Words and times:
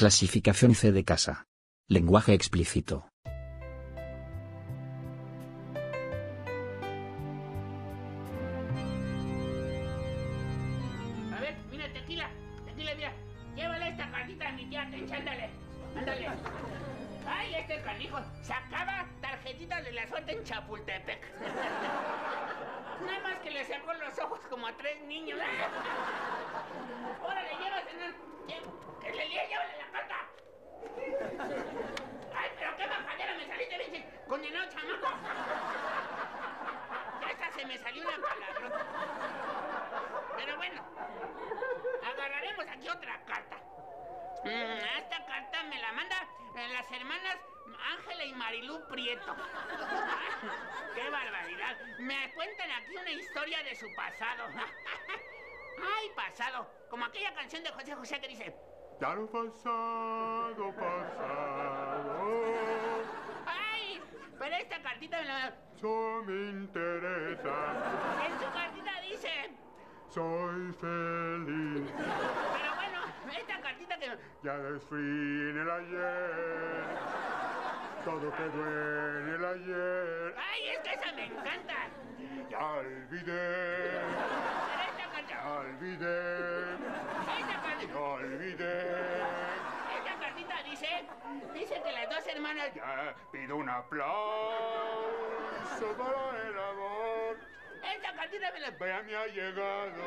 Clasificación 0.00 0.74
C 0.74 0.92
de 0.92 1.04
casa. 1.04 1.46
Lenguaje 1.86 2.32
explícito. 2.32 3.09
En 74.88 75.56
el 75.58 75.70
ayer. 75.70 76.84
Todo 78.04 78.32
quedó 78.32 78.66
en 79.18 79.28
el 79.28 79.44
ayer. 79.44 80.34
¡Ay, 80.36 80.68
es 80.70 80.78
que 80.80 80.94
esa 80.94 81.12
me 81.12 81.26
encanta! 81.26 81.88
Ya 82.48 82.58
olvidé. 82.58 84.00
Ya 85.28 85.48
olvidé. 85.48 86.76
Ya 87.92 87.98
olvidé. 87.98 88.76
Esta 89.98 90.14
cartita 90.18 90.62
dice... 90.64 91.04
Dice 91.54 91.82
que 91.82 91.92
las 91.92 92.08
dos 92.10 92.26
hermanas... 92.26 92.74
Ya 92.74 93.14
pido 93.30 93.56
un 93.56 93.68
aplauso 93.68 94.02
para 95.98 96.48
el 96.48 96.58
amor. 96.58 97.36
Esta 97.82 98.12
cartita 98.14 98.50
me 98.52 98.60
la... 98.60 98.70
Vea, 98.70 99.02
me 99.02 99.14
ha 99.14 99.26
llegado. 99.26 100.02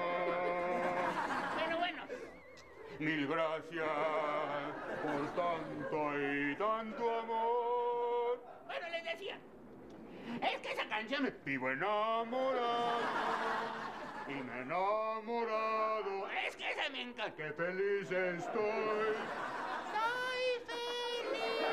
Mil 2.99 3.27
gracias 3.27 3.87
por 5.01 5.35
tanto 5.35 6.19
y 6.19 6.55
tanto 6.55 7.19
amor. 7.19 8.43
bueno, 8.65 8.87
les 8.89 9.03
decía. 9.03 9.37
Es 10.41 10.57
que 10.61 10.71
esa 10.71 10.87
canción 10.87 11.23
me... 11.23 11.31
Vivo 11.45 11.69
enamorado 11.69 13.01
y 14.27 14.33
me 14.33 14.57
he 14.57 14.61
enamorado. 14.61 16.27
Es 16.47 16.55
que 16.55 16.71
esa 16.71 16.89
me 16.89 17.01
encanta. 17.01 17.35
Qué 17.35 17.51
feliz 17.53 18.11
estoy. 18.11 19.15
Soy 19.93 20.45
feliz. 20.67 21.67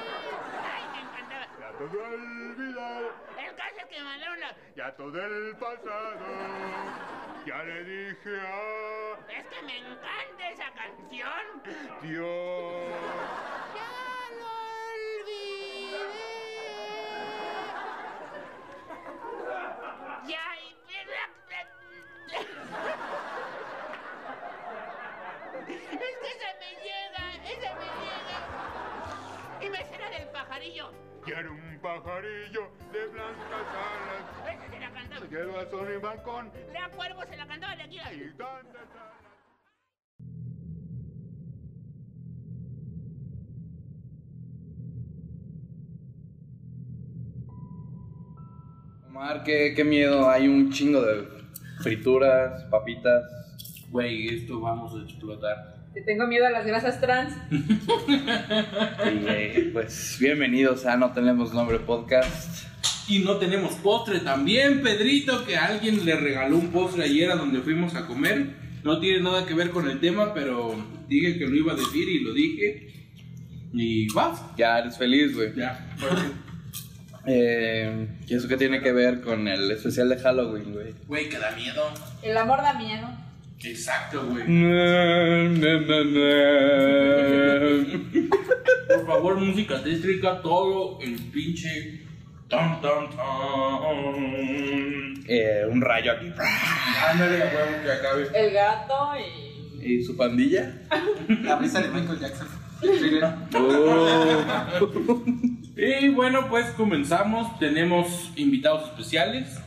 Ay, 0.64 0.82
me 0.92 1.00
encantaba. 1.00 1.46
Ya 1.60 1.78
todo 1.78 2.04
olvidado, 2.04 3.12
El 3.38 3.54
caso 3.54 3.76
es 3.78 3.86
que 3.86 3.98
me 3.98 4.04
mandaron 4.04 4.40
la... 4.40 4.56
ya 4.74 4.96
todo 4.96 5.24
el 5.24 5.56
pasado. 5.56 7.19
Ya 7.46 7.62
le 7.62 7.84
dije 7.84 8.38
a 8.38 9.18
Es 9.30 9.46
que 9.46 9.62
me 9.62 9.78
encanta 9.78 10.50
esa 10.50 10.70
canción. 10.74 11.62
Dios. 12.02 12.90
Ya 13.74 14.28
lo 14.38 14.46
olvidé. 14.92 16.06
Ya, 20.28 20.46
y... 20.60 20.76
Es 25.70 26.16
que 26.16 26.28
esa 26.28 26.50
me 26.58 26.70
llega, 26.84 27.24
esa 27.44 27.70
me 27.74 27.88
llega. 28.00 28.38
Y 29.60 29.66
me 29.70 29.80
será 29.84 30.10
del 30.10 30.28
pajarillo. 30.28 31.09
Quiero 31.24 31.52
un 31.52 31.78
pajarillo 31.80 32.70
de 32.92 33.06
blancas 33.08 33.66
alas. 33.76 34.54
Esa 34.54 34.70
se 34.70 34.80
la 34.80 34.90
cantaba. 34.90 35.26
Quiero 35.26 35.60
a 35.60 35.84
mi 35.84 35.96
balcón 35.98 36.50
Le 36.72 36.78
a 36.78 36.88
cuervo 36.90 37.22
se 37.28 37.36
la 37.36 37.46
cantaba 37.46 37.76
de 37.76 37.82
aquí. 37.82 37.96
y 37.96 38.36
tantas 38.36 38.88
alas. 38.94 39.20
Omar, 49.08 49.42
qué, 49.44 49.74
qué 49.74 49.84
miedo, 49.84 50.30
hay 50.30 50.48
un 50.48 50.70
chingo 50.70 51.02
de 51.02 51.28
frituras, 51.82 52.64
papitas. 52.70 53.22
Güey, 53.90 54.28
esto 54.28 54.60
vamos 54.60 54.94
a 54.94 55.02
explotar. 55.02 55.79
Te 55.92 56.02
tengo 56.02 56.24
miedo 56.28 56.46
a 56.46 56.50
las 56.50 56.64
grasas 56.64 57.00
trans. 57.00 57.34
Y 57.50 59.26
eh, 59.28 59.70
pues 59.72 60.18
bienvenidos 60.20 60.86
a 60.86 60.96
No 60.96 61.12
Tenemos 61.12 61.52
Nombre 61.52 61.80
Podcast. 61.80 62.64
Y 63.08 63.20
no 63.20 63.38
tenemos 63.38 63.74
postre 63.74 64.20
también, 64.20 64.82
Pedrito, 64.82 65.44
que 65.44 65.56
alguien 65.56 66.04
le 66.04 66.14
regaló 66.14 66.58
un 66.58 66.68
postre 66.68 67.04
ayer 67.04 67.32
a 67.32 67.34
donde 67.34 67.60
fuimos 67.60 67.96
a 67.96 68.06
comer. 68.06 68.54
No 68.84 69.00
tiene 69.00 69.20
nada 69.20 69.44
que 69.46 69.54
ver 69.54 69.70
con 69.70 69.90
el 69.90 69.98
tema, 69.98 70.32
pero 70.32 70.76
dije 71.08 71.36
que 71.36 71.46
lo 71.46 71.56
iba 71.56 71.72
a 71.72 71.76
decir 71.76 72.08
y 72.08 72.20
lo 72.20 72.34
dije. 72.34 73.10
Y 73.72 74.12
vas. 74.12 74.40
Ya 74.56 74.78
eres 74.78 74.96
feliz, 74.96 75.34
güey. 75.34 75.54
Ya. 75.56 75.96
Eh, 77.26 78.08
¿Y 78.26 78.34
eso 78.34 78.48
qué 78.48 78.56
tiene 78.56 78.80
que 78.80 78.92
ver 78.92 79.20
con 79.20 79.46
el 79.46 79.70
especial 79.70 80.08
de 80.08 80.16
Halloween, 80.18 80.72
güey? 80.72 80.94
Güey, 81.06 81.28
que 81.28 81.38
da 81.38 81.50
miedo. 81.50 81.92
El 82.22 82.34
amor 82.34 82.62
da 82.62 82.72
miedo. 82.72 83.06
Exacto, 83.62 84.26
güey. 84.26 84.44
Por 88.88 89.06
favor, 89.06 89.36
música 89.38 89.82
tétrica, 89.82 90.40
todo 90.40 90.98
el 91.02 91.16
pinche. 91.30 92.00
Tan, 92.48 92.80
tan. 92.80 93.08
Eh, 95.28 95.66
un 95.70 95.80
rayo 95.80 96.12
aquí. 96.12 96.32
Ándale, 97.08 97.38
huevo 97.38 97.82
que 97.84 97.92
acabe. 97.92 98.28
El 98.34 98.52
gato 98.52 99.12
y. 99.16 99.92
¿Y 99.92 100.04
su 100.04 100.16
pandilla? 100.16 100.74
La 101.42 101.56
brisa 101.56 101.80
de 101.80 101.88
Michael 101.88 102.18
Jackson. 102.18 102.48
Oh. 103.54 105.22
Y 105.76 106.08
bueno, 106.08 106.48
pues 106.48 106.66
comenzamos. 106.70 107.58
Tenemos 107.58 108.32
invitados 108.36 108.90
especiales. 108.90 109.58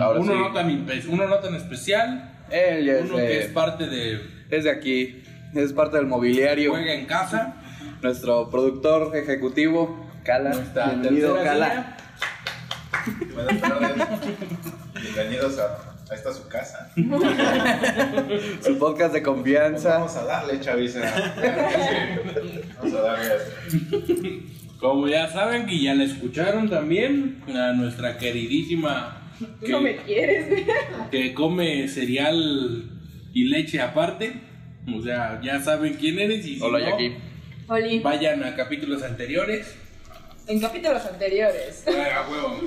Ahora 0.00 0.20
uno, 0.20 0.32
sí. 0.32 0.38
no 0.38 0.52
tan, 0.52 0.86
uno 1.08 1.28
no 1.28 1.38
tan 1.40 1.54
especial. 1.54 2.37
Él 2.50 2.84
ya 2.86 2.92
es 2.98 3.04
Uno 3.04 3.16
que 3.16 3.40
es 3.40 3.46
parte 3.48 3.86
de 3.86 4.20
es 4.50 4.64
de 4.64 4.70
aquí. 4.70 5.22
Es 5.54 5.72
parte 5.72 5.96
del 5.96 6.06
mobiliario. 6.06 6.70
Juega 6.70 6.94
en 6.94 7.06
Casa. 7.06 7.54
Nuestro 8.02 8.48
productor 8.50 9.16
ejecutivo, 9.16 10.08
Cala. 10.24 10.50
Nuestra 10.50 10.86
Bienvenido, 10.90 11.36
Cala. 11.42 11.96
Buenas 13.34 13.60
tardes. 13.60 13.92
Bienvenidos 15.02 15.58
a, 15.58 15.96
a 16.10 16.14
esta 16.14 16.32
su 16.32 16.48
casa. 16.48 16.90
Su 18.62 18.78
podcast 18.78 19.12
de 19.12 19.22
confianza. 19.22 19.98
Vamos 19.98 20.16
a 20.16 20.24
darle, 20.24 20.60
chaviza. 20.60 21.00
Vamos 22.78 22.94
a 22.94 23.00
darle. 23.02 23.28
Como 24.78 25.08
ya 25.08 25.28
saben 25.28 25.66
que 25.66 25.80
ya 25.80 25.94
la 25.94 26.04
escucharon 26.04 26.70
también, 26.70 27.42
a 27.48 27.72
nuestra 27.72 28.16
queridísima 28.16 29.17
Tú 29.38 29.46
que, 29.66 29.72
no 29.72 29.80
me 29.80 29.96
quieres, 29.96 30.48
güey. 30.48 30.66
que 31.10 31.34
come 31.34 31.88
cereal 31.88 32.84
y 33.32 33.44
leche 33.44 33.80
aparte. 33.80 34.34
O 34.94 35.02
sea, 35.02 35.40
ya 35.42 35.60
saben 35.60 35.94
quién 35.94 36.18
eres 36.18 36.44
y 36.46 36.56
si 36.56 36.62
Hola, 36.62 36.78
no, 36.78 36.90
Jackie. 36.90 37.16
Oli. 37.68 37.98
vayan 38.00 38.42
a 38.44 38.56
capítulos 38.56 39.02
anteriores. 39.02 39.76
En 40.46 40.60
capítulos 40.60 41.04
anteriores. 41.04 41.84
Ah, 41.88 42.26
huevo. 42.30 42.60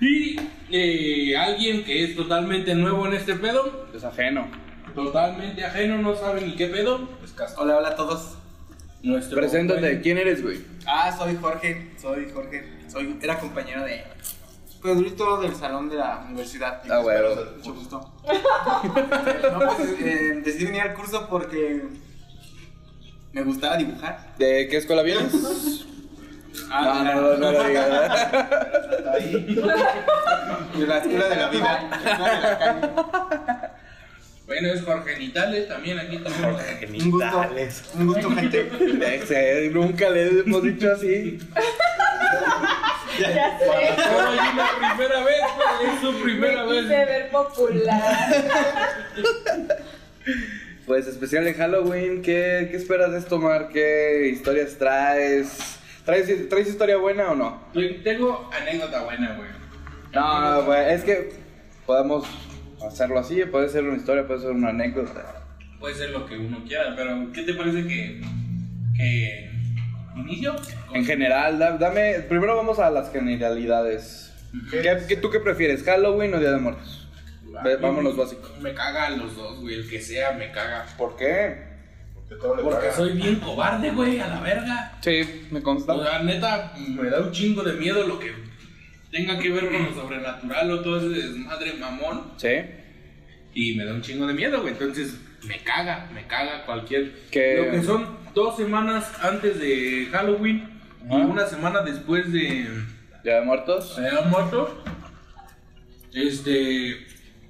Y 0.00 0.36
eh, 0.70 1.36
alguien 1.36 1.82
que 1.84 2.04
es 2.04 2.14
totalmente 2.16 2.74
nuevo 2.74 3.06
en 3.06 3.14
este 3.14 3.34
pedo, 3.34 3.88
Es 3.94 4.04
ajeno. 4.04 4.48
totalmente 4.94 5.64
ajeno, 5.64 5.98
no 5.98 6.14
sabe 6.14 6.42
ni 6.42 6.54
qué 6.56 6.66
pedo. 6.66 7.08
Hola, 7.56 7.78
hola 7.78 7.88
a 7.90 7.96
todos. 7.96 8.36
Nuestro 9.02 9.38
Preséntate. 9.38 9.80
buen- 9.80 10.02
¿Quién 10.02 10.18
eres, 10.18 10.42
güey? 10.42 10.58
Ah, 10.86 11.14
soy 11.16 11.36
Jorge. 11.40 11.90
Soy 12.00 12.26
Jorge. 12.32 12.64
Soy, 12.88 13.16
era 13.22 13.38
compañero 13.38 13.84
de 13.84 14.02
Pedrito 14.84 15.40
del 15.40 15.56
salón 15.56 15.88
de 15.88 15.96
la 15.96 16.22
universidad. 16.28 16.82
Ah, 16.90 16.98
bueno. 16.98 17.30
Mucho 17.56 17.72
gusto. 17.72 18.12
no, 19.50 19.58
pues 19.58 19.78
eh, 19.98 20.42
decidí 20.44 20.66
venir 20.66 20.82
al 20.82 20.92
curso 20.92 21.26
porque 21.26 21.84
Me 23.32 23.42
gustaba 23.44 23.78
dibujar. 23.78 24.34
¿De 24.36 24.68
qué 24.68 24.76
escuela 24.76 25.00
vienes? 25.00 25.86
Ah, 26.70 27.02
no, 27.02 27.14
no, 27.14 27.20
no, 27.22 27.36
no 27.38 27.52
lo 27.52 27.64
digas. 27.64 27.88
De 30.76 30.86
la 30.86 30.98
escuela 30.98 31.28
de 31.28 31.36
la 31.36 31.48
vida. 31.48 31.90
Bueno, 34.46 34.68
es 34.68 34.82
Jorge 34.82 35.18
Nitales 35.18 35.66
también 35.66 35.98
aquí 35.98 36.18
tenemos. 36.18 36.62
Un 37.02 37.10
gusto. 37.10 37.48
Un 37.94 38.06
gusto, 38.06 38.30
gente. 38.32 39.70
Nunca 39.72 40.10
le 40.10 40.40
hemos 40.40 40.62
dicho 40.62 40.92
así. 40.92 41.38
Ya 43.18 43.58
sé. 43.58 43.70
Allí 43.70 44.56
la 44.56 44.68
primera 44.96 45.24
vez, 45.24 45.40
es 45.94 46.00
su 46.00 46.22
primera 46.22 46.64
Me 46.64 46.72
vez. 46.72 46.82
quise 46.82 47.04
ver 47.04 47.30
popular. 47.30 48.44
Pues 50.86 51.06
especial 51.06 51.44
de 51.44 51.54
Halloween, 51.54 52.20
¿qué, 52.22 52.68
qué 52.70 52.76
esperas 52.76 53.12
de 53.12 53.18
esto, 53.18 53.38
Mar? 53.38 53.68
¿Qué 53.72 54.28
historias 54.32 54.76
traes? 54.78 55.78
¿Traes, 56.04 56.48
¿Traes 56.48 56.68
historia 56.68 56.96
buena 56.98 57.30
o 57.30 57.34
no? 57.34 57.62
Tengo 58.02 58.50
anécdota 58.52 59.02
buena, 59.04 59.34
güey. 59.36 59.48
No, 60.12 60.40
no, 60.40 60.62
güey, 60.64 60.92
es 60.92 61.02
que 61.02 61.32
podemos 61.86 62.26
hacerlo 62.86 63.18
así, 63.18 63.42
puede 63.46 63.68
ser 63.70 63.84
una 63.84 63.96
historia, 63.96 64.26
puede 64.26 64.40
ser 64.40 64.50
una 64.50 64.68
anécdota. 64.68 65.42
Puede 65.80 65.94
ser 65.94 66.10
lo 66.10 66.26
que 66.26 66.36
uno 66.36 66.62
quiera, 66.66 66.94
pero 66.94 67.32
¿qué 67.32 67.42
te 67.42 67.54
parece 67.54 67.86
que. 67.86 68.20
que. 68.96 69.50
Inicio? 70.16 70.54
En 70.92 71.04
general, 71.04 71.58
da- 71.58 71.76
dame, 71.78 72.20
primero 72.28 72.56
vamos 72.56 72.78
a 72.78 72.90
las 72.90 73.10
generalidades. 73.12 74.32
¿Qué, 74.70 74.98
qué- 75.08 75.16
tú 75.16 75.30
qué 75.30 75.40
prefieres, 75.40 75.82
Halloween 75.82 76.34
o 76.34 76.38
Día 76.40 76.52
de 76.52 76.58
Muertos? 76.58 77.08
Ve- 77.62 77.76
vámonos 77.76 78.16
básico. 78.16 78.48
Me 78.60 78.74
cagan 78.74 79.18
los 79.18 79.36
dos, 79.36 79.60
güey. 79.60 79.74
El 79.76 79.88
que 79.88 80.00
sea 80.00 80.32
me 80.32 80.50
caga. 80.52 80.86
¿Por 80.98 81.16
qué? 81.16 81.72
Porque 82.14 82.34
todo 82.36 82.56
le 82.56 82.62
Porque 82.62 82.78
paga. 82.86 82.92
soy 82.96 83.12
bien 83.12 83.36
cobarde, 83.36 83.90
güey, 83.90 84.18
a 84.20 84.26
la 84.28 84.40
verga. 84.40 84.98
Sí, 85.00 85.46
me 85.50 85.62
consta. 85.62 85.92
O 85.94 86.02
sea, 86.04 86.20
neta, 86.20 86.72
me 86.88 87.08
da 87.10 87.20
un 87.20 87.30
chingo 87.32 87.62
de 87.62 87.74
miedo 87.74 88.06
lo 88.06 88.18
que 88.18 88.32
tenga 89.12 89.38
que 89.38 89.50
ver 89.50 89.70
con 89.70 89.84
lo 89.84 89.94
sobrenatural 89.94 90.70
o 90.72 90.80
todo 90.82 90.98
ese 90.98 91.08
desmadre 91.20 91.74
mamón. 91.74 92.32
Sí. 92.36 92.48
Y 93.54 93.76
me 93.76 93.84
da 93.84 93.92
un 93.94 94.02
chingo 94.02 94.26
de 94.26 94.34
miedo, 94.34 94.60
güey. 94.60 94.72
Entonces, 94.72 95.14
me 95.46 95.58
caga, 95.62 96.08
me 96.12 96.26
caga 96.26 96.64
cualquier. 96.64 97.12
¿Qué? 97.30 97.56
Lo 97.64 97.70
que 97.70 97.82
son 97.86 98.23
dos 98.34 98.56
semanas 98.56 99.10
antes 99.22 99.58
de 99.60 100.08
Halloween 100.12 100.68
y 101.10 101.14
una 101.14 101.46
semana 101.46 101.82
después 101.82 102.32
de. 102.32 102.68
¿Día 103.22 103.36
de 103.40 103.42
Muertos? 103.42 103.96
de 103.96 104.10
Muertos. 104.28 104.70
Este. 106.12 107.06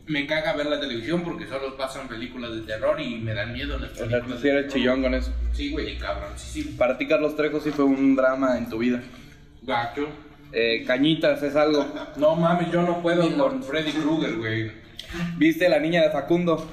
Me 0.06 0.26
caga 0.26 0.52
ver 0.52 0.66
la 0.66 0.78
televisión 0.78 1.22
porque 1.24 1.46
solo 1.46 1.78
pasan 1.78 2.08
películas 2.08 2.54
de 2.54 2.60
terror 2.60 3.00
y 3.00 3.16
me 3.20 3.32
dan 3.32 3.54
miedo 3.54 3.78
las 3.78 3.92
O 3.92 3.94
sea, 3.94 4.04
tú 4.04 4.10
películas. 4.10 4.40
sí 4.40 4.48
de 4.48 4.58
eres 4.58 4.72
chillón 4.72 5.00
con 5.02 5.14
eso. 5.14 5.32
Sí, 5.52 5.70
güey, 5.70 5.96
cabrón, 5.96 6.32
sí, 6.36 6.62
sí. 6.62 6.74
Para 6.76 6.98
ti, 6.98 7.06
Carlos 7.08 7.34
Trejo, 7.36 7.58
sí 7.58 7.70
fue 7.70 7.86
un 7.86 8.14
drama 8.14 8.58
en 8.58 8.68
tu 8.68 8.78
vida. 8.78 9.02
Gacho. 9.62 10.06
Eh, 10.52 10.84
cañitas 10.86 11.42
es 11.42 11.56
algo. 11.56 11.86
No 12.16 12.36
mames, 12.36 12.70
yo 12.70 12.82
no 12.82 13.00
puedo 13.00 13.34
con 13.34 13.62
Freddy 13.62 13.92
Krueger, 13.92 14.36
güey. 14.36 14.72
¿Viste 15.38 15.68
la 15.70 15.78
niña 15.78 16.02
de 16.02 16.10
Facundo? 16.10 16.68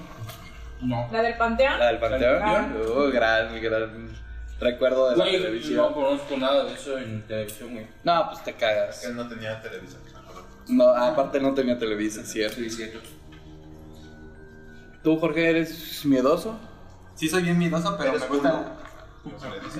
No. 0.81 1.07
¿La 1.11 1.21
del 1.21 1.37
panteón? 1.37 1.79
La 1.79 1.87
del 1.87 1.99
Panteón. 1.99 2.41
Ah. 2.43 2.67
Uh, 2.75 3.11
gran, 3.11 3.61
gran 3.61 4.09
recuerdo 4.59 5.09
de 5.11 5.17
la 5.17 5.25
televisión. 5.25 5.77
no 5.77 5.93
conozco 5.93 6.37
nada 6.37 6.63
de 6.65 6.73
eso 6.73 6.97
en 6.97 7.21
televisión, 7.27 7.73
güey. 7.73 7.87
No, 8.03 8.27
pues 8.29 8.43
te 8.43 8.53
cagas. 8.53 9.03
Él 9.03 9.15
no 9.15 9.27
tenía 9.27 9.61
televisión. 9.61 10.01
me 10.03 10.19
acuerdo. 10.19 10.47
No, 10.67 10.89
aparte 10.89 11.39
no 11.39 11.53
tenía 11.53 11.77
televisión, 11.77 12.25
cierto. 12.25 12.55
Sí, 12.57 12.69
cierto. 12.69 12.99
¿Tú, 15.03 15.19
Jorge, 15.19 15.49
eres 15.49 16.05
miedoso? 16.05 16.59
Sí, 17.15 17.27
soy 17.27 17.43
bien 17.43 17.57
miedoso, 17.57 17.95
pero 17.97 18.13
me 18.13 18.25
gusta. 18.27 18.77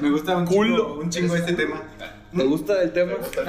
Me 0.01 0.09
gusta 0.09 0.37
un 0.37 0.45
Culo. 0.45 0.75
chingo, 0.77 0.93
un 0.99 1.09
chingo 1.09 1.35
este 1.35 1.53
tema. 1.53 1.81
¿Te 2.35 2.43
gusta 2.43 2.81
el 2.81 2.91
tema? 2.91 3.13
¿Te 3.13 3.17
gusta 3.17 3.41
el 3.41 3.47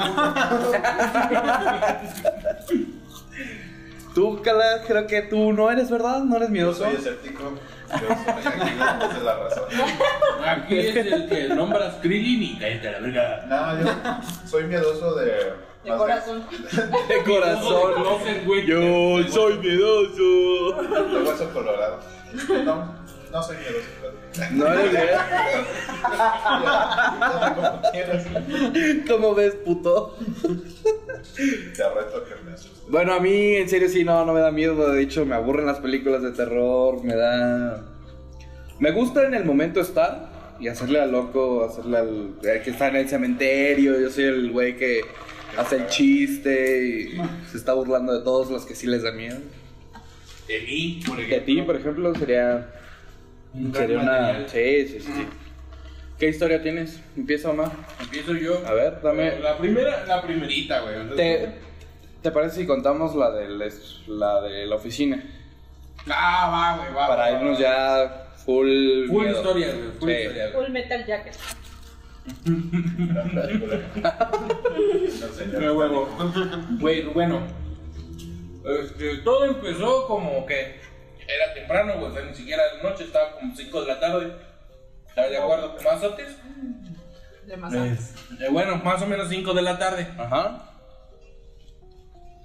culo? 2.79 2.93
Tú, 4.15 4.43
Cala, 4.43 4.83
creo 4.87 5.07
que 5.07 5.23
tú 5.23 5.53
no 5.53 5.71
eres, 5.71 5.91
¿verdad? 5.91 6.21
¿No 6.23 6.37
eres 6.37 6.49
Yo 6.49 6.53
miedoso? 6.53 6.85
soy 6.85 6.95
escéptico. 6.97 7.53
Yo 7.91 7.99
soy 7.99 9.17
es 9.17 9.23
la 9.23 9.37
razón. 9.39 9.65
Aquí 10.47 10.79
es 10.79 10.97
el 10.97 11.29
que 11.29 11.49
nombras 11.49 11.95
Krillin 12.03 12.43
y 12.43 12.59
cállate 12.59 12.91
la 12.93 12.99
verga. 13.01 13.47
No, 13.49 13.81
yo 13.83 14.49
soy 14.49 14.65
miedoso 14.65 15.15
de. 15.15 15.55
De 15.85 15.97
corazón. 15.97 16.45
De 17.09 17.23
corazón. 17.25 18.03
No 18.05 18.19
sé, 18.25 18.43
güey. 18.47 18.67
Yo 18.67 19.23
soy 19.29 19.59
miedoso. 19.59 20.83
De 20.83 21.23
hueso 21.23 21.51
colorado. 21.53 21.99
No, 22.65 22.95
no 23.33 23.43
soy 23.43 23.57
pero- 24.01 24.53
No 24.53 24.73
eres 24.73 24.91
quieras. 27.93 28.27
¿Cómo 29.09 29.35
ves, 29.35 29.55
puto? 29.65 30.17
Te 31.37 31.89
reto 31.89 32.25
que 32.25 32.35
me 32.45 32.53
asustes. 32.53 32.83
Bueno, 32.89 33.15
a 33.15 33.21
mí 33.21 33.55
en 33.57 33.69
serio 33.69 33.89
sí, 33.89 34.05
no, 34.05 34.25
no 34.25 34.33
me 34.33 34.41
da 34.41 34.51
miedo. 34.51 34.91
De 34.93 35.03
hecho, 35.03 35.25
me 35.27 35.35
aburren 35.35 35.67
las 35.67 35.79
películas 35.81 36.23
de 36.23 36.33
terror. 36.33 37.03
Me 37.05 37.15
da... 37.15 37.85
Me 38.79 38.91
gusta 38.91 39.25
en 39.25 39.35
el 39.35 39.45
momento 39.45 39.81
estar 39.81 40.31
y 40.61 40.69
hacerle 40.69 41.01
al 41.01 41.13
loco, 41.13 41.65
hacerle 41.65 41.99
al 41.99 42.35
que 42.43 42.71
está 42.71 42.89
en 42.89 42.97
el 42.97 43.09
cementerio. 43.09 43.99
Yo 44.01 44.11
soy 44.11 44.25
el 44.25 44.51
güey 44.51 44.77
que 44.77 45.01
hace 45.57 45.77
el 45.77 45.87
chiste 45.89 46.85
y 46.87 47.17
se 47.51 47.57
está 47.59 47.73
burlando 47.75 48.13
de 48.17 48.25
todos 48.25 48.51
los 48.51 48.65
que 48.67 48.75
sí 48.75 48.87
les 48.87 49.03
da 49.03 49.13
miedo. 49.13 49.39
De 50.49 50.61
mí, 50.63 51.01
por 51.07 51.17
De 51.17 51.23
ejemplo. 51.25 51.45
ti, 51.47 51.63
por 51.63 51.77
ejemplo, 51.77 52.15
sería... 52.15 52.69
Un 53.55 53.75
Sería 53.75 53.99
una... 53.99 54.49
Sí, 54.49 54.89
sí, 54.89 55.01
sí. 55.01 55.27
¿Qué 56.19 56.29
historia 56.29 56.63
tienes? 56.63 57.01
Empieza, 57.17 57.51
Omar. 57.51 57.73
Empiezo 58.01 58.35
yo. 58.35 58.63
A 58.67 58.73
ver, 58.73 59.01
dame... 59.03 59.39
La 59.41 59.59
primera, 59.59 60.07
la 60.07 60.23
primerita, 60.23 60.81
güey. 60.81 61.17
¿Te, 61.17 61.49
¿Te 62.23 62.31
parece 62.31 62.57
si 62.61 62.67
contamos 62.67 63.15
la 63.17 63.31
de 63.33 63.49
la, 63.49 63.67
la, 64.07 64.41
de 64.43 64.67
la 64.67 64.77
oficina? 64.77 65.23
Ah, 66.09 66.51
va, 66.51 66.77
güey, 66.83 66.95
va. 66.95 67.07
Para 67.09 67.23
va, 67.25 67.31
irnos 67.33 67.57
va. 67.59 67.61
ya 67.61 68.29
full. 68.45 69.07
Full 69.09 69.23
miedo. 69.25 69.37
historia, 69.37 69.67
güey. 69.75 69.91
Full 69.99 70.09
Sí. 70.09 70.15
historia, 70.17 70.51
güey. 70.51 70.65
Full 70.65 70.73
Metal 70.73 71.07
Jacket. 71.07 71.37
No, 75.61 75.73
huevo. 75.75 76.09
Güey, 76.81 77.03
bueno. 77.07 77.41
Este, 78.65 79.17
todo 79.19 79.45
empezó 79.47 80.07
como 80.07 80.47
que 80.47 80.77
era 81.29 81.55
temprano, 81.55 81.99
güey. 81.99 82.11
O 82.11 82.15
sea, 82.15 82.25
ni 82.25 82.35
siquiera 82.35 82.63
de 82.75 82.83
noche, 82.83 83.05
estaba 83.05 83.33
como 83.33 83.55
5 83.55 83.81
de 83.83 83.87
la 83.87 84.01
tarde. 84.01 84.33
¿Estás 85.09 85.31
de 85.31 85.37
acuerdo? 85.37 85.77
¿Más 85.85 86.03
antes? 86.03 86.37
De 87.47 87.57
más 87.57 87.75
antes. 87.75 88.15
Eh, 88.41 88.49
bueno, 88.51 88.77
más 88.77 89.03
o 89.03 89.07
menos 89.07 89.29
5 89.29 89.55
de 89.55 89.63
la 89.63 89.79
tarde. 89.79 90.09
Ajá. 90.19 90.69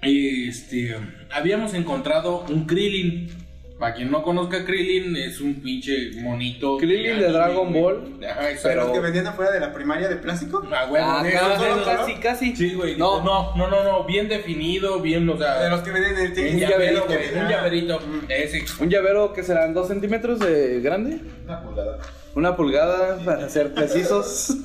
Y 0.02 0.48
este, 0.48 0.96
habíamos 1.30 1.74
encontrado 1.74 2.44
un 2.48 2.66
Krillin. 2.66 3.47
Para 3.78 3.94
quien 3.94 4.10
no 4.10 4.24
conozca 4.24 4.64
Krillin, 4.64 5.14
es 5.16 5.40
un 5.40 5.62
pinche 5.62 6.10
monito. 6.16 6.78
Krillin 6.78 7.02
gigante, 7.14 7.24
de 7.26 7.32
Dragon 7.32 7.68
güey. 7.70 7.80
Ball, 7.80 8.18
Ajá. 8.28 8.40
¿Pero 8.60 8.82
los 8.82 8.90
que 8.92 8.98
vendían 9.00 9.26
afuera 9.28 9.52
de 9.52 9.60
la 9.60 9.72
primaria 9.72 10.08
de 10.08 10.16
plástico? 10.16 10.60
Ah, 10.72 10.86
güey, 10.88 11.00
Ah, 11.04 11.22
de- 11.22 11.30
casi, 11.32 11.84
casi, 11.84 12.14
casi. 12.16 12.56
Sí, 12.56 12.74
güey. 12.74 12.96
No. 12.96 13.22
No, 13.22 13.54
no, 13.54 13.68
no, 13.68 13.84
no, 13.84 14.04
bien 14.04 14.28
definido, 14.28 14.98
bien, 15.00 15.28
o 15.28 15.38
sea. 15.38 15.60
De 15.62 15.70
los 15.70 15.80
que 15.82 15.92
venden 15.92 16.14
en 16.14 16.18
el 16.22 16.28
Un 16.28 16.34
tianguis. 16.34 16.60
llaverito, 16.68 17.06
llaverito, 17.06 17.30
güey, 17.30 17.42
un 17.44 17.48
llaverito. 17.48 18.00
Ese. 18.28 18.64
Un 18.82 18.90
llavero 18.90 19.32
que 19.32 19.42
serán 19.44 19.72
dos 19.74 19.86
centímetros 19.86 20.40
de 20.40 20.80
grande. 20.80 21.20
Una 21.44 21.62
pulgada. 21.62 21.98
Una 22.34 22.56
pulgada, 22.56 23.18
para 23.24 23.48
ser 23.48 23.72
precisos. 23.74 24.56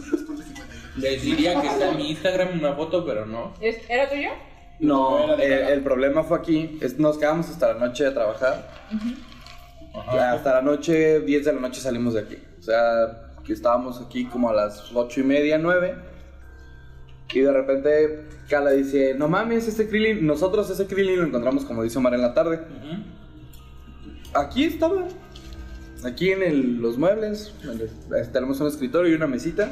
Les 0.98 1.22
diría 1.22 1.60
que 1.62 1.68
está 1.68 1.90
en 1.92 1.98
mi 1.98 2.10
Instagram 2.12 2.60
una 2.60 2.74
foto, 2.74 3.06
pero 3.06 3.26
no. 3.28 3.54
¿Es- 3.62 3.78
¿Era 3.90 4.10
tuyo? 4.10 4.30
No, 4.80 5.36
eh, 5.40 5.72
el 5.74 5.82
problema 5.82 6.24
fue 6.24 6.38
aquí. 6.38 6.78
es- 6.82 7.00
nos 7.00 7.18
quedamos 7.18 7.50
hasta 7.50 7.74
la 7.74 7.80
noche 7.88 8.06
a 8.08 8.14
trabajar. 8.14 8.68
Hasta 10.20 10.56
la 10.56 10.62
noche, 10.62 11.22
10 11.22 11.46
de 11.46 11.54
la 11.54 11.60
noche 11.62 11.80
salimos 11.80 12.16
de 12.16 12.22
aquí. 12.22 12.38
O 12.60 12.62
sea, 12.64 13.32
que 13.46 13.54
estábamos 13.54 14.02
aquí 14.02 14.26
como 14.26 14.50
a 14.50 14.54
las 14.54 14.92
8 14.94 15.22
y 15.22 15.24
media, 15.24 15.58
9. 15.58 15.96
Y 17.34 17.40
de 17.40 17.52
repente 17.52 18.26
Kala 18.50 18.72
dice, 18.72 19.16
no 19.16 19.28
mames, 19.28 19.68
este 19.68 19.88
Krillin, 19.88 20.26
nosotros 20.28 20.70
ese 20.70 20.86
Krillin 20.88 21.20
lo 21.20 21.26
encontramos 21.28 21.66
como 21.66 21.82
dice 21.84 21.98
Omar 21.98 22.14
en 22.14 22.22
la 22.22 22.34
tarde. 22.34 22.60
Aquí 24.34 24.66
estaba. 24.66 25.06
Aquí 26.04 26.32
en 26.32 26.44
el- 26.44 26.78
los 26.82 26.98
muebles. 26.98 27.54
tenemos 28.34 28.60
un 28.60 28.68
escritorio 28.68 29.12
y 29.12 29.16
una 29.16 29.28
mesita. 29.28 29.70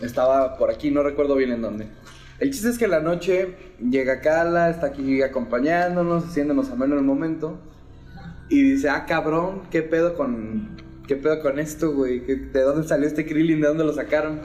Estaba 0.00 0.56
por 0.56 0.70
aquí, 0.70 0.90
no 0.90 1.02
recuerdo 1.02 1.34
bien 1.34 1.50
en 1.52 1.62
dónde. 1.62 1.88
El 2.40 2.50
chiste 2.52 2.68
es 2.68 2.78
que 2.78 2.86
la 2.86 3.00
noche 3.00 3.56
llega 3.80 4.20
Kala, 4.20 4.70
está 4.70 4.86
aquí 4.88 5.22
acompañándonos, 5.22 6.24
haciéndonos 6.26 6.70
ameno 6.70 6.94
el 6.96 7.02
momento. 7.02 7.58
Y 8.48 8.62
dice, 8.62 8.88
ah, 8.88 9.04
cabrón, 9.06 9.62
¿qué 9.70 9.82
pedo 9.82 10.14
con, 10.14 10.76
qué 11.06 11.16
pedo 11.16 11.40
con 11.42 11.58
esto, 11.58 11.92
güey? 11.92 12.24
¿Qué- 12.24 12.36
¿De 12.36 12.62
dónde 12.62 12.86
salió 12.86 13.06
este 13.08 13.26
Krillin? 13.26 13.60
¿De 13.60 13.68
dónde 13.68 13.84
lo 13.84 13.92
sacaron? 13.92 14.40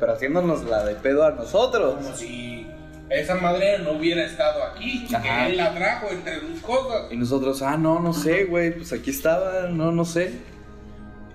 Pero 0.00 0.12
haciéndonos 0.14 0.64
la 0.64 0.84
de 0.84 0.94
pedo 0.94 1.24
a 1.24 1.32
nosotros. 1.32 1.94
Como 2.02 2.16
si 2.16 2.66
esa 3.10 3.34
madre 3.36 3.78
no 3.80 3.92
hubiera 3.92 4.24
estado 4.24 4.62
aquí, 4.64 5.06
Ajá. 5.14 5.22
que 5.46 5.50
él 5.52 5.56
la 5.58 5.74
trajo 5.74 6.08
entre 6.10 6.40
sus 6.40 6.60
cosas. 6.60 7.12
Y 7.12 7.16
nosotros, 7.16 7.60
ah, 7.62 7.76
no, 7.76 8.00
no 8.00 8.12
sé, 8.14 8.44
güey, 8.46 8.74
pues 8.74 8.92
aquí 8.92 9.10
estaba, 9.10 9.68
no, 9.70 9.92
no 9.92 10.04
sé. 10.04 10.32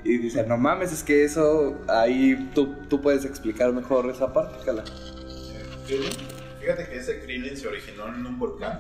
Y 0.04 0.18
dice, 0.18 0.44
no 0.48 0.58
mames, 0.58 0.92
es 0.92 1.04
que 1.04 1.24
eso, 1.24 1.78
ahí 1.88 2.50
tú, 2.56 2.74
tú 2.90 3.02
puedes 3.02 3.24
explicar 3.24 3.72
mejor 3.72 4.10
esa 4.10 4.34
parte, 4.34 4.58
Fíjate 5.86 6.88
que 6.90 6.98
ese 6.98 7.20
Krillin 7.22 7.58
se 7.58 7.68
originó 7.68 8.08
en 8.08 8.26
un 8.26 8.38
volcán. 8.40 8.80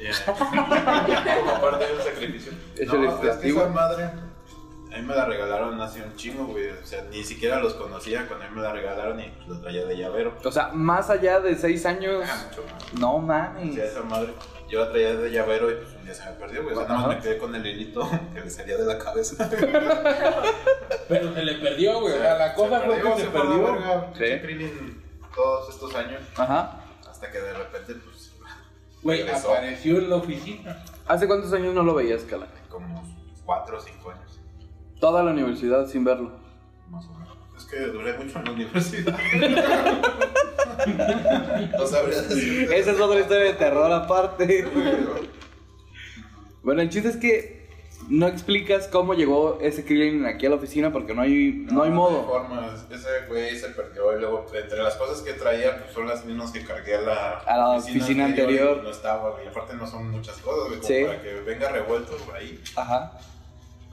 Eh, 0.00 0.10
Como 0.26 1.60
parte 1.60 1.86
de 1.86 1.92
un 1.94 2.02
sacrificio. 2.02 2.52
Es 2.76 2.86
no, 2.88 2.94
el 2.94 3.20
que 3.40 3.48
esa 3.48 3.66
madre, 3.68 4.04
a 4.04 4.96
mí 4.98 5.02
me 5.06 5.14
la 5.14 5.24
regalaron 5.24 5.80
hace 5.80 6.02
un 6.02 6.14
chingo, 6.16 6.46
güey. 6.46 6.70
O 6.70 6.84
sea, 6.84 7.04
ni 7.10 7.22
siquiera 7.22 7.60
los 7.60 7.74
conocía 7.74 8.26
cuando 8.26 8.44
a 8.46 8.48
mí 8.48 8.56
me 8.56 8.62
la 8.62 8.72
regalaron 8.72 9.20
y 9.20 9.32
lo 9.46 9.60
traía 9.60 9.84
de 9.86 9.96
llavero. 9.96 10.36
O 10.44 10.50
sea, 10.50 10.68
más 10.72 11.08
allá 11.10 11.38
de 11.40 11.54
seis 11.56 11.86
años, 11.86 12.24
Ah, 12.28 12.46
mucho 12.50 12.64
más. 12.72 12.92
no 12.94 13.14
O 13.14 13.18
mames. 13.20 13.74
sea, 13.76 13.84
esa 13.84 14.02
madre, 14.02 14.34
yo 14.68 14.80
la 14.84 14.90
traía 14.90 15.14
de 15.14 15.30
llavero 15.30 15.70
y 15.70 15.74
pues 15.76 15.94
un 15.96 16.04
día 16.04 16.14
se 16.14 16.24
me 16.24 16.32
perdió, 16.32 16.62
güey. 16.64 16.74
O 16.74 16.78
sea, 16.80 16.88
nada 16.88 17.06
más 17.06 17.16
me 17.16 17.22
quedé 17.22 17.38
con 17.38 17.54
el 17.54 17.64
hilito 17.64 18.10
que 18.34 18.40
le 18.40 18.50
salía 18.50 18.76
de 18.76 18.84
la 18.86 18.98
cabeza. 18.98 19.48
Pero 21.08 21.32
se 21.34 21.42
le 21.42 21.54
perdió, 21.54 22.00
güey. 22.00 22.14
O 22.14 22.18
sea, 22.18 22.34
la 22.38 22.54
cosa 22.54 22.80
fue 22.80 22.96
que 23.00 23.16
se 23.20 23.26
fue 23.28 23.40
a 23.40 23.44
la 23.44 23.50
perdió. 23.50 23.62
verga, 23.72 24.12
Sí. 24.18 25.00
Todos 25.34 25.68
estos 25.68 25.94
años. 25.94 26.22
Ajá. 26.36 26.80
Hasta 27.08 27.30
que 27.30 27.38
de 27.38 27.54
repente, 27.54 27.94
pues, 27.94 28.32
Güey, 29.02 29.28
apareció 29.28 29.98
en 29.98 30.10
la 30.10 30.16
oficina. 30.16 30.84
¿Hace 31.06 31.26
cuántos 31.26 31.52
años 31.52 31.74
no 31.74 31.82
lo 31.82 31.94
veías, 31.94 32.22
Cala? 32.22 32.46
Como 32.70 33.02
4 33.44 33.76
o 33.76 33.80
5 33.80 34.10
años. 34.10 34.40
Toda 35.00 35.22
la 35.22 35.32
universidad 35.32 35.86
sin 35.86 36.04
verlo. 36.04 36.32
Más 36.88 37.06
o 37.06 37.14
menos. 37.14 37.36
Es 37.56 37.64
que 37.64 37.78
duré 37.80 38.16
mucho 38.18 38.38
en 38.38 38.44
la 38.44 38.52
universidad. 38.52 39.18
no 41.78 41.86
sabría 41.86 42.22
decir. 42.22 42.72
Esa 42.72 42.92
es 42.92 43.00
otra 43.00 43.20
historia 43.20 43.44
de 43.44 43.54
terror 43.54 43.92
aparte. 43.92 44.66
Bueno, 46.62 46.80
el 46.80 46.88
chiste 46.88 47.10
es 47.10 47.16
que 47.16 47.53
no 48.08 48.26
explicas 48.26 48.88
cómo 48.88 49.14
llegó 49.14 49.58
ese 49.60 49.84
Krillin 49.84 50.26
aquí 50.26 50.46
a 50.46 50.50
la 50.50 50.56
oficina 50.56 50.92
porque 50.92 51.14
no 51.14 51.22
hay, 51.22 51.64
no 51.70 51.82
hay 51.82 51.90
modo. 51.90 52.24
forma. 52.26 52.74
Ese 52.90 53.08
güey 53.28 53.56
se 53.56 53.68
perdió 53.68 54.16
y 54.16 54.20
luego 54.20 54.46
entre 54.54 54.82
las 54.82 54.94
cosas 54.96 55.22
que 55.22 55.32
traía 55.34 55.78
pues, 55.78 55.92
son 55.92 56.06
las 56.06 56.24
mismas 56.24 56.50
que 56.52 56.64
cargué 56.64 56.96
a 56.96 57.00
la, 57.00 57.30
A 57.38 57.56
la 57.56 57.70
oficina 57.78 58.26
anterior. 58.26 58.78
y 58.80 58.84
No 58.84 58.90
estaba, 58.90 59.30
güey. 59.30 59.46
Aparte 59.48 59.74
no 59.74 59.86
son 59.86 60.10
muchas 60.10 60.36
cosas, 60.38 60.68
güey. 60.68 60.80
Como 60.80 60.88
Sí. 60.88 61.04
para 61.04 61.22
que 61.22 61.34
venga 61.40 61.68
revuelto 61.70 62.16
por 62.18 62.36
ahí. 62.36 62.60
Ajá. 62.76 63.12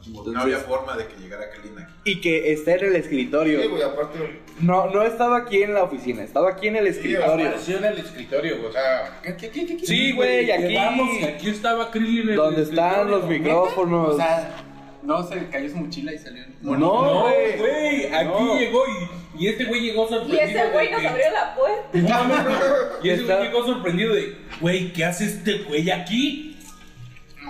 No 0.07 0.41
había 0.41 0.57
forma 0.57 0.95
de 0.97 1.07
que 1.07 1.15
llegara 1.21 1.49
Krillin 1.51 1.79
aquí. 1.79 1.93
Y 2.05 2.21
que 2.21 2.51
esté 2.51 2.79
en 2.79 2.85
el 2.85 2.95
escritorio. 2.95 3.61
Sí, 3.61 3.67
güey, 3.67 3.83
aparte. 3.83 4.41
No, 4.59 4.89
no 4.89 5.03
estaba 5.03 5.37
aquí 5.37 5.61
en 5.63 5.73
la 5.73 5.83
oficina, 5.83 6.23
estaba 6.23 6.51
aquí 6.51 6.67
en 6.67 6.75
el 6.77 6.87
escritorio. 6.87 7.47
Apareció 7.47 7.77
en 7.77 7.85
el 7.85 7.97
escritorio, 7.99 8.57
güey. 8.57 8.69
O 8.69 8.71
sea. 8.71 9.19
¿qué, 9.23 9.35
qué, 9.37 9.49
qué, 9.51 9.77
qué? 9.77 9.85
Sí, 9.85 10.11
güey, 10.13 10.51
aquí. 10.51 10.63
Llegamos 10.63 11.09
y 11.19 11.23
aquí 11.23 11.49
estaba 11.49 11.91
Krillin 11.91 12.23
en 12.23 12.29
el 12.29 12.35
Donde 12.35 12.61
están 12.63 13.09
los 13.11 13.25
micrófonos. 13.27 14.15
O 14.15 14.17
sea, 14.17 14.55
no 15.03 15.23
se 15.27 15.47
cayó 15.49 15.69
su 15.69 15.77
mochila 15.77 16.13
y 16.13 16.17
salió. 16.17 16.43
No, 16.61 16.77
No, 16.77 17.21
güey. 17.21 17.57
güey, 17.57 18.05
aquí 18.13 18.25
No. 18.27 18.57
llegó 18.59 18.83
y, 19.35 19.43
y 19.43 19.47
este 19.47 19.65
güey 19.65 19.81
llegó 19.81 20.05
Y 20.05 20.09
sorprendido. 20.09 20.41
ese 20.43 20.69
güey 20.71 20.91
nos 20.91 21.01
que- 21.01 21.07
abrió 21.07 21.25
la 21.31 21.55
puerta. 21.55 21.89
Y 23.03 23.09
ese 23.09 23.21
está- 23.23 23.37
güey 23.37 23.47
llegó 23.47 23.65
sorprendido 23.65 24.13
de, 24.13 24.35
güey, 24.59 24.93
¿qué 24.93 25.05
hace 25.05 25.25
este 25.25 25.59
güey 25.63 25.89
aquí? 25.89 26.50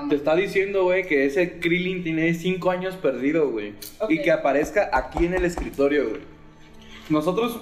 Te 0.09 0.15
está 0.15 0.35
diciendo, 0.35 0.83
güey, 0.83 1.05
que 1.07 1.25
ese 1.25 1.59
Krillin 1.59 2.03
tiene 2.03 2.33
5 2.33 2.71
años 2.71 2.95
perdido, 2.95 3.49
güey. 3.49 3.73
Y 4.09 4.21
que 4.21 4.31
aparezca 4.31 4.89
aquí 4.93 5.25
en 5.25 5.33
el 5.33 5.45
escritorio, 5.45 6.09
güey. 6.09 6.21
Nosotros 7.09 7.59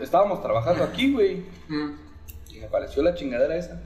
estábamos 0.00 0.42
trabajando 0.42 0.84
aquí, 0.84 1.12
güey. 1.12 1.42
Mm. 1.68 1.90
Y 2.52 2.60
apareció 2.62 3.02
la 3.02 3.14
chingadera 3.14 3.56
esa. 3.56 3.80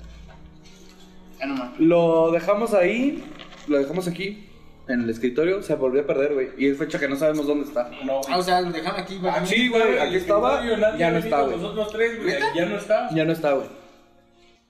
Ya 1.38 1.46
no 1.46 1.54
mames. 1.56 1.80
Lo 1.80 2.30
dejamos 2.32 2.74
ahí, 2.74 3.22
lo 3.68 3.78
dejamos 3.78 4.08
aquí, 4.08 4.48
en 4.88 5.02
el 5.02 5.10
escritorio, 5.10 5.62
se 5.62 5.74
volvió 5.74 6.02
a 6.02 6.06
perder, 6.06 6.34
güey. 6.34 6.48
Y 6.58 6.66
es 6.68 6.76
fecha 6.78 6.98
que 6.98 7.08
no 7.08 7.16
sabemos 7.16 7.46
dónde 7.46 7.66
está. 7.66 7.90
No, 8.04 8.20
Ah, 8.28 8.38
o 8.38 8.42
sea, 8.42 8.60
lo 8.60 8.70
dejaron 8.70 9.00
aquí, 9.00 9.18
güey. 9.18 9.32
Sí, 9.46 9.68
güey, 9.68 9.98
aquí 9.98 10.16
estaba, 10.16 10.62
ya 10.98 11.10
no 11.10 11.18
está, 11.18 11.42
güey. 11.42 11.56
Nosotros 11.56 11.92
tres, 11.92 12.16
güey, 12.22 12.34
¿Neta? 12.34 12.46
ya 12.54 12.66
no 12.66 12.76
está. 12.76 13.08
Ya 13.14 13.24
no 13.24 13.32
está, 13.32 13.52
güey. 13.52 13.68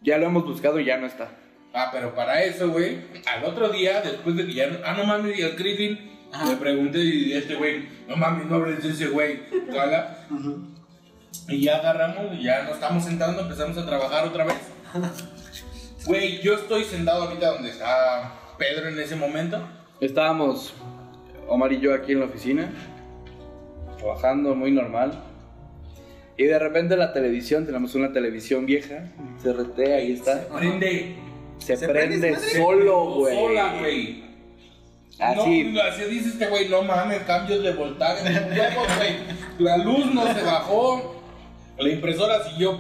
Ya 0.02 0.18
lo 0.18 0.26
hemos 0.26 0.44
buscado 0.44 0.78
y 0.80 0.84
ya 0.84 0.98
no 0.98 1.06
está. 1.06 1.30
Ah, 1.76 1.90
pero 1.93 2.14
para 2.14 2.40
eso, 2.45 2.71
güey, 2.71 2.99
al 3.26 3.45
otro 3.45 3.69
día, 3.69 4.00
después 4.00 4.37
de 4.37 4.47
que 4.47 4.54
ya 4.54 4.69
no, 4.69 4.78
ah, 4.85 4.95
no 4.97 5.04
mames, 5.04 5.37
y 5.37 5.43
el 5.43 5.57
Krillin, 5.57 5.99
le 6.49 6.57
pregunté 6.57 6.99
y 6.99 7.33
este 7.33 7.57
güey, 7.57 7.88
no 8.09 8.16
mames, 8.16 8.47
no 8.47 8.57
hables 8.57 8.81
de 8.81 8.90
ese 8.90 9.09
güey, 9.09 9.40
cala. 9.73 10.19
Y 11.49 11.62
ya 11.62 11.78
agarramos, 11.78 12.38
y 12.38 12.45
ya 12.45 12.62
nos 12.62 12.75
estamos 12.75 13.04
sentando, 13.04 13.43
empezamos 13.43 13.76
a 13.76 13.85
trabajar 13.85 14.25
otra 14.25 14.45
vez. 14.45 14.57
Güey, 16.07 16.43
yo 16.43 16.52
estoy 16.52 16.85
sentado 16.85 17.23
ahorita 17.23 17.52
donde 17.52 17.71
está 17.71 18.31
Pedro 18.59 18.88
en 18.88 18.99
ese 18.99 19.16
momento. 19.16 19.59
Estábamos 20.02 20.75
Omar 21.49 21.73
y 21.73 21.81
yo 21.81 21.95
aquí 21.95 22.12
en 22.12 22.21
la 22.21 22.26
oficina, 22.26 22.71
trabajando 23.97 24.54
muy 24.54 24.71
normal. 24.71 25.19
Y 26.37 26.45
de 26.45 26.59
repente 26.59 26.99
la 26.99 27.14
televisión, 27.14 27.64
tenemos 27.64 27.95
una 27.95 28.12
televisión 28.12 28.66
vieja, 28.66 29.07
CRT, 29.43 29.78
ahí 29.78 30.12
está. 30.12 30.47
Prende. 30.49 31.16
Se, 31.58 31.76
¿Se 31.76 31.88
prende, 31.88 32.18
prende 32.18 32.32
madre? 32.32 32.50
solo, 32.62 33.04
güey. 33.14 33.37
Sola, 33.37 33.76
güey. 33.80 34.25
Así. 35.18 35.64
No, 35.64 35.80
así 35.82 36.04
dice 36.11 36.28
este 36.30 36.46
güey, 36.49 36.68
no 36.68 36.82
mames, 36.82 37.20
cambios 37.20 37.62
de 37.62 37.73
voltaje. 37.73 38.25
Huevos, 38.28 38.96
güey. 38.96 39.16
La 39.58 39.76
luz 39.78 40.12
no 40.12 40.26
se 40.34 40.42
bajó. 40.42 41.23
La 41.78 41.88
impresora 41.88 42.42
siguió 42.44 42.78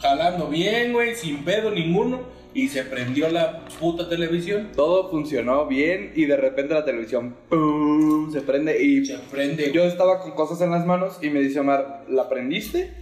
jalando 0.00 0.48
bien, 0.48 0.92
güey, 0.92 1.14
sin 1.14 1.44
pedo 1.44 1.70
ninguno. 1.70 2.40
Y 2.52 2.66
se 2.68 2.82
prendió 2.82 3.28
la 3.28 3.60
puta 3.78 4.08
televisión. 4.08 4.70
Todo 4.74 5.08
funcionó 5.08 5.66
bien 5.66 6.12
y 6.16 6.24
de 6.24 6.36
repente 6.36 6.74
la 6.74 6.84
televisión 6.84 7.36
¡pum! 7.48 8.32
se 8.32 8.40
prende 8.40 8.82
y 8.82 9.06
Se 9.06 9.18
prende. 9.18 9.70
yo 9.72 9.84
estaba 9.84 10.18
con 10.20 10.32
cosas 10.32 10.60
en 10.60 10.72
las 10.72 10.84
manos 10.84 11.18
y 11.22 11.30
me 11.30 11.38
dice 11.38 11.60
Omar, 11.60 12.04
¿la 12.08 12.28
prendiste? 12.28 12.92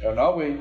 Yo 0.00 0.14
no, 0.14 0.34
güey. 0.34 0.54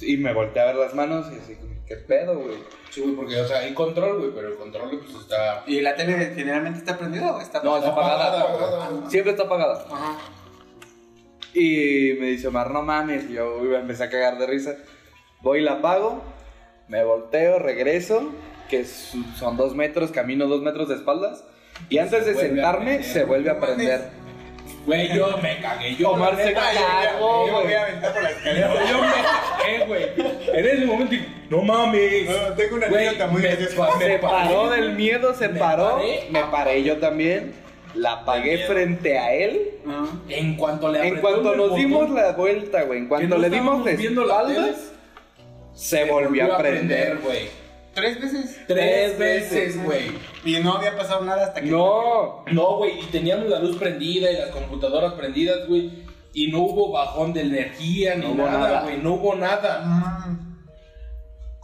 Y 0.00 0.16
me 0.16 0.32
volteé 0.32 0.62
a 0.62 0.66
ver 0.66 0.76
las 0.76 0.94
manos 0.94 1.26
y 1.34 1.40
así, 1.40 1.54
¿qué 1.86 1.96
pedo, 1.96 2.38
güey? 2.38 2.56
Sí, 2.90 3.00
güey, 3.00 3.14
porque, 3.14 3.40
o 3.40 3.46
sea, 3.46 3.58
hay 3.58 3.74
control, 3.74 4.18
güey, 4.18 4.30
pero 4.34 4.48
el 4.48 4.54
control, 4.56 5.00
pues 5.00 5.22
está. 5.22 5.62
¿Y 5.66 5.80
la 5.80 5.94
tele 5.94 6.32
generalmente 6.34 6.78
está 6.80 6.96
prendida 6.98 7.34
o 7.36 7.40
está 7.40 7.62
No, 7.62 7.76
está 7.76 7.90
apagada. 7.90 8.40
apagada. 8.42 9.10
Siempre 9.10 9.32
está 9.32 9.44
apagada. 9.44 9.84
Ajá. 9.90 10.18
Y 11.52 12.14
me 12.18 12.26
dice 12.26 12.48
Omar, 12.48 12.70
no 12.70 12.82
mames. 12.82 13.30
Y 13.30 13.34
yo 13.34 13.58
me 13.60 13.76
empecé 13.78 14.04
a 14.04 14.10
cagar 14.10 14.38
de 14.38 14.46
risa. 14.46 14.76
Voy 15.40 15.60
y 15.60 15.62
la 15.62 15.74
apago, 15.74 16.22
me 16.88 17.04
volteo, 17.04 17.58
regreso, 17.58 18.32
que 18.68 18.84
son 18.84 19.56
dos 19.56 19.74
metros, 19.74 20.10
camino 20.10 20.46
dos 20.46 20.62
metros 20.62 20.88
de 20.88 20.96
espaldas. 20.96 21.44
Y 21.88 21.98
antes 21.98 22.24
de 22.24 22.32
vuelve 22.32 22.48
a 22.48 22.54
sentarme, 22.54 22.84
prender. 22.94 23.04
se 23.04 23.24
vuelve 23.24 23.50
a 23.50 23.60
prender. 23.60 24.23
Güey, 24.86 25.16
yo 25.16 25.38
me 25.42 25.58
cagué. 25.60 25.96
Yo, 25.96 26.10
Omar 26.10 26.36
se 26.36 26.52
cagó, 26.52 27.46
yo 27.46 27.52
me 27.58 27.62
voy 27.64 27.72
a 27.72 27.82
aventar 27.82 28.12
por 28.12 28.22
la 28.22 28.30
escalera. 28.30 28.68
Yo 28.90 28.98
me 29.00 29.08
cagué, 29.12 29.86
güey. 29.86 30.04
En 30.58 30.66
ese 30.66 30.86
momento, 30.86 31.14
no 31.50 31.62
mames. 31.62 32.28
No, 32.28 32.54
tengo 32.54 32.76
una 32.76 32.88
Güey, 32.88 33.06
anécdota 33.06 33.30
muy 33.30 33.42
me- 33.42 33.48
graciosa. 33.48 33.98
Se 33.98 34.18
paró 34.18 34.70
del 34.70 34.92
miedo, 34.92 35.34
se 35.34 35.48
Me 35.48 35.58
paró. 35.58 35.96
paré. 35.96 36.26
Me 36.30 36.42
paré 36.44 36.82
yo 36.82 36.98
también. 36.98 37.54
La 37.94 38.24
miedo. 38.56 38.66
frente 38.66 39.18
a 39.18 39.32
él. 39.32 39.70
Ajá. 39.86 40.06
En 40.28 40.56
cuanto 40.56 40.90
le 40.90 41.06
En 41.06 41.16
cuanto 41.20 41.54
nos 41.54 41.70
botón, 41.70 41.76
dimos 41.76 42.10
la 42.10 42.32
vuelta, 42.32 42.82
güey. 42.82 42.98
En 42.98 43.08
cuanto 43.08 43.28
no 43.28 43.38
le 43.38 43.48
dimos 43.50 43.84
la 43.84 43.90
espaldas, 43.92 44.92
se 45.74 46.04
volvió 46.04 46.52
a 46.54 46.58
prender. 46.58 47.18
güey. 47.22 47.63
¿Tres 47.94 48.20
veces? 48.20 48.60
Tres 48.66 49.16
Tres 49.16 49.18
veces. 49.18 49.84
güey. 49.84 50.10
Y 50.44 50.58
no 50.60 50.74
había 50.74 50.96
pasado 50.96 51.24
nada 51.24 51.44
hasta 51.46 51.60
que. 51.60 51.70
No. 51.70 52.44
No, 52.50 52.76
güey, 52.78 53.00
y 53.00 53.04
teníamos 53.06 53.48
la 53.48 53.58
luz 53.60 53.76
prendida 53.76 54.30
y 54.30 54.36
las 54.36 54.50
computadoras 54.50 55.14
prendidas, 55.14 55.66
güey. 55.68 56.04
Y 56.32 56.48
no 56.48 56.60
hubo 56.62 56.90
bajón 56.90 57.32
de 57.32 57.42
energía 57.42 58.16
ni 58.16 58.34
No 58.34 58.46
nada. 58.50 58.82
güey. 58.82 58.98
No 58.98 59.14
hubo 59.14 59.34
nada. 59.36 59.82
Mm. 59.84 60.54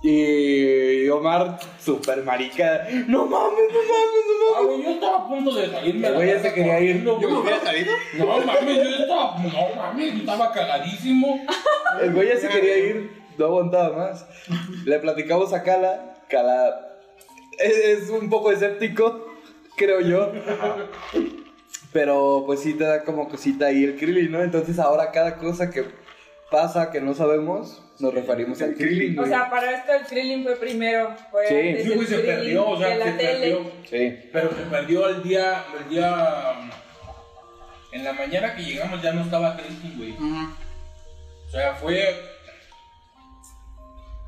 Y 0.03 1.09
Omar, 1.09 1.59
super 1.79 2.23
marica. 2.25 2.87
No 3.07 3.27
mames, 3.27 3.65
no 3.71 3.81
mames, 3.81 4.25
no 4.29 4.57
Ah, 4.57 4.61
mames. 4.63 4.67
güey, 4.69 4.83
yo 4.85 4.91
estaba 4.93 5.17
a 5.19 5.29
punto 5.29 5.55
de 5.55 5.69
salirme. 5.71 5.99
El 6.01 6.05
a 6.07 6.11
la 6.11 6.17
güey 6.17 6.29
ya 6.31 6.39
se 6.41 6.55
quería 6.55 6.81
ir. 6.81 7.05
Yo 7.05 7.19
me 7.19 7.37
hubiera 7.39 7.61
salido. 7.61 7.93
No 8.17 8.27
mames, 8.27 8.77
yo 8.77 8.97
estaba. 9.03 9.39
No 9.39 9.75
mames, 9.77 10.13
yo 10.15 10.19
estaba 10.21 10.53
cagadísimo. 10.53 11.45
El 12.01 12.13
güey 12.15 12.29
ya 12.29 12.37
se 12.39 12.49
quería 12.49 12.79
ir. 12.79 13.21
No 13.37 13.47
aguantaba 13.47 13.97
más. 13.97 14.27
Le 14.87 14.99
platicamos 15.01 15.53
a 15.53 15.63
Cala. 15.63 16.17
Cala 16.31 16.89
es, 17.59 17.77
es 18.03 18.11
un 18.11 18.31
poco 18.31 18.53
escéptico, 18.53 19.27
creo 19.77 20.01
yo. 20.01 20.33
Pero 21.93 22.45
pues 22.47 22.61
sí 22.61 22.75
te 22.75 22.85
da 22.85 23.03
como 23.05 23.29
cosita 23.29 23.67
ahí 23.67 23.85
el 23.85 23.97
Krillin, 23.97 24.31
¿no? 24.31 24.43
Entonces 24.43 24.79
ahora 24.79 25.11
cada 25.11 25.37
cosa 25.37 25.71
que 25.71 25.85
pasa 26.51 26.91
que 26.91 27.01
no 27.01 27.15
sabemos, 27.15 27.83
nos 27.99 28.15
referimos 28.15 28.63
al 28.63 28.75
Krillin. 28.75 29.19
O 29.19 29.27
sea, 29.27 29.51
para 29.51 29.73
esto 29.73 29.93
el 29.93 30.07
Krillin 30.07 30.45
fue 30.45 30.57
primero. 30.57 31.15
Fue 31.31 31.47
Sí. 31.49 31.55
antes 31.55 31.85
Sí, 31.85 31.91
güey, 31.95 32.07
se 32.07 32.15
Krillin 32.21 32.37
perdió, 32.37 32.69
o 32.69 32.79
sea, 32.79 32.89
se 33.05 33.13
tele. 33.13 33.39
perdió. 33.41 33.73
Sí. 33.91 34.19
Pero 34.33 34.49
se 34.51 34.63
perdió 34.71 35.09
el 35.09 35.23
día. 35.23 35.65
El 35.83 35.89
día. 35.91 36.53
um, 36.61 36.71
En 37.93 38.05
la 38.05 38.13
mañana 38.13 38.55
que 38.55 38.63
llegamos 38.63 39.03
ya 39.03 39.13
no 39.13 39.23
estaba 39.23 39.57
Kristen, 39.57 39.95
güey. 39.97 40.13
O 40.13 41.51
sea, 41.51 41.75
fue. 41.75 42.15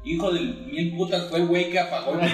Hijo 0.05 0.33
de 0.33 0.41
mil 0.41 0.97
putas, 0.97 1.31
fue 1.31 1.41
güey 1.41 1.71
que 1.71 1.79
apagó 1.79 2.15
la. 2.17 2.27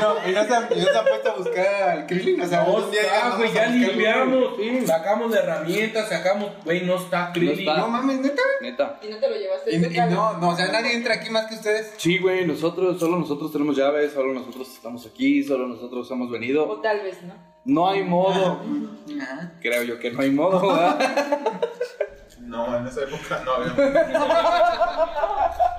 No, 0.00 0.30
y 0.30 0.32
no 0.34 0.42
se 0.42 0.48
no 0.50 0.56
han 0.56 0.68
puesto 0.68 1.30
a 1.30 1.36
buscar 1.36 1.88
al 1.90 2.06
Krillin, 2.06 2.40
o 2.42 2.46
sea, 2.46 2.62
No 2.62 2.74
un 2.76 2.90
día 2.90 3.00
está, 3.00 3.14
llegamos 3.14 3.38
güey, 3.38 3.52
ya 3.54 3.66
limpiamos, 3.66 4.54
sacamos 4.86 5.32
de 5.32 5.38
herramientas, 5.38 6.08
sacamos, 6.08 6.50
güey, 6.64 6.84
no 6.84 6.96
está 6.96 7.32
Krillin. 7.32 7.64
No 7.64 7.88
mames, 7.88 8.20
neta. 8.20 8.42
Neta. 8.60 9.00
Y 9.02 9.08
no 9.08 9.18
te 9.18 9.30
lo 9.30 9.36
llevaste 9.36 9.74
Y, 9.74 9.78
no, 10.10 10.38
no, 10.38 10.48
o 10.50 10.56
sea, 10.56 10.70
nadie 10.70 10.94
entra 10.94 11.14
aquí 11.14 11.30
más 11.30 11.46
que 11.46 11.54
ustedes. 11.54 11.94
Sí, 11.96 12.18
güey, 12.18 12.46
nosotros, 12.46 12.98
solo 12.98 13.18
nosotros 13.18 13.50
tenemos 13.50 13.74
llaves, 13.74 14.12
solo 14.12 14.34
nosotros 14.34 14.68
estamos 14.68 15.06
aquí, 15.06 15.42
solo 15.42 15.66
nosotros 15.66 16.10
hemos 16.10 16.28
O 16.28 16.32
venido. 16.32 16.80
tal 16.82 17.00
vez, 17.00 17.22
¿no? 17.22 17.34
No 17.64 17.88
hay 17.88 18.02
modo. 18.02 18.60
Ajá. 19.22 19.52
Creo 19.60 19.84
yo 19.84 19.98
que 19.98 20.10
no 20.10 20.20
hay 20.20 20.30
modo, 20.30 20.60
¿verdad? 20.68 20.98
No, 22.48 22.76
en 22.76 22.86
esa 22.86 23.02
época 23.02 23.42
no 23.44 23.52
había. 23.52 23.72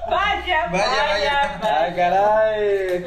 Vaya, 0.09 0.69
Vaya, 0.71 0.71
vaya, 0.71 1.59
vaya. 1.61 1.83
¡Ay, 1.83 1.93
caray! 1.95 3.05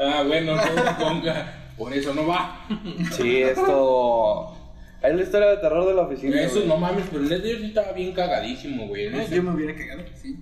Ah, 0.00 0.22
bueno, 0.26 0.56
no 0.56 0.62
se 0.62 0.94
ponga, 1.04 1.52
por 1.78 1.92
eso 1.92 2.12
no 2.14 2.26
va. 2.26 2.66
Sí, 3.12 3.42
esto. 3.42 4.56
Es 5.02 5.14
la 5.14 5.22
historia 5.22 5.48
de 5.48 5.56
terror 5.58 5.86
de 5.86 5.94
la 5.94 6.02
oficina. 6.02 6.40
Eso 6.40 6.56
güey. 6.56 6.68
no 6.68 6.76
mames, 6.76 7.04
pero 7.10 7.22
neta 7.24 7.46
yo 7.46 7.56
sí 7.58 7.66
estaba 7.66 7.92
bien 7.92 8.12
cagadísimo, 8.12 8.86
güey. 8.88 9.10
No, 9.10 9.20
ese- 9.20 9.36
Yo 9.36 9.42
me 9.42 9.50
hubiera 9.54 9.74
cagado, 9.76 10.02
sí. 10.20 10.36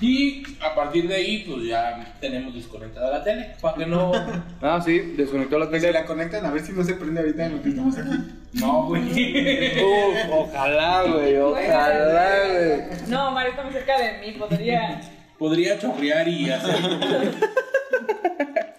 Y 0.00 0.42
a 0.60 0.74
partir 0.74 1.06
de 1.08 1.14
ahí, 1.14 1.44
pues 1.46 1.66
ya 1.66 2.16
tenemos 2.20 2.54
desconectada 2.54 3.10
la 3.18 3.22
tele. 3.24 3.54
Para 3.60 3.76
que 3.76 3.86
no. 3.86 4.12
Ah, 4.62 4.80
sí, 4.84 4.98
desconectó 5.16 5.58
la 5.58 5.68
Que 5.68 5.80
se 5.80 5.86
tele. 5.88 6.00
la 6.00 6.06
conectan 6.06 6.44
a 6.46 6.50
ver 6.50 6.62
si 6.64 6.72
no 6.72 6.82
se 6.84 6.94
prende 6.94 7.20
ahorita 7.20 7.46
en 7.46 7.56
lo 7.56 7.62
que 7.62 7.68
estamos 7.70 7.96
aquí. 7.98 8.10
No, 8.54 8.86
güey. 8.86 9.02
Uf, 9.84 10.16
ojalá, 10.32 11.02
güey, 11.04 11.36
ojalá, 11.36 12.32
güey. 12.48 12.80
No, 13.08 13.30
Mario 13.32 13.50
está 13.50 13.62
muy 13.64 13.72
cerca 13.72 13.98
de 13.98 14.18
mí, 14.18 14.32
podría. 14.38 15.00
Podría 15.38 15.78
chorrear 15.78 16.28
y 16.28 16.50
hacer. 16.50 16.74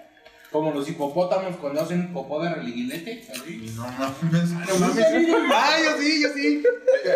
Como 0.52 0.72
los 0.74 0.88
hipopótamos 0.90 1.56
cuando 1.56 1.80
hacen 1.82 2.12
popó 2.12 2.44
de 2.44 2.54
religilete. 2.54 3.24
así. 3.32 3.72
No 3.74 3.84
mames. 3.88 4.50
No 4.52 4.76
mames. 4.80 5.06
Ah, 5.50 5.78
yo 5.82 5.98
sí, 5.98 6.22
yo 6.22 6.28
sí. 6.36 6.62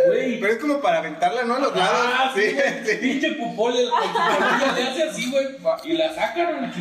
Güey. 0.07 0.39
Pero 0.39 0.53
es 0.53 0.59
como 0.59 0.79
para 0.79 0.99
aventarla, 0.99 1.43
¿no? 1.43 1.55
A 1.55 1.59
los 1.59 1.75
lados. 1.75 1.91
Ah, 2.13 2.31
sí, 2.33 2.41
sí. 2.85 2.95
Pinche 3.01 3.31
popó 3.33 3.71
le, 3.71 3.87
hace 3.89 5.03
así, 5.03 5.29
güey. 5.31 5.47
Y 5.83 5.97
la 5.97 6.13
sacan. 6.13 6.71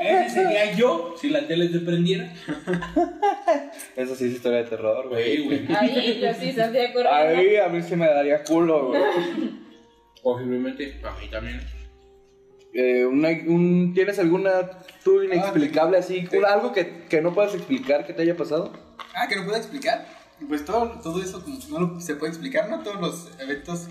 Ese 0.00 0.30
sería 0.30 0.72
yo 0.72 1.14
si 1.20 1.28
la 1.28 1.46
tele 1.46 1.68
se 1.68 1.80
prendiera. 1.80 2.32
Esa 3.94 4.14
sí 4.16 4.24
es 4.24 4.32
historia 4.32 4.58
de 4.60 4.64
terror, 4.64 5.08
Güey, 5.10 5.44
güey. 5.44 5.66
güey. 5.66 5.76
Ahí, 5.78 6.18
yo 6.18 6.32
sí 6.32 6.52
saldría 6.52 6.94
corriendo. 6.94 7.14
Ahí 7.14 7.56
a 7.56 7.68
mí 7.68 7.82
sí 7.82 7.94
me 7.94 8.06
daría 8.06 8.42
culo, 8.42 8.88
güey. 8.88 9.02
Posiblemente, 10.22 10.98
a 11.04 11.10
mí 11.20 11.28
también. 11.30 11.60
Eh, 12.74 13.06
una- 13.06 13.28
un, 13.28 13.92
¿Tienes 13.94 14.18
alguna 14.18 14.68
tú 15.04 15.22
inexplicable 15.22 15.96
así? 15.98 16.28
¿Algo 16.46 16.72
que, 16.72 17.04
que 17.08 17.20
no 17.22 17.32
puedas 17.32 17.54
explicar 17.54 18.04
que 18.04 18.12
te 18.12 18.22
haya 18.22 18.36
pasado? 18.36 18.72
Ah, 19.14 19.28
que 19.28 19.36
no 19.36 19.44
puedo 19.44 19.56
explicar. 19.56 20.06
Pues 20.48 20.64
todo, 20.64 20.98
todo 21.02 21.22
eso 21.22 21.42
como 21.42 21.56
no 21.70 21.78
lo- 21.94 22.00
se 22.00 22.16
puede 22.16 22.32
explicar, 22.32 22.68
¿no? 22.68 22.80
Todos 22.80 23.00
los 23.00 23.30
eventos. 23.40 23.86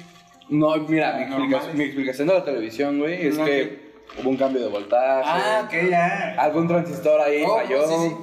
No, 0.50 0.76
mira, 0.78 1.14
mi, 1.14 1.24
Ah, 1.24 1.28
explica- 1.28 1.38
normales. 1.38 1.76
mi 1.76 1.84
explicación 1.86 2.28
de 2.28 2.34
la 2.34 2.44
televisión, 2.44 3.00
güey, 3.00 3.28
es 3.28 3.38
No, 3.38 3.46
que 3.46 3.94
hubo 4.22 4.30
un 4.30 4.36
cambio 4.38 4.62
de 4.62 4.68
voltaje. 4.68 5.24
Ah, 5.26 5.64
ok, 5.66 5.90
ya. 5.90 6.36
Algún 6.38 6.68
transistor 6.68 7.22
ahí 7.22 7.44
Oh, 7.48 7.56
falló. 7.56 7.88
sí, 7.88 8.10
sí. 8.10 8.16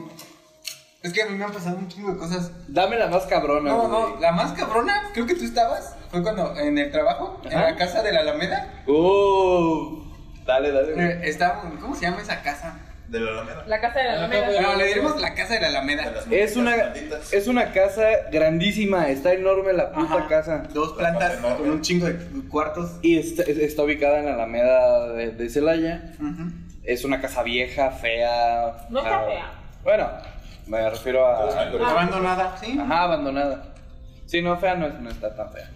Es 1.02 1.14
que 1.14 1.22
a 1.22 1.26
mí 1.26 1.38
me 1.38 1.44
han 1.44 1.52
pasado 1.52 1.78
un 1.78 1.88
chingo 1.88 2.12
de 2.12 2.18
cosas. 2.18 2.52
Dame 2.68 2.98
la 2.98 3.06
más 3.08 3.24
cabrona, 3.24 3.70
No, 3.70 3.88
güey. 3.88 3.90
no, 4.14 4.20
la 4.20 4.32
más 4.32 4.52
cabrona, 4.52 5.08
creo 5.14 5.24
que 5.26 5.34
tú 5.34 5.44
estabas, 5.44 5.96
fue 6.10 6.22
cuando 6.22 6.54
en 6.58 6.76
el 6.76 6.90
trabajo, 6.92 7.40
en 7.44 7.54
Ajá. 7.56 7.70
la 7.70 7.76
casa 7.76 8.02
de 8.02 8.12
la 8.12 8.20
Alameda. 8.20 8.82
Uh, 8.86 10.09
dale, 10.50 10.72
dale. 10.72 11.12
Eh, 11.12 11.20
estábamos, 11.24 11.78
¿cómo 11.80 11.94
se 11.94 12.02
llama 12.02 12.20
esa 12.20 12.42
casa? 12.42 12.78
De 13.08 13.18
la 13.18 13.32
Alameda. 13.32 13.64
La 13.66 13.80
casa 13.80 13.98
de 13.98 14.04
la 14.04 14.12
Alameda. 14.12 14.46
Bueno, 14.46 14.76
le 14.76 14.86
diremos 14.86 15.20
la 15.20 15.34
casa 15.34 15.54
de 15.54 15.60
la 15.60 15.68
Alameda. 15.68 16.12
Es 16.30 16.56
una, 16.56 16.76
malditas. 16.76 17.32
es 17.32 17.48
una 17.48 17.72
casa 17.72 18.02
grandísima, 18.30 19.08
está 19.08 19.32
enorme 19.32 19.72
la 19.72 19.90
puta 19.90 20.14
Ajá. 20.14 20.28
casa. 20.28 20.62
Dos 20.72 20.92
plantas 20.92 21.38
con 21.38 21.68
un 21.68 21.80
chingo 21.80 22.06
de 22.06 22.16
cuartos. 22.48 22.98
Y 23.02 23.18
está, 23.18 23.42
está 23.42 23.82
ubicada 23.82 24.20
en 24.20 24.26
la 24.26 24.34
Alameda 24.34 25.08
de, 25.08 25.32
de 25.32 25.48
Celaya. 25.50 26.12
Es 26.84 27.04
una 27.04 27.20
casa 27.20 27.42
vieja, 27.42 27.90
fea. 27.90 28.86
No 28.90 29.00
está 29.00 29.18
ah, 29.18 29.24
fea. 29.26 29.52
Bueno, 29.82 30.08
me 30.68 30.88
refiero 30.88 31.26
a. 31.26 31.48
Abandonada, 31.90 32.56
¿sí? 32.58 32.78
Ajá, 32.80 33.02
abandonada. 33.02 33.64
Sí, 34.26 34.40
no, 34.40 34.56
fea 34.56 34.76
no, 34.76 34.86
es- 34.86 35.00
no 35.00 35.10
está 35.10 35.34
tan 35.34 35.50
fea. 35.52 35.68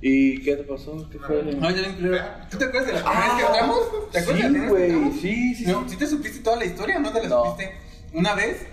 ¿Y 0.00 0.42
qué 0.42 0.56
te 0.56 0.62
pasó? 0.64 1.08
¿Qué 1.10 1.18
fue? 1.18 1.42
No, 1.42 1.70
ya 1.70 1.80
bien 1.80 1.94
culero. 1.94 2.24
¿Tú 2.50 2.58
te 2.58 2.64
acuerdas 2.66 2.86
de 2.86 2.92
la 2.92 3.02
primera 3.04 3.26
vez 3.26 3.34
que 3.36 3.46
entramos? 3.46 3.78
¿Te 4.12 4.18
acuerdas 4.18 4.42
de 4.42 4.48
la 4.48 4.48
Sí, 4.48 4.52
primera 4.52 4.52
vez 4.52 4.62
que 4.62 4.68
güey, 4.68 4.90
entramos? 4.90 5.20
sí, 5.20 5.54
sí, 5.54 5.66
No, 5.66 5.82
sí. 5.84 5.88
¿sí 5.90 5.96
te 5.96 6.06
supiste 6.06 6.38
toda 6.40 6.56
la 6.56 6.64
historia 6.66 6.96
o 6.96 7.00
no 7.00 7.12
te 7.12 7.22
la 7.22 7.28
No. 7.28 7.44
supiste? 7.46 7.72
Una 8.12 8.34
vez, 8.34 8.66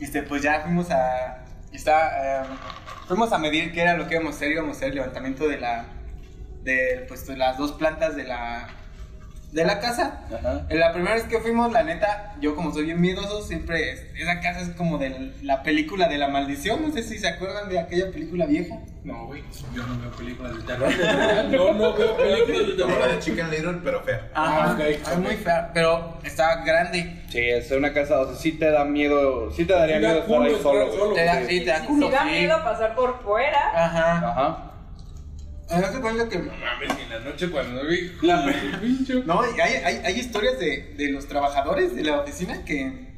este, 0.00 0.22
pues 0.22 0.42
ya 0.42 0.60
fuimos 0.62 0.90
a. 0.90 1.44
Está, 1.72 2.42
eh, 2.42 2.46
fuimos 3.08 3.32
a 3.32 3.38
medir 3.38 3.72
qué 3.72 3.80
era 3.82 3.96
lo 3.96 4.06
que 4.06 4.14
íbamos 4.14 4.34
a 4.34 4.36
hacer. 4.36 4.52
Íbamos 4.52 4.74
a 4.74 4.76
hacer 4.76 4.88
el 4.90 4.94
levantamiento 4.96 5.48
de 5.48 5.58
la. 5.58 5.86
De, 6.62 7.04
pues, 7.08 7.26
de 7.26 7.36
las 7.36 7.58
dos 7.58 7.72
plantas 7.72 8.14
de 8.16 8.24
la. 8.24 8.68
De 9.52 9.64
la 9.66 9.80
casa. 9.80 10.20
Ajá. 10.34 10.62
En 10.70 10.80
La 10.80 10.92
primera 10.94 11.14
vez 11.14 11.24
que 11.24 11.38
fuimos, 11.38 11.70
la 11.72 11.82
neta, 11.82 12.34
yo 12.40 12.56
como 12.56 12.72
soy 12.72 12.84
bien 12.86 13.00
miedoso, 13.00 13.42
siempre. 13.42 13.92
es- 13.92 14.02
Esa 14.18 14.40
casa 14.40 14.60
es 14.62 14.70
como 14.70 14.96
de 14.98 15.32
la 15.42 15.62
película 15.62 16.08
de 16.08 16.16
la 16.18 16.28
maldición. 16.28 16.80
No 16.82 16.90
sé 16.92 17.02
si 17.02 17.18
se 17.18 17.28
acuerdan 17.28 17.68
de 17.68 17.78
aquella 17.78 18.10
película 18.10 18.46
vieja. 18.46 18.76
No, 19.04 19.26
güey. 19.26 19.42
Yo 19.74 19.86
no 19.86 20.00
veo 20.00 20.10
películas 20.12 20.56
de 20.56 20.62
terror. 20.62 20.88
No, 21.50 21.72
no 21.74 21.92
veo 21.94 22.16
películas 22.16 22.66
de 22.66 22.76
la 22.76 22.86
de 22.86 22.92
terror. 23.02 23.18
Chicken 23.20 23.50
Little, 23.50 23.80
pero 23.84 24.00
fea. 24.02 24.30
Ah, 24.34 24.72
ok, 24.74 24.80
Es 24.80 25.08
ok. 25.08 25.18
muy 25.18 25.34
fea, 25.36 25.70
pero 25.74 26.16
está 26.24 26.64
grande. 26.64 27.22
Sí, 27.28 27.40
es 27.40 27.70
una 27.72 27.92
casa, 27.92 28.20
o 28.20 28.26
sea, 28.28 28.36
sí 28.36 28.52
te 28.52 28.70
da 28.70 28.84
miedo, 28.86 29.50
sí 29.50 29.64
te 29.66 29.72
daría 29.74 29.96
Sí 29.96 30.02
da 30.02 30.08
miedo 30.12 30.22
estar 30.24 30.42
ahí 30.42 30.62
solo. 30.62 30.92
solo. 30.92 31.14
Te 31.14 31.24
da, 31.24 31.34
sí. 31.40 31.46
sí, 31.48 31.60
te 31.60 31.70
da 31.70 31.80
Si, 31.80 31.86
culo. 31.88 32.10
da 32.10 32.22
sí. 32.22 32.30
miedo 32.30 32.64
pasar 32.64 32.94
por 32.94 33.22
fuera. 33.22 33.60
Ajá. 33.74 34.18
Ajá. 34.30 34.71
¿No 35.80 36.00
cuenta 36.00 36.28
que.? 36.28 36.38
No 36.38 36.52
mames, 36.52 36.90
en 37.02 37.08
la 37.10 37.18
noche 37.20 37.50
cuando 37.50 37.86
vi. 37.86 38.12
La- 38.22 38.54
pinche. 38.80 39.14
No, 39.24 39.42
y 39.56 39.60
hay, 39.60 39.74
hay, 39.84 39.96
hay 40.04 40.18
historias 40.18 40.58
de, 40.58 40.94
de 40.96 41.10
los 41.10 41.26
trabajadores 41.26 41.94
de 41.94 42.04
la 42.04 42.20
oficina 42.20 42.64
que 42.64 43.12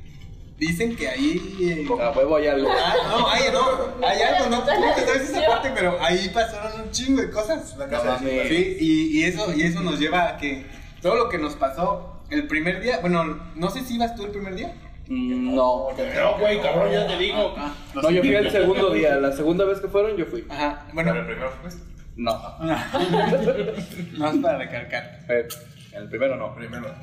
dicen 0.59 0.95
que 0.97 1.09
ahí. 1.09 1.57
eh, 1.61 1.87
A 2.03 2.11
huevo 2.13 2.37
hay 2.37 2.47
algo. 2.49 2.69
Ah, 2.71 2.95
no, 3.09 3.29
hay, 3.29 3.43
no, 3.53 4.07
hay 4.07 4.23
algo, 4.23 4.51
no, 4.51 4.63
tú 4.63 4.71
no 4.81 4.95
te 4.95 5.01
sabes 5.07 5.31
esa 5.31 5.47
parte, 5.47 5.71
pero 5.75 5.97
ahí 6.01 6.31
pasaron 6.33 6.83
un 6.83 6.91
chingo 6.91 7.23
de 7.23 7.31
cosas. 7.31 7.77
No 7.77 7.87
casa 7.89 8.19
de 8.19 8.37
mames. 8.37 8.49
Sí, 8.49 8.77
y, 8.81 9.19
y 9.21 9.25
eso, 9.25 9.53
y 9.55 9.63
eso 9.63 9.81
nos 9.81 9.99
lleva 9.99 10.29
a 10.29 10.37
que 10.37 10.65
todo 11.03 11.17
lo 11.17 11.29
que 11.29 11.39
nos 11.39 11.55
pasó 11.57 12.23
el 12.31 12.47
primer 12.47 12.81
día, 12.81 12.99
bueno, 13.01 13.39
no 13.55 13.71
sé 13.71 13.81
si 13.85 13.97
ibas 13.97 14.15
tú 14.15 14.25
el 14.25 14.31
primer 14.31 14.55
día. 14.55 14.73
Mm, 15.07 15.55
No. 15.55 15.89
No, 15.93 16.39
güey, 16.39 16.61
cabrón, 16.63 16.91
ya 16.91 17.07
te 17.07 17.19
digo. 17.19 17.55
No, 17.95 18.11
yo 18.11 18.21
fui 18.23 18.35
el 18.35 18.51
segundo 18.51 18.91
día. 18.91 19.17
La 19.17 19.33
segunda 19.33 19.65
vez 19.67 19.81
que 19.81 19.89
fueron, 19.89 20.17
yo 20.17 20.25
fui. 20.25 20.47
Ajá, 20.49 20.87
Bueno, 20.95 21.11
bueno, 21.13 21.21
el 21.21 21.27
primero 21.27 21.53
fue. 21.61 21.71
No. 22.17 22.59
no 22.61 24.29
es 24.29 24.37
para 24.41 24.59
recalcar. 24.59 25.21
Eh, 25.29 25.49
el 25.93 26.09
primero 26.09 26.37
no. 26.37 26.55
Primero. 26.55 26.95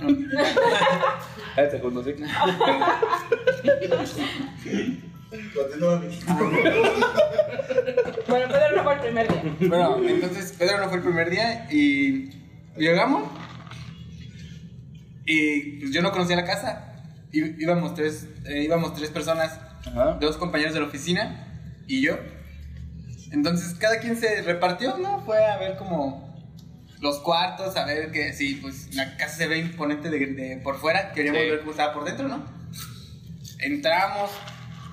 El 1.58 1.72
segundo 1.72 2.04
sí. 2.04 2.14
Continúa. 5.56 6.02
Bueno, 8.28 8.48
Pedro 8.48 8.76
no 8.76 8.84
fue 8.84 8.94
el 8.94 9.00
primer 9.00 9.28
día. 9.28 9.44
Bueno, 9.70 10.00
entonces 10.08 10.54
Pedro 10.58 10.78
no 10.80 10.88
fue 10.90 10.98
el 10.98 11.04
primer 11.04 11.30
día 11.30 11.68
y 11.72 12.30
llegamos 12.78 13.30
y 15.26 15.80
pues 15.80 15.92
yo 15.94 16.02
no 16.02 16.12
conocía 16.12 16.36
la 16.36 16.46
casa. 16.46 16.88
I- 17.32 17.56
íbamos 17.64 17.94
tres, 17.96 18.28
eh, 18.46 18.64
íbamos 18.64 18.94
tres 18.94 19.10
personas, 19.10 19.58
Ajá. 19.86 20.18
dos 20.20 20.36
compañeros 20.38 20.74
de 20.74 20.82
la 20.82 20.86
oficina 20.88 21.48
y 21.88 22.02
yo. 22.02 22.18
Entonces 23.32 23.74
cada 23.80 24.00
quien 24.00 24.18
se 24.20 24.42
repartió, 24.42 24.98
¿no? 24.98 25.22
Fue 25.26 25.46
a 25.46 25.58
ver 25.58 25.78
como 25.78 26.30
los 27.00 27.20
cuartos, 27.20 27.76
a 27.78 27.86
ver 27.86 28.12
que 28.12 28.34
sí, 28.34 28.60
pues 28.62 28.94
la 28.94 29.18
casa 29.18 29.38
se 29.38 29.48
ve 29.48 29.58
imponente 29.58 30.10
de, 30.10 30.20
de 30.28 30.58
por 30.58 30.78
fuera, 30.80 31.12
queríamos 31.14 31.42
Sí. 31.42 31.50
ver 31.50 31.60
cómo 31.60 31.72
estaba 31.72 31.94
por 31.94 32.04
dentro, 32.06 32.28
¿no? 32.28 32.44
Entramos, 33.60 34.30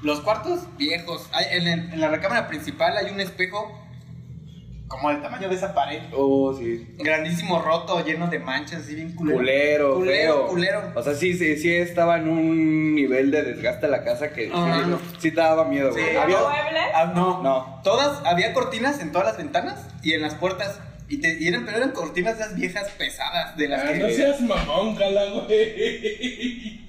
los 0.02 0.20
cuartos 0.20 0.60
viejos, 0.76 1.28
hay, 1.32 1.46
en 1.68 2.00
la 2.00 2.08
recámara 2.08 2.46
principal 2.48 2.96
hay 2.96 3.10
un 3.10 3.20
espejo 3.20 3.87
como 4.88 5.10
del 5.10 5.20
tamaño 5.22 5.48
de 5.48 5.54
esa 5.54 5.74
pared, 5.74 6.00
Oh, 6.16 6.54
sí. 6.58 6.86
grandísimo 6.98 7.60
roto, 7.60 8.02
lleno 8.04 8.26
de 8.28 8.38
manchas, 8.38 8.80
así 8.80 8.94
bien 8.94 9.14
culero. 9.14 9.36
Culero, 9.38 9.94
culero, 9.96 10.32
feo. 10.34 10.46
culero. 10.48 10.92
O 10.94 11.02
sea, 11.02 11.14
sí, 11.14 11.34
sí, 11.34 11.56
sí 11.58 11.72
estaba 11.74 12.16
en 12.16 12.28
un 12.28 12.94
nivel 12.94 13.30
de 13.30 13.42
desgaste 13.42 13.86
la 13.86 14.02
casa 14.02 14.30
que 14.32 14.50
Ah, 14.52 14.80
sí, 14.82 14.90
no. 14.90 14.98
sí 15.18 15.30
te 15.30 15.40
daba 15.40 15.64
miedo, 15.66 15.92
Sí. 15.92 16.00
güey. 16.00 16.16
Había- 16.16 16.38
¿Muebles? 16.40 16.82
Ah, 16.94 17.12
no, 17.14 17.42
No. 17.42 17.80
Todas, 17.84 18.24
había 18.26 18.52
cortinas 18.54 19.00
en 19.00 19.12
todas 19.12 19.26
las 19.28 19.36
ventanas 19.36 19.86
y 20.02 20.14
en 20.14 20.22
las 20.22 20.34
puertas. 20.34 20.80
Y, 21.10 21.20
te, 21.22 21.38
y 21.42 21.48
eran, 21.48 21.64
pero 21.64 21.78
eran 21.78 21.92
cortinas 21.92 22.36
de 22.38 22.44
esas 22.44 22.56
viejas 22.56 22.90
pesadas 22.98 23.56
de 23.56 23.68
las 23.68 23.82
Ah, 23.82 23.92
que. 23.92 23.98
no 23.98 24.08
seas 24.10 24.40
mamón, 24.40 24.96
cala, 24.96 25.22
güey. 25.26 26.80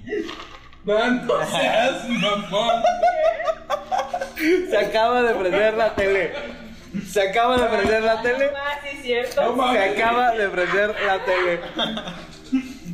No, 0.84 1.10
no 1.10 1.46
seas 1.46 2.08
mamón. 2.08 2.82
Se 4.70 4.76
acaba 4.78 5.22
de 5.22 5.34
prender 5.34 5.74
la 5.74 5.94
tele. 5.94 6.32
Se 7.10 7.28
acaba 7.28 7.56
de 7.56 7.66
prender 7.76 8.02
la 8.02 8.20
tele. 8.22 8.50
Ah, 8.56 8.78
sí, 8.82 8.98
cierto. 9.02 9.42
No 9.42 9.50
Se 9.50 9.56
mames. 9.56 9.96
acaba 9.96 10.30
de 10.32 10.48
prender 10.48 10.94
la 11.06 11.24
tele. 11.24 11.60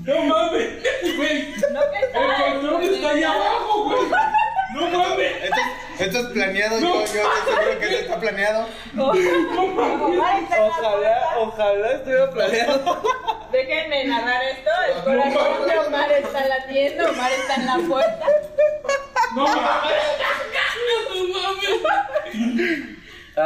No 0.04 0.20
mames, 0.26 1.16
güey. 1.16 1.54
No 1.72 1.80
que 1.90 1.98
está. 2.06 2.46
El 2.46 2.52
control 2.60 2.82
está 2.84 3.08
ahí 3.10 3.24
abajo, 3.24 3.84
güey. 3.84 3.98
No 4.74 4.98
mames. 4.98 5.32
Esto, 5.44 5.60
esto 5.98 6.18
es 6.20 6.26
planeado, 6.26 6.78
yo, 6.78 6.86
yo 6.94 7.00
estoy 7.04 7.22
seguro 7.54 7.78
que 7.78 7.84
esto 7.86 7.96
está 7.98 8.20
planeado. 8.20 8.68
En 8.92 10.18
la 10.18 10.46
Ojalá, 10.60 11.14
ojalá 11.38 11.92
estuviera 11.92 12.30
planeado. 12.30 13.02
Déjenme 13.52 14.04
narrar 14.04 14.42
esto. 14.44 14.70
El 14.94 15.02
corazón 15.04 15.68
de 15.68 15.78
Omar 15.78 16.12
está 16.12 16.46
latiendo. 16.46 17.08
Omar 17.10 17.30
está 17.32 17.54
en 17.54 17.66
la 17.66 17.76
puerta. 17.88 18.26
No 19.34 19.44
mames. 19.46 20.02
No 21.14 21.24
mames. 21.40 22.96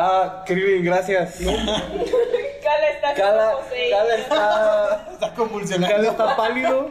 Ah, 0.02 0.42
Krillin, 0.46 0.82
gracias. 0.84 1.38
Cala 1.40 2.88
está 2.88 3.14
poseída. 3.60 3.98
cada 3.98 4.14
está. 4.16 5.08
Está 5.12 5.34
convulsionando. 5.34 5.94
Cada 5.96 6.10
está 6.10 6.36
pálido. 6.36 6.90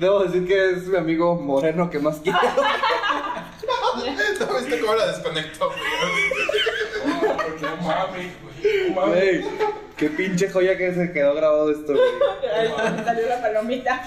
Debo 0.00 0.24
decir 0.24 0.46
que 0.48 0.70
es 0.72 0.86
mi 0.88 0.96
amigo 0.96 1.36
moreno 1.36 1.88
que 1.88 1.98
más 2.00 2.16
quiero. 2.18 2.38
¿No 4.40 4.54
viste 4.58 4.80
cómo 4.80 4.94
la 4.94 5.06
desconectó, 5.06 5.68
güey? 5.68 5.78
No 7.60 7.76
mames, 7.76 8.32
güey. 8.42 9.08
Güey, 9.08 9.44
qué 9.96 10.08
pinche 10.10 10.48
joya 10.50 10.76
que 10.76 10.92
se 10.94 11.12
quedó 11.12 11.34
grabado 11.34 11.70
esto, 11.70 11.92
güey. 11.92 12.04
Ay, 12.52 13.02
salió 13.04 13.28
la 13.28 13.40
palomita. 13.40 14.02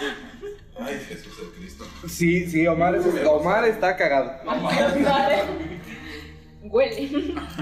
Ay, 0.80 1.00
Jesús 1.08 1.34
el 1.42 1.52
Cristo. 1.60 1.86
Sí, 2.10 2.50
sí, 2.50 2.68
Omar, 2.68 2.96
es- 2.96 3.06
Omar 3.26 3.66
está 3.66 3.96
cagado. 3.96 4.34
Vale. 4.46 5.44
Huele. 6.64 7.10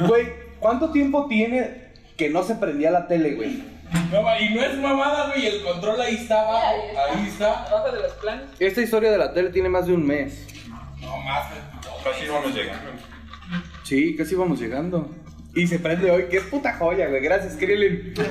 Güey, 0.08 0.34
¿cuánto 0.60 0.92
tiempo 0.92 1.28
tiene 1.28 1.90
que 2.18 2.30
no 2.30 2.44
se 2.44 2.56
prendía 2.56 2.92
la 2.92 3.08
tele, 3.08 3.36
güey? 3.36 3.64
No, 4.12 4.40
y 4.40 4.54
no 4.54 4.64
es 4.64 4.78
mamada, 4.78 5.28
güey. 5.30 5.48
El 5.48 5.64
control 5.64 6.00
ahí 6.02 6.16
está 6.16 6.42
abajo. 6.42 6.66
Ahí 6.68 6.88
está. 6.90 7.04
Ahí 7.12 7.28
está. 7.28 7.64
Abajo 7.66 7.92
de 7.96 8.02
los 8.02 8.14
planos. 8.14 8.46
Esta 8.60 8.82
historia 8.82 9.12
de 9.12 9.18
la 9.18 9.34
tele 9.34 9.50
tiene 9.50 9.70
más 9.70 9.88
de 9.88 9.94
un 9.94 10.06
mes. 10.06 10.46
No 11.02 11.18
más. 11.18 11.48
Casi 12.04 12.28
vamos 12.28 12.54
llegando. 12.54 12.92
Sí, 13.84 14.16
casi 14.16 14.36
vamos 14.36 14.60
llegando. 14.60 15.10
Y 15.56 15.66
se 15.66 15.80
prende 15.80 16.12
hoy, 16.12 16.26
qué 16.30 16.42
puta 16.42 16.76
joya, 16.78 17.08
güey. 17.08 17.22
Gracias, 17.22 17.56
Krillin. 17.56 18.14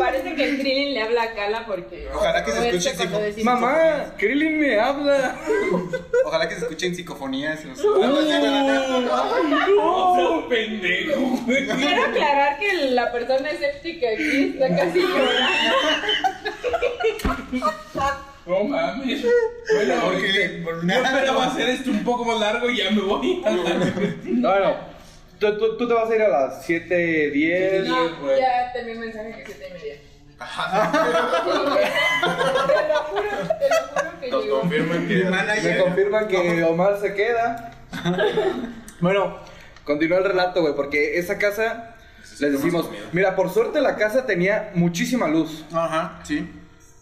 Parece 0.00 0.34
que 0.34 0.44
el 0.44 0.58
Krillin 0.58 0.94
le 0.94 1.02
habla 1.02 1.22
a 1.24 1.32
Cala 1.34 1.66
porque. 1.66 2.08
Ojalá 2.14 2.42
que 2.44 2.52
se 2.52 2.68
escuche 2.68 2.94
psico- 2.96 3.18
decimos- 3.18 3.44
Mamá, 3.60 4.14
Krillin 4.16 4.58
me 4.58 4.80
habla. 4.80 5.36
Ojalá 6.24 6.48
que 6.48 6.54
se 6.54 6.60
escuchen 6.62 6.94
psicofonías. 6.94 7.62
los- 7.66 7.84
No 7.84 8.22
seas 10.16 10.44
pendejo. 10.48 11.38
Quiero 11.46 12.02
aclarar 12.04 12.58
que 12.58 12.72
la 12.90 13.12
persona 13.12 13.50
escéptica 13.50 14.06
aquí 14.14 14.54
está 14.54 14.68
casi 14.76 15.00
llorando. 15.00 15.76
No 18.46 18.64
mames. 18.64 19.22
Bueno, 19.74 19.94
Porque 20.02 20.60
por 20.64 20.76
yo 20.80 20.82
nada. 20.82 21.08
esperaba 21.18 21.44
hacer 21.46 21.68
esto 21.68 21.90
un 21.90 22.02
poco 22.04 22.24
más 22.24 22.40
largo 22.40 22.68
y 22.70 22.78
ya 22.78 22.90
me 22.90 23.02
voy. 23.02 23.42
Bueno, 24.24 24.89
tú, 25.40 25.58
tú- 25.58 25.76
tú 25.76 25.88
te 25.88 25.94
vas 25.94 26.08
a 26.10 26.14
ir 26.14 26.22
a 26.22 26.28
las 26.28 26.64
7:10. 26.68 27.88
No, 27.88 28.16
güey. 28.20 28.38
ya 28.40 28.70
te 28.72 28.78
envié 28.80 28.94
un 28.94 29.00
mensaje 29.00 29.32
que 29.42 29.46
siete 29.46 29.66
y 29.68 29.72
media. 29.72 29.94
Te 30.40 30.46
lo 32.88 32.98
juro, 33.04 33.28
te 33.58 33.68
lo 33.68 33.76
juro 33.90 34.10
que 34.20 34.28
Nos 34.30 34.44
confirman 34.46 35.08
que. 35.08 35.24
Me 35.24 35.78
confirman 35.78 36.28
que 36.28 36.64
Omar 36.64 36.98
se 37.00 37.14
queda. 37.14 37.72
Bueno, 39.00 39.38
continúa 39.84 40.18
el 40.18 40.24
relato, 40.24 40.60
güey, 40.60 40.74
porque 40.74 41.18
esa 41.18 41.38
casa, 41.38 41.94
les 42.38 42.52
decimos, 42.52 42.90
mira, 43.12 43.34
por 43.34 43.48
suerte 43.48 43.80
la 43.80 43.96
casa 43.96 44.26
tenía 44.26 44.72
muchísima 44.74 45.26
luz. 45.26 45.64
Ajá, 45.72 46.20
sí. 46.22 46.46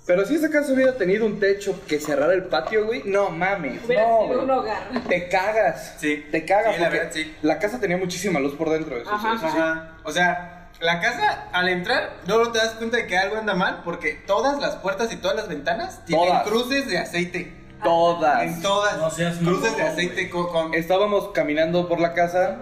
Pero 0.08 0.24
si 0.24 0.34
esa 0.36 0.48
casa 0.50 0.72
hubiera 0.72 0.94
tenido 0.96 1.24
un 1.26 1.38
techo 1.38 1.80
que 1.86 2.00
cerrara 2.00 2.32
el 2.32 2.44
patio, 2.44 2.86
güey, 2.86 3.02
no 3.04 3.28
mames. 3.30 3.84
Hubiera 3.84 4.02
no, 4.08 4.22
sido 4.22 4.26
güey. 4.28 4.38
un 4.40 4.50
hogar. 4.50 4.82
Te 5.06 5.28
cagas. 5.28 5.94
Sí. 5.98 6.26
Te 6.32 6.44
cagas. 6.46 6.74
Sí, 6.74 6.80
la 6.80 6.86
porque 6.88 6.98
verdad, 6.98 7.12
sí. 7.14 7.36
La 7.42 7.58
casa 7.58 7.78
tenía 7.78 7.98
muchísima 7.98 8.40
luz 8.40 8.54
por 8.54 8.70
dentro. 8.70 8.96
Eso, 8.96 9.10
Ajá. 9.10 9.34
eso 9.36 9.48
sí. 9.50 9.58
Ajá. 9.58 9.92
O 10.04 10.10
sea, 10.10 10.70
la 10.80 11.00
casa, 11.00 11.48
al 11.52 11.68
entrar, 11.68 12.14
luego 12.26 12.50
te 12.52 12.58
das 12.58 12.70
cuenta 12.70 12.96
de 12.96 13.06
que 13.06 13.18
algo 13.18 13.36
anda 13.36 13.54
mal 13.54 13.82
porque 13.84 14.14
todas 14.26 14.58
las 14.60 14.76
puertas 14.76 15.12
y 15.12 15.16
todas 15.16 15.36
las 15.36 15.46
ventanas 15.48 16.02
tienen 16.06 16.26
Todas. 16.28 16.42
cruces 16.48 16.88
de 16.88 16.98
aceite. 16.98 17.52
Todas. 17.84 18.42
En 18.42 18.62
todas. 18.62 18.96
No 18.96 19.10
seas 19.10 19.36
cruces 19.36 19.76
de 19.76 19.82
aceite 19.82 20.30
con. 20.30 20.48
con- 20.48 20.74
Estábamos 20.74 21.28
caminando 21.32 21.86
por 21.86 22.00
la 22.00 22.14
casa 22.14 22.56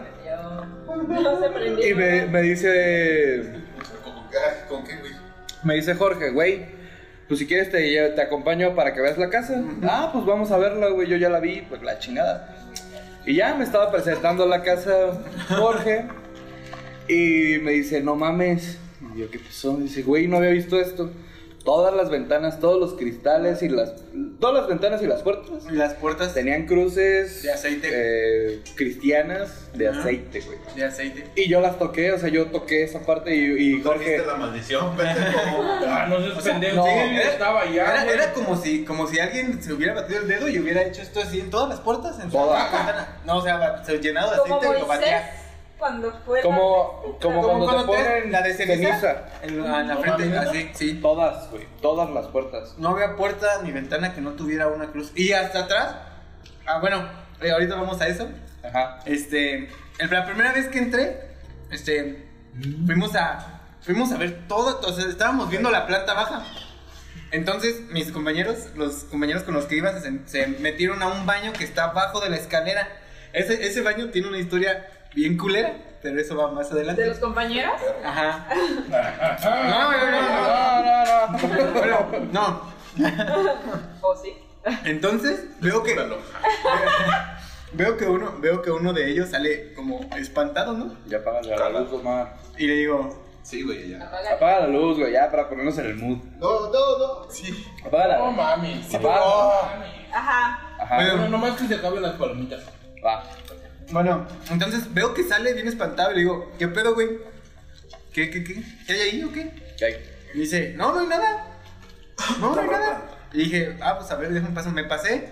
No 1.08 1.40
se 1.40 1.48
prendió. 1.50 1.88
y 1.88 1.94
me, 1.94 2.26
me 2.26 2.42
dice. 2.42 3.52
¿Con 4.68 4.84
qué, 4.84 4.96
güey? 4.96 5.12
Me 5.62 5.74
dice 5.74 5.94
Jorge, 5.94 6.30
güey, 6.30 6.66
pues 7.28 7.40
si 7.40 7.46
quieres 7.46 7.70
te, 7.70 8.10
te 8.10 8.22
acompaño 8.22 8.74
para 8.74 8.94
que 8.94 9.00
veas 9.00 9.18
la 9.18 9.30
casa. 9.30 9.62
Ah, 9.82 10.10
pues 10.12 10.24
vamos 10.24 10.50
a 10.50 10.58
verla, 10.58 10.88
güey, 10.88 11.08
yo 11.08 11.16
ya 11.16 11.28
la 11.28 11.40
vi, 11.40 11.62
pues 11.68 11.82
la 11.82 11.98
chingada. 11.98 12.54
Y 13.26 13.34
ya 13.34 13.54
me 13.54 13.64
estaba 13.64 13.90
presentando 13.90 14.46
la 14.46 14.62
casa 14.62 14.92
Jorge 15.48 16.04
y 17.08 17.58
me 17.58 17.72
dice, 17.72 18.00
no 18.00 18.14
mames. 18.14 18.78
Y 19.14 19.20
yo, 19.20 19.30
¿qué 19.30 19.38
pasó? 19.38 19.76
Dice, 19.76 20.02
güey, 20.02 20.28
no 20.28 20.36
había 20.36 20.50
visto 20.50 20.78
esto. 20.80 21.10
Todas 21.66 21.92
las 21.94 22.08
ventanas, 22.10 22.60
todos 22.60 22.78
los 22.80 22.94
cristales 22.94 23.60
y 23.62 23.68
las... 23.68 23.92
Todas 24.40 24.54
las 24.54 24.68
ventanas 24.68 25.02
y 25.02 25.06
las 25.06 25.22
puertas 25.22 25.50
y 25.68 25.74
las 25.74 25.94
puertas 25.94 26.32
tenían 26.32 26.64
cruces... 26.66 27.42
De 27.42 27.52
aceite. 27.52 27.88
eh, 27.92 28.62
cristianas 28.76 29.68
de 29.74 29.88
Ajá. 29.88 29.98
aceite, 30.00 30.40
güey. 30.42 30.58
de 30.76 30.84
aceite. 30.84 31.24
Y 31.34 31.48
yo 31.48 31.60
las 31.60 31.76
toqué, 31.78 32.12
o 32.12 32.18
sea, 32.18 32.28
yo 32.28 32.46
toqué 32.46 32.84
esa 32.84 33.00
parte 33.00 33.34
y, 33.34 33.74
y 33.78 33.82
Jorge... 33.82 34.18
La 34.24 34.36
maldición, 34.36 34.96
pendejo. 34.96 35.38
Ah, 35.88 36.06
no 36.08 36.20
seas 36.20 36.44
pendejo. 36.44 36.76
no, 36.76 36.84
Sí, 36.84 36.90
Era- 36.92 37.30
estaba 37.32 37.60
allá. 37.62 38.04
Era, 38.12 38.32
como 38.32 38.56
si 38.56 38.84
como 38.84 39.06
si 39.08 39.18
alguien 39.18 39.60
se 39.62 39.72
hubiera 39.72 39.94
batido 39.94 40.20
el 40.20 40.28
dedo 40.28 40.48
y 40.48 40.58
hubiera 40.60 40.82
hecho 40.82 41.02
esto 41.02 41.20
así 41.20 41.40
en 41.40 41.50
todas 41.50 41.68
las 41.68 41.80
puertas. 41.80 42.18
En 42.20 42.30
Todas. 42.30 42.70
No, 43.24 43.38
o 43.38 43.42
sea, 43.42 43.82
se 43.84 43.98
llenado 43.98 44.30
de 44.30 44.36
aceite 44.54 44.66
y 44.76 44.80
lo 44.80 44.86
batía. 44.86 45.32
Cuando 45.78 46.12
fue. 46.24 46.40
Como, 46.42 47.16
como, 47.20 47.42
Como 47.42 47.64
cuando, 47.66 47.86
te 47.90 47.96
te- 47.96 48.04
ponen 48.04 48.32
la 48.32 48.42
de 48.42 48.54
ceniza. 48.54 49.28
En, 49.42 49.62
la- 49.62 49.80
en 49.80 49.88
la 49.88 49.96
frente, 49.96 50.36
así, 50.38 50.70
sí. 50.74 50.94
Todas, 50.94 51.50
güey. 51.50 51.66
Todas 51.82 52.10
las 52.10 52.26
puertas. 52.28 52.74
No 52.78 52.90
había 52.90 53.16
puerta 53.16 53.46
ni 53.62 53.72
ventana 53.72 54.14
que 54.14 54.20
no 54.20 54.32
tuviera 54.32 54.68
una 54.68 54.86
cruz. 54.88 55.12
Y 55.14 55.32
hasta 55.32 55.60
atrás. 55.60 55.96
Ah, 56.66 56.78
bueno, 56.80 57.08
eh, 57.40 57.50
ahorita 57.50 57.74
vamos 57.76 58.00
a 58.00 58.08
eso. 58.08 58.28
Ajá. 58.64 59.00
Este, 59.06 59.68
el- 59.98 60.10
la 60.10 60.24
primera 60.26 60.52
vez 60.52 60.68
que 60.68 60.78
entré, 60.78 61.20
este, 61.70 62.26
fuimos 62.86 63.14
a, 63.14 63.60
fuimos 63.82 64.10
a 64.12 64.16
ver 64.18 64.46
todo, 64.48 64.80
o 64.80 64.92
sea, 64.92 65.06
estábamos 65.06 65.48
viendo 65.50 65.70
la 65.70 65.86
planta 65.86 66.14
baja. 66.14 66.42
Entonces, 67.32 67.82
mis 67.90 68.12
compañeros, 68.12 68.68
los 68.76 69.04
compañeros 69.04 69.42
con 69.42 69.54
los 69.54 69.66
que 69.66 69.76
iban, 69.76 70.00
se, 70.00 70.26
se 70.26 70.46
metieron 70.46 71.02
a 71.02 71.08
un 71.08 71.26
baño 71.26 71.52
que 71.52 71.64
está 71.64 71.84
abajo 71.84 72.20
de 72.20 72.30
la 72.30 72.36
escalera. 72.36 72.88
Ese, 73.32 73.66
ese 73.66 73.82
baño 73.82 74.10
tiene 74.10 74.28
una 74.28 74.38
historia 74.38 74.86
bien 75.16 75.36
culera, 75.36 75.72
pero 76.02 76.20
eso 76.20 76.36
va 76.36 76.52
más 76.52 76.70
adelante. 76.70 77.02
¿De 77.02 77.08
los 77.08 77.18
compañeros? 77.18 77.72
Ajá. 78.04 78.46
No, 79.42 79.92
no, 79.92 80.10
no, 80.10 80.22
no, 80.84 81.26
no. 81.32 81.72
Bueno, 81.72 82.06
no. 82.32 82.62
¿O 84.02 84.16
sí? 84.16 84.36
Entonces, 84.84 85.46
veo 85.60 85.82
que 85.82 85.94
veo 87.72 87.96
que 87.96 88.04
uno, 88.06 88.34
veo 88.38 88.62
que 88.62 88.70
uno 88.70 88.92
de 88.92 89.10
ellos 89.10 89.30
sale 89.30 89.72
como 89.74 90.00
espantado, 90.16 90.72
¿no? 90.72 90.96
Ya 91.06 91.18
apaga 91.18 91.40
la 91.42 91.80
luz, 91.80 91.92
Omar. 91.92 92.36
Y 92.58 92.66
le 92.66 92.74
digo, 92.74 93.22
Sí, 93.42 93.62
güey, 93.62 93.90
ya. 93.90 93.98
Apaga. 94.04 94.30
Apaga 94.34 94.60
la 94.60 94.66
luz, 94.66 94.98
güey, 94.98 95.12
ya 95.12 95.30
para 95.30 95.48
ponernos 95.48 95.78
en 95.78 95.86
el 95.86 95.94
mood. 95.96 96.18
No, 96.38 96.68
no, 96.72 96.98
no. 96.98 97.30
Sí. 97.30 97.64
Apaga 97.84 98.08
la 98.08 98.18
No 98.18 98.26
luz. 98.26 98.36
mames. 98.36 98.94
Apaga. 98.94 99.20
Ajá. 100.12 100.58
Ajá. 100.80 100.96
Bueno. 100.96 101.12
Bueno, 101.12 101.28
nomás 101.28 101.60
que 101.60 101.68
se 101.68 101.74
acaben 101.76 102.02
las 102.02 102.14
palomitas. 102.14 102.62
Va. 103.04 103.22
Bueno, 103.92 104.26
entonces 104.50 104.92
veo 104.92 105.14
que 105.14 105.22
sale 105.22 105.54
bien 105.54 105.68
espantado 105.68 106.10
y 106.10 106.14
le 106.14 106.20
digo, 106.20 106.52
¿qué 106.58 106.68
pedo, 106.68 106.94
güey? 106.94 107.18
¿Qué, 108.12 108.30
qué, 108.30 108.42
qué? 108.42 108.62
¿Qué 108.86 108.92
hay 108.92 109.00
ahí 109.00 109.24
o 109.24 109.32
qué? 109.32 109.52
¿Qué 109.78 109.84
hay? 109.84 109.94
Y 110.34 110.40
dice, 110.40 110.74
no, 110.76 110.92
no 110.92 111.00
hay 111.00 111.06
nada. 111.06 111.46
No, 112.40 112.54
no 112.54 112.60
hay 112.60 112.68
nada. 112.68 113.10
Y 113.32 113.38
dije, 113.38 113.76
ah, 113.82 113.98
pues 113.98 114.10
a 114.10 114.16
ver, 114.16 114.32
déjame 114.32 114.54
paso. 114.54 114.70
Me 114.70 114.84
pasé. 114.84 115.30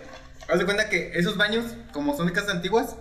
Haz 0.48 0.58
de 0.58 0.64
cuenta 0.64 0.88
que 0.88 1.12
esos 1.14 1.36
baños, 1.36 1.64
como 1.92 2.16
son 2.16 2.26
de 2.26 2.32
casas 2.32 2.50
antiguas, 2.50 2.96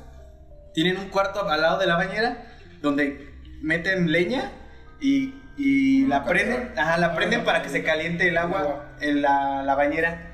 tienen 0.73 0.97
un 0.97 1.09
cuarto 1.09 1.47
al 1.47 1.61
lado 1.61 1.77
de 1.77 1.85
la 1.85 1.97
bañera 1.97 2.47
donde 2.81 3.29
meten 3.61 4.11
leña 4.11 4.51
y, 4.99 5.35
y 5.57 6.05
la 6.07 6.25
prenden, 6.25 6.71
ajá, 6.77 6.97
la 6.97 7.15
prenden 7.15 7.43
para 7.43 7.61
que 7.61 7.69
se 7.69 7.83
caliente 7.83 8.27
el 8.27 8.37
agua 8.37 8.95
en 9.01 9.21
la, 9.21 9.63
la 9.63 9.75
bañera. 9.75 10.32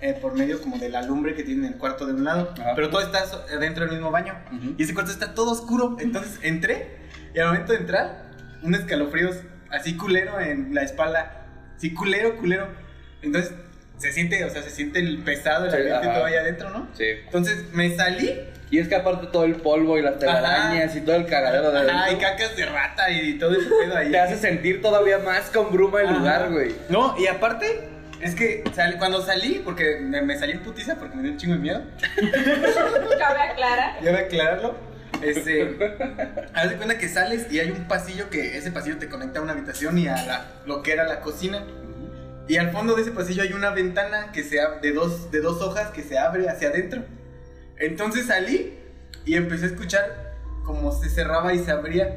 Eh, 0.00 0.14
por 0.20 0.34
medio 0.34 0.60
como 0.60 0.78
de 0.78 0.88
la 0.88 1.02
lumbre 1.02 1.34
que 1.34 1.42
tiene 1.42 1.66
en 1.66 1.72
el 1.74 1.78
cuarto 1.78 2.06
de 2.06 2.14
un 2.14 2.24
lado. 2.24 2.52
Ajá. 2.60 2.72
Pero 2.74 2.90
todo 2.90 3.00
está 3.02 3.24
dentro 3.58 3.84
del 3.84 3.92
mismo 3.94 4.10
baño. 4.10 4.34
Ujú. 4.52 4.74
Y 4.78 4.82
ese 4.82 4.94
cuarto 4.94 5.10
está 5.12 5.34
todo 5.34 5.50
oscuro. 5.52 5.96
Entonces 6.00 6.38
entré 6.42 6.96
y 7.34 7.38
al 7.38 7.48
momento 7.48 7.72
de 7.72 7.78
entrar, 7.80 8.30
un 8.62 8.74
escalofríos 8.74 9.36
así 9.70 9.96
culero 9.96 10.40
en 10.40 10.74
la 10.74 10.82
espalda. 10.82 11.46
Sí, 11.76 11.94
culero, 11.94 12.36
culero. 12.36 12.68
Entonces 13.22 13.52
se 13.98 14.12
siente, 14.12 14.42
o 14.44 14.50
sea, 14.50 14.62
se 14.62 14.70
siente 14.70 14.98
el 14.98 15.18
pesado, 15.18 15.66
el 15.66 15.70
Sí, 15.70 15.76
ambiente 15.76 16.06
ajá. 16.08 16.14
todo 16.14 16.24
allá 16.24 16.40
adentro, 16.40 16.70
¿no? 16.70 16.88
Sí. 16.94 17.04
Entonces 17.26 17.72
me 17.72 17.94
salí, 17.94 18.40
Y 18.72 18.78
es 18.78 18.86
que 18.88 18.94
aparte 18.94 19.26
todo 19.26 19.44
el 19.44 19.56
polvo 19.56 19.98
y 19.98 20.02
las 20.02 20.18
telarañas 20.20 20.94
y 20.94 21.00
todo 21.00 21.16
el 21.16 21.26
cagadero 21.26 21.72
de 21.72 21.90
ajá, 21.90 22.12
y 22.12 22.16
cacas 22.18 22.56
de 22.56 22.66
rata 22.66 23.10
y 23.10 23.36
todo 23.36 23.52
ese 23.52 23.68
pedo 23.68 23.96
ahí. 23.96 24.12
te 24.12 24.18
hace 24.20 24.36
sentir 24.38 24.80
todavía 24.80 25.18
más 25.18 25.50
con 25.50 25.72
bruma 25.72 26.00
el 26.02 26.06
Ajá. 26.08 26.18
lugar, 26.18 26.50
güey. 26.52 26.74
No, 26.88 27.16
y 27.18 27.26
aparte, 27.26 27.88
es 28.20 28.34
que 28.34 28.62
sal- 28.74 28.96
cuando 28.98 29.22
salí, 29.24 29.60
porque 29.64 29.98
me, 30.00 30.22
me 30.22 30.38
salí 30.38 30.52
en 30.52 30.60
putiza 30.60 30.96
porque 30.96 31.16
me 31.16 31.22
dio 31.22 31.32
un 31.32 31.38
chingo 31.38 31.54
de 31.54 31.60
miedo, 31.60 31.82
Cabe 33.18 33.40
aclarar. 33.40 34.02
ya 34.02 34.10
voy 34.10 34.20
a 34.20 34.24
aclararlo. 34.24 34.90
Este, 35.22 35.76
haz 36.54 36.70
de 36.70 36.76
cuenta 36.76 36.96
que 36.96 37.06
sales 37.08 37.46
y 37.52 37.58
hay 37.60 37.70
un 37.70 37.86
pasillo 37.86 38.30
que 38.30 38.56
ese 38.56 38.70
pasillo 38.72 38.96
te 38.96 39.08
conecta 39.08 39.38
a 39.40 39.42
una 39.42 39.52
habitación 39.52 39.98
y 39.98 40.08
a 40.08 40.14
la, 40.24 40.46
lo 40.66 40.82
que 40.82 40.92
era 40.92 41.04
la 41.06 41.20
cocina. 41.20 41.62
Y 42.48 42.56
al 42.56 42.70
fondo 42.72 42.94
de 42.94 43.02
ese 43.02 43.10
pasillo 43.12 43.42
hay 43.42 43.52
una 43.52 43.70
ventana 43.70 44.32
que 44.32 44.42
se 44.42 44.56
de 44.82 44.92
dos, 44.92 45.30
de 45.30 45.40
dos 45.40 45.60
hojas 45.62 45.90
que 45.90 46.02
se 46.02 46.18
abre 46.18 46.48
hacia 46.48 46.68
adentro. 46.68 47.02
Entonces 47.78 48.26
salí 48.26 48.78
y 49.26 49.34
empecé 49.34 49.66
a 49.66 49.68
escuchar 49.68 50.32
como 50.64 50.90
se 50.92 51.08
cerraba 51.10 51.52
y 51.52 51.58
se 51.58 51.70
abría. 51.70 52.16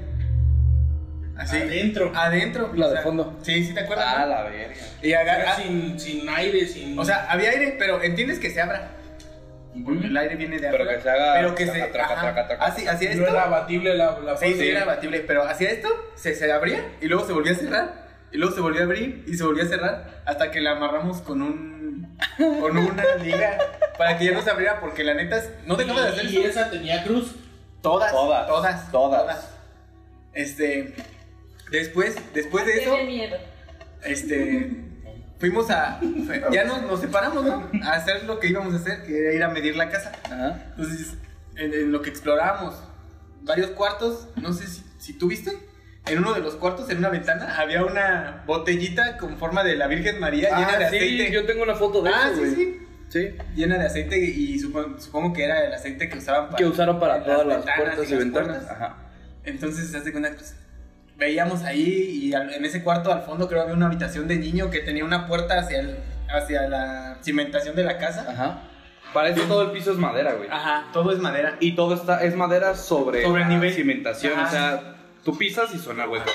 Así. 1.37 1.57
Adentro. 1.57 2.11
Adentro. 2.15 2.71
La 2.75 2.87
o 2.87 2.91
de 2.91 3.01
fondo. 3.01 3.39
Sí, 3.41 3.63
sí 3.65 3.73
te 3.73 3.79
acuerdas. 3.81 4.05
Ah, 4.07 4.19
¿no? 4.21 4.27
la 4.27 4.43
verga. 4.43 4.75
Y 5.01 5.13
agarra- 5.13 5.55
sin, 5.55 5.99
sin 5.99 6.29
aire, 6.29 6.65
sin. 6.67 6.97
o 6.97 7.03
sea, 7.05 7.25
había 7.29 7.49
aire, 7.49 7.75
pero 7.79 8.01
entiendes 8.03 8.39
que 8.39 8.49
se 8.51 8.61
abra. 8.61 8.89
Porque 9.83 10.05
el 10.05 10.15
aire 10.15 10.35
viene 10.35 10.59
de 10.59 10.69
Pero 10.69 10.83
afuera. 10.83 10.95
que 10.97 11.01
se 11.03 11.09
haga 11.09 11.33
Pero 11.33 11.55
que 11.55 11.65
traca, 11.65 11.85
se. 11.85 11.91
traca, 11.91 12.13
ajá. 12.13 12.21
traca, 12.21 12.47
traca. 12.47 12.65
Así, 12.65 12.85
no 12.85 12.91
esto. 12.91 13.27
era 13.27 13.43
abatible 13.45 13.95
la, 13.95 14.19
la 14.19 14.37
Sí, 14.37 14.53
sí, 14.53 14.69
era 14.69 14.83
abatible. 14.83 15.21
Pero 15.21 15.43
hacia 15.47 15.71
esto 15.71 15.89
se, 16.15 16.35
se 16.35 16.51
abría 16.51 16.85
y 17.01 17.07
luego 17.07 17.25
se 17.25 17.33
volvía 17.33 17.53
a 17.53 17.55
cerrar. 17.55 18.03
Y 18.31 18.37
luego 18.37 18.53
se 18.53 18.61
volvía 18.61 18.81
a 18.81 18.83
abrir 18.83 19.23
y 19.27 19.33
se 19.35 19.43
volvía 19.43 19.63
a 19.63 19.67
cerrar. 19.67 20.21
Hasta 20.25 20.51
que 20.51 20.61
la 20.61 20.71
amarramos 20.73 21.21
con 21.21 21.41
un. 21.41 22.17
Con 22.37 22.77
una 22.77 23.03
liga. 23.23 23.57
Para 23.97 24.17
que 24.19 24.25
ya 24.25 24.31
no 24.33 24.43
se 24.43 24.51
abriera. 24.51 24.79
Porque 24.79 25.03
la 25.03 25.15
neta 25.15 25.37
es- 25.37 25.49
no 25.65 25.75
dejaba 25.75 26.03
de 26.03 26.09
hacer 26.09 26.25
Y 26.25 26.37
eso. 26.37 26.47
esa 26.59 26.69
tenía 26.69 27.03
cruz. 27.03 27.33
Todas. 27.81 28.11
Todas, 28.11 28.47
Todas. 28.47 28.91
todas. 28.91 29.49
Este. 30.33 30.93
Después, 31.71 32.15
después 32.33 32.65
de 32.65 32.81
eso. 32.83 32.95
Este 34.03 34.69
fuimos 35.39 35.69
a 35.71 35.99
ya 36.51 36.63
nos, 36.63 36.83
nos 36.83 37.01
separamos 37.01 37.43
¿no? 37.43 37.69
a 37.83 37.93
hacer 37.93 38.23
lo 38.25 38.39
que 38.39 38.47
íbamos 38.47 38.73
a 38.73 38.77
hacer 38.77 39.03
que 39.03 39.17
era 39.19 39.33
ir 39.33 39.43
a 39.43 39.49
medir 39.49 39.75
la 39.75 39.89
casa 39.89 40.11
Ajá. 40.25 40.67
entonces 40.69 41.15
en, 41.57 41.73
en 41.73 41.91
lo 41.91 42.01
que 42.01 42.09
explorábamos 42.09 42.75
varios 43.41 43.71
cuartos 43.71 44.29
no 44.37 44.53
sé 44.53 44.67
si, 44.67 44.83
si 44.99 45.13
tú 45.17 45.27
viste 45.27 45.51
en 46.05 46.19
uno 46.19 46.33
de 46.33 46.39
los 46.39 46.55
cuartos 46.55 46.89
en 46.91 46.99
una 46.99 47.09
ventana 47.09 47.57
había 47.59 47.83
una 47.83 48.43
botellita 48.45 49.17
con 49.17 49.37
forma 49.37 49.63
de 49.65 49.75
la 49.75 49.87
Virgen 49.87 50.17
María 50.19 50.49
llena 50.49 50.77
de 50.77 50.85
Ah, 50.85 50.89
sí, 50.89 50.95
aceite 50.97 51.31
yo 51.31 51.45
tengo 51.45 51.63
una 51.63 51.75
foto 51.75 52.01
de 52.01 52.09
ah 52.09 52.29
eso, 52.31 52.43
sí 52.45 52.55
sí 52.55 52.79
Sí. 53.09 53.29
llena 53.53 53.77
de 53.77 53.85
aceite 53.87 54.17
y 54.17 54.57
supongo, 54.59 54.97
supongo 54.99 55.33
que 55.33 55.43
era 55.43 55.65
el 55.65 55.73
aceite 55.73 56.07
que 56.09 56.17
usaban 56.19 56.45
para 56.47 56.57
Que 56.57 56.65
usaron 56.65 56.99
para 57.01 57.23
todas 57.23 57.45
las 57.45 57.57
ventanas 57.65 57.77
puertas 57.95 58.07
y 58.07 58.11
las 58.11 58.19
ventanas. 58.19 58.47
puertas. 58.57 58.71
Ajá. 58.71 58.97
Entonces, 59.43 59.91
se 59.91 59.97
hace 59.97 60.11
cuenta, 60.11 60.31
pues, 60.33 60.55
veíamos 61.17 61.63
ahí 61.63 62.19
y 62.23 62.33
al- 62.33 62.53
en 62.53 62.65
ese 62.65 62.83
cuarto 62.83 63.11
al 63.11 63.21
fondo 63.23 63.47
creo 63.47 63.61
había 63.61 63.73
una 63.75 63.87
habitación 63.87 64.27
de 64.27 64.37
niño 64.37 64.69
que 64.69 64.79
tenía 64.79 65.05
una 65.05 65.27
puerta 65.27 65.59
hacia, 65.59 65.79
el, 65.79 65.97
hacia 66.29 66.67
la 66.67 67.17
cimentación 67.23 67.75
de 67.75 67.83
la 67.83 67.97
casa. 67.97 68.25
Ajá. 68.29 68.61
Para 69.13 69.29
eso 69.29 69.41
todo 69.43 69.61
el 69.63 69.71
piso 69.71 69.91
es 69.91 69.97
madera, 69.97 70.33
güey. 70.33 70.49
Ajá, 70.49 70.87
todo 70.91 71.11
es 71.11 71.19
madera. 71.19 71.55
Y 71.59 71.75
todo 71.75 71.93
está, 71.93 72.23
es 72.23 72.35
madera 72.35 72.75
sobre, 72.75 73.21
Sobre 73.23 73.41
la 73.41 73.47
nivel. 73.49 73.71
cimentación. 73.73 74.33
Ajá. 74.39 74.47
O 74.47 74.51
sea, 74.51 74.95
tú 75.23 75.37
pisas 75.37 75.73
y 75.75 75.77
suena 75.77 76.07
hueco. 76.09 76.25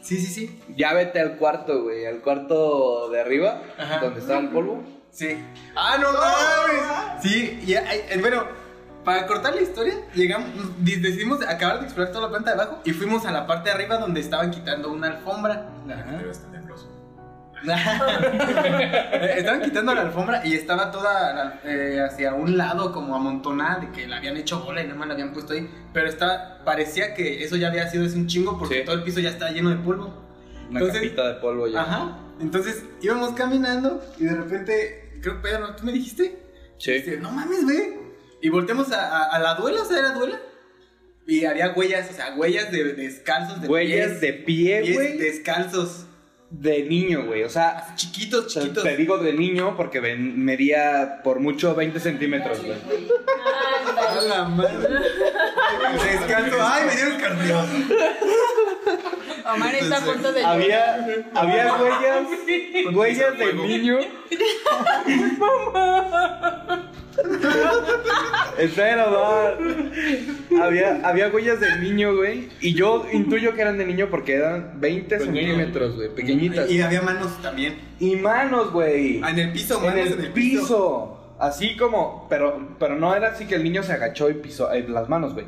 Sí, 0.00 0.18
sí, 0.18 0.26
sí. 0.26 0.60
Ya 0.76 0.92
vete 0.94 1.20
al 1.20 1.36
cuarto, 1.36 1.82
güey. 1.82 2.06
Al 2.06 2.20
cuarto 2.20 3.08
de 3.10 3.20
arriba, 3.20 3.62
Ajá. 3.78 3.98
donde 3.98 4.20
estaba 4.20 4.40
el 4.40 4.48
polvo. 4.50 4.82
Sí. 5.10 5.36
¡Ah, 5.76 5.96
no 6.00 6.12
mames! 6.12 7.22
Sí, 7.22 7.60
y 7.66 7.74
eh, 7.74 7.82
bueno, 8.20 8.44
para 9.04 9.26
cortar 9.26 9.54
la 9.54 9.62
historia, 9.62 9.94
llegamos, 10.14 10.48
di- 10.78 10.96
decidimos 10.96 11.40
acabar 11.46 11.78
de 11.80 11.84
explorar 11.86 12.12
toda 12.12 12.24
la 12.26 12.30
planta 12.30 12.54
de 12.54 12.60
abajo 12.62 12.80
y 12.84 12.92
fuimos 12.92 13.26
a 13.26 13.32
la 13.32 13.46
parte 13.46 13.68
de 13.70 13.74
arriba 13.74 13.96
donde 13.98 14.20
estaban 14.20 14.50
quitando 14.50 14.90
una 14.92 15.08
alfombra. 15.08 15.66
Pero 15.86 16.30
está. 16.30 16.48
Estaban 19.36 19.62
quitando 19.62 19.94
la 19.94 20.00
alfombra 20.02 20.44
y 20.44 20.54
estaba 20.54 20.90
toda 20.90 21.32
la- 21.32 21.60
eh, 21.64 22.00
hacia 22.04 22.34
un 22.34 22.56
lado 22.58 22.92
como 22.92 23.14
amontonada 23.14 23.78
de 23.80 23.90
que 23.92 24.06
la 24.08 24.16
habían 24.16 24.36
hecho 24.36 24.60
bola 24.64 24.82
y 24.82 24.86
nada 24.86 24.98
más 24.98 25.06
la 25.08 25.14
habían 25.14 25.32
puesto 25.32 25.52
ahí. 25.52 25.70
Pero 25.92 26.08
estaba, 26.08 26.58
parecía 26.64 27.14
que 27.14 27.44
eso 27.44 27.56
ya 27.56 27.68
había 27.68 27.88
sido 27.88 28.04
hace 28.04 28.16
un 28.16 28.26
chingo 28.26 28.58
porque 28.58 28.80
Sí. 28.80 28.84
todo 28.84 28.96
el 28.96 29.02
piso 29.04 29.20
ya 29.20 29.28
estaba 29.30 29.52
lleno 29.52 29.70
de 29.70 29.76
polvo. 29.76 30.12
Una 30.70 30.80
Entonces- 30.80 31.02
capita 31.02 31.28
de 31.28 31.34
polvo 31.34 31.66
ya. 31.68 31.82
Ajá. 31.82 32.18
Entonces 32.40 32.84
íbamos 33.00 33.30
caminando 33.34 34.02
y 34.18 34.24
de 34.24 34.34
repente, 34.34 35.18
creo 35.22 35.36
que 35.40 35.48
Pedro, 35.48 35.76
¿tú 35.76 35.84
me 35.84 35.92
dijiste? 35.92 36.42
Sí. 36.78 36.92
Este, 36.92 37.18
no 37.18 37.30
mames, 37.30 37.64
ve. 37.64 38.00
Y 38.42 38.48
volteamos 38.50 38.92
a, 38.92 39.08
a- 39.08 39.36
a 39.36 39.38
la 39.38 39.54
duela, 39.54 39.82
o 39.82 39.84
sea, 39.86 39.98
era 39.98 40.10
duela. 40.10 40.38
Y 41.26 41.44
había 41.44 41.70
huellas, 41.72 42.10
o 42.10 42.14
sea, 42.14 42.34
huellas 42.36 42.70
de, 42.72 42.84
de 42.84 42.92
descalzos, 42.94 43.60
de 43.62 43.68
Huellas 43.68 44.08
pies, 44.08 44.20
de 44.20 44.32
pie, 44.32 44.80
pies 44.82 44.94
güey. 44.96 45.16
descalzos, 45.18 46.06
De 46.50 46.82
niño, 46.82 47.24
güey. 47.26 47.44
O 47.44 47.48
sea, 47.48 47.94
chiquitos, 47.94 48.48
chiquitos. 48.48 48.82
te 48.84 48.96
digo 48.96 49.16
de 49.18 49.32
niño 49.32 49.76
porque 49.76 50.00
ven- 50.00 50.44
medía 50.44 51.20
por 51.24 51.38
mucho 51.40 51.74
20 51.74 51.98
centímetros, 52.00 52.60
güey. 52.62 52.76
A 53.96 54.20
la 54.20 54.44
madre. 54.44 54.98
Descalzo. 56.10 56.56
Ay, 56.60 56.84
me 56.86 56.96
dieron 56.96 57.20
cardio. 57.20 57.64
Omar 59.54 59.74
está 59.74 59.96
a 59.96 60.00
punto 60.00 60.32
de 60.32 60.44
Había, 60.44 60.94
había 61.34 61.74
huellas, 61.74 62.26
huellas 62.94 63.38
de 63.38 63.52
niño. 63.54 63.98
Espera, 68.58 69.06
Omar. 69.08 69.58
Había, 70.62 71.00
había 71.04 71.28
huellas 71.28 71.60
de 71.60 71.76
niño, 71.76 72.16
güey. 72.16 72.48
Y 72.60 72.74
yo 72.74 73.06
intuyo 73.12 73.54
que 73.54 73.62
eran 73.62 73.78
de 73.78 73.86
niño 73.86 74.08
porque 74.10 74.34
eran 74.34 74.80
20 74.80 75.18
Pequeño. 75.18 75.32
centímetros, 75.32 75.96
güey. 75.96 76.14
Pequeñitas. 76.14 76.70
Y 76.70 76.80
había 76.80 77.02
manos 77.02 77.40
también. 77.42 77.78
Y 77.98 78.16
manos, 78.16 78.70
güey. 78.72 79.20
Ah, 79.22 79.30
en 79.30 79.38
el 79.38 79.52
piso, 79.52 79.78
En 79.78 79.86
manos 79.86 80.10
el 80.10 80.32
piso. 80.32 81.18
Así 81.38 81.76
como, 81.76 82.26
pero, 82.28 82.76
pero 82.78 82.94
no 82.94 83.14
era 83.16 83.28
así 83.30 83.46
que 83.46 83.56
el 83.56 83.64
niño 83.64 83.82
se 83.82 83.92
agachó 83.92 84.30
y 84.30 84.34
pisó 84.34 84.72
eh, 84.72 84.86
las 84.88 85.08
manos, 85.08 85.34
güey. 85.34 85.46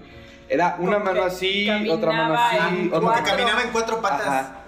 Era 0.48 0.76
una 0.78 0.98
Como 0.98 1.04
mano 1.06 1.22
así, 1.24 1.68
otra 1.88 2.12
mano 2.12 2.34
así, 2.36 2.56
en 2.56 2.86
otra 2.88 3.00
Como 3.00 3.14
que 3.14 3.22
caminaba 3.22 3.62
en 3.62 3.68
cuatro 3.70 4.02
patas. 4.02 4.26
Ajá. 4.26 4.64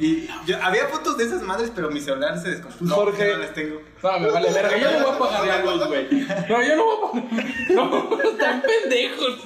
Y 0.00 0.26
yo- 0.46 0.56
había 0.62 0.86
fotos 0.88 1.18
de 1.18 1.24
esas 1.24 1.42
madres, 1.42 1.70
pero 1.74 1.90
mi 1.90 2.00
celular 2.00 2.38
se 2.40 2.50
descompuso. 2.50 2.94
Jorge. 2.94 3.32
No 3.32 3.38
las 3.38 3.52
tengo. 3.54 3.82
No, 4.02 4.18
me 4.18 4.30
vale 4.30 4.50
verga. 4.52 4.76
Yo 4.78 4.90
no 4.98 5.06
voy 5.06 5.14
a 5.14 5.18
pagar 5.18 5.46
la 5.46 5.62
luz, 5.72 5.86
güey. 5.86 6.08
No, 6.48 6.62
yo 6.62 6.76
no 6.76 6.84
voy 6.84 7.20
a 7.20 7.28
pagar. 7.28 7.46
No, 7.70 8.22
están 8.22 8.62
pendejos. 8.62 9.44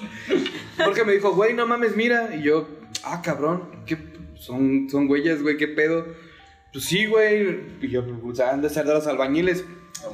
Porque 0.85 1.05
me 1.05 1.13
dijo, 1.13 1.33
güey, 1.35 1.55
no 1.55 1.67
mames, 1.67 1.97
mira. 1.97 2.35
Y 2.37 2.43
yo, 2.43 2.69
ah, 3.03 3.21
cabrón, 3.23 3.83
¿qué? 3.87 3.99
Son, 4.39 4.89
son 4.91 5.09
huellas, 5.11 5.43
güey, 5.43 5.57
¿qué 5.57 5.69
pedo? 5.69 6.07
Pues 6.73 6.85
sí, 6.85 7.07
güey. 7.07 7.61
Y 7.81 7.89
yo, 7.89 8.05
pues 8.21 8.39
han 8.41 8.63
de 8.63 8.71
ser 8.71 8.85
de 8.87 8.95
los 8.95 9.07
albañiles. 9.07 9.65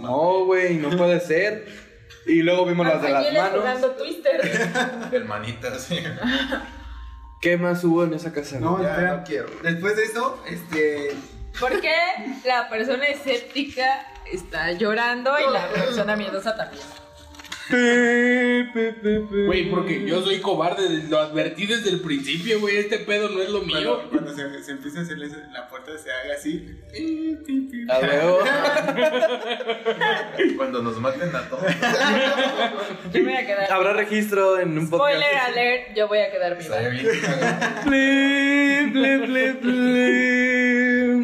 No, 0.00 0.44
güey, 0.46 0.76
no 0.76 0.90
puede 0.96 1.20
ser. 1.20 1.66
Y 2.26 2.42
luego 2.42 2.64
vimos 2.66 2.87
las 2.87 3.03
de 3.03 3.09
las 3.11 3.33
manos. 3.33 3.59
jugando 3.61 3.90
Twister. 3.92 4.40
Hermanitas, 5.12 5.83
sí. 5.83 5.98
¿Qué 7.40 7.57
más 7.57 7.83
hubo 7.85 8.05
en 8.05 8.12
esa 8.12 8.33
casa? 8.33 8.61
No? 8.61 8.83
Ya, 8.83 8.90
espera. 8.90 9.16
no 9.16 9.24
quiero. 9.24 9.48
Después 9.62 9.96
de 9.96 10.05
eso, 10.05 10.42
este. 10.46 11.16
¿Por 11.59 11.81
qué 11.81 11.96
la 12.44 12.68
persona 12.68 13.07
escéptica 13.07 14.07
está 14.31 14.72
llorando 14.72 15.33
y 15.38 15.53
la 15.53 15.68
persona 15.68 16.16
miedosa 16.16 16.55
también? 16.57 16.83
Güey, 19.46 19.70
porque 19.70 20.04
yo 20.06 20.22
soy 20.22 20.40
cobarde. 20.40 21.04
Lo 21.09 21.18
advertí 21.18 21.66
desde 21.66 21.90
el 21.90 22.00
principio, 22.00 22.61
güey. 22.61 22.76
Este 22.78 22.98
pedo 22.98 23.28
no 23.28 23.40
es 23.40 23.50
lo 23.50 23.62
mío. 23.62 23.98
Cuando, 24.11 24.11
cuando 24.11 24.35
se, 24.35 24.62
se 24.64 24.72
empieza 24.72 25.00
a 25.00 25.02
hacer 25.02 25.18
la 25.18 25.68
puerta 25.68 25.92
se 25.98 26.11
haga 26.11 26.35
así. 26.35 26.66
A 27.88 27.98
huevo. 27.98 28.38
Cuando 30.56 30.83
nos 30.83 30.98
maten 31.00 31.35
a 31.35 31.48
todos. 31.48 31.64
Yo 33.12 33.22
voy 33.24 33.33
a 33.35 33.46
quedar. 33.46 33.72
Habrá 33.72 33.92
registro 33.92 34.59
en 34.59 34.78
un 34.78 34.90
podcast. 34.90 35.12
Spoiler 35.12 35.38
alert, 35.38 35.94
yo 35.96 36.09
voy 36.09 36.18
a 36.18 36.30
quedar 36.30 36.59
viva. 36.59 36.76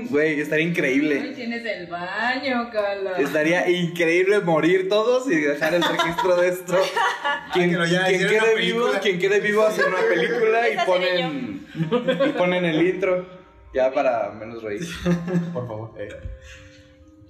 Güey, 0.09 0.41
estaría 0.41 0.65
Ay, 0.65 0.71
increíble. 0.71 1.33
tienes 1.35 1.65
el 1.65 1.87
baño, 1.89 2.71
Cala. 2.71 3.19
Estaría 3.19 3.69
increíble 3.69 4.41
morir 4.41 4.89
todos 4.89 5.29
y 5.31 5.35
dejar 5.35 5.75
el 5.75 5.83
registro 5.83 6.36
de 6.37 6.49
esto. 6.49 6.75
Quien, 7.53 7.71
ya 7.87 8.07
quede 8.07 8.55
vivo, 8.57 8.89
quien 9.03 9.19
quede 9.19 9.41
vivo 9.41 9.65
hace 9.67 9.83
una 9.85 9.99
película 9.99 10.69
y 10.69 10.77
ponen 10.87 11.67
y 11.75 12.29
ponen 12.33 12.65
el 12.65 12.87
intro 12.87 13.27
ya 13.75 13.93
para 13.93 14.31
menos 14.33 14.63
reír. 14.63 14.87
Por 15.53 15.67
favor. 15.67 15.95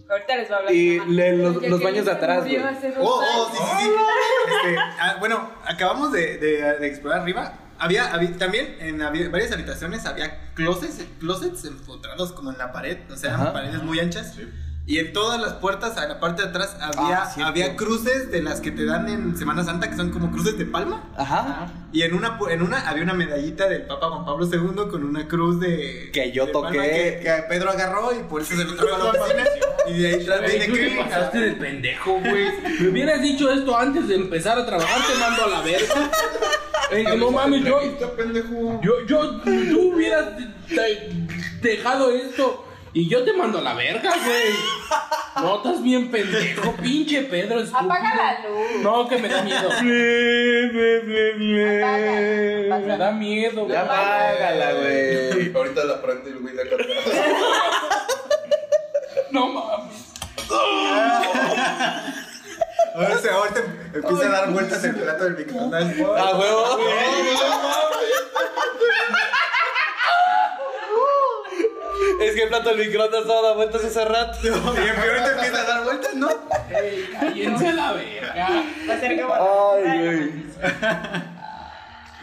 Ahorita 0.08 0.36
les 0.36 0.48
voy 0.48 0.54
a 0.54 0.58
hablar. 0.58 0.72
Y 0.74 1.00
le- 1.10 1.36
los- 1.36 1.62
los 1.62 1.82
baños 1.82 2.04
de 2.06 2.12
atrás, 2.12 2.44
güey. 2.44 2.56
Oh, 2.98 3.22
oh, 3.24 3.50
sí, 3.52 3.58
sí, 3.58 3.84
sí. 3.84 3.90
Este, 4.68 4.78
ah, 4.78 5.16
bueno, 5.18 5.50
acabamos 5.64 6.12
de, 6.12 6.38
de- 6.38 6.78
de 6.78 6.86
explorar 6.86 7.20
arriba 7.22 7.58
Había, 7.78 8.12
había- 8.14 8.36
también 8.38 8.76
en 8.80 9.02
había- 9.02 9.28
varias 9.28 9.52
habitaciones 9.52 10.06
había 10.06 10.52
closets, 10.54 11.04
closets 11.18 11.64
empotrados 11.64 12.32
como 12.32 12.50
en 12.52 12.58
la 12.58 12.72
pared, 12.72 12.98
o 13.10 13.16
sea, 13.16 13.34
Ajá. 13.34 13.52
paredes 13.52 13.82
muy 13.82 13.98
anchas. 14.00 14.34
Y 14.88 15.00
en 15.00 15.12
todas 15.12 15.40
las 15.40 15.54
puertas, 15.54 16.00
en 16.00 16.08
la 16.08 16.20
parte 16.20 16.42
de 16.42 16.48
atrás, 16.48 16.76
había, 16.80 17.24
Ah, 17.24 17.34
había 17.46 17.74
cruces 17.74 18.30
de 18.30 18.40
las 18.40 18.60
que 18.60 18.70
te 18.70 18.84
dan 18.84 19.08
en 19.08 19.36
Semana 19.36 19.64
Santa, 19.64 19.90
que 19.90 19.96
son 19.96 20.10
como 20.12 20.30
cruces 20.30 20.56
de 20.58 20.64
palma. 20.64 21.02
Ajá. 21.16 21.72
Y 21.92 22.02
en 22.02 22.14
una, 22.14 22.38
pu- 22.38 22.50
en 22.52 22.62
una 22.62 22.88
había 22.88 23.02
una 23.02 23.14
medallita 23.14 23.68
del 23.68 23.82
Papa 23.82 24.08
Juan 24.10 24.24
Pablo 24.24 24.46
II 24.46 24.88
con 24.88 25.02
una 25.02 25.26
cruz 25.26 25.58
de. 25.58 26.10
Que 26.12 26.30
yo 26.30 26.46
de 26.46 26.52
toqué. 26.52 26.68
palma 26.78 26.82
Que, 26.84 27.20
que 27.20 27.44
Pedro 27.48 27.70
agarró 27.70 28.12
y 28.14 28.22
por 28.28 28.42
eso 28.42 28.54
se 28.54 28.62
lo 28.64 28.76
trajo 28.76 28.94
a 28.94 28.98
la 28.98 29.10
oficina. 29.22 29.44
Y 29.88 29.98
de 30.02 30.08
ahí 30.08 30.24
tras 30.24 30.40
te 30.42 30.66
Krillin. 30.70 30.98
pasaste 30.98 31.38
de 31.40 31.52
pendejo, 31.52 32.12
güey. 32.20 32.46
Me 32.80 32.88
hubieras 32.88 33.20
dicho 33.22 33.50
esto 33.50 33.76
antes 33.76 34.06
de 34.06 34.14
empezar 34.14 34.56
a 34.56 34.66
trabajar, 34.66 35.00
te 35.04 35.18
mando 35.18 35.44
a 35.46 35.48
la 35.48 35.60
verga. 35.62 36.10
Eh, 36.92 37.16
no 37.18 37.32
mames, 37.32 37.64
yo, 37.64 37.80
pendejo. 38.16 38.80
yo, 38.84 38.92
yo, 39.08 39.40
tú 39.42 39.92
hubieras 39.94 40.36
de- 40.36 41.26
dejado 41.60 42.12
esto 42.12 42.62
y 42.96 43.08
yo 43.10 43.22
te 43.24 43.34
mando 43.34 43.58
a 43.58 43.60
la 43.60 43.74
verga, 43.74 44.10
güey. 44.24 44.54
No, 45.36 45.58
estás 45.58 45.82
bien 45.82 46.10
pendejo, 46.10 46.74
pinche 46.76 47.24
Pedro. 47.24 47.60
estúpido. 47.60 47.92
Apaga 47.92 48.14
la 48.16 48.40
luz. 48.48 48.80
No, 48.80 49.06
que 49.06 49.18
me 49.18 49.28
da 49.28 49.42
miedo. 49.42 49.68
Apaga. 52.70 52.86
Me 52.86 52.96
da 52.96 53.10
miedo, 53.12 53.66
güey. 53.66 53.76
Apágala, 53.76 54.72
güey. 54.72 55.54
Ahorita 55.54 55.84
la 55.84 56.00
prende 56.00 56.30
el 56.30 56.38
güey 56.38 56.56
de 56.56 56.62
acá. 56.62 56.76
No 59.30 59.48
mames. 59.48 60.06
Ahora 62.94 63.18
se 63.18 63.28
ahorita 63.28 63.60
empieza 63.92 64.24
a 64.24 64.28
dar 64.30 64.50
vueltas 64.52 64.82
el 64.84 64.94
plato 64.94 65.24
del 65.24 65.36
microondas. 65.36 65.84
A 65.84 65.86
huevo. 66.38 66.78
Es 72.20 72.34
que 72.34 72.42
el 72.42 72.48
plato 72.48 72.70
del 72.70 72.78
microondas 72.86 73.20
estaba 73.22 73.40
dando 73.42 73.56
vueltas 73.56 73.84
hace 73.84 74.04
rato. 74.04 74.38
Y 74.42 74.48
ahorita 74.48 75.32
empieza 75.32 75.60
a 75.60 75.64
dar 75.64 75.84
vueltas, 75.84 76.14
¿no? 76.14 76.28
Ey, 76.70 77.08
cállense 77.18 77.68
a 77.68 77.72
la 77.72 77.92
verga. 77.92 78.64
Va 78.88 78.94
a 78.94 79.00
ser 79.00 79.20
como. 79.20 79.34
Ay, 79.34 80.04
güey. 80.04 80.46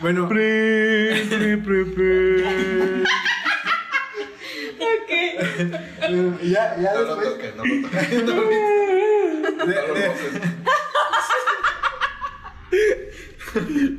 Bueno, 0.01 0.25
Ok. 0.25 0.31
ya, 6.43 6.75
ya 6.77 6.93
No 6.93 7.01
lo 7.01 7.15
después. 7.15 7.29
toques, 7.29 7.55
no 7.55 7.63
lo 7.65 7.81
toques. 7.87 8.09
de- 8.11 8.23
No 8.23 8.33
lo 8.33 9.65
de- 9.65 9.73
toques. 9.73 10.41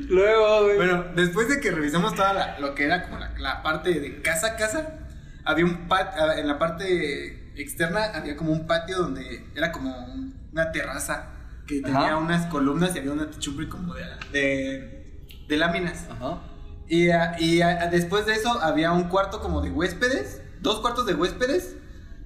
Luego, 0.09 0.65
güey. 0.65 0.77
Bueno, 0.77 1.05
después 1.15 1.49
de 1.49 1.61
que 1.61 1.71
revisamos 1.71 2.15
toda 2.15 2.33
la- 2.35 2.59
lo 2.59 2.75
que 2.75 2.85
era 2.85 3.03
como 3.05 3.19
la, 3.19 3.31
la 3.39 3.63
parte 3.63 3.91
de 4.01 4.21
casa 4.21 4.49
a 4.49 4.57
casa, 4.57 4.99
había 5.45 5.65
un 5.65 5.89
patio, 5.89 6.33
en 6.33 6.47
la 6.49 6.59
parte 6.59 7.53
externa 7.61 8.05
había 8.15 8.37
como 8.37 8.53
un 8.53 8.67
patio 8.67 8.99
donde 8.99 9.45
era 9.55 9.71
como 9.73 9.91
un- 10.07 10.35
una 10.53 10.71
terraza 10.73 11.31
que 11.67 11.81
tenía 11.81 12.09
Ajá. 12.09 12.17
unas 12.19 12.47
columnas 12.47 12.95
y 12.95 12.99
había 12.99 13.13
una 13.13 13.31
techumbre 13.31 13.69
como 13.69 13.95
de, 13.95 14.05
de, 14.33 15.27
de 15.49 15.57
láminas. 15.57 16.07
Ajá. 16.11 16.43
Y, 16.89 17.09
ah, 17.11 17.37
y 17.39 17.63
ah, 17.63 17.89
después 17.91 18.27
de 18.27 18.35
eso 18.35 18.51
había 18.61 18.93
un 18.93 19.05
cuarto 19.05 19.41
como 19.41 19.63
de 19.63 19.71
huéspedes, 19.71 20.43
dos 20.61 20.81
cuartos 20.81 21.07
de 21.07 21.15
huéspedes, 21.15 21.77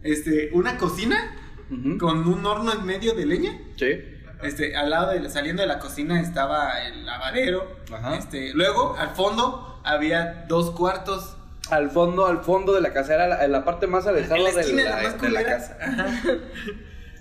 este, 0.02 0.50
una 0.52 0.76
cocina 0.78 1.16
con 2.00 2.26
un 2.26 2.44
horno 2.46 2.72
en 2.72 2.84
medio 2.84 3.14
de 3.14 3.26
leña. 3.26 3.52
Sí. 3.76 3.86
Este, 4.42 4.76
al 4.76 4.90
lado 4.90 5.12
de 5.12 5.28
saliendo 5.30 5.62
de 5.62 5.68
la 5.68 5.78
cocina 5.78 6.20
estaba 6.20 6.80
el 6.86 7.06
lavadero. 7.06 7.76
Ajá. 7.92 8.16
Este, 8.16 8.52
luego 8.54 8.96
al 8.96 9.10
fondo 9.10 9.80
había 9.84 10.44
dos 10.48 10.70
cuartos. 10.72 11.36
Al 11.70 11.90
fondo, 11.90 12.26
al 12.26 12.38
fondo 12.38 12.72
de 12.74 12.80
la 12.80 12.92
casa, 12.92 13.14
era 13.14 13.28
la, 13.28 13.44
en 13.44 13.52
la 13.52 13.64
parte 13.64 13.86
más 13.86 14.06
alejada 14.06 14.34
de, 14.36 14.72
la, 14.74 14.96
la 14.96 15.02
más 15.02 15.20
de 15.20 15.28
la 15.30 15.44
casa. 15.44 15.76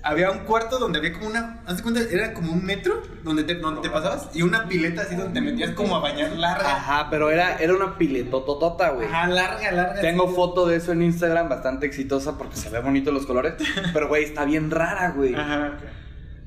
Había 0.03 0.31
un 0.31 0.39
cuarto 0.39 0.79
donde 0.79 0.99
había 0.99 1.11
como 1.11 1.27
una, 1.27 1.59
haz 1.65 1.77
de 1.77 1.83
cuenta, 1.83 1.99
era 2.09 2.33
como 2.33 2.53
un 2.53 2.63
metro 2.63 3.01
donde 3.23 3.43
te, 3.43 3.55
donde 3.55 3.81
te 3.81 3.89
pasabas 3.89 4.29
y 4.33 4.41
una 4.41 4.65
pileta 4.69 5.01
así 5.01 5.15
donde 5.15 5.33
te 5.33 5.41
metías 5.41 5.71
como 5.71 5.97
a 5.97 5.99
bañar 5.99 6.31
larga. 6.31 6.77
Ajá, 6.77 7.07
pero 7.09 7.29
era, 7.29 7.57
era 7.57 7.73
una 7.73 7.97
piletototota, 7.97 8.91
güey. 8.91 9.07
Ajá, 9.07 9.27
larga, 9.27 9.71
larga. 9.71 9.99
Tengo 9.99 10.25
así. 10.25 10.35
foto 10.35 10.65
de 10.65 10.77
eso 10.77 10.93
en 10.93 11.01
Instagram, 11.01 11.49
bastante 11.49 11.87
exitosa 11.87 12.37
porque 12.37 12.55
se 12.55 12.69
ve 12.69 12.79
bonito 12.79 13.11
los 13.11 13.25
colores. 13.25 13.55
Pero, 13.93 14.07
güey, 14.07 14.23
está 14.23 14.45
bien 14.45 14.71
rara, 14.71 15.11
güey. 15.11 15.35
Ajá. 15.35 15.73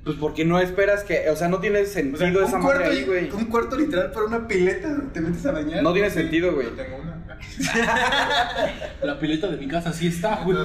Pues 0.04 0.16
porque 0.16 0.46
no 0.46 0.58
esperas 0.58 1.04
que. 1.04 1.28
O 1.28 1.36
sea, 1.36 1.48
no 1.48 1.58
tiene 1.58 1.80
O 1.80 1.84
sea, 1.84 2.02
sentido 2.02 2.42
esa 2.42 2.56
un, 2.56 2.62
madre 2.62 2.78
cuarto, 2.78 2.96
ahí, 2.96 3.04
güey. 3.04 3.30
un 3.30 3.44
cuarto 3.46 3.76
literal 3.76 4.10
para 4.12 4.26
una 4.26 4.48
pileta 4.48 4.88
donde 4.88 5.12
te 5.12 5.20
metes 5.20 5.44
a 5.44 5.52
bañar. 5.52 5.82
No 5.82 5.92
tiene 5.92 6.08
sentido, 6.08 6.54
güey. 6.54 6.68
Yo 6.68 6.72
tengo 6.72 6.96
una. 6.96 7.19
La 9.02 9.18
pileta 9.18 9.48
de 9.48 9.56
mi 9.56 9.68
casa 9.68 9.92
sí 9.92 10.08
está, 10.08 10.42
güey. 10.44 10.56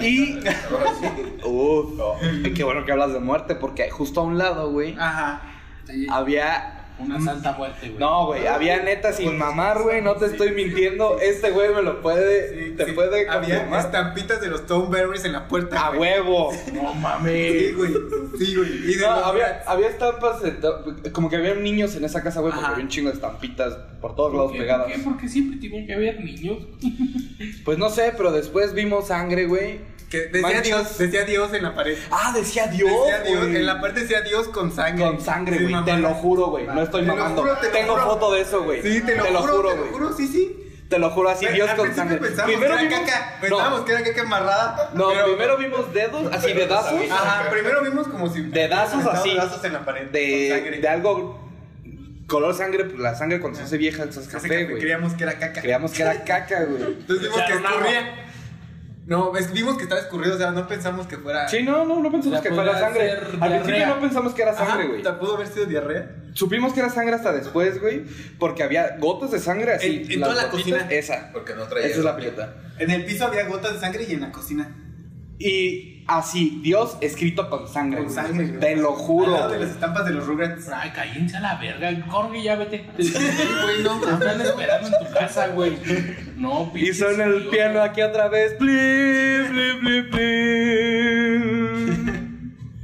Y-. 0.00 0.40
Uf. 1.44 2.00
Qué 2.54 2.64
bueno 2.64 2.84
que 2.84 2.92
hablas 2.92 3.12
de 3.12 3.20
muerte 3.20 3.54
porque 3.54 3.90
justo 3.90 4.20
a 4.20 4.24
un 4.24 4.38
lado, 4.38 4.70
güey, 4.70 4.96
Ajá. 4.98 5.42
Sí. 5.84 6.06
había. 6.10 6.79
Una 7.00 7.20
santa 7.20 7.52
muerte, 7.52 7.88
güey. 7.88 7.98
No, 7.98 8.26
güey, 8.26 8.46
había 8.46 8.82
neta 8.82 9.12
sin 9.12 9.36
mamar, 9.38 9.82
güey, 9.82 10.00
no 10.02 10.14
te 10.16 10.26
estoy 10.26 10.52
mintiendo. 10.52 11.18
Este 11.20 11.50
güey 11.50 11.74
me 11.74 11.82
lo 11.82 12.00
puede. 12.02 12.70
Sí, 12.70 12.76
te 12.76 12.86
sí. 12.86 12.92
puede 12.92 13.28
Había 13.28 13.56
confirmar. 13.56 13.80
estampitas 13.80 14.40
de 14.40 14.48
los 14.48 14.60
Stoneberries 14.60 15.24
en 15.24 15.32
la 15.32 15.48
puerta. 15.48 15.86
A 15.86 15.88
güey. 15.88 16.00
huevo. 16.00 16.50
No 16.72 16.92
Sí, 16.92 16.98
mames. 17.00 17.76
güey. 17.76 17.92
Sí, 18.38 18.54
güey. 18.56 18.70
Y 18.90 18.94
de 18.94 19.06
No, 19.06 19.16
los 19.16 19.24
había, 19.26 19.62
había 19.66 19.88
estampas, 19.88 20.42
de 20.42 21.12
como 21.12 21.28
que 21.28 21.36
había 21.36 21.54
niños 21.54 21.94
en 21.96 22.04
esa 22.04 22.22
casa, 22.22 22.40
güey, 22.40 22.52
porque 22.52 22.64
Ajá. 22.64 22.74
había 22.74 22.84
un 22.84 22.90
chingo 22.90 23.08
de 23.08 23.14
estampitas 23.14 23.74
por 24.00 24.14
todos 24.14 24.32
lados 24.32 24.46
¿Por 24.48 24.56
qué? 24.56 24.60
pegadas. 24.62 24.86
¿Por 24.86 24.96
qué? 24.96 25.02
Porque 25.02 25.28
siempre 25.28 25.58
tienen 25.58 25.86
que 25.86 25.94
haber 25.94 26.20
niños. 26.24 26.58
Pues 27.64 27.78
no 27.78 27.88
sé, 27.90 28.12
pero 28.16 28.32
después 28.32 28.74
vimos 28.74 29.08
sangre, 29.08 29.46
güey. 29.46 29.80
Que 30.10 30.22
decía 30.26 30.42
Manchas. 30.42 30.64
Dios, 30.64 30.98
decía 30.98 31.24
Dios 31.24 31.54
en 31.54 31.62
la 31.62 31.74
pared. 31.74 31.96
Ah, 32.10 32.32
decía 32.34 32.66
Dios. 32.66 32.90
decía 33.06 33.22
Dios, 33.22 33.46
en 33.46 33.64
la 33.64 33.80
pared 33.80 33.94
decía 33.94 34.22
Dios 34.22 34.48
con 34.48 34.72
sangre. 34.72 35.04
Con 35.06 35.20
sangre, 35.20 35.58
Sí, 35.58 35.64
güey. 35.72 35.84
te 35.84 35.96
lo 35.98 36.10
juro, 36.14 36.46
güey. 36.48 36.66
No 36.66 36.82
estoy 36.90 37.02
Te 37.02 37.06
lo 37.08 37.16
mamando. 37.16 37.42
juro, 37.42 37.56
te 37.58 37.66
lo 37.66 37.72
Tengo 37.72 37.92
juro. 37.94 38.04
foto 38.04 38.32
de 38.32 38.40
eso, 38.42 38.62
güey. 38.62 38.82
Sí, 38.82 39.00
te 39.02 39.16
lo, 39.16 39.24
juro, 39.24 39.40
te 39.70 39.76
lo 39.76 39.76
güey. 39.82 39.92
juro, 39.92 40.12
sí, 40.16 40.26
sí. 40.28 40.56
Te 40.88 40.98
lo 40.98 41.10
juro 41.10 41.28
así, 41.28 41.46
Dios 41.46 41.70
con 41.74 41.94
sangre. 41.94 42.16
Pensamos 42.18 42.50
Primero 42.50 42.76
que 42.76 42.80
era 42.84 42.90
vimos. 42.90 43.10
caca. 43.10 43.38
Pensábamos 43.40 43.78
No, 43.80 43.84
que 43.84 43.92
era 43.92 44.02
caca 44.02 44.22
amarrada. 44.22 44.90
no, 44.94 45.08
pero- 45.10 45.24
primero 45.26 45.56
vimos 45.56 45.92
dedos, 45.94 46.32
así 46.32 46.52
dedazos. 46.52 47.00
Ajá, 47.10 47.48
primero 47.50 47.82
vimos 47.82 48.08
como 48.08 48.28
si. 48.28 48.42
Dedazos 48.42 49.06
así. 49.06 49.30
Dedazos 49.30 49.64
en 49.64 49.72
la 49.72 49.84
pared. 49.84 50.08
De, 50.10 50.48
sangre. 50.50 50.78
de 50.80 50.88
algo. 50.88 51.48
Color 52.26 52.54
sangre, 52.54 52.84
pues 52.84 52.98
la 53.00 53.14
sangre 53.16 53.40
cuando 53.40 53.58
se 53.58 53.64
hace 53.64 53.76
vieja 53.76 54.04
es 54.04 54.16
Ese 54.16 54.30
café, 54.30 54.64
güey. 54.64 54.80
Creíamos 54.80 55.14
que 55.14 55.22
era 55.24 55.38
caca. 55.38 55.60
Creíamos 55.62 55.90
que 55.92 56.02
era 56.02 56.24
caca, 56.24 56.64
güey. 56.64 56.82
Entonces 56.82 57.28
vimos 57.28 57.40
que 57.46 57.52
escurría. 57.52 58.26
No, 59.10 59.36
es- 59.36 59.52
vimos 59.52 59.76
que 59.76 59.82
estaba 59.82 60.00
escurrido, 60.00 60.36
o 60.36 60.38
sea, 60.38 60.52
no 60.52 60.68
pensamos 60.68 61.08
que 61.08 61.16
fuera. 61.16 61.48
Sí, 61.48 61.64
no, 61.64 61.84
no, 61.84 62.00
no 62.00 62.12
pensamos 62.12 62.40
que 62.40 62.50
fuera 62.50 62.78
sangre. 62.78 63.10
Al 63.40 63.50
principio 63.62 63.86
no 63.88 64.00
pensamos 64.00 64.34
que 64.34 64.42
era 64.42 64.54
sangre, 64.56 64.86
güey. 64.86 65.02
Pudo 65.18 65.34
haber 65.34 65.48
sido 65.48 65.66
diarrea. 65.66 66.14
Supimos 66.32 66.72
que 66.72 66.78
era 66.78 66.90
sangre 66.90 67.16
hasta 67.16 67.32
después, 67.32 67.80
güey, 67.80 68.04
porque 68.38 68.62
había 68.62 68.96
gotas 68.98 69.32
de 69.32 69.40
sangre 69.40 69.72
así. 69.74 70.06
En- 70.08 70.20
toda 70.20 70.34
la 70.36 70.48
cocina. 70.48 70.86
Esa. 70.90 71.30
Porque 71.32 71.54
no 71.56 71.64
traía. 71.66 71.86
Esa 71.88 71.98
es 71.98 72.04
la 72.04 72.16
pileta. 72.16 72.54
En 72.78 72.90
el 72.92 73.04
piso 73.04 73.26
había 73.26 73.48
gotas 73.48 73.74
de 73.74 73.80
sangre 73.80 74.06
y 74.08 74.12
en 74.14 74.20
la 74.20 74.30
cocina. 74.30 74.76
Y 75.42 76.04
así, 76.06 76.60
Dios 76.62 76.98
escrito 77.00 77.48
con 77.48 77.66
sangre. 77.66 78.02
Con 78.04 78.10
sangre. 78.12 78.46
güey. 78.48 78.60
Te 78.60 78.76
lo 78.76 78.90
Al 78.90 78.94
juro. 78.96 79.32
lado 79.32 79.48
de 79.48 79.56
güey. 79.56 79.60
las 79.66 79.70
estampas 79.70 80.04
de 80.04 80.10
los 80.12 80.26
Rugrats. 80.26 80.68
Ay, 80.68 80.90
cállense 80.90 81.36
a 81.38 81.40
la 81.40 81.54
verga. 81.56 81.90
Jorge, 82.08 82.42
ya 82.42 82.56
vete. 82.56 82.84
Sí, 82.98 83.14
güey, 83.64 83.82
no, 83.82 83.98
te 84.00 84.10
están 84.10 84.38
esperando 84.40 84.88
en 84.88 85.06
tu 85.06 85.12
casa, 85.14 85.48
güey. 85.48 85.78
No, 86.36 86.70
Y 86.74 86.92
suena 86.92 87.24
el 87.24 87.46
piano 87.48 87.80
aquí 87.80 88.02
otra 88.02 88.28
vez. 88.28 88.52
Please, 88.58 89.48
please, 89.50 89.78
please, 89.80 90.08
please. 90.10 91.30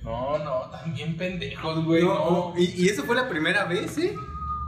No, 0.05 0.39
no, 0.39 0.71
también 0.71 1.17
pendejos, 1.17 1.85
güey. 1.85 2.03
No, 2.03 2.15
No, 2.15 2.55
y, 2.57 2.85
y 2.85 2.89
eso 2.89 3.05
fue 3.05 3.17
la 3.17 3.29
primera 3.29 3.65
vez, 3.65 3.97
¿eh? 3.99 4.15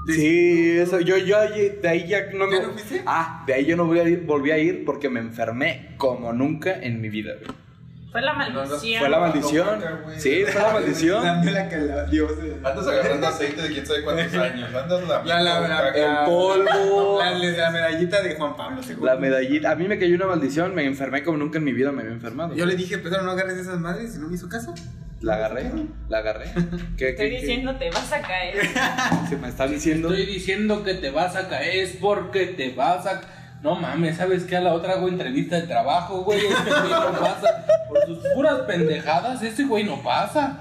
Sí, 0.07 0.79
eso, 0.79 1.01
yo, 1.01 1.19
yo 1.19 1.39
de 1.41 1.89
ahí 1.89 2.09
ya 2.09 2.31
no 2.33 2.51
¿Ya 2.51 2.61
me- 2.61 2.67
no 2.67 2.73
fuiste? 2.73 3.03
Ah, 3.07 3.45
de 3.47 3.55
ahí 3.55 3.67
yo 3.67 3.77
no 3.77 3.85
volví 3.85 4.01
a 4.01 4.09
ir, 4.09 4.23
volví 4.25 4.51
a 4.51 4.59
ir 4.59 4.85
porque 4.87 5.11
me 5.11 5.21
enfermé 5.21 5.95
como 5.99 6.33
nunca 6.33 6.73
en 6.81 7.01
mi 7.03 7.11
vida, 7.11 7.35
güey. 7.41 7.68
Fue 8.11 8.23
la 8.23 8.33
maldición. 8.33 8.99
Fue 9.01 9.09
la 9.11 9.19
maldición. 9.21 9.69
Sí, 10.17 10.45
fue 10.47 10.63
la 10.63 10.73
maldición. 10.73 11.45
La 11.53 11.69
que 11.69 11.77
la 11.77 12.05
Dios. 12.05 12.33
Andas 12.65 12.87
agarrando 12.87 13.27
aceite 13.27 13.61
de 13.63 13.69
quién 13.69 13.87
sabe 13.87 14.03
cuántos 14.03 14.35
años. 14.35 14.75
Andas 14.75 15.07
la. 15.09 15.25
La, 15.25 15.43
la, 15.43 15.61
la, 15.69 15.89
El 15.91 16.25
polvo. 16.25 17.19
La, 17.21 17.31
la 17.39 17.71
medallita 17.71 18.23
de 18.23 18.35
Juan 18.35 18.57
Pablo 18.57 18.81
II. 18.87 18.97
La 19.03 19.17
medallita. 19.17 19.71
A 19.71 19.75
mí 19.77 19.87
me 19.89 19.99
cayó 19.99 20.15
una 20.17 20.27
maldición, 20.27 20.75
me 20.75 20.85
enfermé 20.85 21.23
como 21.23 21.37
nunca 21.39 21.59
en 21.59 21.65
mi 21.65 21.73
vida 21.73 21.93
me 21.93 22.01
había 22.03 22.15
enfermado. 22.15 22.55
Yo 22.55 22.65
le 22.67 22.77
dije, 22.77 22.99
pero 22.99 23.21
no 23.23 23.31
agarres 23.33 23.59
esas 23.59 23.79
madres 23.79 24.17
y 24.17 24.19
no 24.19 24.29
me 24.29 24.35
hizo 24.37 24.49
caso. 24.49 24.75
La 25.21 25.35
agarré, 25.35 25.71
la 26.09 26.19
agarré. 26.19 26.47
¿Qué, 26.97 27.11
Estoy 27.11 27.29
qué- 27.29 27.31
qué? 27.37 27.41
diciendo, 27.41 27.77
te 27.77 27.91
vas 27.91 28.13
a 28.13 28.21
caer. 28.23 28.55
Se 29.29 29.37
me 29.37 29.49
está 29.49 29.67
diciendo. 29.67 30.09
Estoy 30.11 30.27
diciendo 30.27 30.85
que 30.85 30.95
te 30.95 31.11
vas 31.11 31.35
a 31.37 31.49
caer 31.49 31.85
es 31.85 31.97
porque 32.01 32.47
te 32.47 32.73
vas 32.75 33.05
a. 33.07 33.21
No 33.63 33.75
mames, 33.75 34.17
¿sabes 34.17 34.45
qué? 34.45 34.57
A 34.57 34.61
la 34.61 34.73
otra 34.73 34.95
hago 34.95 35.09
entrevista 35.09 35.61
de 35.61 35.67
trabajo, 35.67 36.23
güey. 36.23 36.39
Este 36.47 36.71
güey 36.71 36.91
no 36.91 37.19
pasa. 37.19 37.67
Por 37.89 38.07
sus 38.07 38.19
puras 38.35 38.61
pendejadas, 38.61 39.43
ese 39.43 39.65
güey 39.65 39.85
no 39.85 40.03
pasa. 40.03 40.61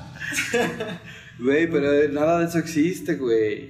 Güey, 1.40 1.70
pero 1.70 2.10
nada 2.12 2.40
de 2.40 2.46
eso 2.46 2.58
existe, 2.58 3.16
güey. 3.16 3.70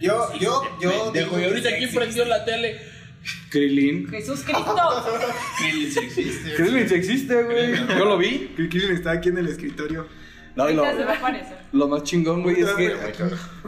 Yo, 0.00 0.32
yo, 0.38 0.62
yo. 0.80 1.10
Dejo, 1.12 1.38
y 1.38 1.44
ahorita 1.44 1.70
sí 1.78 1.86
prendió 1.88 2.24
la 2.24 2.44
tele. 2.44 2.78
Krillin. 3.50 4.08
Jesús 4.08 4.42
Cristo. 4.44 4.76
Krillin 5.58 5.90
sí 5.92 6.00
existe. 6.00 6.54
Krillin 6.54 6.88
sí 6.88 6.94
existe, 6.94 7.42
güey. 7.42 7.74
Yo 7.98 8.04
lo 8.04 8.16
vi. 8.18 8.52
Krillin 8.56 8.92
está 8.92 9.12
aquí 9.12 9.28
en 9.28 9.38
el 9.38 9.48
escritorio. 9.48 10.06
No, 10.54 10.70
y 10.70 10.74
lo, 10.74 10.84
Ahorita 10.84 11.02
se 11.02 11.06
va 11.06 11.12
a 11.12 11.16
aparecer. 11.16 11.56
lo 11.72 11.88
más 11.88 12.02
chingón, 12.04 12.42
güey, 12.42 12.60
es 12.60 12.70
que, 12.70 12.96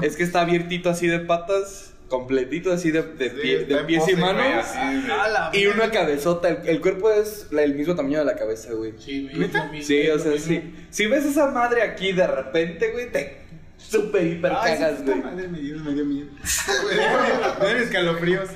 es 0.00 0.16
que 0.16 0.22
está 0.22 0.40
abiertito 0.40 0.88
así 0.88 1.06
de 1.06 1.18
patas, 1.18 1.92
completito 2.08 2.72
así 2.72 2.90
de, 2.90 3.02
de, 3.02 3.30
Sí, 3.30 3.36
pie- 3.36 3.60
está 3.62 3.76
de 3.78 3.84
pies 3.84 4.08
y 4.08 4.12
güey, 4.12 4.24
manos. 4.24 4.64
así 4.66 4.78
de- 5.06 5.12
A 5.12 5.28
la 5.28 5.50
Y 5.52 5.66
una 5.66 5.90
cabezota. 5.90 6.48
El, 6.48 6.68
el 6.68 6.80
cuerpo 6.80 7.10
es 7.10 7.46
el 7.52 7.74
mismo 7.74 7.94
tamaño 7.94 8.18
de 8.20 8.24
la 8.24 8.34
cabeza, 8.36 8.72
güey. 8.72 8.94
Sí, 8.98 9.28
güey. 9.32 9.82
Sí, 9.82 10.08
o 10.08 10.18
sea, 10.18 10.30
mismo. 10.32 10.46
sí. 10.48 10.74
Si 10.90 11.06
ves 11.06 11.24
esa 11.26 11.50
madre 11.50 11.82
aquí 11.82 12.12
de 12.12 12.26
repente, 12.26 12.92
güey, 12.92 13.12
te 13.12 13.42
super 13.76 14.26
hiper 14.26 14.52
Ay, 14.58 14.78
cagas, 14.78 15.04
güey. 15.04 15.20
madre, 15.22 15.48
me 15.48 15.58
dio, 15.60 15.76
me 15.78 15.92
dio 15.94 16.04
miedo. 16.04 16.30
me 17.60 17.66
dieron 17.66 17.82
escalofríos. 17.82 18.48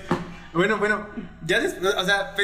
Bueno, 0.53 0.78
bueno, 0.78 1.07
ya 1.46 1.61
después, 1.61 1.94
o 1.94 2.05
sea, 2.05 2.34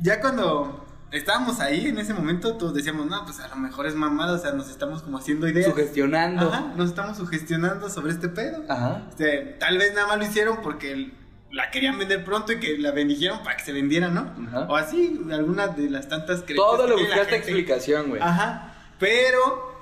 ya 0.00 0.20
cuando 0.20 0.86
estábamos 1.12 1.60
ahí 1.60 1.86
en 1.86 1.98
ese 1.98 2.14
momento, 2.14 2.56
todos 2.56 2.74
decíamos, 2.74 3.06
no, 3.06 3.24
pues 3.24 3.40
a 3.40 3.48
lo 3.48 3.56
mejor 3.56 3.86
es 3.86 3.94
mamada, 3.94 4.34
o 4.34 4.38
sea, 4.38 4.52
nos 4.52 4.70
estamos 4.70 5.02
como 5.02 5.18
haciendo 5.18 5.48
ideas. 5.48 5.66
Sugestionando. 5.66 6.48
Ajá, 6.48 6.72
nos 6.76 6.90
estamos 6.90 7.16
sugestionando 7.16 7.90
sobre 7.90 8.12
este 8.12 8.28
pedo. 8.28 8.64
Ajá. 8.68 9.06
Este, 9.10 9.56
tal 9.58 9.78
vez 9.78 9.94
nada 9.94 10.06
más 10.06 10.18
lo 10.18 10.24
hicieron 10.24 10.58
porque 10.62 11.12
la 11.50 11.70
querían 11.70 11.98
vender 11.98 12.24
pronto 12.24 12.52
y 12.52 12.60
que 12.60 12.78
la 12.78 12.92
bendijeron 12.92 13.42
para 13.42 13.56
que 13.56 13.64
se 13.64 13.72
vendiera, 13.72 14.08
¿no? 14.08 14.32
Ajá. 14.48 14.66
O 14.68 14.76
así, 14.76 15.20
alguna 15.32 15.68
de 15.68 15.90
las 15.90 16.08
tantas 16.08 16.42
creencias 16.42 16.56
Todo 16.56 16.84
que 16.84 17.02
la 17.02 17.08
buscaste 17.08 17.36
explicación, 17.36 18.08
güey. 18.08 18.22
Ajá. 18.22 18.74
Pero 18.98 19.76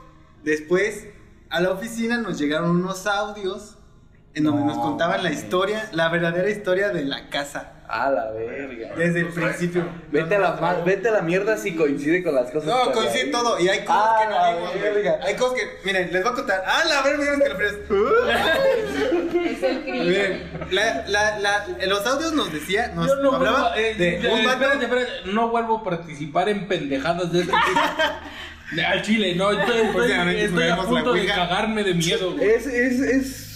después 0.45 1.09
a 1.51 1.61
la 1.61 1.71
oficina 1.71 2.19
nos 2.19 2.39
llegaron 2.39 2.71
unos 2.71 3.07
audios 3.07 3.77
en 4.35 4.45
donde 4.45 4.61
No, 4.61 4.67
nos 4.69 4.79
contaban 4.79 5.23
la 5.23 5.33
historia, 5.33 5.89
la 5.93 6.09
verdadera 6.09 6.49
historia 6.49 6.91
de 6.91 7.05
la 7.05 7.29
casa. 7.29 7.73
A 7.91 8.11
la 8.11 8.31
verga. 8.33 8.95
Desde 8.97 9.21
el 9.21 9.29
principio. 9.29 9.89
Vete 10.13 10.35
a 10.37 10.39
la, 10.39 10.53
ma- 10.61 10.75
vete 10.85 11.09
a 11.09 11.13
la 11.13 11.23
mierda 11.23 11.57
si 11.57 11.75
coincide 11.75 12.23
con 12.23 12.35
las 12.35 12.51
cosas. 12.51 12.69
No, 12.69 12.89
que 12.89 12.93
coincide 12.93 13.23
hay. 13.23 13.31
todo. 13.31 13.59
Y 13.59 13.69
hay 13.69 13.79
cosas 13.85 14.03
Ah, 14.05 14.19
que 14.21 14.29
no 14.29 14.57
vimos, 14.59 14.71
güey. 14.83 14.95
verga. 14.95 15.21
Hay 15.27 15.35
cosas 15.37 15.59
que, 15.59 15.67
miren, 15.87 16.13
les 16.13 16.23
voy 16.23 16.33
a 16.33 16.35
contar. 16.35 16.63
Ah, 16.67 16.83
la 16.87 17.01
verga, 17.03 17.19
miren 17.25 17.41
que 17.41 17.49
lo 17.49 17.59
Es 18.29 19.63
el 19.63 19.81
Cristo. 19.81 20.05
Miren, 20.05 20.51
la, 20.71 21.05
la, 21.09 21.39
la, 21.39 21.67
los 21.87 22.07
audios 22.07 22.33
nos 22.35 22.53
decía, 22.53 22.93
nos 22.95 23.07
Yo 23.09 23.17
no 23.17 23.33
hablaba 23.33 23.71
vuelvo, 23.73 23.77
eh, 23.77 23.95
de 23.95 24.17
eh, 24.17 24.33
un 24.35 24.45
vato. 24.45 24.51
espérate, 24.65 24.85
espérate, 24.85 25.11
no 25.33 25.49
vuelvo 25.49 25.79
a 25.79 25.85
participar 25.85 26.49
en 26.51 26.69
pendejadas 26.69 27.33
de 27.33 27.41
este 27.41 27.53
tipo. 27.53 27.81
De- 28.73 28.85
Al 28.87 29.03
chile, 29.03 29.35
no, 29.35 29.51
estoy, 29.51 29.77
estoy, 29.79 29.93
Próximamente 29.95 30.45
estoy 30.45 30.63
a 30.69 30.77
jugaremos 30.77 30.87
punto 30.87 31.13
de 31.15 31.21
Ouija. 31.23 31.35
cagarme 31.35 31.85
de 31.85 31.95
miedo, 31.95 32.33
güey. 32.35 32.51
Es, 32.51 32.67
es, 32.67 33.01
es. 33.01 33.48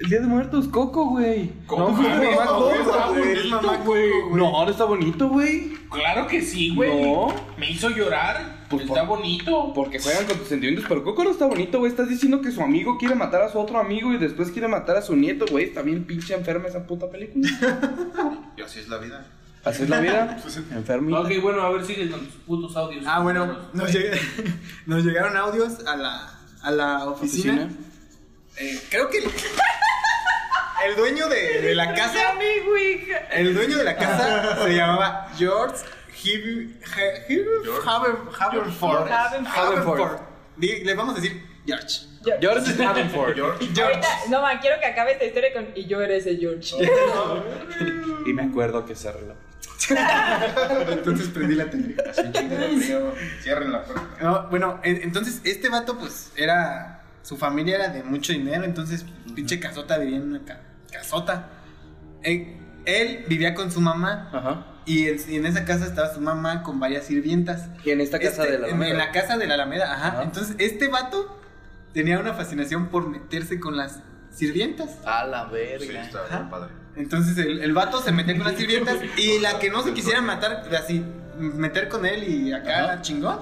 El 0.00 0.08
día 0.08 0.20
de 0.20 0.26
muertos, 0.26 0.66
Coco, 0.68 1.10
güey. 1.10 1.52
¿Cómo? 1.66 1.90
No, 1.90 1.94
fuiste 1.96 2.14
mamá 2.14 2.44
no, 2.46 2.50
Coco, 2.58 2.74
está 2.74 3.06
güey. 3.08 3.20
bonito, 3.20 3.40
Es 3.40 3.50
mamá 3.50 3.76
güey. 3.84 4.10
Coco, 4.10 4.28
güey. 4.30 4.42
No, 4.42 4.64
no 4.64 4.70
está 4.70 4.84
bonito, 4.84 5.28
güey. 5.28 5.72
Claro 5.90 6.26
que 6.26 6.40
sí, 6.42 6.74
güey. 6.74 7.02
No. 7.02 7.28
Me 7.58 7.70
hizo 7.70 7.90
llorar. 7.90 8.60
Pues, 8.70 8.84
está 8.86 9.06
por- 9.06 9.18
bonito. 9.18 9.72
Porque 9.74 9.98
juegan 9.98 10.24
con 10.26 10.38
tus 10.38 10.48
sentimientos, 10.48 10.86
pero 10.88 11.04
Coco 11.04 11.22
no 11.24 11.30
está 11.30 11.44
bonito, 11.46 11.78
güey. 11.80 11.90
Estás 11.90 12.08
diciendo 12.08 12.40
que 12.40 12.50
su 12.50 12.62
amigo 12.62 12.96
quiere 12.96 13.14
matar 13.14 13.42
a 13.42 13.50
su 13.50 13.58
otro 13.58 13.78
amigo 13.78 14.10
y 14.12 14.16
después 14.16 14.50
quiere 14.50 14.68
matar 14.68 14.96
a 14.96 15.02
su 15.02 15.14
nieto, 15.16 15.44
güey. 15.50 15.66
Está 15.66 15.82
bien 15.82 16.04
pinche 16.04 16.32
enferma 16.34 16.68
esa 16.68 16.86
puta 16.86 17.10
película. 17.10 17.48
Y 18.56 18.62
así 18.62 18.78
es 18.80 18.88
la 18.88 18.96
vida. 18.98 19.26
Así 19.64 19.82
es 19.82 19.90
la 19.90 20.00
vida. 20.00 20.38
Enfermita. 20.72 21.20
Ok, 21.20 21.30
bueno, 21.42 21.60
a 21.60 21.70
ver, 21.70 21.84
sigue 21.84 22.10
con 22.10 22.20
tus 22.20 22.34
putos 22.46 22.74
audios. 22.76 23.04
Ah, 23.06 23.20
bueno, 23.20 23.54
nos, 23.74 23.90
lleg- 23.92 24.18
nos 24.86 25.04
llegaron 25.04 25.36
audios 25.36 25.84
a 25.86 25.96
la, 25.96 26.38
a 26.62 26.70
la 26.70 27.04
oficina. 27.06 27.64
Oficina. 27.66 27.86
Eh, 28.58 28.78
creo 28.90 29.08
que 29.08 29.18
el, 30.86 30.96
dueño 30.96 31.28
de, 31.28 31.60
de 31.62 31.74
la 31.74 31.94
casa. 31.94 32.34
El 33.32 33.54
dueño 33.54 33.76
de 33.78 33.84
la 33.84 33.96
casa 33.96 34.58
se 34.64 34.74
llamaba 34.74 35.28
George 35.36 35.76
He- 36.22 36.68
Haber- 37.86 38.16
Haverford. 38.38 39.10
Haverford. 39.10 40.20
Di- 40.56 40.84
Le 40.84 40.94
vamos 40.94 41.16
a 41.16 41.20
decir 41.20 41.42
George. 41.66 42.00
George 42.40 42.84
Havenford. 42.84 43.38
Ahorita, 43.40 44.08
no, 44.28 44.42
ma, 44.42 44.60
quiero 44.60 44.78
que 44.80 44.86
acabe 44.86 45.12
esta 45.12 45.24
historia 45.24 45.52
con. 45.54 45.68
Y 45.74 45.86
yo 45.86 46.02
era 46.02 46.14
ese 46.14 46.36
George. 46.36 46.74
Y 48.26 48.32
me 48.34 48.42
acuerdo 48.42 48.84
que 48.84 48.94
se 48.94 49.08
arregló. 49.08 49.34
Entonces 50.90 51.28
prendí 51.28 51.54
la 51.54 51.70
tele. 51.70 51.96
Cierren 53.42 53.72
la 53.72 53.82
puerta. 53.84 54.06
No, 54.20 54.48
bueno, 54.48 54.80
en- 54.82 55.02
entonces 55.02 55.40
este 55.44 55.68
vato, 55.70 55.98
pues 55.98 56.32
era. 56.36 56.96
Su 57.22 57.36
familia 57.36 57.76
era 57.76 57.88
de 57.88 58.02
mucho 58.02 58.32
dinero, 58.32 58.64
entonces 58.64 59.04
pinche 59.34 59.60
casota 59.60 59.98
vivía 59.98 60.16
en 60.16 60.22
una 60.34 60.44
ca- 60.44 60.60
casota. 60.90 61.48
Eh, 62.22 62.58
él 62.86 63.24
vivía 63.28 63.54
con 63.54 63.70
su 63.70 63.80
mamá 63.80 64.28
Ajá. 64.32 64.66
y 64.86 65.06
en, 65.08 65.18
y 65.28 65.36
en 65.36 65.46
esa 65.46 65.64
casa 65.64 65.84
estaba 65.86 66.12
su 66.14 66.20
mamá 66.20 66.62
con 66.62 66.80
varias 66.80 67.04
sirvientas. 67.06 67.68
Y 67.84 67.90
en 67.90 68.00
esta 68.00 68.18
casa 68.18 68.42
Este, 68.42 68.52
de 68.52 68.58
la 68.58 68.66
en, 68.68 68.74
Alameda. 68.74 68.90
en 68.90 68.98
la 68.98 69.10
casa 69.12 69.36
de 69.38 69.46
la 69.46 69.54
Alameda, 69.54 69.92
ajá. 69.94 70.08
Ajá. 70.08 70.22
Entonces 70.22 70.56
este 70.58 70.88
vato 70.88 71.40
tenía 71.92 72.18
una 72.18 72.34
fascinación 72.34 72.88
por 72.88 73.08
meterse 73.08 73.58
con 73.60 73.76
las 73.76 74.00
sirvientas. 74.30 74.90
A 75.04 75.24
la 75.26 75.46
Sí, 75.46 75.52
verga. 75.52 76.02
está 76.02 76.24
Ajá. 76.24 76.40
muy 76.42 76.50
padre. 76.50 76.70
Entonces 76.96 77.38
el, 77.38 77.60
el 77.62 77.72
vato 77.72 78.00
se 78.02 78.12
metía 78.12 78.36
con 78.36 78.46
las 78.46 78.56
sirvientas 78.56 78.96
y 79.16 79.38
la 79.40 79.58
que 79.58 79.70
no 79.70 79.82
se 79.82 79.92
quisiera 79.94 80.20
matar, 80.20 80.68
así, 80.76 81.04
meter 81.38 81.88
con 81.88 82.04
él 82.06 82.24
y 82.24 82.52
acá 82.52 82.84
Ajá. 82.84 83.02
chingón, 83.02 83.38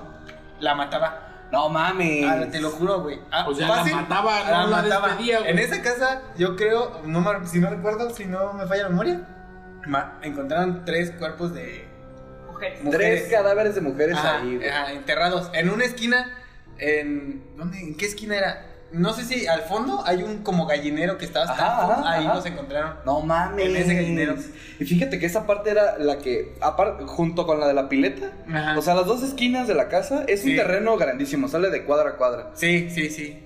la 0.61 0.74
mataba. 0.74 1.28
No 1.53 1.68
mames. 1.70 2.24
Ah, 2.28 2.46
te 2.51 2.61
lo 2.61 2.70
juro, 2.70 3.01
güey. 3.03 3.20
Ah, 3.30 3.46
O 3.49 3.55
sea, 3.55 3.68
la 3.68 3.84
mataba, 3.84 4.66
no 4.66 4.66
la 4.68 4.82
despedía, 4.82 5.38
güey. 5.40 5.51
En 5.51 5.59
esa 5.59 5.80
casa, 5.82 6.22
yo 6.36 6.57
creo, 6.57 7.01
no 7.05 7.20
me- 7.22 7.46
si 7.46 7.59
no 7.59 7.70
recuerdo, 7.70 8.11
si 8.11 8.26
no 8.26 8.53
me 8.53 8.66
falla 8.66 8.82
la 8.84 8.88
memoria, 8.90 9.20
ma- 9.86 10.18
encontraron 10.22 10.84
tres 10.84 11.11
cuerpos 11.12 11.55
de 11.55 11.88
Mujeres. 12.49 12.82
mujeres. 12.84 13.20
Tres 13.22 13.32
cadáveres 13.32 13.74
de 13.74 13.80
mujeres 13.80 14.16
Ajá, 14.18 14.38
ahí, 14.40 14.57
güey. 14.57 14.68
ajá, 14.68 14.92
enterrados. 14.92 15.51
En 15.55 15.70
una 15.70 15.84
esquina, 15.84 16.26
en. 16.78 17.57
¿Dónde? 17.57 17.78
¿En 17.80 17.96
qué 17.96 18.05
esquina 18.07 18.36
era? 18.36 18.66
No 18.91 19.12
sé 19.12 19.24
si 19.24 19.47
al 19.47 19.62
fondo 19.62 20.03
hay 20.07 20.22
un 20.22 20.39
como 20.39 20.64
gallinero 20.66 21.18
que 21.18 21.26
estaba 21.26 21.45
hasta 21.45 21.62
Ajá, 21.66 21.72
el 21.82 21.86
fondo. 21.89 22.07
ajá, 22.09 22.11
Ahí 22.18 22.24
ajá. 22.26 22.34
los 22.36 22.47
encontraron. 22.47 22.95
No 23.05 23.20
mames. 23.20 23.66
En 23.66 23.76
ese 23.76 23.95
gallinero. 23.95 24.34
Y 24.80 24.84
fíjate 24.86 25.18
que 25.18 25.26
esa 25.26 25.47
parte 25.47 25.70
era 25.70 25.99
la 25.99 26.18
que, 26.18 26.55
aparte, 26.62 27.05
junto 27.05 27.47
con 27.47 27.61
la 27.61 27.68
de 27.68 27.74
la 27.74 27.89
pileta, 27.91 28.32
Ajá. 28.51 28.78
o 28.78 28.82
sea, 28.82 28.95
las 28.95 29.05
dos 29.07 29.22
esquinas 29.22 29.68
de 29.68 29.74
la 29.74 29.89
casa 29.89 30.24
es 30.26 30.45
un 30.45 30.57
terreno 30.57 30.97
grandísimo, 30.97 31.49
sale 31.49 31.68
de 31.70 31.84
cuadra 31.84 32.11
a 32.11 32.12
cuadra. 32.16 32.51
Sí, 32.55 32.89
sí, 32.91 33.11
sí. 33.11 33.43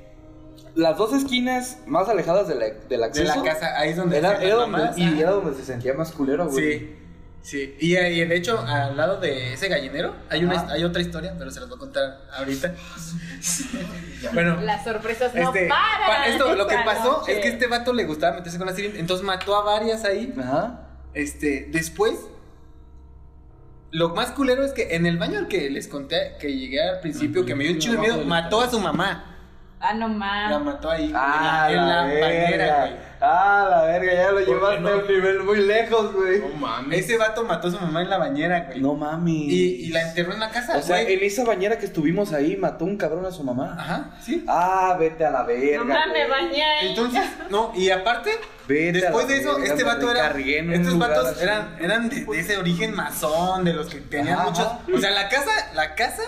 Las 0.74 0.96
dos 0.96 1.12
esquinas 1.12 1.78
más 1.86 2.08
alejadas 2.08 2.48
de 2.48 2.54
la, 2.54 2.64
del 2.66 3.00
De 3.00 3.04
acceso. 3.04 3.34
la 3.36 3.42
casa, 3.42 3.78
ahí 3.78 3.90
es 3.90 3.96
donde. 3.96 4.18
Era, 4.18 4.40
era 4.42 4.54
donde, 4.54 4.90
y 4.96 5.20
era 5.20 5.32
donde 5.32 5.54
se 5.54 5.64
sentía 5.66 5.92
más 5.94 6.12
culero, 6.12 6.48
güey. 6.48 6.78
Sí, 6.78 6.96
sí. 7.42 7.76
Y, 7.80 7.96
y 7.98 8.24
de 8.24 8.36
hecho, 8.36 8.58
al 8.60 8.96
lado 8.96 9.20
de 9.20 9.52
ese 9.54 9.68
gallinero 9.68 10.14
hay, 10.30 10.44
una, 10.44 10.60
hay 10.70 10.84
otra 10.84 11.02
historia, 11.02 11.34
pero 11.38 11.50
se 11.50 11.60
las 11.60 11.68
voy 11.68 11.76
a 11.76 11.80
contar 11.80 12.20
ahorita. 12.32 12.74
bueno, 14.32 14.60
Las 14.60 14.84
sorpresas 14.84 15.34
no 15.34 15.48
este, 15.52 15.68
paran. 15.68 16.06
pa- 16.08 16.26
esto, 16.26 16.54
lo 16.54 16.66
que 16.66 16.76
pasó 16.84 17.18
noche. 17.20 17.32
es 17.32 17.38
que 17.40 17.48
este 17.48 17.66
vato 17.66 17.92
le 17.92 18.04
gustaba 18.04 18.36
meterse 18.36 18.58
con 18.58 18.66
la 18.66 18.72
sirvienta, 18.74 18.98
entonces 19.00 19.26
mató 19.26 19.56
a 19.56 19.62
varias 19.64 20.04
ahí. 20.04 20.32
Ajá. 20.38 20.80
Este, 21.14 21.68
después, 21.70 22.14
lo 23.90 24.10
más 24.10 24.30
culero 24.30 24.64
es 24.64 24.72
que 24.72 24.94
en 24.96 25.04
el 25.06 25.18
baño 25.18 25.38
al 25.38 25.48
que 25.48 25.68
les 25.68 25.86
conté, 25.88 26.36
que 26.40 26.56
llegué 26.56 26.80
al 26.82 27.00
principio, 27.00 27.44
que 27.44 27.54
me 27.54 27.64
dio 27.64 27.72
un 27.74 27.78
chido 27.78 28.00
miedo, 28.00 28.24
mató 28.24 28.60
a 28.62 28.70
su 28.70 28.80
mamá. 28.80 29.31
Ah, 29.84 29.94
no 29.94 30.06
La 30.08 30.14
más. 30.14 30.62
mató 30.62 30.90
ahí, 30.90 31.12
Ah, 31.14 31.66
en 31.70 31.76
la, 31.76 31.82
en 32.12 32.20
la 32.20 32.26
bañera, 32.26 32.78
güey. 32.86 33.12
Ah, 33.24 33.66
la 33.70 33.82
verga, 33.84 34.14
ya 34.14 34.30
lo 34.32 34.40
llevaste 34.40 34.80
no? 34.80 34.88
a 34.88 34.96
un 34.96 35.06
nivel 35.08 35.42
muy 35.44 35.58
lejos, 35.64 36.12
güey. 36.12 36.40
No 36.40 36.48
mames. 36.56 37.00
Ese 37.00 37.16
vato 37.18 37.44
mató 37.44 37.68
a 37.68 37.70
su 37.72 37.78
mamá 37.80 38.02
en 38.02 38.10
la 38.10 38.18
bañera, 38.18 38.60
güey. 38.66 38.80
No 38.80 38.94
mames. 38.94 39.32
Y, 39.34 39.86
y 39.86 39.88
la 39.88 40.02
enterró 40.02 40.32
en 40.34 40.40
la 40.40 40.50
casa, 40.50 40.76
O 40.78 40.82
sea, 40.82 41.02
güey. 41.02 41.14
en 41.14 41.24
esa 41.24 41.44
bañera 41.44 41.78
que 41.78 41.86
estuvimos 41.86 42.32
ahí, 42.32 42.56
mató 42.56 42.84
un 42.84 42.96
cabrón 42.96 43.24
a 43.26 43.30
su 43.32 43.42
mamá. 43.44 43.76
Ajá, 43.78 44.10
sí. 44.20 44.44
Ah, 44.48 44.96
vete 44.98 45.24
a 45.24 45.30
la 45.30 45.42
verga. 45.44 45.78
No 45.78 45.84
mames, 45.84 46.28
bañé 46.28 46.62
ahí. 46.62 46.88
Entonces, 46.90 47.22
no, 47.50 47.72
y 47.74 47.90
aparte, 47.90 48.30
Vete 48.68 48.92
después 49.00 49.26
la 49.26 49.32
de 49.34 49.40
eso, 49.40 49.54
verga, 49.58 49.66
este 49.72 49.84
vato 49.84 50.10
era. 50.10 50.30
Estos 50.38 50.98
vatos 50.98 51.26
así. 51.26 51.42
eran, 51.42 51.76
eran 51.80 52.08
de, 52.08 52.24
de 52.24 52.38
ese 52.40 52.56
origen 52.56 52.94
masón, 52.94 53.64
de 53.64 53.72
los 53.72 53.88
que 53.88 54.00
tenían 54.00 54.38
Ajá, 54.38 54.48
muchos. 54.48 54.68
O 54.94 54.98
sea, 54.98 55.10
la 55.10 55.28
casa, 55.28 55.50
la 55.74 55.94
casa. 55.96 56.22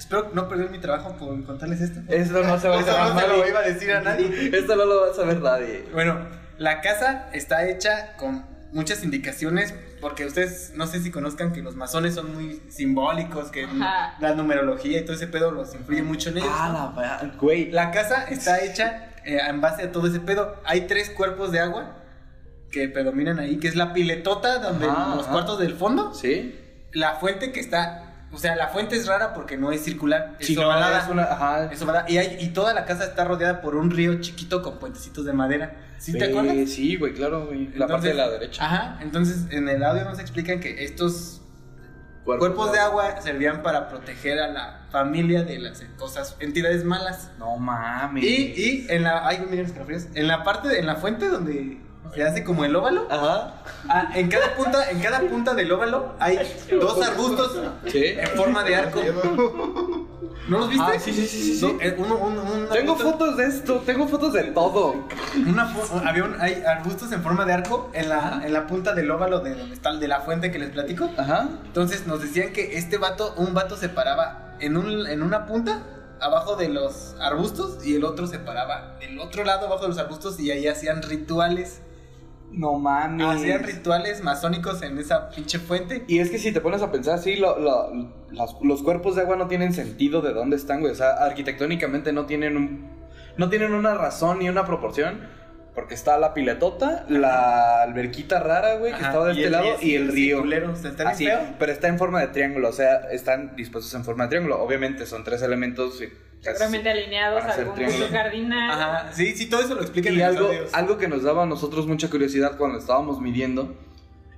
Espero 0.00 0.30
no 0.32 0.48
perder 0.48 0.70
mi 0.70 0.78
trabajo 0.78 1.14
por 1.18 1.44
contarles 1.44 1.82
esto. 1.82 2.00
Esto 2.08 2.42
no 2.42 2.58
se 2.58 2.68
va 2.68 2.80
a 2.80 2.82
saber 2.82 3.14
no 3.14 3.20
se 3.20 3.28
lo 3.28 3.46
iba 3.46 3.58
a 3.58 3.62
decir 3.64 3.92
a 3.92 4.00
nadie. 4.00 4.50
Esto 4.50 4.74
no 4.74 4.86
lo 4.86 5.02
va 5.02 5.10
a 5.10 5.14
saber 5.14 5.42
nadie. 5.42 5.84
Bueno, 5.92 6.26
la 6.56 6.80
casa 6.80 7.28
está 7.34 7.68
hecha 7.68 8.16
con 8.16 8.46
muchas 8.72 9.04
indicaciones. 9.04 9.74
Porque 10.00 10.24
ustedes 10.24 10.72
no 10.74 10.86
sé 10.86 11.00
si 11.00 11.10
conozcan 11.10 11.52
que 11.52 11.60
los 11.60 11.76
masones 11.76 12.14
son 12.14 12.34
muy 12.34 12.62
simbólicos, 12.70 13.50
que 13.50 13.64
Ajá. 13.64 14.14
la 14.20 14.34
numerología 14.34 15.00
y 15.00 15.04
todo 15.04 15.14
ese 15.16 15.26
pedo 15.26 15.50
los 15.50 15.74
influye 15.74 16.02
mucho 16.02 16.30
en 16.30 16.38
ellos. 16.38 16.50
Ah, 16.50 16.92
¿no? 16.94 17.02
la. 17.02 17.34
Güey. 17.38 17.70
La 17.70 17.90
casa 17.90 18.24
está 18.30 18.64
hecha 18.64 19.10
eh, 19.26 19.38
en 19.46 19.60
base 19.60 19.82
a 19.82 19.92
todo 19.92 20.06
ese 20.06 20.20
pedo. 20.20 20.56
Hay 20.64 20.86
tres 20.86 21.10
cuerpos 21.10 21.52
de 21.52 21.60
agua 21.60 21.98
que 22.72 22.88
predominan 22.88 23.38
ahí, 23.38 23.58
que 23.58 23.68
es 23.68 23.76
la 23.76 23.92
piletota 23.92 24.60
donde 24.60 24.86
Ajá, 24.86 25.14
los 25.16 25.24
ajá. 25.24 25.32
cuartos 25.32 25.58
del 25.58 25.74
fondo, 25.74 26.14
¿Sí? 26.14 26.58
la 26.92 27.16
fuente 27.16 27.52
que 27.52 27.60
está 27.60 28.09
o 28.32 28.38
sea, 28.38 28.54
la 28.56 28.68
fuente 28.68 28.96
es 28.96 29.06
rara 29.06 29.34
porque 29.34 29.56
no 29.56 29.72
es 29.72 29.82
circular, 29.82 30.36
es 30.38 30.46
Sí, 30.46 30.54
no, 30.54 30.62
es 30.72 31.08
una, 31.08 31.24
ajá. 31.24 31.64
Es 31.72 31.82
ovalada. 31.82 32.08
Y, 32.08 32.18
hay, 32.18 32.36
y 32.40 32.48
toda 32.50 32.72
la 32.74 32.84
casa 32.84 33.04
está 33.04 33.24
rodeada 33.24 33.60
por 33.60 33.74
un 33.76 33.90
río 33.90 34.20
chiquito 34.20 34.62
con 34.62 34.78
puentecitos 34.78 35.24
de 35.24 35.32
madera. 35.32 35.74
¿Sí 35.98 36.12
te 36.16 36.24
acuerdas? 36.26 36.70
Sí, 36.70 36.96
güey, 36.96 37.12
claro, 37.12 37.46
güey. 37.46 37.68
La 37.76 37.86
parte 37.86 38.08
de 38.08 38.14
la 38.14 38.28
derecha. 38.30 38.64
Ajá, 38.64 38.98
entonces 39.02 39.46
en 39.50 39.68
el 39.68 39.82
audio 39.82 40.04
nos 40.04 40.18
explican 40.18 40.60
que 40.60 40.84
estos 40.84 41.42
cuerpos 42.24 42.70
de 42.72 42.78
agua 42.78 43.20
servían 43.20 43.62
para 43.62 43.88
proteger 43.88 44.38
a 44.40 44.48
la 44.48 44.86
familia 44.90 45.42
de 45.42 45.58
las 45.58 45.82
cosas, 45.96 46.36
entidades 46.40 46.84
malas. 46.84 47.30
No 47.38 47.56
mames. 47.56 48.22
Y, 48.24 48.26
y 48.56 48.86
en 48.88 49.02
la, 49.02 49.26
ay, 49.26 49.44
miren 49.50 49.66
escalofríos. 49.66 50.06
en 50.14 50.28
la 50.28 50.44
parte, 50.44 50.68
de- 50.68 50.78
en 50.78 50.86
la 50.86 50.96
fuente 50.96 51.28
donde 51.28 51.80
se 52.14 52.22
hace 52.24 52.42
como 52.44 52.64
el 52.64 52.74
óvalo, 52.74 53.06
Ajá. 53.10 53.54
ah, 53.88 54.10
en 54.14 54.28
cada 54.28 54.54
punta, 54.56 54.90
en 54.90 55.00
cada 55.00 55.20
punta 55.20 55.54
del 55.54 55.70
óvalo 55.70 56.14
hay 56.18 56.38
dos 56.80 57.00
arbustos 57.00 57.60
Sí. 57.86 58.02
en 58.04 58.26
forma 58.36 58.64
de 58.64 58.76
arco. 58.76 59.00
¿No 60.48 60.58
los 60.58 60.68
viste? 60.68 60.84
Ah, 60.84 60.98
sí, 60.98 61.12
sí, 61.12 61.26
sí, 61.28 61.56
sí. 61.56 61.64
No, 61.64 61.80
eh, 61.80 61.94
uno- 61.96 62.16
uno- 62.16 62.42
un 62.42 62.68
Tengo 62.70 62.96
fotos 62.96 63.36
de 63.36 63.44
esto, 63.46 63.76
tengo 63.86 64.08
fotos 64.08 64.32
de 64.32 64.44
todo. 64.44 65.06
Una 65.46 65.72
fo- 65.72 66.02
había 66.04 66.24
un- 66.24 66.40
hay 66.40 66.62
arbustos 66.66 67.12
en 67.12 67.22
forma 67.22 67.44
de 67.44 67.52
arco 67.52 67.90
en 67.92 68.08
la, 68.08 68.42
en 68.44 68.52
la 68.52 68.66
punta 68.66 68.92
del 68.94 69.08
óvalo 69.10 69.40
de 69.40 69.54
donde 69.54 69.74
está 69.74 69.90
el 69.90 70.00
de 70.00 70.08
la 70.08 70.20
fuente 70.22 70.50
que 70.50 70.58
les 70.58 70.70
platico. 70.70 71.08
Ajá. 71.16 71.48
Entonces 71.66 72.06
nos 72.08 72.20
decían 72.20 72.52
que 72.52 72.76
este 72.78 72.96
vato, 72.98 73.34
un 73.36 73.54
vato 73.54 73.76
se 73.76 73.88
paraba 73.88 74.56
en, 74.58 74.76
un, 74.76 75.06
en 75.06 75.22
una 75.22 75.46
punta 75.46 75.82
abajo 76.20 76.56
de 76.56 76.68
los 76.68 77.14
arbustos 77.20 77.86
y 77.86 77.94
el 77.94 78.04
otro 78.04 78.26
se 78.26 78.38
paraba 78.40 78.96
del 78.98 79.18
otro 79.20 79.44
lado 79.44 79.66
abajo 79.68 79.82
de 79.82 79.88
los 79.90 79.98
arbustos 79.98 80.40
y 80.40 80.50
ahí 80.50 80.66
hacían 80.66 81.02
rituales. 81.02 81.80
No 82.52 82.78
mames. 82.78 83.26
Hacían 83.26 83.62
rituales 83.62 84.22
masónicos 84.22 84.82
en 84.82 84.98
esa 84.98 85.30
pinche 85.30 85.58
fuente. 85.58 86.04
Y 86.08 86.18
es 86.18 86.30
que 86.30 86.38
si 86.38 86.52
te 86.52 86.60
pones 86.60 86.82
a 86.82 86.90
pensar, 86.90 87.18
sí, 87.18 87.36
lo- 87.36 87.58
lo- 87.58 87.92
las- 88.32 88.56
los 88.62 88.82
cuerpos 88.82 89.14
de 89.16 89.22
agua 89.22 89.36
no 89.36 89.46
tienen 89.48 89.72
sentido 89.72 90.20
de 90.20 90.32
dónde 90.32 90.56
están, 90.56 90.80
güey. 90.80 90.92
O 90.92 90.96
sea, 90.96 91.10
arquitectónicamente 91.24 92.12
no 92.12 92.26
tienen 92.26 92.56
un, 92.56 92.90
no 93.36 93.48
tienen 93.48 93.72
una 93.74 93.94
razón 93.94 94.38
ni 94.40 94.48
una 94.48 94.64
proporción. 94.66 95.38
Porque 95.72 95.94
está 95.94 96.18
la 96.18 96.34
piletota, 96.34 97.06
la 97.08 97.82
alberquita 97.82 98.40
rara, 98.40 98.74
güey, 98.74 98.92
que 98.92 99.02
estaba 99.02 99.26
de 99.26 99.32
este 99.34 99.50
lado, 99.50 99.66
y 99.80 99.94
el 99.94 100.08
río. 100.12 100.42
Así, 101.12 101.26
feo. 101.26 101.38
pero 101.60 101.70
está 101.70 101.86
en 101.86 101.96
forma 101.96 102.18
de 102.20 102.26
triángulo, 102.26 102.68
o 102.68 102.72
sea, 102.72 102.96
están 103.12 103.54
dispuestos 103.54 103.94
en 103.94 104.04
forma 104.04 104.24
de 104.24 104.30
triángulo. 104.30 104.60
Obviamente 104.60 105.06
son 105.06 105.22
tres 105.22 105.42
elementos. 105.42 106.02
Seguramente 106.40 106.90
alineados 106.90 107.44
a 107.44 107.52
algún 107.52 107.74
triángulo. 107.74 108.04
punto 108.06 108.12
cardinal. 108.22 108.70
Ajá, 108.70 109.12
sí, 109.12 109.34
sí, 109.36 109.48
todo 109.50 109.60
eso 109.60 109.74
lo 109.74 109.82
explican 109.82 110.14
Y 110.14 110.20
en 110.20 110.24
algo, 110.26 110.46
audios. 110.46 110.74
algo 110.74 110.96
que 110.98 111.06
nos 111.08 111.22
daba 111.22 111.42
a 111.42 111.46
nosotros 111.46 111.86
mucha 111.86 112.08
curiosidad 112.08 112.56
cuando 112.56 112.78
estábamos 112.78 113.20
midiendo 113.20 113.74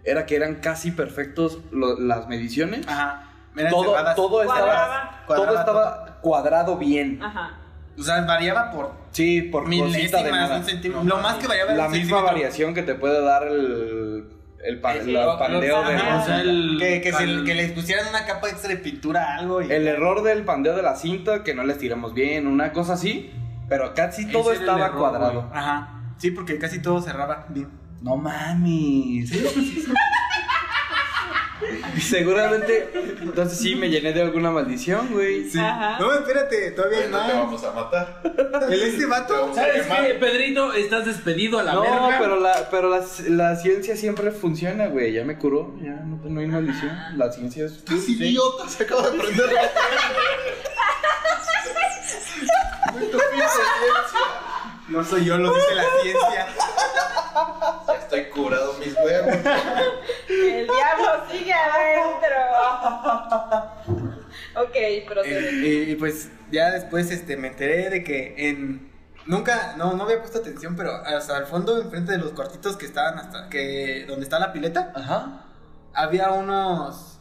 era 0.04 0.26
que 0.26 0.34
eran 0.34 0.56
casi 0.56 0.90
perfectos 0.90 1.58
lo- 1.70 1.98
las 2.00 2.26
mediciones. 2.28 2.86
Ajá. 2.88 3.28
Eran 3.56 3.70
Todo, 3.70 3.94
todo, 4.16 4.42
estaba, 4.42 5.22
Cuadraba. 5.26 5.46
todo 5.46 5.58
estaba 5.58 6.18
cuadrado 6.22 6.76
bien. 6.76 7.22
Ajá. 7.22 7.58
O 7.98 8.02
sea, 8.02 8.22
variaba 8.22 8.70
por 8.72 8.92
Sí, 9.12 9.42
por 9.42 9.68
de 10.24 10.30
nada. 10.32 10.56
un 10.56 10.64
centímetro. 10.64 11.04
Lo 11.04 11.18
más 11.18 11.36
que 11.36 11.46
variaba 11.46 11.72
era 11.72 11.82
La 11.84 11.88
misma 11.88 11.98
centímetro. 12.00 12.24
variación 12.26 12.74
que 12.74 12.82
te 12.82 12.94
puede 12.94 13.22
dar 13.22 13.46
el, 13.46 14.24
el, 14.64 14.80
pa- 14.80 14.94
Sí, 15.02 15.10
la 15.12 15.26
lo- 15.26 15.38
pandeo 15.38 15.82
de... 15.84 15.94
ajá, 15.96 16.20
O 16.20 16.24
sea, 16.24 16.40
el- 16.40 16.76
que, 16.78 17.00
que, 17.00 17.12
se- 17.12 17.16
al- 17.24 17.44
que 17.44 17.54
les 17.54 17.72
pusieran 17.72 18.06
una 18.08 18.24
capa 18.24 18.48
extra 18.48 18.68
de 18.70 18.76
pintura 18.76 19.34
algo 19.36 19.60
y 19.62 19.70
El 19.70 19.86
error 19.88 20.22
del 20.22 20.44
pandeo 20.44 20.74
de 20.76 20.82
la 20.82 20.94
cinta, 20.96 21.42
que 21.42 21.54
no 21.54 21.64
les 21.64 21.78
tiramos 21.78 22.14
bien, 22.14 22.46
una 22.46 22.72
cosa 22.72 22.94
así. 22.94 23.32
Pero 23.68 23.94
casi 23.94 24.26
todo 24.30 24.52
el 24.52 24.58
estaba 24.60 24.86
error, 24.86 24.98
cuadrado. 24.98 25.50
Ajá. 25.52 26.00
Sí, 26.18 26.30
porque 26.30 26.58
casi 26.58 26.80
todo 26.82 27.00
cerraba 27.00 27.46
bien. 27.48 27.68
No 28.02 28.16
mames. 28.16 29.30
Seguramente, 32.00 32.90
entonces 33.22 33.58
sí 33.58 33.74
me 33.74 33.88
llené 33.88 34.12
de 34.12 34.22
alguna 34.22 34.50
maldición, 34.50 35.08
güey. 35.12 35.48
Ajá. 35.58 35.98
No, 35.98 36.12
espérate, 36.12 36.70
todavía 36.72 36.98
hay 37.00 37.08
No 37.10 37.26
te 37.26 37.32
vamos 37.32 37.64
a 37.64 37.72
matar. 37.72 38.22
El 38.70 38.82
este 38.82 39.06
vato. 39.06 39.54
¿Sabes 39.54 39.86
qué, 39.86 40.14
Pedrito? 40.14 40.72
Estás 40.72 41.06
despedido 41.06 41.58
a 41.58 41.62
la 41.62 41.74
No, 41.74 41.82
verga. 41.82 42.16
pero, 42.18 42.40
la, 42.40 42.68
pero 42.70 42.88
la, 42.90 43.02
la 43.28 43.56
ciencia 43.56 43.96
siempre 43.96 44.30
funciona, 44.30 44.86
güey. 44.88 45.12
Ya 45.12 45.24
me 45.24 45.38
curó, 45.38 45.74
ya 45.80 45.92
no, 45.92 46.20
no 46.24 46.40
hay 46.40 46.46
maldición. 46.46 46.96
La 47.16 47.30
ciencia 47.32 47.66
es. 47.66 47.72
¡Estás 47.72 48.08
idiota! 48.08 48.68
Se 48.68 48.84
acaba 48.84 49.10
de 49.10 49.18
prender 49.18 49.52
la. 49.52 49.62
No 54.88 55.02
soy 55.04 55.24
yo, 55.24 55.38
lo 55.38 55.54
dice 55.54 55.74
la 55.74 55.84
ciencia. 56.02 56.46
Ya 57.88 57.94
estoy 57.94 58.24
curado 58.24 58.74
mis 58.74 58.94
huevos. 58.94 59.36
El 60.42 60.66
diablo 60.66 61.24
sigue 61.30 61.52
adentro. 61.52 62.36
ok, 64.62 65.06
procede. 65.08 65.48
Eh, 65.48 65.84
y, 65.86 65.90
y 65.92 65.96
pues 65.96 66.30
ya 66.50 66.70
después 66.70 67.10
este, 67.10 67.36
me 67.36 67.48
enteré 67.48 67.90
de 67.90 68.04
que 68.04 68.34
en. 68.48 68.90
Nunca, 69.24 69.74
no, 69.76 69.94
no 69.94 70.02
había 70.02 70.18
puesto 70.18 70.38
atención, 70.38 70.74
pero 70.74 70.92
hasta 70.94 71.38
el 71.38 71.46
fondo, 71.46 71.80
enfrente 71.80 72.10
de 72.12 72.18
los 72.18 72.32
cuartitos 72.32 72.76
que 72.76 72.86
estaban 72.86 73.18
hasta. 73.18 73.48
que 73.48 74.04
donde 74.08 74.24
está 74.24 74.38
la 74.40 74.52
pileta, 74.52 74.92
Ajá, 74.96 75.44
había 75.94 76.30
unos 76.32 77.20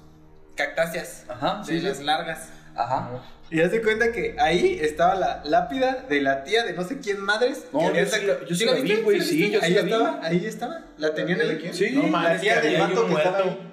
cactáceas 0.56 1.26
ajá, 1.30 1.60
de 1.66 1.80
sí, 1.80 1.82
las 1.82 1.98
sí. 1.98 2.04
largas. 2.04 2.50
Ajá. 2.76 3.10
Y 3.52 3.58
ya 3.58 3.70
se 3.70 3.82
cuenta 3.82 4.12
que 4.14 4.36
ahí 4.40 4.80
estaba 4.82 5.14
la 5.16 5.42
lápida 5.44 6.06
de 6.08 6.22
la 6.22 6.44
tía 6.46 6.64
de 6.64 6.72
no 6.74 6.84
sé 6.86 7.00
quién 7.00 7.20
madres. 7.20 7.66
No, 7.74 7.92
que 7.92 8.00
yo 8.00 8.06
sí 8.06 8.26
la- 8.26 8.46
yo 8.46 8.56
sí 8.56 8.66
la 8.66 8.72
la 8.76 8.80
vi, 8.80 8.96
güey, 9.02 9.22
sí, 9.22 9.52
yo 9.52 9.60
sí 9.60 9.66
ahí 9.66 9.74
la 9.74 9.82
vi. 9.82 9.92
estaba, 9.92 10.20
ahí 10.24 10.46
estaba. 10.46 10.82
La 10.98 11.14
tenían 11.14 11.40
¿De 11.40 11.50
ahí. 11.50 11.58
quién? 11.60 11.74
Sí, 11.74 11.92
No 11.92 12.18
la 12.22 12.40
tía 12.40 12.62
del 12.62 12.80
vato 12.80 13.06
que 13.08 13.14
estaba 13.14 13.38
ahí. 13.40 13.68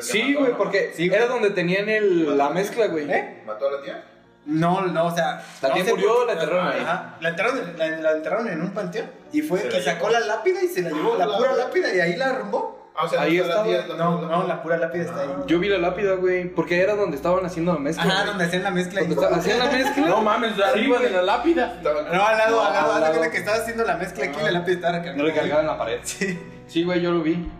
Sí, 0.00 0.34
güey, 0.34 0.52
¿no? 0.52 0.56
porque 0.58 0.92
Sí, 0.96 1.06
era 1.12 1.26
donde 1.26 1.50
tenían 1.50 1.88
el, 1.88 2.36
la 2.36 2.48
mezcla, 2.50 2.86
güey. 2.88 3.08
¿Eh? 3.10 3.42
¿Mató 3.46 3.68
a 3.68 3.72
la 3.72 3.82
tía? 3.82 4.04
No, 4.46 4.80
no, 4.86 5.06
o 5.06 5.14
sea. 5.14 5.42
La 5.62 5.68
no 5.68 5.74
tía 5.74 5.84
sé 5.84 5.90
murió, 5.92 6.24
la 6.26 6.32
enterraron 6.32 6.66
ahí. 6.68 6.80
Ajá, 6.80 7.16
la 7.20 7.28
enterraron, 7.28 7.74
la, 7.78 7.86
la 7.88 8.12
enterraron 8.12 8.48
en 8.48 8.60
un 8.62 8.70
panteón. 8.72 9.06
Y 9.32 9.42
fue 9.42 9.60
Se 9.60 9.68
que 9.68 9.82
sacó 9.82 10.08
llevó. 10.08 10.20
la 10.20 10.26
lápida 10.26 10.62
y 10.64 10.68
se 10.68 10.82
la 10.82 10.90
llevó, 10.90 11.16
la 11.16 11.24
Ah, 11.24 11.36
pura 11.38 11.52
lápida, 11.54 11.94
y 11.94 12.00
ahí 12.00 12.16
la 12.16 12.30
arrumbó. 12.30 12.73
Ah, 12.96 13.06
o 13.06 13.08
sea, 13.08 13.22
Ahí 13.22 13.36
no 13.38 13.42
está 13.44 13.64
la 13.64 13.76
estaba. 13.78 13.98
No, 14.10 14.20
no, 14.22 14.46
la 14.46 14.62
pura 14.62 14.76
lápida 14.76 15.02
está 15.02 15.20
ahí. 15.22 15.28
Yo 15.48 15.58
vi 15.58 15.68
la 15.68 15.78
lápida, 15.78 16.14
güey, 16.14 16.48
porque 16.48 16.80
era 16.80 16.94
donde 16.94 17.16
estaban 17.16 17.44
haciendo 17.44 17.72
la 17.72 17.80
mezcla. 17.80 18.04
Ajá, 18.04 18.14
güey. 18.14 18.26
donde 18.28 18.44
hacían 18.44 18.62
la 18.62 18.70
mezcla. 18.70 19.00
Donde 19.02 19.26
hacían 19.36 19.58
la 19.58 19.66
mezcla. 19.66 20.06
No 20.06 20.20
mames, 20.22 20.52
arriba 20.60 20.98
de 21.00 21.10
la 21.10 21.22
lápida. 21.22 21.74
Estaba- 21.76 22.02
No, 22.02 22.24
al 22.24 22.38
lado, 22.38 22.62
al 22.64 22.72
lado, 22.72 22.92
al 22.92 23.00
lado. 23.00 23.30
que 23.32 23.38
estaba 23.38 23.56
haciendo 23.56 23.84
la 23.84 23.96
mezcla 23.96 24.24
aquí 24.26 24.36
la 24.40 24.50
lápida 24.52 24.74
estaba 24.76 24.98
recargada. 24.98 25.24
recargada 25.24 25.60
en 25.62 25.66
la 25.66 25.78
pared. 25.78 25.98
Sí. 26.04 26.38
Sí, 26.68 26.84
güey, 26.84 27.00
yo 27.00 27.10
lo 27.10 27.20
vi. 27.22 27.50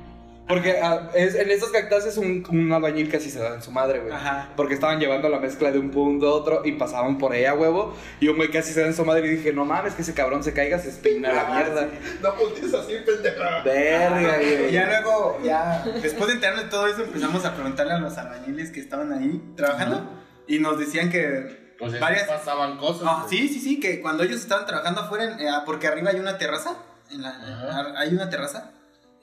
Porque 0.46 0.78
ah, 0.82 1.08
es, 1.14 1.34
en 1.36 1.50
estos 1.50 1.70
cactáceos 1.70 2.18
un, 2.18 2.44
un 2.50 2.70
albañil 2.70 3.10
casi 3.10 3.30
se 3.30 3.38
da 3.38 3.54
en 3.54 3.62
su 3.62 3.70
madre, 3.72 4.00
güey. 4.00 4.12
Ajá. 4.12 4.50
Porque 4.56 4.74
estaban 4.74 5.00
llevando 5.00 5.30
la 5.30 5.38
mezcla 5.38 5.72
de 5.72 5.78
un 5.78 5.90
punto 5.90 6.28
a 6.28 6.32
otro 6.34 6.60
y 6.66 6.72
pasaban 6.72 7.16
por 7.16 7.32
ahí 7.32 7.46
a 7.46 7.54
huevo. 7.54 7.94
Y 8.20 8.28
un 8.28 8.36
güey 8.36 8.50
casi 8.50 8.72
se 8.74 8.82
da 8.82 8.86
en 8.88 8.94
su 8.94 9.04
madre 9.06 9.26
y 9.26 9.36
dije, 9.36 9.54
no 9.54 9.64
mames, 9.64 9.94
que 9.94 10.02
ese 10.02 10.12
cabrón 10.12 10.44
se 10.44 10.52
caiga, 10.52 10.78
se 10.78 10.90
espina 10.90 11.32
la 11.32 11.40
Ah, 11.48 11.54
mierda. 11.54 11.88
No 12.22 12.34
voltees 12.34 12.74
así, 12.74 12.92
pendeja. 13.06 13.62
Verga, 13.64 14.42
Y 14.42 14.56
güey. 14.58 14.72
ya 14.72 14.86
luego, 14.86 15.40
ya, 15.42 15.82
después 16.02 16.26
de 16.28 16.34
enterarnos 16.34 16.64
de 16.64 16.70
todo 16.70 16.86
eso, 16.88 17.02
empezamos 17.04 17.42
a 17.46 17.54
preguntarle 17.54 17.94
a 17.94 17.98
los 18.00 18.16
albañiles 18.18 18.70
que 18.70 18.80
estaban 18.80 19.12
ahí 19.14 19.40
trabajando. 19.56 20.10
Y 20.46 20.58
nos 20.58 20.78
decían 20.78 21.08
que 21.10 21.74
O 21.80 21.88
sea, 21.88 22.00
varias... 22.00 22.28
pasaban 22.28 22.76
cosas. 22.76 23.02
Ah, 23.06 23.26
sí, 23.30 23.48
sí, 23.48 23.60
sí, 23.60 23.80
que 23.80 24.02
cuando 24.02 24.22
ellos 24.24 24.40
estaban 24.42 24.66
trabajando 24.66 25.00
afuera, 25.00 25.24
en- 25.24 25.40
eh, 25.40 25.50
porque 25.64 25.86
arriba 25.86 26.10
hay 26.10 26.20
una 26.20 26.36
terraza, 26.36 26.76
en 27.10 27.22
la, 27.22 27.30
Ajá. 27.30 27.94
hay 27.98 28.12
una 28.12 28.28
terraza, 28.28 28.72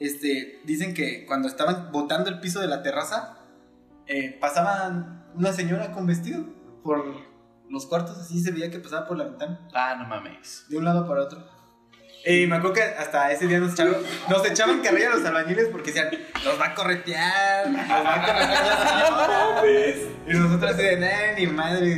este, 0.06 0.60
dicen 0.64 0.94
que 0.94 1.24
cuando 1.26 1.48
estaban 1.48 1.90
botando 1.92 2.30
el 2.30 2.40
piso 2.40 2.60
de 2.60 2.68
la 2.68 2.82
terraza, 2.82 3.38
eh, 4.06 4.36
pasaban 4.40 5.26
una 5.34 5.52
señora 5.52 5.92
con 5.92 6.06
vestido 6.06 6.44
por 6.82 7.04
los 7.70 7.86
cuartos, 7.86 8.18
así 8.18 8.42
se 8.42 8.50
veía 8.50 8.70
que 8.70 8.78
pasaba 8.80 9.06
por 9.06 9.16
la 9.16 9.24
ventana, 9.24 9.68
Ah, 9.74 9.96
no 9.98 10.06
mames. 10.06 10.66
de 10.68 10.76
un 10.76 10.84
lado 10.84 11.06
para 11.06 11.22
otro. 11.22 11.46
Y 12.24 12.46
me 12.46 12.56
acuerdo 12.56 12.74
que 12.74 12.82
hasta 12.82 13.32
ese 13.32 13.48
día 13.48 13.58
nos 13.58 13.72
echaban, 13.72 13.96
nos 14.28 14.46
echaban 14.46 14.80
carrilla 14.80 15.08
a 15.12 15.16
los 15.16 15.24
albañiles 15.24 15.66
porque 15.72 15.90
decían, 15.92 16.08
los 16.44 16.60
va 16.60 16.66
a 16.66 16.74
corretear, 16.74 17.66
los 17.68 17.74
va 17.80 18.14
a 18.14 18.26
corretear 18.26 18.64
la 18.66 18.88
señora. 18.88 19.62
Y 20.28 20.32
nosotros 20.34 20.70
así 20.72 20.82
de, 20.82 20.96
"Nah, 20.98 21.32
ni 21.36 21.46
madre. 21.48 21.92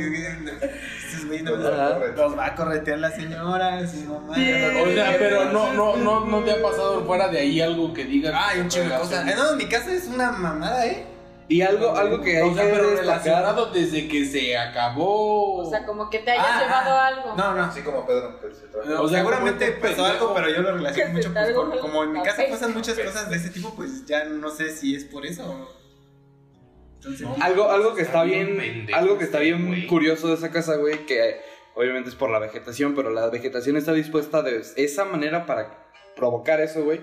Estos 1.05 1.25
güeyes 1.27 1.43
no- 1.43 1.53
Ajá. 1.55 1.99
los 2.15 2.37
va 2.37 2.45
a 2.47 2.55
corretear 2.55 2.97
la 2.99 3.11
señora, 3.11 3.87
su 3.87 3.97
mamá. 3.97 4.31
O 4.33 4.91
sea, 4.93 5.15
pero 5.19 5.45
no, 5.51 5.73
no, 5.73 5.95
no, 5.97 6.25
no 6.25 6.43
te 6.43 6.51
ha 6.53 6.61
pasado 6.61 7.05
fuera 7.05 7.27
de 7.27 7.39
ahí 7.41 7.61
algo 7.61 7.93
que 7.93 8.05
digas. 8.05 8.33
Hay 8.35 8.61
un 8.61 8.67
chingo 8.67 8.89
de 8.89 8.97
cosas. 8.97 9.27
Eh, 9.27 9.33
no, 9.37 9.51
en 9.51 9.57
mi 9.57 9.67
casa 9.69 9.93
es 9.93 10.07
una 10.07 10.31
mamada, 10.31 10.87
¿eh? 10.87 11.05
Y 11.47 11.61
algo, 11.61 11.95
algo 11.95 12.21
que 12.21 12.37
hay 12.37 12.49
O 12.49 12.55
sea, 12.55 12.65
que 12.65 12.71
pero 12.71 12.89
destacar. 12.89 13.05
relacionado 13.19 13.65
desde 13.71 14.07
que 14.07 14.25
se 14.25 14.57
acabó. 14.57 15.57
O 15.57 15.69
sea, 15.69 15.85
como 15.85 16.09
que 16.09 16.19
te 16.19 16.31
hayas 16.31 16.45
Ah, 16.49 16.59
llevado 16.63 16.91
ah. 16.95 17.07
algo. 17.07 17.35
No, 17.37 17.53
no. 17.53 17.63
Así 17.65 17.81
como 17.81 18.05
Pedro, 18.05 18.39
que 18.41 18.53
se 18.55 18.67
trajo. 18.67 19.03
O 19.03 19.07
sea, 19.07 19.19
seguramente 19.19 19.71
pasó 19.73 20.05
algo, 20.05 20.33
pero 20.33 20.49
yo 20.49 20.61
lo 20.63 20.71
relaciono 20.73 21.07
Que 21.07 21.13
mucho 21.17 21.33
pues, 21.33 21.51
con- 21.51 21.77
como 21.79 22.03
en 22.03 22.13
mi 22.13 22.23
casa 22.23 22.43
pasan 22.49 22.73
muchas 22.73 22.97
cosas 22.97 23.29
de 23.29 23.35
ese 23.35 23.49
tipo, 23.51 23.75
pues 23.75 24.05
ya 24.07 24.23
no 24.25 24.49
sé 24.49 24.71
si 24.75 24.95
es 24.95 25.03
por 25.05 25.23
eso 25.25 25.45
o... 25.45 25.85
Entonces, 26.95 27.27
No. 27.27 27.35
Algo, 27.43 27.69
algo 27.69 27.93
que 27.93 28.01
está 28.01 28.23
Está 28.23 28.23
bien 28.23 28.57
pendejo 28.57 28.97
algo 28.99 29.17
que 29.19 29.25
está 29.25 29.41
este 29.43 29.53
bien 29.55 29.87
curioso 29.87 30.27
de 30.29 30.33
esa 30.33 30.49
casa, 30.49 30.75
güey, 30.77 31.05
que 31.05 31.39
obviamente 31.75 32.09
es 32.09 32.15
por 32.15 32.31
la 32.31 32.39
vegetación, 32.39 32.95
pero 32.95 33.11
la 33.11 33.29
vegetación 33.29 33.77
está 33.77 33.93
dispuesta 33.93 34.41
de 34.41 34.63
esa 34.77 35.05
manera 35.05 35.45
para 35.45 35.85
provocar 36.15 36.59
eso, 36.61 36.83
güey, 36.83 37.01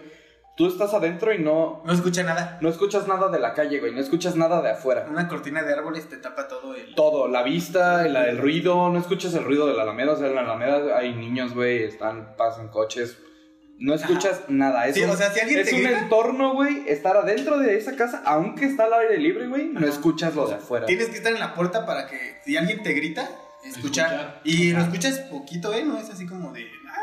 Tú 0.55 0.67
estás 0.69 0.93
adentro 0.93 1.33
y 1.33 1.39
no, 1.39 1.83
No 1.87 1.93
escucha 1.93 2.23
nada. 2.23 2.59
no 2.61 2.69
escuchas 2.69 3.09
nada 3.09 3.29
de 3.31 3.39
la 3.39 3.55
calle, 3.55 3.81
güey. 3.81 3.93
No 3.95 4.01
escuchas 4.01 4.37
nada 4.37 4.61
de 4.61 4.71
afuera. 4.71 5.07
Una 5.11 5.27
cortina 5.27 5.63
de 5.63 5.73
árboles 5.73 6.09
te 6.09 6.19
tapa 6.19 6.47
todo 6.47 6.75
el. 6.75 6.95
Todo, 6.95 7.27
la 7.27 7.43
vista, 7.43 8.05
el, 8.07 8.15
el 8.17 8.37
ruido, 8.39 8.91
no 8.91 8.99
escuchas 8.99 9.33
el 9.35 9.45
ruido 9.45 9.67
de 9.67 9.75
la 9.75 9.83
alameda. 9.85 10.13
O 10.13 10.17
sea, 10.17 10.29
en 10.29 10.35
la 10.35 10.43
alameda 10.43 10.97
hay 10.99 11.15
niños, 11.15 11.55
güey, 11.55 11.85
están, 11.85 12.37
pasan 12.37 12.69
coches. 12.69 13.17
No 13.79 13.95
escuchas 13.95 14.43
nada. 14.49 14.87
Es 14.87 14.95
Sí, 14.95 15.03
un, 15.03 15.11
o 15.11 15.17
sea, 15.17 15.31
si 15.33 15.41
alguien 15.41 15.61
es 15.61 15.71
te 15.71 15.75
un 15.75 15.83
grita- 15.83 15.99
entorno, 16.01 16.53
güey. 16.55 16.85
Estar 16.87 17.17
adentro 17.17 17.59
de 17.59 17.77
esa 17.79 17.97
casa, 17.97 18.23
aunque 18.27 18.67
está 18.67 18.85
al 18.85 18.93
aire 18.93 19.19
libre, 19.19 19.49
güey, 19.49 19.69
no 19.69 19.85
escuchas 19.87 20.35
lo 20.37 20.47
de 20.47 20.57
afuera. 20.57 20.87
Tienes 20.87 21.09
que 21.09 21.17
estar 21.17 21.33
en 21.33 21.41
la 21.41 21.55
puerta 21.55 21.85
para 21.87 22.07
que 22.07 22.37
si 22.45 22.57
alguien 22.59 22.83
te 22.83 22.93
grita, 22.93 23.29
escuchar. 23.65 24.13
Escuchar. 24.13 24.41
Y 24.45 24.73
lo 24.73 24.83
escuchas 24.83 25.19
poquito, 25.31 25.73
¿eh? 25.73 25.83
No 25.85 25.97
es 25.99 26.11
así 26.11 26.27
como 26.27 26.53
de. 26.53 26.67
"Ah". 26.91 26.99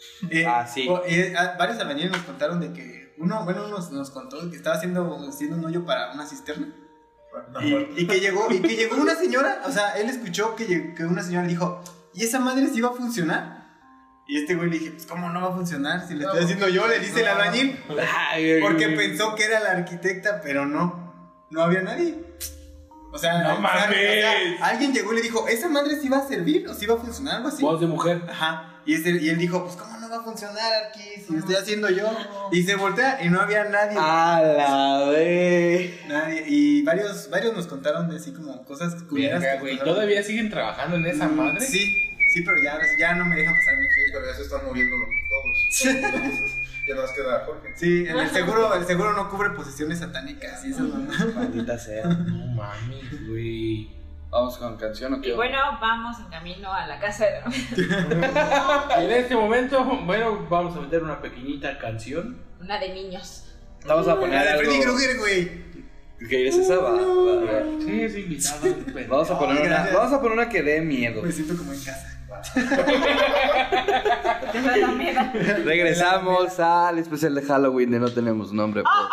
Eh, 0.30 0.44
Ah, 0.46 0.66
sí. 0.66 0.86
o- 0.88 1.02
eh, 1.06 1.34
ah, 1.36 1.56
varios 1.58 1.78
albañiles 1.78 2.10
nos 2.10 2.22
contaron 2.22 2.60
de 2.60 2.72
que. 2.72 3.14
Uno, 3.18 3.44
bueno, 3.44 3.68
nos, 3.68 3.90
nos 3.92 4.10
contó 4.10 4.50
que 4.50 4.56
estaba 4.56 4.76
haciendo, 4.76 5.18
haciendo 5.28 5.56
un 5.56 5.64
hoyo 5.66 5.84
para 5.84 6.12
una 6.12 6.26
cisterna. 6.26 6.74
Y, 7.62 7.74
y 8.02 8.06
que 8.06 8.18
llegó, 8.18 8.46
y 8.50 8.60
que 8.60 8.76
llegó 8.76 8.96
una 8.96 9.14
señora, 9.14 9.62
o 9.66 9.70
sea, 9.70 9.92
él 9.98 10.08
escuchó 10.08 10.56
que, 10.56 10.94
que 10.94 11.04
una 11.04 11.22
señora 11.22 11.46
dijo, 11.46 11.82
¿y 12.14 12.24
esa 12.24 12.40
madre 12.40 12.66
sí 12.68 12.80
va 12.80 12.88
a 12.88 12.92
funcionar? 12.92 13.60
Y 14.26 14.38
este 14.38 14.54
güey 14.54 14.70
le 14.70 14.78
dije, 14.78 14.90
pues 14.92 15.06
¿cómo 15.06 15.28
no 15.28 15.40
va 15.42 15.48
a 15.48 15.52
funcionar? 15.56 16.06
Si 16.08 16.14
le 16.14 16.24
estoy 16.24 16.44
haciendo 16.44 16.68
yo, 16.68 16.86
le 16.88 16.98
dice 16.98 17.20
el 17.20 17.28
albañil. 17.28 17.78
Porque 18.62 18.88
pensó 18.96 19.34
que 19.34 19.44
era 19.44 19.60
la 19.60 19.72
arquitecta, 19.72 20.40
pero 20.40 20.64
no. 20.66 21.44
No 21.50 21.62
había 21.62 21.82
nadie. 21.82 22.14
O 23.12 23.18
sea, 23.18 23.42
¡No 23.42 23.60
mames! 23.60 23.88
o 23.88 23.90
sea, 23.90 24.66
alguien 24.68 24.92
llegó 24.92 25.12
y 25.12 25.16
le 25.16 25.22
dijo, 25.22 25.48
¿esa 25.48 25.68
madre 25.68 25.96
sí 26.00 26.08
va 26.08 26.18
a 26.18 26.28
servir? 26.28 26.68
¿O 26.68 26.74
sí 26.74 26.86
va 26.86 26.94
a 26.94 26.98
funcionar? 26.98 27.36
Algo 27.36 27.48
así. 27.48 27.60
Voz 27.62 27.80
de 27.80 27.86
mujer. 27.88 28.22
Ajá. 28.30 28.79
Y, 28.86 28.94
ese, 28.94 29.10
y 29.10 29.28
él 29.28 29.38
dijo, 29.38 29.62
pues 29.64 29.76
¿cómo 29.76 29.98
no 29.98 30.08
va 30.08 30.16
a 30.16 30.22
funcionar 30.22 30.72
aquí? 30.88 31.22
Si 31.24 31.32
lo 31.32 31.40
estoy 31.40 31.54
haciendo 31.56 31.90
yo. 31.90 32.10
Y 32.50 32.62
se 32.62 32.76
voltea 32.76 33.22
y 33.22 33.28
no 33.28 33.40
había 33.40 33.64
nadie. 33.64 33.96
A 33.98 34.40
la 34.40 35.10
vez. 35.10 36.06
Nadie. 36.08 36.44
Y 36.46 36.82
varios, 36.82 37.28
varios 37.30 37.54
nos 37.54 37.66
contaron 37.66 38.08
de 38.08 38.16
así 38.16 38.32
como 38.32 38.64
cosas 38.64 39.02
culeras. 39.02 39.40
Verga, 39.40 39.56
que 39.56 39.60
güey. 39.60 39.78
¿Todavía 39.78 40.22
siguen 40.22 40.50
trabajando 40.50 40.96
en 40.96 41.06
esa 41.06 41.28
madre? 41.28 41.60
Sí, 41.60 42.10
sí, 42.32 42.42
pero 42.42 42.56
ya, 42.62 42.78
ya 42.98 43.14
no 43.14 43.26
me 43.26 43.36
dejan 43.36 43.54
pasar. 43.54 43.74
Sí, 43.76 44.00
pero 44.12 44.26
ya 44.26 44.34
se 44.34 44.42
están 44.42 44.64
moviendo 44.64 44.96
todos. 45.28 45.82
ya 46.88 46.94
nos 46.94 47.10
queda 47.12 47.44
Jorge. 47.44 47.72
Sí, 47.76 48.06
en 48.08 48.18
el 48.18 48.30
seguro, 48.30 48.74
el 48.74 48.86
seguro 48.86 49.12
no 49.12 49.30
cubre 49.30 49.50
posesiones 49.50 49.98
satánicas 49.98 50.64
y 50.64 50.70
eso 50.70 50.82
no. 50.82 51.34
Maldita 51.34 51.78
sea. 51.78 52.06
No 52.06 52.46
mames, 52.54 53.28
güey. 53.28 53.99
Vamos 54.30 54.56
con 54.58 54.76
canción 54.76 55.14
o 55.14 55.20
qué? 55.20 55.30
Y 55.30 55.32
bueno, 55.32 55.58
vamos 55.80 56.16
en 56.20 56.26
camino 56.26 56.72
a 56.72 56.86
la 56.86 57.00
casa 57.00 57.24
de 57.26 57.40
En 59.04 59.10
este 59.10 59.34
momento, 59.34 59.82
bueno, 60.04 60.46
vamos 60.48 60.76
a 60.76 60.80
meter 60.80 61.02
una 61.02 61.20
pequeñita 61.20 61.76
canción. 61.78 62.38
una 62.60 62.78
de 62.78 62.94
niños. 62.94 63.46
Vamos 63.86 64.06
a 64.06 64.14
La 64.14 64.20
poner 64.20 64.46
de 64.46 64.58
Freddy. 64.64 64.80
Krueger, 64.82 65.18
güey. 65.18 65.70
¿Qué 66.28 66.48
es 66.48 66.56
esa? 66.58 66.76
Va, 66.76 66.90
va, 66.90 66.98
va. 66.98 67.62
Sí, 67.84 68.02
es 68.02 68.14
invitado. 68.16 68.60
Vamos 69.08 69.30
a 69.30 69.38
poner 69.38 69.66
una, 69.66 69.88
vamos 69.94 70.12
a 70.12 70.20
poner 70.20 70.36
una 70.38 70.48
que 70.50 70.62
dé 70.62 70.82
miedo. 70.82 71.22
Me 71.22 71.32
siento 71.32 71.56
como 71.56 71.72
en 71.72 71.82
casa. 71.82 72.18
La. 72.28 72.42
Regresamos 75.64 76.60
al 76.60 76.98
especial 76.98 77.34
de 77.34 77.40
Halloween 77.42 77.90
de 77.90 77.98
No 78.00 78.10
Tenemos 78.12 78.52
Nombre. 78.52 78.82
podcast. 78.82 79.10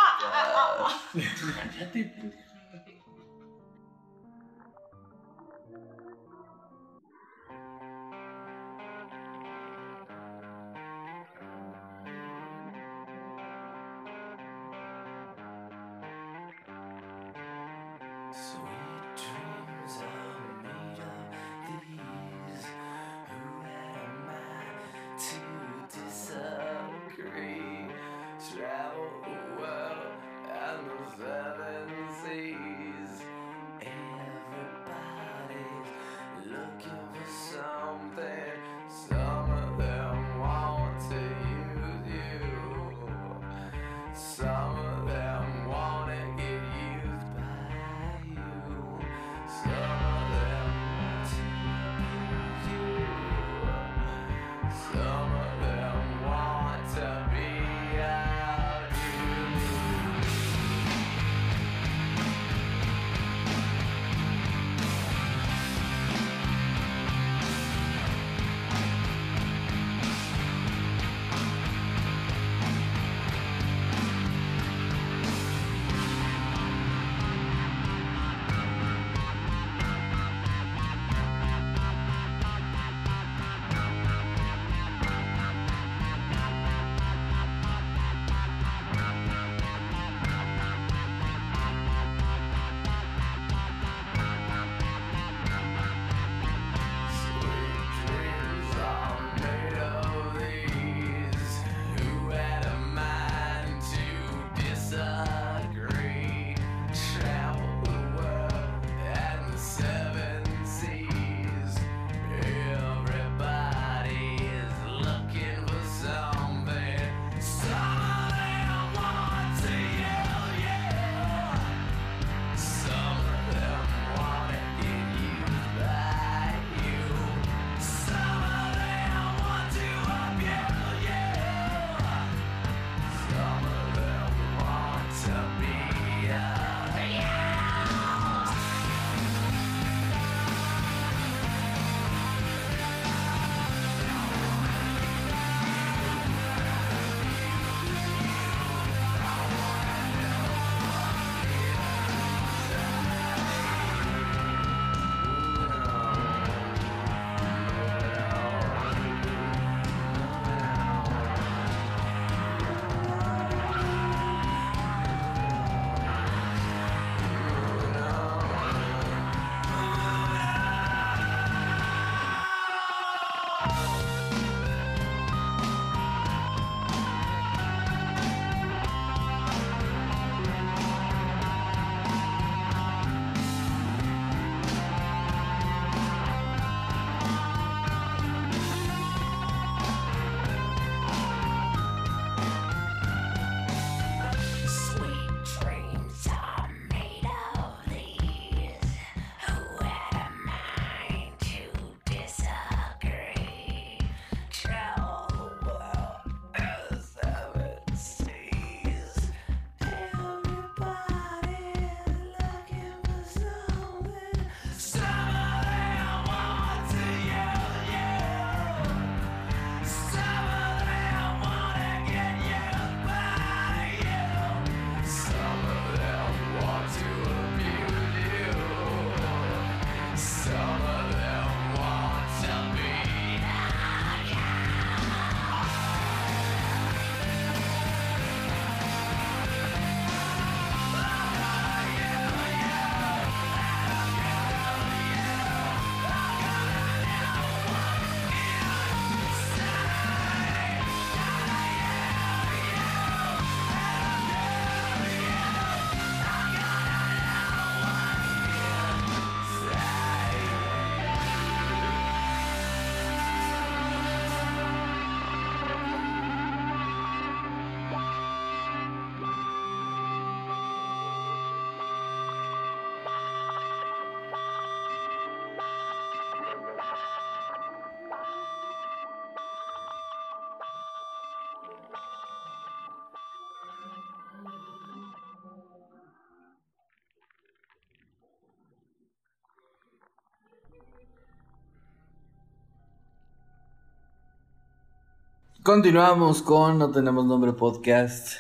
Continuamos 295.68 296.42
con 296.44 296.78
No 296.78 296.92
Tenemos 296.92 297.26
Nombre 297.26 297.52
Podcast, 297.52 298.38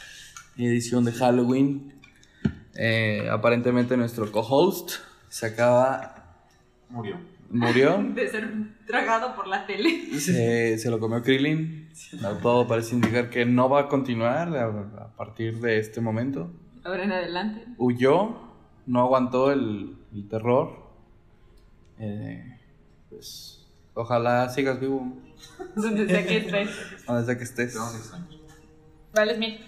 edición 0.55 1.03
de 1.03 1.11
Halloween. 1.11 1.93
Eh, 2.73 3.27
aparentemente 3.29 3.97
nuestro 3.97 4.31
co-host 4.31 4.91
se 5.27 5.47
acaba... 5.47 6.37
Murió. 6.87 7.19
Murió. 7.49 8.01
De 8.15 8.29
ser 8.29 8.49
tragado 8.87 9.35
por 9.35 9.45
la 9.47 9.65
tele. 9.65 10.17
Se, 10.17 10.77
se 10.77 10.89
lo 10.89 11.01
comió 11.01 11.21
Krillin. 11.21 11.89
Todo 12.41 12.65
parece 12.65 12.95
indicar 12.95 13.29
que 13.29 13.45
no 13.45 13.67
va 13.67 13.81
a 13.81 13.87
continuar 13.89 14.57
a, 14.57 14.67
a 14.67 15.07
partir 15.17 15.59
de 15.59 15.79
este 15.79 15.99
momento. 15.99 16.49
Ahora 16.85 17.03
en 17.03 17.11
adelante. 17.11 17.65
Huyó, 17.77 18.37
no 18.85 19.01
aguantó 19.01 19.51
el, 19.51 19.97
el 20.13 20.29
terror. 20.29 20.77
Eh, 21.99 22.57
pues 23.09 23.67
ojalá 23.95 24.47
sigas 24.47 24.79
vivo 24.79 25.26
Donde 25.75 26.07
sea 26.07 26.25
que 26.25 26.37
estés. 26.37 26.69
donde 27.05 27.25
sea 27.25 27.37
que 27.37 27.43
estés. 27.43 27.77
Vale, 29.13 29.35
Smith. 29.35 29.61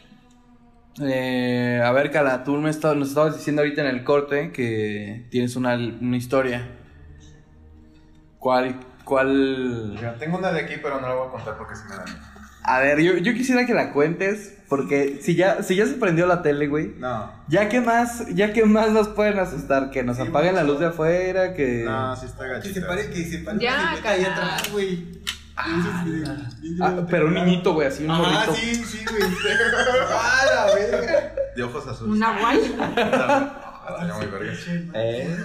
Eh, 1.01 1.81
a 1.83 1.91
ver, 1.91 2.11
Cala, 2.11 2.43
tú 2.43 2.55
me 2.57 2.69
nos 2.71 2.77
estabas 3.07 3.37
diciendo 3.37 3.61
ahorita 3.61 3.81
en 3.81 3.87
el 3.87 4.03
corte 4.03 4.51
que 4.51 5.27
tienes 5.29 5.55
una, 5.55 5.75
una 5.75 6.17
historia. 6.17 6.67
¿Cuál, 8.37 8.79
cuál? 9.05 9.97
Tengo 10.19 10.37
una 10.37 10.51
de 10.51 10.61
aquí, 10.61 10.75
pero 10.81 10.99
no 10.99 11.07
la 11.07 11.15
voy 11.15 11.27
a 11.27 11.31
contar 11.31 11.57
porque 11.57 11.75
se 11.75 11.83
me 11.85 11.95
da 11.95 12.03
miedo. 12.05 12.17
A 12.63 12.79
ver, 12.81 12.99
yo, 12.99 13.13
yo 13.17 13.33
quisiera 13.33 13.65
que 13.65 13.73
la 13.73 13.93
cuentes, 13.93 14.57
porque 14.67 15.19
si 15.21 15.35
ya, 15.35 15.63
si 15.63 15.75
ya 15.75 15.85
se 15.85 15.93
prendió 15.93 16.27
la 16.27 16.41
tele, 16.41 16.67
güey, 16.67 16.93
No, 16.97 17.31
ya 17.47 17.69
que 17.69 17.79
más, 17.81 18.27
ya 18.35 18.51
que 18.53 18.65
más 18.65 18.91
nos 18.91 19.07
pueden 19.07 19.39
asustar, 19.39 19.89
que 19.91 20.03
nos 20.03 20.17
Sí, 20.17 20.23
apaguen 20.23 20.55
la 20.55 20.63
luz 20.63 20.79
de 20.79 20.87
afuera, 20.87 21.53
que... 21.53 21.83
no, 21.85 22.15
sí 22.15 22.25
está 22.25 22.43
Que 22.45 22.49
gachita. 22.51 22.73
se 22.81 22.81
pare, 22.85 23.09
que 23.09 23.23
se 23.25 23.37
pare. 23.39 23.59
Ya, 23.59 23.93
atrás, 23.93 24.71
güey. 24.71 25.07
Ah, 26.81 26.95
pero 27.09 27.27
un 27.27 27.33
niñito, 27.33 27.73
güey, 27.73 27.87
así 27.87 28.05
un 28.05 28.11
Ah, 28.11 28.17
morrito. 28.17 28.53
sí, 28.55 28.75
sí, 28.75 29.05
güey. 29.09 29.21
¡Ah, 30.11 30.41
la 30.45 30.73
verga! 30.75 31.33
De 31.55 31.63
ojos 31.63 31.87
azules. 31.87 32.15
Una 32.15 32.39
guay. 32.39 32.75
Ah, 33.91 33.93
estaría 33.93 34.13
muy 34.13 34.25
verga. 34.27 34.53
Eh. 34.93 35.37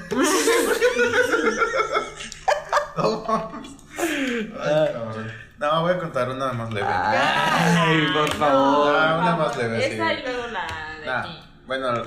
Ay, 2.96 4.88
cabrón. 4.92 5.32
No, 5.58 5.80
voy 5.82 5.92
a 5.92 5.98
contar 5.98 6.28
una 6.30 6.52
más 6.52 6.72
leve. 6.72 6.86
Ay, 6.88 8.06
por 8.12 8.30
favor. 8.34 8.94
Ah, 8.94 9.18
una 9.22 9.36
más 9.36 9.56
leve, 9.56 9.80
sí. 9.88 9.94
Esa 9.94 10.12
y 10.12 10.22
luego 10.22 10.46
la 10.48 10.66
de 11.00 11.06
Nah, 11.06 11.20
aquí. 11.20 11.38
bueno, 11.66 12.02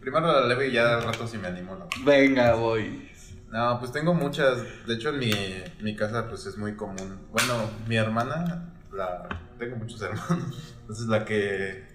primero 0.00 0.40
la 0.40 0.46
leve 0.46 0.68
y 0.68 0.72
ya 0.72 0.94
al 0.96 1.02
rato 1.02 1.26
si 1.26 1.38
me 1.38 1.48
animo. 1.48 1.74
¿no? 1.74 1.88
Venga, 2.04 2.54
voy. 2.54 3.10
No, 3.52 3.78
pues 3.78 3.92
tengo 3.92 4.14
muchas. 4.14 4.58
De 4.86 4.94
hecho, 4.94 5.10
en 5.10 5.18
mi, 5.18 5.32
mi 5.80 5.94
casa 5.94 6.28
pues 6.28 6.46
es 6.46 6.56
muy 6.56 6.74
común. 6.74 7.28
Bueno, 7.30 7.54
mi 7.86 7.96
hermana, 7.96 8.72
la 8.92 9.28
tengo 9.58 9.76
muchos 9.76 10.00
hermanos. 10.02 10.74
Entonces 10.80 11.06
la 11.06 11.24
que 11.24 11.86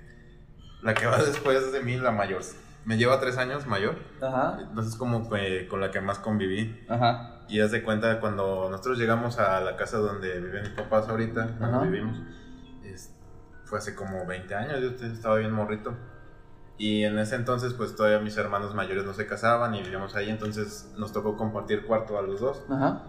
la 0.84 0.94
que 0.94 1.06
va 1.08 1.18
después 1.18 1.72
de 1.72 1.82
mí, 1.82 1.98
la 1.98 2.12
mayor. 2.12 2.42
Me 2.86 2.98
lleva 2.98 3.20
tres 3.20 3.38
años 3.38 3.66
mayor. 3.68 3.96
Ajá, 4.22 4.60
Entonces 4.62 4.96
como 4.96 5.30
que 5.30 5.68
con 5.68 5.82
la 5.82 5.92
que 5.92 6.00
más 6.00 6.20
conviví. 6.20 6.86
ajá. 6.88 7.34
Y 7.50 7.62
haz 7.62 7.72
de 7.72 7.82
cuenta 7.82 8.20
cuando 8.20 8.68
nosotros 8.70 8.98
llegamos 8.98 9.40
a 9.40 9.62
la 9.62 9.76
casa 9.78 9.98
donde 9.98 10.40
viven 10.42 10.64
mis 10.64 10.72
papás 10.72 11.08
ahorita, 11.08 11.46
donde 11.48 11.90
vivimos, 11.90 12.18
es- 12.84 13.14
fue 13.66 13.78
hace 13.80 13.96
como 13.96 14.26
20 14.26 14.54
años, 14.54 14.80
yo 14.82 15.08
estaba 15.08 15.38
bien 15.38 15.52
morrito. 15.54 15.98
Y 16.78 17.04
en 17.04 17.18
ese 17.18 17.36
entonces 17.36 17.74
pues 17.74 17.96
todavía 17.96 18.20
mis 18.20 18.38
hermanos 18.38 18.76
mayores 18.76 19.04
no 19.06 19.14
se 19.14 19.26
casaban 19.26 19.74
y 19.76 19.82
vivíamos 19.82 20.16
ahí, 20.16 20.30
entonces 20.30 20.92
nos 20.98 21.12
tocó 21.12 21.36
compartir 21.38 21.86
cuarto 21.86 22.18
a 22.18 22.22
los 22.22 22.40
dos. 22.40 22.64
Ajá. 22.70 23.04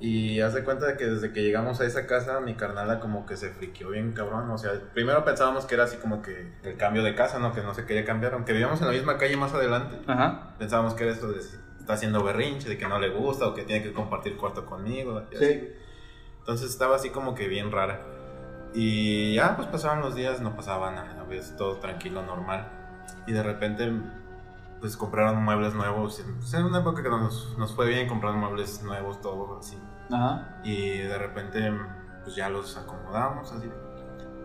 Y 0.00 0.40
haz 0.40 0.52
de 0.52 0.64
cuenta 0.64 0.84
de 0.86 0.96
que 0.98 1.06
desde 1.06 1.32
que 1.32 1.42
llegamos 1.42 1.80
a 1.80 1.86
esa 1.86 2.06
casa, 2.06 2.38
mi 2.40 2.54
carnala 2.56 3.00
como 3.00 3.24
que 3.24 3.36
se 3.38 3.50
friqueó 3.50 3.90
bien 3.90 4.12
cabrón. 4.12 4.50
O 4.50 4.58
sea, 4.58 4.72
primero 4.92 5.24
pensábamos 5.24 5.64
que 5.64 5.76
era 5.76 5.84
así 5.84 5.96
como 5.96 6.20
que 6.20 6.52
el 6.62 6.76
cambio 6.76 7.02
de 7.02 7.14
casa, 7.14 7.38
¿no? 7.38 7.54
Que 7.54 7.62
no 7.62 7.72
se 7.72 7.86
quería 7.86 8.04
cambiar. 8.04 8.34
Aunque 8.34 8.52
vivíamos 8.52 8.80
en 8.82 8.88
la 8.88 8.92
misma 8.92 9.16
calle 9.16 9.36
más 9.38 9.54
adelante, 9.54 9.98
Ajá. 10.06 10.54
pensábamos 10.58 10.92
que 10.94 11.04
era 11.04 11.12
eso 11.14 11.32
de 11.32 11.38
está 11.38 11.94
haciendo 11.94 12.22
berrinche, 12.24 12.68
de 12.68 12.76
que 12.76 12.86
no 12.88 12.98
le 12.98 13.10
gusta 13.10 13.46
o 13.46 13.54
que 13.54 13.62
tiene 13.62 13.82
que 13.82 13.92
compartir 13.94 14.36
cuarto 14.36 14.66
conmigo. 14.66 15.22
y 15.30 15.36
así. 15.36 15.46
Sí. 15.46 15.68
Entonces 16.40 16.70
estaba 16.70 16.96
así 16.96 17.08
como 17.10 17.34
que 17.34 17.48
bien 17.48 17.70
rara. 17.72 18.00
Y 18.74 19.34
ya, 19.34 19.56
pues 19.56 19.68
pasaban 19.68 20.00
los 20.00 20.14
días, 20.14 20.40
no 20.40 20.56
pasaba 20.56 20.90
nada, 20.90 21.24
ves, 21.24 21.54
todo 21.56 21.76
tranquilo, 21.76 22.22
normal. 22.22 22.83
Y 23.26 23.32
de 23.32 23.42
repente, 23.42 23.92
pues 24.80 24.96
compraron 24.96 25.42
muebles 25.42 25.74
nuevos. 25.74 26.22
Pues, 26.38 26.54
era 26.54 26.66
una 26.66 26.80
época 26.80 27.02
que 27.02 27.08
nos, 27.08 27.56
nos 27.58 27.74
fue 27.74 27.86
bien, 27.88 28.08
compraron 28.08 28.38
muebles 28.40 28.82
nuevos, 28.82 29.20
todo 29.20 29.58
así. 29.58 29.78
Ajá. 30.10 30.60
Y 30.64 30.98
de 30.98 31.18
repente, 31.18 31.72
pues 32.22 32.36
ya 32.36 32.48
los 32.48 32.76
acomodamos 32.76 33.52
así. 33.52 33.70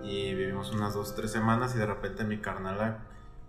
Y 0.03 0.33
vivimos 0.33 0.71
unas 0.71 0.93
dos, 0.93 1.13
tres 1.15 1.31
semanas 1.31 1.75
y 1.75 1.77
de 1.77 1.85
repente 1.85 2.23
mi 2.23 2.39
carnala 2.39 2.99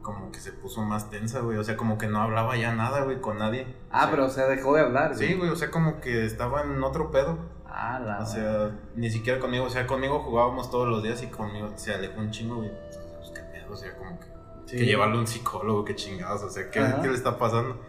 como 0.03 0.33
que 0.33 0.41
se 0.41 0.53
puso 0.53 0.83
más 0.83 1.11
tensa, 1.11 1.41
güey. 1.41 1.59
O 1.59 1.64
sea, 1.64 1.76
como 1.76 1.97
que 1.99 2.09
no 2.09 2.20
hablaba 2.20 2.57
ya 2.57 2.74
nada, 2.74 3.03
güey, 3.03 3.20
con 3.20 3.39
nadie. 3.39 3.76
O 3.91 3.95
Ah, 3.95 4.01
sea, 4.03 4.11
pero 4.11 4.24
o 4.24 4.28
sea, 4.31 4.47
dejó 4.47 4.74
de 4.74 4.81
hablar, 4.81 5.14
Sí, 5.14 5.35
güey, 5.35 5.51
o 5.51 5.57
sea, 5.57 5.70
como 5.70 6.01
que 6.01 6.24
estaba 6.24 6.62
en 6.62 6.83
otro 6.83 7.11
pedo. 7.11 7.39
Ah, 7.66 8.01
la 8.05 8.18
O 8.20 8.26
sea, 8.26 8.70
ni 8.97 9.11
siquiera 9.11 9.39
conmigo, 9.39 9.66
o 9.66 9.70
sea, 9.70 9.87
conmigo 9.87 10.20
jugábamos 10.20 10.70
todos 10.70 10.89
los 10.89 11.03
días 11.05 11.22
y 11.22 11.28
conmigo 11.28 11.70
se 11.76 11.95
alejó 11.95 12.18
un 12.18 12.31
chingo, 12.31 12.57
güey. 12.57 12.70
Pues 13.18 13.31
qué 13.33 13.43
pedo, 13.43 13.72
o 13.72 13.76
sea, 13.76 13.95
como 13.97 14.18
que, 14.18 14.26
Sí. 14.70 14.76
que 14.78 14.84
llevarlo 14.86 15.16
a 15.16 15.20
un 15.20 15.26
psicólogo, 15.26 15.84
qué 15.84 15.94
chingados, 15.96 16.42
o 16.42 16.50
sea, 16.50 16.70
¿qué, 16.70 16.80
qué 17.02 17.08
le 17.08 17.14
está 17.14 17.36
pasando? 17.38 17.80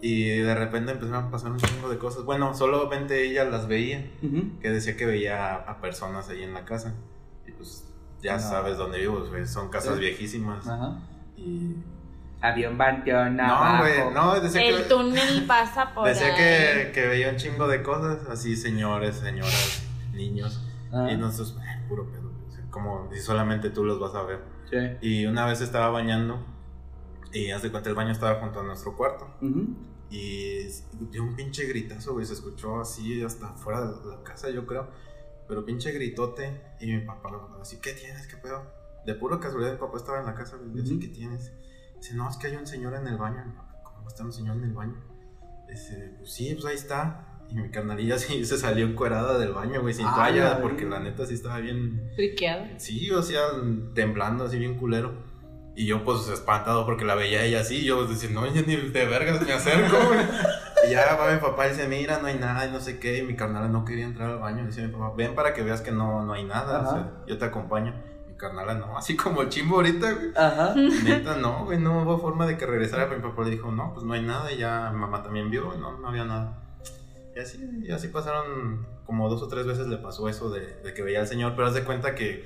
Y 0.00 0.28
de 0.38 0.54
repente 0.54 0.92
empezaron 0.92 1.26
a 1.26 1.30
pasar 1.30 1.52
un 1.52 1.58
chingo 1.58 1.88
de 1.88 1.96
cosas. 1.96 2.24
Bueno, 2.24 2.54
solamente 2.54 3.22
ella 3.22 3.44
las 3.44 3.66
veía, 3.68 4.10
Ujú. 4.22 4.58
que 4.60 4.70
decía 4.70 4.96
que 4.96 5.06
veía 5.06 5.54
a, 5.54 5.80
personas 5.80 6.28
ahí 6.28 6.42
en 6.42 6.52
la 6.54 6.64
casa. 6.64 6.94
Y 7.46 7.52
pues 7.52 7.84
ya 8.20 8.34
No. 8.34 8.40
sabes 8.40 8.76
dónde 8.76 8.98
vivo, 8.98 9.24
güey, 9.28 9.46
son 9.46 9.68
casas 9.70 9.94
Sí. 9.94 10.00
viejísimas. 10.00 10.66
Ajá. 10.66 10.98
Y... 11.36 11.76
Había 12.44 12.70
un 12.70 12.76
panteón 12.76 13.36
No, 13.36 13.78
güey, 13.78 14.12
no, 14.12 14.40
decía 14.40 14.62
El 14.62 14.78
que... 14.78 14.88
túnel 14.88 15.44
pasa 15.46 15.94
por 15.94 16.08
Decía 16.08 16.26
ahí. 16.26 16.86
que, 16.86 16.90
que 16.92 17.06
veía 17.06 17.30
un 17.30 17.36
chingo 17.36 17.68
de 17.68 17.84
cosas, 17.84 18.26
así 18.28 18.56
señores, 18.56 19.14
señoras, 19.16 19.84
niños. 20.12 20.60
Ah, 20.92 21.08
Y 21.12 21.16
nosotros, 21.16 21.56
"Ay, 21.60 21.88
puro 21.88 22.10
pedo. 22.10 22.32
o 22.48 22.52
sea, 22.52 22.64
como 22.70 23.08
si 23.12 23.20
solamente 23.20 23.70
tú 23.70 23.84
los 23.84 24.00
vas 24.00 24.16
a 24.16 24.24
ver. 24.24 24.40
Sí. 24.72 24.78
Y 25.02 25.26
una 25.26 25.46
vez 25.46 25.60
estaba 25.60 25.90
bañando 25.90 26.44
y 27.32 27.50
haz 27.50 27.62
de 27.62 27.70
cuenta 27.70 27.90
el 27.90 27.94
baño 27.94 28.10
estaba 28.10 28.40
junto 28.40 28.60
a 28.60 28.62
nuestro 28.62 28.96
cuarto. 28.96 29.26
Ujú. 29.42 29.76
Y 30.10 30.66
dio 31.10 31.22
un 31.22 31.36
pinche 31.36 31.64
gritazo, 31.66 32.14
güey. 32.14 32.26
Se 32.26 32.32
escuchó 32.34 32.80
así 32.80 33.22
hasta 33.22 33.48
fuera 33.54 33.80
de 33.82 34.06
la 34.08 34.22
casa, 34.22 34.50
yo 34.50 34.66
creo. 34.66 34.88
Pero 35.46 35.64
pinche 35.64 35.92
gritote. 35.92 36.60
Y 36.80 36.86
mi 36.92 37.00
papá, 37.06 37.30
así, 37.60 37.78
¿qué 37.80 37.92
tienes? 37.92 38.26
¿Qué 38.26 38.36
pedo? 38.36 38.62
De 39.06 39.14
puro 39.14 39.38
casualidad, 39.40 39.72
mi 39.72 39.78
papá 39.78 39.96
estaba 39.98 40.20
en 40.20 40.26
la 40.26 40.34
casa, 40.34 40.56
güey. 40.56 40.82
así, 40.82 40.92
Ujú. 40.92 41.00
¿qué 41.00 41.08
tienes? 41.08 41.52
Dice, 41.96 42.14
no, 42.14 42.28
es 42.28 42.36
que 42.36 42.48
hay 42.48 42.56
un 42.56 42.66
señor 42.66 42.94
en 42.94 43.06
el 43.06 43.16
baño. 43.16 43.54
¿Cómo 43.84 44.08
está 44.08 44.24
un 44.24 44.32
señor 44.32 44.56
en 44.56 44.64
el 44.64 44.72
baño? 44.72 45.02
Dice, 45.68 46.14
pues 46.18 46.32
sí, 46.32 46.52
pues 46.54 46.64
ahí 46.66 46.76
está. 46.76 47.31
Y 47.52 47.56
mi 47.56 47.70
carnalilla 47.70 48.18
sí 48.18 48.44
se 48.44 48.56
salió 48.56 48.86
encuerada 48.86 49.38
del 49.38 49.52
baño, 49.52 49.80
güey, 49.82 49.92
sin 49.94 50.06
Ah, 50.06 50.14
toalla, 50.14 50.44
la 50.44 50.60
porque 50.62 50.84
la 50.86 51.00
neta 51.00 51.26
sí 51.26 51.34
estaba 51.34 51.58
bien. 51.58 52.10
Friqueado. 52.16 52.64
Sí, 52.78 53.10
o 53.10 53.22
sea, 53.22 53.42
temblando 53.94 54.44
así 54.44 54.58
bien 54.58 54.76
culero. 54.76 55.30
Y 55.74 55.86
yo, 55.86 56.04
pues, 56.04 56.28
espantado 56.28 56.84
porque 56.84 57.04
la 57.06 57.14
veía 57.14 57.44
ella 57.44 57.60
así. 57.60 57.82
Yo 57.84 58.06
decía, 58.06 58.28
no, 58.30 58.44
yo 58.46 58.60
ni 58.66 58.76
de 58.76 59.06
vergas 59.06 59.40
me 59.46 59.52
acerco, 59.52 59.96
güey. 60.06 60.20
Y 60.86 60.90
ya 60.90 61.16
va 61.16 61.32
mi 61.32 61.40
papá 61.40 61.66
y 61.66 61.70
dice, 61.70 61.88
mira, 61.88 62.18
no 62.18 62.26
hay 62.26 62.38
nada 62.38 62.66
y 62.66 62.70
no 62.70 62.78
sé 62.80 62.98
qué. 62.98 63.18
Y 63.18 63.22
mi 63.22 63.36
carnala 63.36 63.68
no 63.68 63.84
quería 63.84 64.04
entrar 64.04 64.30
al 64.30 64.38
baño. 64.38 64.66
Dice 64.66 64.86
mi 64.86 64.92
papá, 64.92 65.14
ven 65.16 65.34
para 65.34 65.54
que 65.54 65.62
veas 65.62 65.80
que 65.80 65.90
no, 65.92 66.24
no 66.26 66.32
hay 66.34 66.44
nada. 66.44 66.78
O 66.78 66.82
Ajá. 66.82 66.90
sea, 66.90 67.12
yo 67.26 67.38
te 67.38 67.44
acompaño. 67.46 67.94
Mi 68.28 68.34
carnala 68.36 68.74
no, 68.74 68.98
así 68.98 69.16
como 69.16 69.40
el 69.40 69.48
chimbo 69.48 69.76
ahorita, 69.76 70.12
güey. 70.12 70.26
Ajá. 70.36 70.74
Neta, 71.04 71.36
no, 71.36 71.64
güey, 71.64 71.78
no 71.78 72.02
hubo 72.02 72.18
forma 72.18 72.46
de 72.46 72.58
que 72.58 72.66
regresara. 72.66 73.08
Pero 73.08 73.22
mi 73.22 73.28
papá 73.30 73.42
le 73.44 73.50
dijo, 73.52 73.72
no, 73.72 73.94
pues 73.94 74.04
no 74.04 74.12
hay 74.12 74.22
nada. 74.22 74.52
Y 74.52 74.58
ya 74.58 74.90
mi 74.92 74.98
mamá 75.00 75.22
también 75.22 75.48
vio, 75.50 75.72
no, 75.80 75.96
no 75.98 76.08
había 76.08 76.24
nada. 76.24 76.58
Y 77.34 77.40
así, 77.40 77.58
y 77.84 77.90
así 77.92 78.08
pasaron, 78.08 78.86
como 79.06 79.28
dos 79.28 79.42
o 79.42 79.48
tres 79.48 79.66
veces 79.66 79.86
le 79.86 79.96
pasó 79.98 80.28
eso 80.28 80.50
de, 80.50 80.74
de 80.82 80.94
que 80.94 81.02
veía 81.02 81.20
al 81.20 81.26
señor. 81.28 81.52
Pero 81.56 81.68
haz 81.68 81.74
de 81.74 81.84
cuenta 81.84 82.14
que 82.14 82.44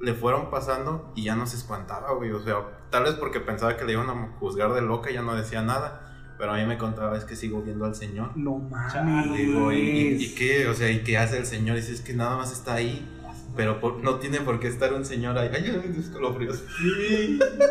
le 0.00 0.14
fueron 0.14 0.50
pasando 0.50 1.12
y 1.16 1.24
ya 1.24 1.36
no 1.36 1.46
se 1.46 1.56
espantaba, 1.56 2.12
güey. 2.14 2.30
O 2.32 2.40
sea, 2.42 2.88
tal 2.90 3.04
vez 3.04 3.14
porque 3.14 3.40
pensaba 3.40 3.76
que 3.76 3.84
le 3.84 3.92
iban 3.92 4.10
a 4.10 4.36
juzgar 4.38 4.72
de 4.74 4.82
loca 4.82 5.10
y 5.10 5.14
ya 5.14 5.22
no 5.22 5.34
decía 5.36 5.62
nada. 5.62 6.02
Pero 6.38 6.52
a 6.52 6.56
mí 6.58 6.66
me 6.66 6.76
contaba, 6.76 7.16
es 7.16 7.24
que 7.24 7.34
sigo 7.34 7.62
viendo 7.62 7.86
al 7.86 7.94
señor. 7.94 8.36
No 8.36 8.58
mames. 8.58 8.92
Digo, 9.38 9.72
¿y, 9.72 9.78
y- 9.78 10.24
y 10.24 10.34
qué? 10.34 10.68
O 10.68 10.74
sea, 10.74 10.90
¿y 10.90 11.02
qué 11.02 11.16
hace 11.16 11.38
el 11.38 11.46
señor? 11.46 11.76
Dice, 11.76 11.92
es 11.92 12.02
que 12.02 12.12
nada 12.12 12.36
más 12.36 12.52
está 12.52 12.74
ahí. 12.74 13.10
Pero 13.56 13.80
por- 13.80 14.02
no 14.04 14.16
tiene 14.16 14.40
por 14.42 14.60
qué 14.60 14.66
estar 14.68 14.92
un 14.92 15.06
señor 15.06 15.38
ahí. 15.38 15.48
Ay, 15.54 15.94
escalofríos. 15.98 16.62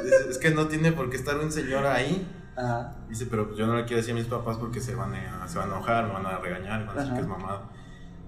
Dice, 0.04 0.30
es 0.32 0.38
que 0.40 0.50
no 0.52 0.68
tiene 0.68 0.92
por 0.94 1.12
qué 1.12 1.18
estar 1.18 1.38
un 1.38 1.52
señor 1.52 1.86
ahí. 1.86 2.28
Ajá. 2.56 2.96
Dice, 3.10 3.28
pero 3.30 3.48
pues 3.48 3.58
yo 3.58 3.68
no 3.68 3.76
le 3.76 3.86
quiero 3.86 3.98
decir 3.98 4.14
a 4.14 4.16
mis 4.16 4.28
papás 4.28 4.58
porque 4.58 4.80
se 4.80 4.96
van 4.96 5.14
a, 5.14 5.48
se 5.48 5.58
van 5.58 5.72
a 5.72 5.76
enojar, 5.76 6.08
me 6.08 6.14
van 6.14 6.26
a 6.26 6.38
regañar, 6.38 6.86
van 6.86 6.98
a 6.98 7.02
decir 7.02 7.08
Ajá. 7.08 7.16
que 7.16 7.22
es 7.22 7.28
mamada. 7.28 7.62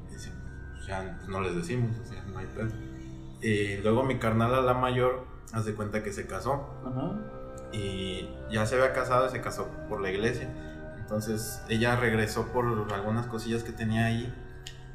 Dice, 0.09 0.31
pues 0.73 0.85
ya 0.85 1.15
pues, 1.17 1.29
no 1.29 1.41
les 1.41 1.55
decimos, 1.55 1.97
o 1.97 2.05
sea, 2.05 2.23
no 2.23 2.37
hay 2.39 2.47
pedo. 2.47 2.69
Y 3.41 3.77
luego 3.77 4.03
mi 4.03 4.19
carnala, 4.19 4.61
la 4.61 4.73
mayor, 4.73 5.25
hace 5.53 5.73
cuenta 5.75 6.03
que 6.03 6.11
se 6.11 6.27
casó 6.27 6.67
Ajá. 6.85 7.15
y 7.71 8.29
ya 8.51 8.65
se 8.65 8.75
había 8.75 8.93
casado 8.93 9.27
y 9.27 9.29
se 9.29 9.41
casó 9.41 9.67
por 9.87 10.01
la 10.01 10.11
iglesia. 10.11 10.49
Entonces 10.99 11.61
ella 11.69 11.95
regresó 11.95 12.47
por 12.47 12.65
algunas 12.93 13.27
cosillas 13.27 13.63
que 13.63 13.71
tenía 13.71 14.05
ahí 14.05 14.33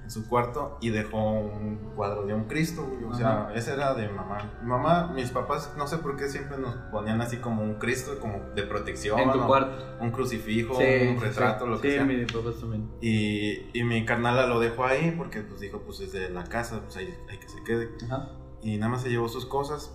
en 0.03 0.11
su 0.11 0.29
cuarto 0.29 0.79
y 0.81 0.91
dejó 0.91 1.19
un 1.33 1.93
cuadro 1.95 2.27
de 2.27 2.35
un 2.35 2.45
Cristo, 2.45 2.85
güey. 2.87 3.05
O 3.05 3.15
sea, 3.15 3.51
ese 3.55 3.73
era 3.73 3.95
de 3.95 4.09
mamá. 4.09 4.59
Mamá, 4.63 5.13
mis 5.15 5.31
papás, 5.31 5.73
no 5.77 5.87
sé 5.87 5.99
por 5.99 6.17
qué 6.17 6.29
siempre 6.29 6.59
nos 6.59 6.75
ponían 6.91 7.21
así 7.21 7.37
como 7.39 7.63
un 7.63 7.75
Cristo, 7.75 8.19
como 8.21 8.41
de 8.55 8.63
protección. 8.65 9.19
En 9.21 9.33
tu 9.33 9.47
cuarto. 9.47 9.97
Un 10.01 10.11
crucifijo, 10.11 10.75
Sí, 10.77 10.85
un 11.15 11.21
retrato, 11.21 11.65
sí. 11.65 11.71
lo 11.71 11.81
que 11.81 11.89
Sí, 11.91 11.95
sea. 11.97 12.05
mi 12.05 12.25
papá 12.25 12.51
también. 12.61 12.91
Y, 13.01 13.71
y 13.79 13.85
mi 13.85 14.05
carnala 14.05 14.47
lo 14.47 14.59
dejó 14.61 14.85
ahí 14.85 15.15
porque 15.17 15.41
pues 15.43 15.61
dijo, 15.61 15.81
pues 15.83 16.01
es 16.01 16.13
de 16.13 16.29
la 16.31 16.45
casa, 16.45 16.81
pues 16.83 16.97
ahí 16.97 17.15
hay 17.31 17.39
que 17.39 17.49
se 17.49 17.63
quede. 17.63 17.91
Ajá. 18.07 18.31
Y 18.63 18.77
nada 18.79 18.93
más 18.93 19.03
se 19.03 19.11
llevó 19.11 19.29
sus 19.29 19.47
cosas. 19.47 19.93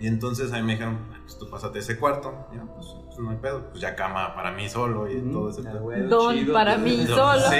Y 0.00 0.06
entonces 0.06 0.52
ahí 0.52 0.62
me 0.62 0.72
dijeron, 0.72 0.98
"Ay, 1.12 1.20
pues 1.22 1.38
tú 1.38 1.50
pásate 1.50 1.80
ese 1.80 1.98
cuarto. 1.98 2.46
Y 2.52 2.56
yo, 2.56 2.66
pues, 2.74 2.86
pues, 3.06 3.18
no 3.18 3.30
hay 3.30 3.36
pedo, 3.38 3.68
pues 3.70 3.80
ya 3.80 3.96
cama 3.96 4.34
para 4.34 4.52
mí 4.52 4.68
solo 4.68 5.10
y 5.10 5.20
todo 5.32 5.50
ese 5.50 5.62
Ah, 5.68 5.72
pedo. 5.72 6.08
Don 6.08 6.34
chido, 6.36 6.52
para 6.54 6.78
mí 6.78 7.04
Yo- 7.06 7.16
solo. 7.16 7.40
Sí, 7.50 7.56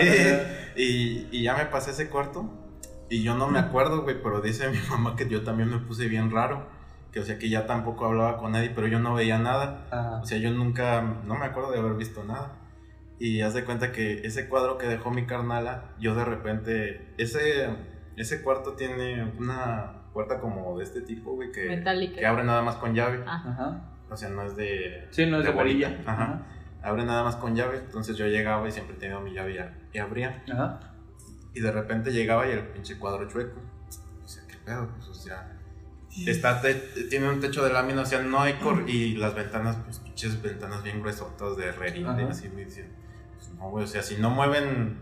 y, 0.77 1.29
y 1.33 1.43
ya 1.43 1.57
me 1.57 1.67
pasé 1.67 1.91
ese 1.91 2.09
cuarto. 2.09 2.49
Y 3.11 3.23
yo 3.23 3.35
no 3.35 3.49
me 3.49 3.59
acuerdo, 3.59 4.03
güey, 4.03 4.23
pero 4.23 4.41
dice 4.41 4.69
mi 4.71 4.79
mamá 4.91 5.17
que 5.17 5.29
yo 5.29 5.43
también 5.43 5.71
me 5.71 5.79
puse 5.79 6.07
bien 6.09 6.31
raro. 6.31 6.67
Que 7.11 7.21
o 7.21 7.25
sea 7.25 7.39
que 7.39 7.49
ya 7.49 7.67
tampoco 7.67 8.05
hablaba 8.05 8.37
con 8.37 8.53
nadie, 8.53 8.71
pero 8.75 8.87
yo 8.87 9.01
no 9.01 9.15
veía 9.15 9.39
nada. 9.39 9.87
Ajá. 9.91 10.21
O 10.23 10.27
sea, 10.27 10.39
yo 10.39 10.51
nunca, 10.51 11.01
no 11.25 11.37
me 11.37 11.47
acuerdo 11.47 11.71
de 11.73 11.79
haber 11.79 11.95
visto 11.95 12.23
nada. 12.23 12.53
Y 13.19 13.41
haz 13.41 13.55
de 13.55 13.65
cuenta 13.65 13.91
que 13.93 14.27
ese 14.27 14.49
cuadro 14.49 14.79
que 14.79 14.87
dejó 14.87 15.11
mi 15.11 15.27
carnala, 15.27 15.95
yo 15.99 16.15
de 16.15 16.25
repente, 16.25 17.15
ese, 17.19 17.69
ese 18.17 18.43
cuarto 18.43 18.75
tiene 18.75 19.33
una 19.39 19.98
puerta 20.13 20.41
como 20.41 20.77
de 20.79 20.85
este 20.85 21.01
tipo, 21.03 21.33
güey, 21.35 21.51
que, 21.53 21.83
que 22.15 22.27
abre 22.27 22.45
nada 22.45 22.63
más 22.63 22.77
con 22.77 22.95
llave. 22.95 23.23
Ah. 23.27 23.43
Ajá. 23.47 23.91
O 24.11 24.17
sea, 24.17 24.29
no 24.31 24.43
es 24.43 24.57
de... 24.57 25.07
Sí, 25.11 25.27
no 25.27 25.39
es 25.39 25.45
de 25.45 25.51
bolita. 25.51 25.89
varilla. 25.89 26.03
Ajá. 26.11 26.43
Abre 26.83 27.05
nada 27.05 27.25
más 27.25 27.37
con 27.37 27.55
llave. 27.55 27.79
Entonces 27.79 28.17
yo 28.17 28.27
llegaba 28.27 28.67
y 28.67 28.73
siempre 28.73 28.97
tenía 28.97 29.19
mi 29.21 29.33
llave 29.35 29.55
y, 29.93 29.97
y 29.97 30.01
abría. 30.01 30.43
Ajá. 30.51 30.81
Y 31.55 31.61
de 31.61 31.71
repente 31.73 32.11
llegaba 32.13 32.47
y 32.49 32.53
el 32.53 32.67
pinche 32.69 32.99
cuadro 32.99 33.29
chueco. 33.29 33.61
O 34.25 34.29
sea, 34.29 34.45
¿qué 34.47 34.57
pedo? 34.65 34.89
Pues, 34.97 35.09
o 35.09 35.15
sea, 35.15 35.59
está 36.27 36.61
te- 36.63 36.75
tiene 37.11 37.29
un 37.29 37.41
techo 37.41 37.63
de 37.65 37.73
lámina, 37.73 38.03
o 38.03 38.07
sea, 38.07 38.23
no 38.23 38.41
hay 38.41 38.55
cor... 38.55 38.89
Y 38.89 39.17
las 39.17 39.35
ventanas, 39.35 39.77
pues 39.85 39.99
pinches 39.99 40.41
ventanas 40.41 40.83
bien 40.83 41.01
gruesotas 41.01 41.57
de 41.57 41.67
herrería. 41.67 42.11
Ajá. 42.11 42.29
Así 42.29 42.49
me 42.49 42.65
decían, 42.65 42.89
pues 43.37 43.51
no, 43.55 43.69
güey, 43.71 43.85
o 43.85 43.87
sea, 43.89 44.03
si 44.03 44.17
no 44.17 44.31
mueven 44.31 44.99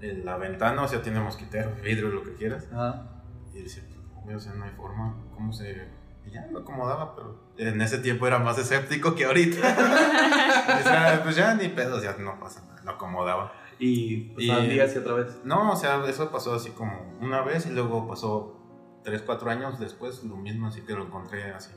la 0.00 0.36
ventana, 0.38 0.82
o 0.82 0.88
sea, 0.88 1.02
tiene 1.02 1.20
mosquitero, 1.20 1.72
vidrio, 1.82 2.08
lo 2.08 2.22
que 2.22 2.32
quieras. 2.34 2.66
Ajá. 2.72 3.22
Y 3.52 3.62
decía, 3.62 3.82
"No, 3.90 3.97
güey, 4.28 4.36
o 4.36 4.40
sea, 4.40 4.52
no 4.54 4.64
hay 4.64 4.70
forma, 4.72 5.16
¿cómo 5.34 5.52
se...? 5.52 5.88
Y 6.26 6.30
ya 6.30 6.46
lo 6.52 6.58
acomodaba, 6.58 7.14
pero 7.16 7.40
en 7.56 7.80
ese 7.80 7.98
tiempo 7.98 8.26
era 8.26 8.38
más 8.38 8.58
escéptico 8.58 9.14
que 9.14 9.24
ahorita. 9.24 9.60
o 10.80 10.82
sea, 10.82 11.20
pues 11.22 11.36
ya 11.36 11.54
ni 11.54 11.68
pedo, 11.68 11.96
o 11.96 12.00
sea, 12.00 12.16
no 12.18 12.38
pasa 12.38 12.60
nada, 12.68 12.82
lo 12.84 12.90
acomodaba. 12.90 13.52
Y 13.78 14.30
pues 14.34 14.44
Y- 14.46 14.50
al 14.50 14.68
día 14.68 14.86
sí 14.88 14.98
otra 14.98 15.14
vez. 15.14 15.38
No, 15.44 15.72
o 15.72 15.76
sea, 15.76 16.04
eso 16.06 16.30
pasó 16.30 16.54
así 16.54 16.70
como 16.70 17.16
una 17.22 17.40
vez 17.40 17.64
y 17.66 17.70
luego 17.70 18.06
pasó 18.06 18.58
3, 19.04 19.22
4 19.22 19.50
años 19.50 19.78
después 19.80 20.22
lo 20.24 20.36
mismo, 20.36 20.66
así 20.66 20.82
que 20.82 20.92
lo 20.92 21.04
encontré 21.04 21.50
así 21.52 21.70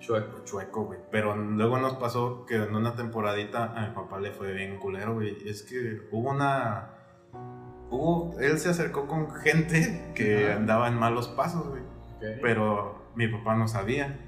Chueco. 0.00 0.42
chueco, 0.44 0.84
güey. 0.84 1.00
Pero 1.10 1.36
luego 1.36 1.78
nos 1.78 1.94
pasó 1.96 2.46
que 2.46 2.54
en 2.56 2.74
una 2.74 2.94
temporadita 2.94 3.74
a 3.76 3.88
mi 3.88 3.94
papá 3.94 4.20
le 4.20 4.30
fue 4.30 4.52
bien 4.52 4.78
culero, 4.78 5.14
güey. 5.14 5.36
Es 5.46 5.62
que 5.62 6.08
hubo 6.12 6.30
una... 6.30 6.92
Hubo... 7.90 8.34
Él 8.40 8.58
se 8.58 8.68
acercó 8.70 9.06
con 9.06 9.30
gente 9.30 10.12
que 10.14 10.46
Ajá. 10.48 10.56
andaba 10.56 10.88
en 10.88 10.94
malos 10.98 11.28
pasos, 11.28 11.68
güey. 11.68 11.82
Pero, 12.20 12.40
Pero 12.42 12.98
mi 13.14 13.28
papá 13.28 13.54
no 13.54 13.68
sabía. 13.68 14.20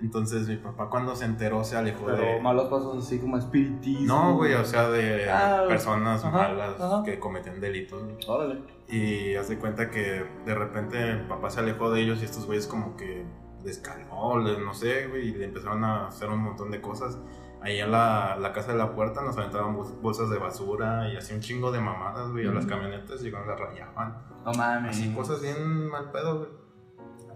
Entonces 0.00 0.46
mi 0.46 0.56
papá 0.56 0.90
cuando 0.90 1.16
se 1.16 1.24
enteró 1.24 1.64
se 1.64 1.74
alejó 1.76 2.10
de... 2.10 2.38
malos 2.40 2.68
pasos 2.68 3.02
así 3.06 3.18
como 3.18 3.38
espiritismo. 3.38 4.06
No, 4.06 4.36
güey, 4.36 4.52
o 4.52 4.64
sea, 4.64 4.90
de 4.90 5.30
Ah, 5.30 5.64
personas 5.68 6.22
ajá, 6.22 6.36
malas 6.48 6.78
ajá. 6.80 7.02
que 7.02 7.18
cometen 7.18 7.60
delitos. 7.60 8.02
güey. 8.04 8.16
Órale. 8.28 8.60
Y 8.88 9.34
hace 9.36 9.58
cuenta 9.58 9.90
que 9.90 10.22
de 10.44 10.54
repente 10.54 11.14
mi 11.14 11.26
papá 11.28 11.48
se 11.48 11.60
alejó 11.60 11.90
de 11.90 12.02
ellos 12.02 12.20
y 12.20 12.26
estos 12.26 12.44
güeyes 12.46 12.66
como 12.66 12.94
que 12.96 13.24
les 13.64 13.78
calmó, 13.78 14.38
les- 14.38 14.58
no 14.58 14.74
sé, 14.74 15.06
güey, 15.06 15.28
y 15.28 15.32
le 15.34 15.46
empezaron 15.46 15.82
a 15.82 16.08
hacer 16.08 16.28
un 16.28 16.40
montón 16.40 16.70
de 16.70 16.80
cosas. 16.82 17.18
Ahí 17.66 17.80
en 17.80 17.90
la, 17.90 18.36
la 18.40 18.52
casa 18.52 18.70
de 18.72 18.78
la 18.78 18.94
puerta 18.94 19.22
nos 19.22 19.36
aventaban 19.36 19.74
bol- 19.76 19.98
bolsas 20.00 20.30
de 20.30 20.38
basura 20.38 21.08
y 21.12 21.16
así 21.16 21.34
un 21.34 21.40
chingo 21.40 21.72
de 21.72 21.80
mamadas, 21.80 22.30
güey, 22.30 22.46
a 22.46 22.52
las 22.52 22.64
camionetas 22.66 23.24
y 23.24 23.30
las 23.32 23.44
rayaban. 23.58 24.22
No 24.44 24.52
mames. 24.52 24.96
Así 24.96 25.12
cosas 25.12 25.40
bien 25.42 25.88
mal 25.88 26.12
pedo, 26.12 26.38
güey. 26.38 26.50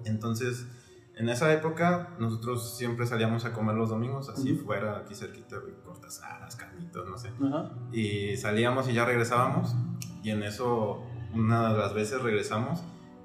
Entonces, 0.05 0.69
en 1.17 1.29
esa 1.29 1.53
época, 1.53 2.11
nosotros 2.19 2.77
siempre 2.77 3.07
salíamos 3.07 3.45
a 3.45 3.53
comer 3.53 3.75
los 3.75 3.91
domingos, 3.91 4.29
así 4.29 4.55
fuera, 4.55 4.99
aquí 4.99 5.15
cerquita, 5.15 5.59
güey, 5.59 5.75
cortazaras, 5.85 6.55
carnitas, 6.57 7.05
no 7.07 7.19
sé. 7.19 7.33
Ajá. 7.45 7.73
Y 7.93 8.37
salíamos 8.37 8.89
y 8.89 8.93
ya 8.95 9.05
regresábamos. 9.05 9.75
Y 10.23 10.31
en 10.31 10.43
eso, 10.45 11.03
una 11.35 11.73
de 11.73 11.79
las 11.79 11.93
veces 11.93 12.23
regresamos. 12.23 12.83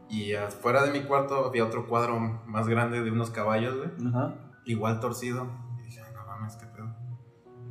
Y 0.10 0.34
afuera 0.34 0.84
de 0.84 0.92
mi 0.92 1.02
cuarto 1.06 1.46
había 1.46 1.66
otro 1.66 1.88
cuadro 1.88 2.20
más 2.48 2.68
grande 2.68 3.04
de 3.04 3.12
unos 3.12 3.30
caballos, 3.30 3.76
güey. 3.78 4.10
Ajá. 4.10 4.34
Igual 4.66 5.00
torcido. 5.00 5.48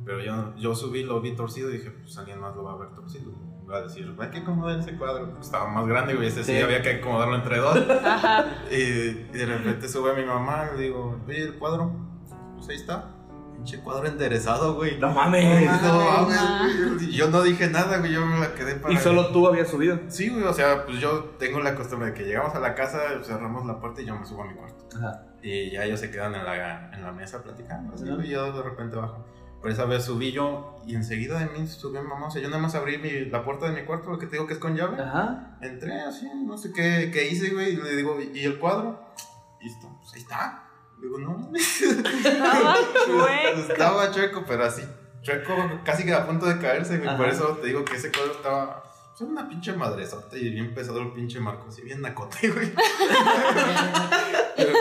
Pero 0.05 0.19
yo, 0.21 0.55
yo 0.55 0.75
subí, 0.75 1.03
lo 1.03 1.19
vi 1.21 1.35
torcido 1.35 1.69
y 1.69 1.77
dije, 1.77 1.89
pues 1.91 2.17
alguien 2.17 2.39
más 2.39 2.55
lo 2.55 2.63
va 2.63 2.73
a 2.73 2.77
ver 2.77 2.89
torcido. 2.93 3.31
Va 3.69 3.77
a 3.77 3.81
decir, 3.81 4.15
hay 4.19 4.29
que 4.29 4.37
acomodar 4.39 4.79
ese 4.79 4.95
cuadro. 4.95 5.25
Porque 5.25 5.41
estaba 5.41 5.67
más 5.67 5.87
grande, 5.87 6.13
güey. 6.13 6.27
Ese 6.27 6.43
sí, 6.43 6.51
Sí. 6.53 6.61
había 6.61 6.81
que 6.83 6.91
acomodarlo 6.97 7.35
entre 7.35 7.57
dos. 7.57 7.75
Ajá. 8.05 8.45
Y, 8.71 8.75
y 8.75 9.23
de 9.31 9.45
repente 9.47 9.87
sube 9.89 10.13
mi 10.15 10.23
mamá 10.23 10.65
y 10.73 10.77
le 10.77 10.83
digo, 10.83 11.19
oye, 11.27 11.41
el 11.43 11.55
cuadro. 11.55 11.91
Pues 12.55 12.69
ahí 12.69 12.75
está. 12.75 13.11
Pinche 13.55 13.79
cuadro 13.81 14.05
enderezado, 14.07 14.75
güey. 14.75 14.99
No 14.99 15.09
mames. 15.11 15.65
No 15.81 15.97
mames, 15.99 16.95
güey. 16.99 17.11
Yo 17.11 17.31
no 17.31 17.41
dije 17.41 17.67
nada, 17.69 17.97
güey. 17.97 18.11
Yo 18.13 18.23
me 18.23 18.37
la 18.39 18.53
quedé 18.53 18.75
para. 18.75 18.93
Y 18.93 18.97
solo 18.97 19.29
tú 19.31 19.47
habías 19.47 19.69
subido. 19.69 19.97
Sí, 20.09 20.29
güey. 20.29 20.43
O 20.43 20.53
sea, 20.53 20.85
pues 20.85 20.99
yo 20.99 21.23
tengo 21.39 21.59
la 21.61 21.73
costumbre 21.73 22.09
de 22.09 22.13
que 22.13 22.23
llegamos 22.25 22.53
a 22.53 22.59
la 22.59 22.75
casa, 22.75 22.99
cerramos 23.23 23.65
la 23.65 23.79
puerta 23.79 24.01
y 24.01 24.05
yo 24.05 24.15
me 24.15 24.25
subo 24.27 24.43
a 24.43 24.45
mi 24.45 24.53
cuarto. 24.53 24.85
Ajá. 24.97 25.23
Y 25.41 25.71
ya 25.71 25.85
ellos 25.85 25.99
se 25.99 26.11
quedan 26.11 26.35
en 26.35 26.43
la, 26.45 26.91
en 26.93 27.01
la 27.01 27.11
mesa 27.11 27.41
platicando. 27.41 27.95
Así, 27.95 28.05
y 28.25 28.29
yo 28.29 28.51
de 28.51 28.61
repente 28.61 28.95
bajo. 28.95 29.25
Pero 29.65 29.73
esa 29.73 29.85
vez 29.85 30.05
subí 30.05 30.31
yo 30.31 30.79
y 30.85 30.93
enseguida 30.93 31.39
de 31.39 31.47
mí 31.47 31.65
subió 31.65 32.03
mi 32.03 32.07
mamá. 32.07 32.27
O 32.27 32.29
sea, 32.29 32.39
yo 32.39 32.49
nada 32.49 32.61
más 32.61 32.75
abrí 32.75 32.99
mi- 32.99 33.25
la 33.31 33.43
puerta 33.43 33.65
de 33.67 33.71
mi 33.81 33.83
cuarto, 33.83 34.11
lo 34.11 34.19
que 34.19 34.27
te 34.27 34.33
digo 34.33 34.45
que 34.45 34.53
es 34.53 34.59
con 34.59 34.75
llave. 34.77 35.01
Ajá. 35.01 35.57
Entré 35.59 35.99
así, 36.01 36.29
no 36.45 36.55
sé 36.55 36.71
qué, 36.71 37.09
qué 37.11 37.27
hice, 37.27 37.49
güey. 37.49 37.73
Y 37.73 37.77
le 37.77 37.95
digo, 37.95 38.15
¿y 38.21 38.43
el 38.43 38.59
cuadro? 38.59 39.03
Y 39.59 39.67
esto, 39.69 39.89
pues 39.99 40.13
ahí 40.13 40.21
está. 40.21 40.69
Digo, 41.01 41.17
no. 41.17 41.49
Estaba 41.55 42.75
chueco. 43.07 43.59
Estaba 43.71 44.11
chueco, 44.11 44.43
pero 44.47 44.65
así. 44.65 44.83
Chueco, 45.23 45.55
casi 45.83 46.05
que 46.05 46.13
a 46.13 46.27
punto 46.27 46.45
de 46.45 46.59
caerse, 46.59 46.97
güey. 46.99 47.09
Ajá. 47.09 47.17
Por 47.17 47.27
eso 47.29 47.57
te 47.59 47.65
digo 47.65 47.83
que 47.83 47.95
ese 47.95 48.11
cuadro 48.11 48.33
estaba. 48.33 48.83
Pues 49.17 49.29
una 49.29 49.47
pinche 49.47 49.71
madresota 49.73 50.37
y 50.37 50.49
bien 50.49 50.75
pesado 50.75 50.99
el 51.01 51.11
pinche 51.13 51.39
marco, 51.39 51.67
así 51.69 51.81
bien 51.81 52.01
nacote, 52.01 52.49
güey. 52.51 52.69
pero, 54.57 54.73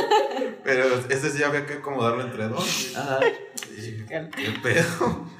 pero 0.65 0.85
ese 1.09 1.31
sí 1.31 1.43
había 1.43 1.65
que 1.65 1.75
acomodarlo 1.75 2.21
entre 2.23 2.49
dos, 2.49 2.91
güey. 2.93 2.97
Ajá. 3.07 3.21
Y, 3.79 4.07
¿Qué 4.07 4.55
pedo? 4.63 5.27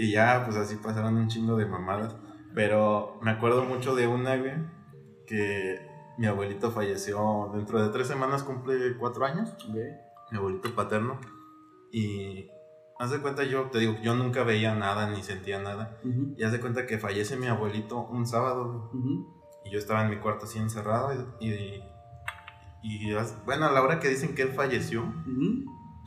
Y 0.00 0.12
ya, 0.12 0.44
pues 0.44 0.56
así 0.56 0.76
pasaron 0.76 1.16
un 1.16 1.26
chingo 1.26 1.56
de 1.56 1.66
mamadas. 1.66 2.14
Pero 2.54 3.18
me 3.20 3.32
acuerdo 3.32 3.64
mucho 3.64 3.96
de 3.96 4.06
una, 4.06 4.36
güey, 4.36 4.54
que 5.26 5.80
mi 6.18 6.26
abuelito 6.26 6.70
falleció 6.70 7.50
dentro 7.52 7.82
de 7.82 7.90
tres 7.90 8.06
semanas, 8.06 8.44
cumple 8.44 8.96
cuatro 8.96 9.24
años, 9.24 9.56
mi 10.30 10.38
abuelito 10.38 10.72
paterno. 10.74 11.20
Y 11.90 12.48
haz 12.98 13.10
de 13.10 13.20
cuenta, 13.20 13.44
yo 13.44 13.70
te 13.70 13.78
digo, 13.78 13.96
yo 14.02 14.14
nunca 14.14 14.44
veía 14.44 14.74
nada 14.74 15.10
ni 15.10 15.22
sentía 15.22 15.60
nada. 15.60 15.98
Ujú. 16.04 16.34
Y 16.36 16.44
haz 16.44 16.52
de 16.52 16.60
cuenta 16.60 16.86
que 16.86 16.98
fallece 16.98 17.36
mi 17.36 17.46
abuelito 17.46 17.98
un 18.06 18.26
sábado, 18.26 18.90
güey. 18.92 19.02
Ujú. 19.02 19.38
Y 19.64 19.70
yo 19.70 19.78
estaba 19.78 20.02
en 20.02 20.10
mi 20.10 20.18
cuarto 20.18 20.46
así 20.46 20.58
encerrado. 20.58 21.36
Y, 21.40 21.82
y, 22.82 23.12
bueno, 23.44 23.66
a 23.66 23.72
la 23.72 23.82
hora 23.82 24.00
que 24.00 24.08
dicen 24.08 24.34
que 24.34 24.42
él 24.42 24.52
falleció. 24.52 25.02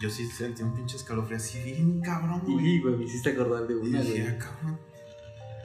Yo 0.01 0.09
sí 0.09 0.25
sentí 0.27 0.63
un 0.63 0.73
pinche 0.73 0.97
escalofrío 0.97 1.37
así 1.37 1.61
bien 1.63 2.01
cabrón, 2.01 2.41
güey. 2.45 2.65
Y, 2.77 2.81
güey, 2.81 2.95
me 2.97 3.03
hiciste 3.05 3.29
acordar 3.31 3.67
de 3.67 3.73
Y 3.73 3.77
una, 3.77 4.01
güey. 4.01 4.21
"Ah, 4.27 4.37
cabrón". 4.37 4.79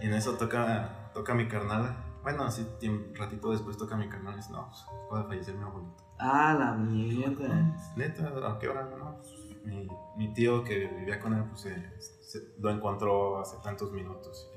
Y 0.03 0.07
en 0.07 0.15
eso 0.15 0.33
toca, 0.35 1.11
toca 1.15 1.35
mi 1.35 1.49
carnala. 1.49 2.05
Bueno, 2.23 2.45
así 2.45 2.67
un 2.83 3.15
ratito 3.15 3.51
después 3.53 3.77
toca 3.77 3.97
mi 3.97 4.09
carnal 4.09 4.35
y 4.35 4.37
dice, 4.39 4.51
no, 4.53 4.69
pues 4.69 4.83
acaba 4.83 5.23
de 5.23 5.29
fallecer 5.29 5.55
mi 5.55 5.63
abuelito. 5.65 6.05
Ah, 6.19 6.57
la 6.59 6.73
mierda. 6.75 7.77
Neta, 7.97 8.33
¿a 8.51 8.59
qué 8.59 8.69
hora? 8.69 8.89
No, 8.99 9.17
pues, 9.19 9.33
mi, 9.65 9.89
mi 10.17 10.35
tío 10.35 10.65
que 10.65 10.87
vivía 10.99 11.19
con 11.21 11.35
él, 11.35 11.45
pues 11.45 11.61
se- 11.63 12.01
se- 12.23 12.55
lo 12.59 12.71
encontró 12.71 13.41
hace 13.41 13.57
tantos 13.63 13.93
minutos. 13.93 14.51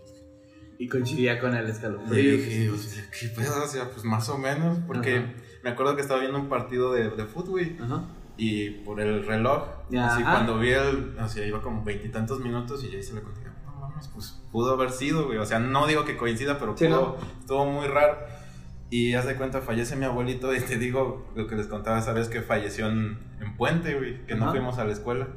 Y 0.79 0.87
coincidía 0.87 1.39
con 1.39 1.53
el 1.55 1.67
Y 1.67 1.71
escalofrío. 1.71 2.31
dije, 2.37 2.69
o 2.69 2.77
sea, 2.77 3.03
¿qué 3.11 3.27
pedo? 3.29 3.63
O 3.63 3.67
sea, 3.67 3.89
pues 3.91 4.03
más 4.05 4.27
o 4.29 4.37
menos, 4.37 4.79
porque 4.87 5.17
Ajá. 5.17 5.33
me 5.63 5.69
acuerdo 5.71 5.95
que 5.95 6.01
estaba 6.01 6.21
viendo 6.21 6.39
un 6.39 6.47
partido 6.49 6.93
de, 6.93 7.09
de 7.09 7.25
fútbol, 7.25 7.49
güey, 7.51 7.77
Ajá. 7.81 8.03
Y 8.39 8.69
por 8.85 9.01
el 9.01 9.25
reloj, 9.25 9.63
así 9.87 9.97
Ajá. 9.97 10.31
cuando 10.31 10.57
vi 10.57 10.69
el, 10.71 11.17
o 11.19 11.27
sea, 11.27 11.45
iba 11.45 11.61
como 11.61 11.83
veintitantos 11.83 12.39
minutos 12.39 12.83
y 12.83 12.89
ya 12.89 12.97
hice 12.97 13.13
la 13.13 13.21
cuenta, 13.21 13.41
dije, 13.41 13.51
no 13.65 13.73
mames, 13.75 14.07
pues 14.07 14.41
pudo 14.51 14.73
haber 14.73 14.91
sido, 14.91 15.25
güey, 15.25 15.37
o 15.37 15.45
sea, 15.45 15.59
no 15.59 15.85
digo 15.87 16.05
que 16.05 16.15
coincida, 16.15 16.57
pero 16.57 16.75
Sí, 16.77 16.87
pudo, 16.87 17.17
estuvo 17.39 17.65
muy 17.65 17.87
raro. 17.87 18.17
Y 18.91 19.13
haz 19.13 19.27
de 19.27 19.35
cuenta, 19.35 19.61
fallece 19.61 19.95
mi 19.95 20.05
abuelito 20.05 20.55
y 20.55 20.59
te 20.61 20.77
digo 20.77 21.29
lo 21.35 21.45
que 21.45 21.55
les 21.55 21.67
contaba 21.67 21.99
esa 21.99 22.11
vez 22.13 22.27
que 22.27 22.41
falleció 22.41 22.87
en, 22.87 23.19
en 23.39 23.55
Puente, 23.55 23.93
güey, 23.95 24.25
que 24.25 24.33
no 24.33 24.49
fuimos 24.49 24.79
a 24.79 24.85
la 24.85 24.93
escuela. 24.93 25.27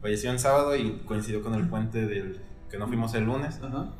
Falleció 0.00 0.30
en 0.30 0.38
sábado 0.38 0.74
y 0.76 1.02
coincidió 1.04 1.42
con 1.42 1.54
el 1.54 1.68
puente 1.68 2.06
del 2.06 2.40
que 2.70 2.78
no 2.78 2.88
fuimos 2.88 3.12
el 3.14 3.24
lunes. 3.24 3.60
Ajá. 3.62 3.92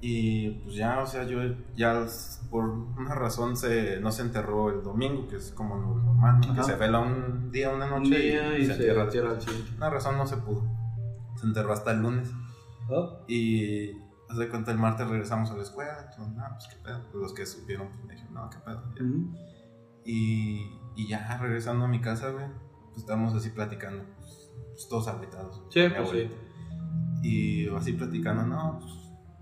Y 0.00 0.50
pues 0.50 0.76
ya, 0.76 1.00
o 1.00 1.06
sea, 1.06 1.24
yo 1.24 1.40
ya 1.74 2.06
por 2.50 2.68
una 2.68 3.14
razón 3.14 3.56
se, 3.56 4.00
no 4.00 4.12
se 4.12 4.22
enterró 4.22 4.70
el 4.70 4.82
domingo, 4.82 5.26
que 5.28 5.36
es 5.36 5.50
como 5.52 5.76
lo 5.76 5.94
normal, 5.94 6.40
¿no? 6.46 6.54
que 6.54 6.62
se 6.62 6.76
vela 6.76 7.00
un 7.00 7.50
día, 7.50 7.70
una 7.70 7.86
Un 7.86 8.02
noche 8.02 8.18
día 8.18 8.58
y 8.58 8.66
se 8.66 8.72
entierra 8.72 9.04
entierra 9.04 9.40
siguiente. 9.40 9.72
Una 9.76 9.90
razón 9.90 10.18
no 10.18 10.26
se 10.26 10.36
pudo. 10.36 10.62
Se 11.36 11.46
enterró 11.46 11.72
hasta 11.72 11.92
el 11.92 12.02
lunes. 12.02 12.30
Y 13.26 13.92
haz 14.28 14.38
de 14.38 14.48
cuenta 14.48 14.72
el 14.72 14.78
martes 14.78 15.08
regresamos 15.08 15.50
a 15.50 15.56
la 15.56 15.62
escuela. 15.62 16.10
todo, 16.14 16.28
no, 16.28 16.42
pues 16.52 16.68
qué 16.68 16.76
pedo. 16.84 17.00
Pues, 17.10 17.14
los 17.14 17.34
que 17.34 17.46
supieron, 17.46 17.88
pues 17.88 18.04
me 18.04 18.12
dijeron, 18.12 18.34
no, 18.34 18.50
qué 18.50 18.58
pedo. 18.58 18.82
Y, 20.04 20.70
y 20.96 21.08
ya 21.08 21.38
regresando 21.38 21.86
a 21.86 21.88
mi 21.88 22.00
casa, 22.00 22.30
güey, 22.30 22.46
pues 22.88 22.98
estábamos 22.98 23.34
así 23.34 23.50
platicando, 23.50 24.04
pues, 24.18 24.50
pues, 24.70 24.88
todos 24.88 25.08
aguitados. 25.08 25.62
Sí, 25.70 25.80
pues 25.88 25.96
abuelito. 25.96 26.36
Y 27.22 27.68
así 27.70 27.94
platicando, 27.94 28.44
no, 28.46 28.78
pues, 28.80 28.92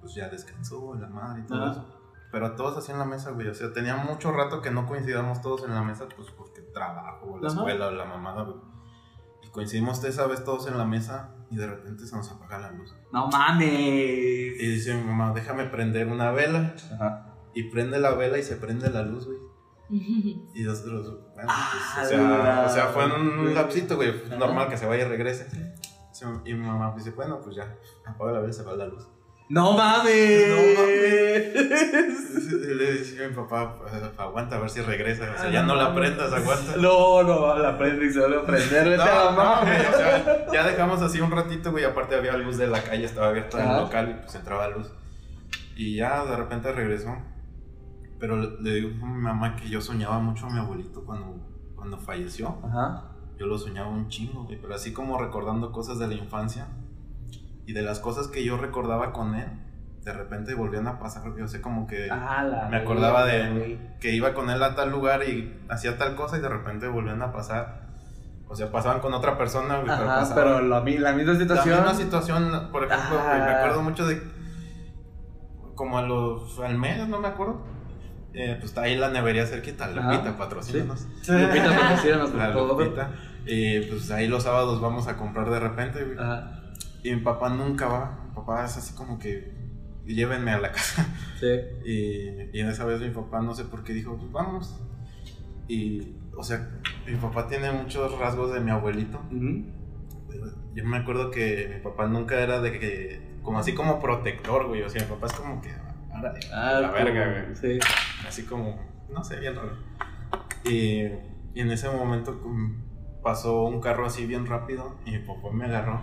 pues 0.03 0.15
ya 0.15 0.29
descansó 0.29 0.95
la 0.95 1.09
madre 1.09 1.43
y 1.43 1.47
todo 1.47 1.63
Ajá. 1.63 1.73
eso. 1.73 1.99
Pero 2.31 2.53
todos 2.57 2.77
así 2.77 2.93
en 2.93 2.99
la 2.99 3.05
mesa, 3.05 3.31
güey. 3.31 3.49
O 3.49 3.55
sea, 3.55 3.73
tenía 3.73 3.97
mucho 3.97 4.33
rato 4.33 4.61
que 4.61 4.71
no 4.71 4.87
coincidamos 4.87 5.41
todos 5.41 5.65
en 5.65 5.75
la 5.75 5.83
mesa, 5.83 6.07
pues 6.15 6.31
porque 6.31 6.61
trabajo, 6.61 7.39
la 7.41 7.49
Ajá. 7.49 7.57
escuela, 7.59 7.87
o 7.87 7.91
la 7.93 8.05
mamada, 8.05 8.43
güey. 8.43 8.57
Y 9.43 9.49
coincidimos 9.49 10.03
esa 10.05 10.27
vez 10.27 10.45
todos 10.45 10.67
en 10.67 10.77
la 10.77 10.85
mesa 10.85 11.35
y 11.51 11.57
de 11.57 11.67
repente 11.67 12.07
se 12.07 12.17
nos 12.17 12.31
apaga 12.31 12.59
la 12.59 12.73
luz. 12.73 12.95
No 13.13 13.29
mames. 13.29 13.69
Y 13.69 14.67
dice 14.67 14.95
mi 14.95 15.05
mamá, 15.05 15.33
déjame 15.33 15.67
prender 15.67 16.09
una 16.09 16.31
vela. 16.31 16.75
Ajá. 16.95 17.29
Y 17.55 17.65
prende 17.71 17.99
la 18.01 18.13
vela 18.15 18.39
y 18.39 18.43
se 18.43 18.57
prende 18.57 18.91
la 18.91 19.03
luz, 19.03 19.27
güey. 19.27 19.39
Y 20.55 20.63
nosotros, 20.63 21.19
bueno, 21.35 21.53
pues, 21.95 22.07
o, 22.07 22.09
sea, 22.09 22.65
o 22.67 22.69
sea, 22.71 22.87
fue 22.87 23.05
en 23.05 23.13
un 23.13 23.55
lapsito, 23.55 23.97
güey. 23.97 24.11
Ajá. 24.27 24.37
Normal 24.37 24.69
que 24.69 24.79
se 24.79 24.87
vaya 24.87 25.05
y 25.05 25.09
regrese. 25.09 25.47
Y 26.45 26.55
mi 26.55 26.67
mamá 26.67 26.95
dice, 26.97 27.11
bueno, 27.11 27.41
pues 27.43 27.57
ya, 27.57 27.77
apaga 28.07 28.33
la 28.33 28.39
vela 28.39 28.51
y 28.51 28.55
se 28.55 28.63
va 28.63 28.75
la 28.75 28.87
luz. 28.87 29.07
No 29.53 29.75
mames. 29.75 30.49
Y 32.63 32.75
le 32.75 32.93
decía 32.95 33.27
a 33.27 33.29
mi 33.29 33.35
papá, 33.35 33.77
"Eh, 33.93 34.11
aguanta 34.17 34.57
a 34.57 34.61
ver 34.61 34.71
si 34.71 34.81
regresa. 34.81 35.31
O 35.37 35.39
sea, 35.39 35.51
ya 35.51 35.63
no 35.63 35.75
la 35.75 35.95
prendas, 35.95 36.33
aguanta. 36.33 36.77
No, 36.79 37.23
no, 37.23 37.55
la 37.59 37.77
prende 37.77 38.07
y 38.07 38.11
se 38.11 38.21
vuelve 38.21 38.39
a 38.39 38.47
prender. 38.47 38.89
Vete 38.89 39.03
a 39.03 39.25
la 39.27 39.31
No, 39.33 39.37
no, 39.37 39.61
o 39.61 39.97
sea, 39.99 40.47
ya 40.53 40.65
dejamos 40.67 41.03
así 41.03 41.21
un 41.21 41.31
ratito, 41.31 41.71
güey. 41.71 41.85
Aparte 41.85 42.15
había 42.15 42.35
luz 42.39 42.57
de 42.57 42.67
la 42.67 42.83
calle, 42.83 43.05
estaba 43.05 43.29
abierta 43.29 43.59
Ajá. 43.63 43.77
el 43.77 43.83
local 43.85 44.11
y 44.11 44.23
pues 44.23 44.35
entraba 44.35 44.69
luz. 44.69 44.91
Y 45.77 45.97
ya 45.97 46.25
de 46.25 46.35
repente 46.37 46.73
regresó. 46.73 47.15
Pero 48.19 48.39
le, 48.39 48.59
le 48.63 48.75
digo 48.77 48.89
a 49.05 49.07
mi 49.07 49.21
mamá 49.21 49.55
que 49.57 49.69
yo 49.69 49.83
soñaba 49.83 50.19
mucho 50.19 50.47
a 50.47 50.51
mi 50.51 50.61
abuelito 50.61 51.05
cuando, 51.05 51.37
cuando 51.77 51.99
falleció. 51.99 52.57
Ajá. 52.65 53.05
Yo 53.39 53.47
lo 53.47 53.59
soñaba 53.59 53.89
un 53.91 54.09
chingo, 54.09 54.45
güey. 54.45 54.59
Pero 54.59 54.75
así 54.75 54.95
como 54.95 55.19
recordando 55.21 55.73
cosas 55.73 55.99
de 55.99 56.07
la 56.07 56.15
infancia. 56.15 56.69
Y 57.67 57.73
de 57.75 57.83
las 57.83 58.01
cosas 58.01 58.29
que 58.29 58.45
yo 58.45 58.57
recordaba 58.57 59.13
con 59.13 59.35
él, 59.35 59.47
de 60.05 60.13
repente 60.13 60.55
volvían 60.55 60.87
a 60.89 60.99
pasar. 60.99 61.23
Yo 61.39 61.47
sé 61.47 61.61
como 61.61 61.87
que 61.87 62.09
Ah, 62.11 62.43
la 62.43 62.69
me 62.69 62.77
acordaba 62.79 63.25
de 63.25 63.79
que 64.01 64.11
iba 64.13 64.35
con 64.35 64.51
él 64.51 64.63
a 64.63 64.75
tal 64.75 64.91
lugar 64.91 65.23
y 65.29 65.61
hacía 65.69 65.97
tal 65.97 66.17
cosa 66.17 66.39
y 66.39 66.41
de 66.41 66.49
repente 66.49 66.89
volvían 66.89 67.23
a 67.23 67.33
pasar. 67.33 67.83
O 68.49 68.57
sea, 68.57 68.71
pasaban 68.71 69.01
con 69.01 69.15
otra 69.15 69.39
persona, 69.39 69.77
güey, 69.77 69.87
pero 69.87 70.11
Ajá, 70.11 70.21
pasaban- 70.21 70.35
pero 70.35 70.61
la, 70.61 70.79
la 70.81 70.83
misma 70.83 71.11
la 71.33 71.39
situación. 71.39 71.77
misma 71.79 71.95
situación, 71.95 72.69
por 72.73 72.85
ejemplo, 72.85 73.19
Ah. 73.19 73.43
me 73.47 73.51
acuerdo 73.53 73.83
mucho 73.83 74.07
de 74.07 74.21
como 75.75 75.99
a 75.99 76.03
los 76.03 76.59
al 76.61 76.77
mes, 76.79 77.07
no 77.09 77.19
me 77.21 77.29
acuerdo. 77.29 77.63
Eh, 78.35 78.55
pues 78.59 78.71
está 78.71 78.83
ahí 78.83 78.97
la 78.97 79.11
nevería 79.11 79.47
cerquita, 79.47 79.85
Ajá. 79.87 80.13
Lupita, 80.13 80.37
patrocínanos. 80.37 81.07
Lupita, 81.29 81.77
patrocínanos, 81.81 82.31
por 82.33 82.39
La 82.41 82.53
favor. 82.53 82.83
Lupita. 82.85 83.11
Y 83.47 83.81
pues 83.83 84.11
ahí 84.11 84.27
los 84.29 84.43
sábados 84.43 84.81
vamos 84.81 85.07
a 85.09 85.17
comprar 85.17 85.49
de 85.51 85.61
repente, 85.61 86.05
güey. 86.05 86.19
Ajá. 86.19 86.59
Y 87.03 87.15
mi 87.15 87.21
papá 87.21 87.49
nunca 87.51 87.89
va. 87.89 88.25
Mi 88.29 88.35
papá 88.35 88.65
es 88.65 88.77
así 88.77 88.95
como 88.95 89.19
que 89.19 89.53
llévenme 90.07 90.51
a 90.53 90.59
la 90.59 90.73
casa. 90.73 91.07
Sí. 91.41 91.49
Y, 91.85 92.57
y 92.57 92.61
en 92.61 92.69
esa 92.69 92.85
vez 92.85 93.01
mi 93.01 93.11
papá 93.11 93.41
no 93.43 93.53
sé 93.55 93.65
por 93.65 93.83
qué 93.83 93.93
dijo, 93.93 94.17
pues 94.17 94.31
vamos. 94.31 94.81
Y, 95.67 96.15
o 96.37 96.43
sea, 96.45 96.69
mi 97.07 97.17
papá 97.17 97.49
tiene 97.49 97.73
muchos 97.73 98.17
rasgos 98.19 98.53
de 98.55 98.61
mi 98.61 98.71
abuelito. 98.71 99.19
Ujú. 99.31 99.65
Yo 100.75 100.85
me 100.85 100.97
acuerdo 100.99 101.31
que 101.33 101.69
mi 101.75 101.81
papá 101.83 102.07
nunca 102.07 102.41
era 102.41 102.61
de 102.61 102.79
que, 102.79 103.39
como 103.43 103.59
así 103.59 103.75
como 103.75 104.01
protector, 104.01 104.69
güey. 104.69 104.83
O 104.83 104.89
sea, 104.89 105.03
mi 105.03 105.09
papá 105.09 105.27
es 105.27 105.33
como 105.33 105.61
que, 105.61 105.71
árale, 106.15 106.41
Ah, 106.53 106.79
la 106.81 106.91
verga, 106.93 107.25
como- 107.25 107.47
güey. 107.47 107.57
Sí. 107.57 107.79
Así 108.27 108.45
como, 108.45 108.81
no 109.13 109.25
sé, 109.25 109.41
bien 109.41 109.57
raro. 109.57 109.77
Y, 110.65 111.03
y 111.55 111.61
en 111.61 111.71
ese 111.73 111.89
momento 111.91 112.41
como, 112.41 112.77
pasó 113.23 113.65
un 113.65 113.81
carro 113.81 114.07
así 114.07 114.27
bien 114.27 114.47
rápido 114.47 114.97
y 115.05 115.11
mi 115.11 115.19
papá 115.19 115.51
me 115.53 115.65
agarró. 115.65 116.01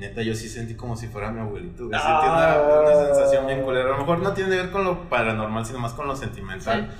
Neta, 0.00 0.22
yo 0.22 0.34
sí 0.34 0.48
sentí 0.48 0.74
como 0.74 0.96
si 0.96 1.06
fuera 1.08 1.30
mi 1.30 1.40
abuelito. 1.40 1.86
güey. 1.86 1.98
Sentí 2.00 2.26
una, 2.26 2.52
Ah. 2.54 2.80
una 2.86 3.06
sensación 3.06 3.46
bien 3.46 3.62
culera. 3.62 3.84
A 3.90 3.92
lo 3.92 3.98
mejor 3.98 4.18
no 4.20 4.32
tiene 4.32 4.50
que 4.50 4.56
ver 4.56 4.70
con 4.70 4.82
lo 4.84 5.08
paranormal, 5.10 5.64
sino 5.66 5.78
más 5.78 5.92
con 5.92 6.08
lo 6.08 6.16
sentimental. 6.16 6.90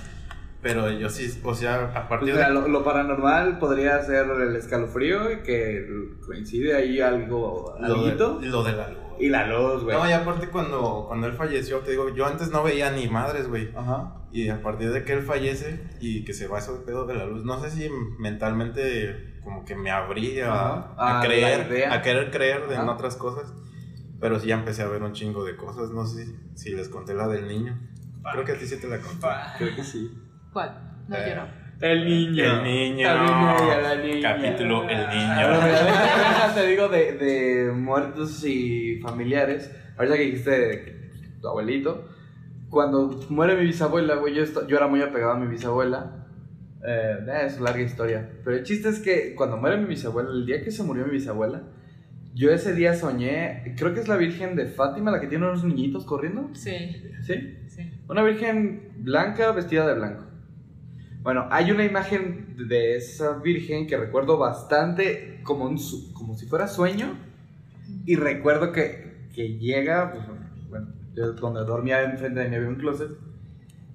Pero 0.62 0.90
yo 0.90 1.08
sí, 1.08 1.40
o 1.42 1.54
sea, 1.54 1.84
a 1.86 1.92
Pues 1.92 2.08
partir 2.08 2.34
mira, 2.34 2.48
de... 2.48 2.54
lo, 2.54 2.68
lo 2.68 2.84
paranormal 2.84 3.58
podría 3.58 4.02
ser 4.02 4.26
el 4.30 4.54
escalofrío 4.56 5.32
y 5.32 5.42
que 5.42 5.86
coincide 6.24 6.76
ahí 6.76 7.00
algo, 7.00 7.74
Lo 7.80 8.04
de, 8.04 8.46
lo 8.46 8.62
de 8.62 8.72
la 8.72 8.88
luz. 8.90 8.98
Y 9.18 9.28
la 9.28 9.46
luz, 9.46 9.84
güey. 9.84 9.96
No, 9.96 10.08
y 10.08 10.12
aparte 10.12 10.48
cuando, 10.48 11.04
cuando 11.06 11.26
él 11.26 11.34
falleció, 11.34 11.78
te 11.80 11.92
digo, 11.92 12.14
yo 12.14 12.26
antes 12.26 12.50
no 12.50 12.62
veía 12.62 12.90
ni 12.90 13.08
madres, 13.08 13.48
güey. 13.48 13.70
Ajá. 13.74 14.16
Y 14.32 14.48
a 14.48 14.62
partir 14.62 14.92
de 14.92 15.04
que 15.04 15.12
él 15.12 15.22
fallece 15.22 15.82
y 16.00 16.24
que 16.24 16.32
se 16.32 16.46
va 16.46 16.58
ese 16.58 16.72
pedo 16.86 17.06
de 17.06 17.14
la 17.14 17.26
luz, 17.26 17.44
no 17.44 17.60
sé 17.62 17.70
si 17.70 17.88
mentalmente 18.18 19.40
como 19.44 19.64
que 19.64 19.74
me 19.74 19.90
abrí 19.90 20.40
a, 20.42 21.20
creer, 21.22 21.90
a 21.90 22.02
querer 22.02 22.30
creer 22.30 22.62
en 22.70 22.88
otras 22.88 23.16
cosas. 23.16 23.52
Pero 24.20 24.38
sí 24.38 24.48
ya 24.48 24.56
empecé 24.56 24.82
a 24.82 24.88
ver 24.88 25.02
un 25.02 25.12
chingo 25.12 25.44
de 25.44 25.56
cosas. 25.56 25.90
No 25.90 26.06
sé 26.06 26.26
si, 26.26 26.36
si 26.54 26.70
les 26.74 26.88
conté 26.90 27.14
la 27.14 27.26
del 27.28 27.48
niño. 27.48 27.78
Creo 28.32 28.44
que 28.44 28.52
a 28.52 28.58
ti 28.58 28.66
sí 28.66 28.76
te 28.76 28.86
la 28.88 28.98
conté. 28.98 29.26
Creo 29.58 29.74
que 29.74 29.82
sí. 29.82 30.10
¿Cuál? 30.52 30.70
No 31.08 31.16
Eh, 31.16 31.22
quiero. 31.24 31.42
El 31.80 32.04
niño. 32.04 32.44
El 32.44 32.62
niño. 32.64 33.08
El 33.10 33.20
niño 33.20 33.56
y 33.66 33.70
a 33.70 33.80
la 33.80 33.94
niña. 33.96 34.34
Capítulo 34.36 34.88
El 34.88 34.96
Ah, 34.96 36.48
niño. 36.48 36.54
te 36.54 36.66
digo 36.66 36.88
de, 36.88 37.12
de 37.12 37.72
muertos 37.72 38.44
y 38.44 38.98
familiares. 39.00 39.70
Ahorita 39.96 40.16
que 40.16 40.22
dijiste 40.22 41.10
tu 41.40 41.48
abuelito. 41.48 42.08
Cuando 42.68 43.20
muere 43.30 43.56
mi 43.56 43.64
bisabuela, 43.66 44.14
güey, 44.16 44.34
yo 44.34 44.76
era 44.76 44.86
muy 44.86 45.00
apegado 45.02 45.32
a 45.32 45.38
mi 45.38 45.46
bisabuela. 45.46 46.26
Eh, 46.86 47.16
es 47.46 47.56
una 47.56 47.70
larga 47.70 47.82
historia. 47.82 48.28
Pero 48.44 48.56
el 48.56 48.62
chiste 48.62 48.88
es 48.90 49.00
que 49.00 49.34
cuando 49.34 49.56
muere 49.56 49.76
mi 49.78 49.86
bisabuela, 49.86 50.30
el 50.30 50.46
día 50.46 50.62
que 50.62 50.70
se 50.70 50.82
murió 50.82 51.04
mi 51.06 51.12
bisabuela, 51.12 51.62
yo 52.34 52.52
ese 52.52 52.74
día 52.74 52.94
soñé, 52.94 53.74
creo 53.76 53.92
que 53.92 54.00
es 54.00 54.06
la 54.08 54.16
Virgen 54.16 54.54
de 54.54 54.66
Fátima, 54.66 55.10
la 55.10 55.20
que 55.20 55.26
tiene 55.26 55.46
unos 55.46 55.64
niñitos 55.64 56.04
corriendo. 56.04 56.48
Sí, 56.54 56.76
¿Sí? 57.22 57.58
sí. 57.68 57.90
Una 58.08 58.22
virgen 58.22 58.92
blanca 58.98 59.50
vestida 59.52 59.86
de 59.86 59.94
blanco. 59.94 60.24
Bueno, 61.22 61.46
hay 61.50 61.70
una 61.70 61.84
imagen 61.84 62.56
de 62.68 62.96
esa 62.96 63.38
virgen 63.38 63.86
que 63.86 63.96
recuerdo 63.98 64.38
bastante 64.38 65.40
como, 65.42 65.66
un 65.66 65.78
como 66.14 66.34
si 66.36 66.46
fuera 66.46 66.66
sueño. 66.66 67.18
Y 68.06 68.16
recuerdo 68.16 68.72
que, 68.72 69.28
que 69.34 69.58
llega, 69.58 70.12
pues, 70.12 70.24
bueno, 70.70 70.88
donde 71.40 71.60
dormía 71.64 72.02
enfrente 72.02 72.40
de 72.40 72.48
mí 72.48 72.56
había 72.56 72.68
un 72.68 72.76
closet. 72.76 73.10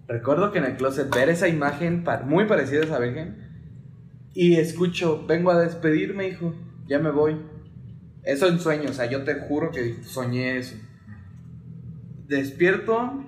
Recuerdo 0.07 0.51
que 0.51 0.59
en 0.59 0.65
el 0.65 0.77
closet 0.77 1.13
ver 1.13 1.29
esa 1.29 1.47
imagen 1.47 2.03
muy 2.25 2.45
parecida 2.45 2.81
a 2.81 2.83
esa 2.83 2.99
virgen. 2.99 3.37
Y 4.35 4.57
escucho, 4.57 5.25
vengo 5.25 5.49
a 5.49 5.59
despedirme, 5.59 6.27
hijo, 6.27 6.53
ya 6.87 6.99
me 6.99 7.09
voy. 7.09 7.37
Eso 8.23 8.47
en 8.47 8.59
sueño, 8.59 8.89
o 8.89 8.93
sea, 8.93 9.05
yo 9.05 9.23
te 9.23 9.35
juro 9.35 9.71
que 9.71 10.03
soñé 10.03 10.57
eso. 10.57 10.75
Despierto, 12.27 13.23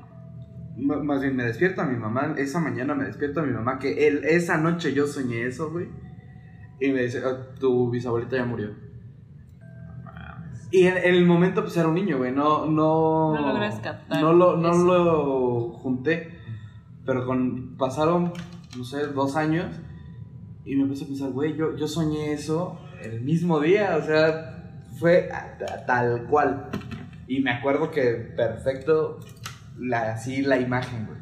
Más 0.78 1.22
bien 1.22 1.36
me 1.36 1.44
despierto 1.44 1.82
a 1.82 1.86
mi 1.86 1.98
mamá, 1.98 2.36
esa 2.38 2.60
mañana 2.60 2.94
me 2.94 3.06
despierto 3.06 3.40
a 3.40 3.44
mi 3.44 3.52
mamá, 3.52 3.80
que 3.80 4.08
él, 4.08 4.22
esa 4.26 4.58
noche 4.58 4.94
yo 4.94 5.08
soñé 5.08 5.46
eso, 5.48 5.72
güey. 5.72 5.88
Y 6.80 6.92
me 6.92 7.02
dice, 7.04 7.22
"Ah, 7.26 7.56
tu 7.60 7.90
bisabuelita 7.90 8.36
ya 8.38 8.46
murió. 8.46 8.70
Y 10.70 10.84
en, 10.86 10.98
en 10.98 11.16
el 11.16 11.26
momento 11.26 11.62
pues 11.64 11.78
era 11.78 11.88
un 11.88 11.96
niño, 11.96 12.18
güey, 12.18 12.32
no, 12.34 12.66
no... 12.66 13.34
No 13.34 13.48
logras 13.54 13.80
captar 13.80 14.22
No 14.22 14.34
lo, 14.34 14.58
no 14.58 14.72
eso. 14.72 14.84
lo 14.86 15.70
junté. 15.72 16.38
Pero 17.06 17.26
con, 17.26 17.78
pasaron, 17.78 18.34
no 18.78 18.84
sé, 18.84 19.08
dos 19.08 19.38
años. 19.38 19.74
Y 20.66 20.76
me 20.76 20.86
puse 20.86 21.06
a 21.06 21.08
pensar, 21.08 21.32
güey, 21.32 21.56
yo, 21.56 21.76
yo 21.78 21.88
soñé 21.88 22.34
eso 22.34 22.78
el 23.02 23.22
mismo 23.22 23.62
día, 23.62 23.98
o 23.98 24.06
sea, 24.06 24.82
fue 25.00 25.30
a- 25.32 25.58
a- 25.74 25.86
tal 25.86 26.26
cual. 26.30 26.70
Y 27.30 27.40
me 27.40 27.52
acuerdo 27.52 27.90
que 27.90 28.34
perfecto, 28.36 29.20
la, 29.80 30.14
así 30.14 30.42
la 30.42 30.58
imagen, 30.58 31.06
güey. 31.06 31.18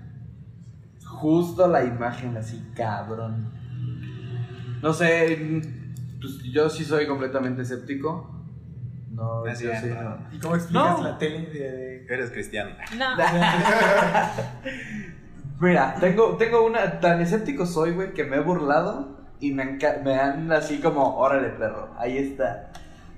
Justo 1.06 1.68
la 1.68 1.84
imagen, 1.84 2.36
así, 2.38 2.64
cabrón. 2.76 3.52
No 4.82 4.94
sé, 4.94 5.62
pues 6.20 6.40
yo 6.52 6.70
sí 6.70 6.84
soy 6.84 7.08
completamente 7.08 7.62
escéptico. 7.64 8.32
No, 9.12 9.48
yo 9.48 9.56
sí, 9.56 9.66
no. 9.88 10.18
¿Y 10.34 10.40
cómo 10.40 10.56
explicas 10.56 10.98
No. 11.00 11.04
la 11.04 11.18
tele 11.18 11.46
de... 11.48 12.06
Eres 12.10 12.32
cristiano. 12.32 12.72
No. 12.98 13.16
Mira, 15.60 15.96
tengo, 16.00 16.36
tengo 16.38 16.66
una. 16.66 17.00
Tan 17.00 17.22
escéptico 17.22 17.66
soy, 17.66 17.92
güey, 17.92 18.14
que 18.14 18.26
me 18.26 18.38
he 18.38 18.42
burlado 18.42 19.18
y 19.40 19.54
me, 19.54 19.64
enca- 19.64 20.02
me 20.04 20.16
han 20.16 20.52
así 20.52 20.80
como, 20.80 21.16
órale, 21.18 21.50
perro, 21.50 21.94
ahí 21.98 22.18
está. 22.18 22.72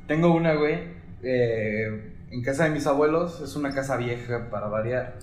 Tengo 0.07 0.33
una, 0.35 0.53
güey, 0.53 0.79
eh, 1.23 2.15
en 2.29 2.43
casa 2.43 2.65
de 2.65 2.71
mis 2.71 2.87
abuelos, 2.87 3.41
es 3.41 3.55
una 3.55 3.73
casa 3.73 3.97
vieja 3.97 4.49
para 4.49 4.67
variar. 4.67 5.17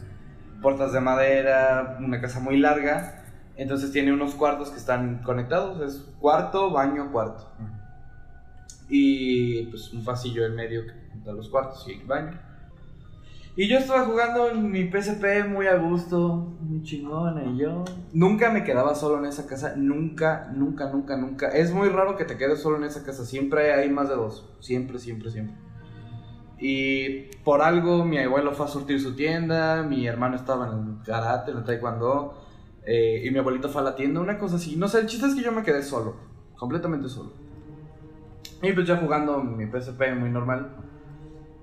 Puertas 0.62 0.92
de 0.92 1.00
madera, 1.00 1.98
una 2.00 2.20
casa 2.20 2.40
muy 2.40 2.56
larga. 2.56 3.24
Entonces 3.56 3.92
tiene 3.92 4.12
unos 4.12 4.34
cuartos 4.34 4.70
que 4.70 4.78
están 4.78 5.22
conectados. 5.22 5.80
Es 5.82 6.04
cuarto, 6.18 6.70
baño, 6.70 7.12
cuarto. 7.12 7.50
Y 8.88 9.66
pues 9.66 9.92
un 9.92 10.04
pasillo 10.04 10.46
en 10.46 10.54
medio 10.54 10.86
que 10.86 10.92
junta 11.12 11.32
los 11.32 11.48
cuartos 11.48 11.86
y 11.88 11.92
el 11.92 12.06
baño. 12.06 12.38
Y 13.56 13.68
yo 13.68 13.78
estaba 13.78 14.04
jugando 14.04 14.50
en 14.50 14.68
mi 14.68 14.90
PSP 14.90 15.46
muy 15.48 15.68
a 15.68 15.76
gusto, 15.76 16.56
muy 16.60 16.82
chingón, 16.82 17.54
y 17.54 17.58
yo 17.58 17.84
nunca 18.12 18.50
me 18.50 18.64
quedaba 18.64 18.96
solo 18.96 19.20
en 19.20 19.26
esa 19.26 19.46
casa, 19.46 19.74
nunca, 19.76 20.50
nunca, 20.52 20.90
nunca, 20.90 21.16
nunca. 21.16 21.48
Es 21.50 21.72
muy 21.72 21.88
raro 21.88 22.16
que 22.16 22.24
te 22.24 22.36
quedes 22.36 22.60
solo 22.60 22.78
en 22.78 22.84
esa 22.84 23.04
casa, 23.04 23.24
siempre 23.24 23.72
hay 23.72 23.88
más 23.90 24.08
de 24.08 24.16
dos, 24.16 24.52
siempre, 24.58 24.98
siempre, 24.98 25.30
siempre. 25.30 25.56
Y 26.58 27.30
por 27.44 27.62
algo 27.62 28.04
mi 28.04 28.18
abuelo 28.18 28.52
fue 28.52 28.66
a 28.66 28.68
surtir 28.68 29.00
su 29.00 29.14
tienda, 29.14 29.82
mi 29.82 30.06
hermano 30.06 30.36
estaba 30.36 30.68
en 30.68 30.72
el 30.72 31.02
karate, 31.04 31.50
en 31.50 31.58
el 31.58 31.64
taekwondo, 31.64 32.40
eh, 32.86 33.22
y 33.24 33.30
mi 33.30 33.38
abuelito 33.38 33.68
fue 33.68 33.80
a 33.82 33.84
la 33.84 33.96
tienda, 33.96 34.20
una 34.20 34.38
cosa 34.38 34.56
así. 34.56 34.76
No 34.76 34.88
sé, 34.88 35.00
el 35.00 35.06
chiste 35.06 35.26
es 35.26 35.34
que 35.34 35.42
yo 35.42 35.52
me 35.52 35.62
quedé 35.62 35.82
solo, 35.82 36.16
completamente 36.56 37.08
solo. 37.08 37.32
Y 38.62 38.72
pues 38.72 38.86
ya 38.86 38.96
jugando 38.96 39.42
mi 39.42 39.66
PSP 39.66 40.14
muy 40.18 40.30
normal. 40.30 40.76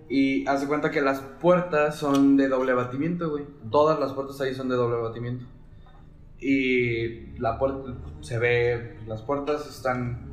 Y 0.09 0.45
hace 0.45 0.67
cuenta 0.67 0.91
que 0.91 1.01
las 1.01 1.21
puertas 1.21 1.95
son 1.95 2.35
de 2.35 2.49
doble 2.49 2.73
batimiento, 2.73 3.29
güey. 3.29 3.45
Todas 3.71 3.99
las 3.99 4.13
puertas 4.13 4.39
ahí 4.41 4.53
son 4.53 4.67
de 4.67 4.75
doble 4.75 4.97
batimiento. 4.97 5.45
Y 6.37 7.37
la 7.39 7.57
puerta 7.57 7.93
se 8.19 8.37
ve, 8.37 8.99
las 9.07 9.21
puertas 9.21 9.67
están 9.67 10.31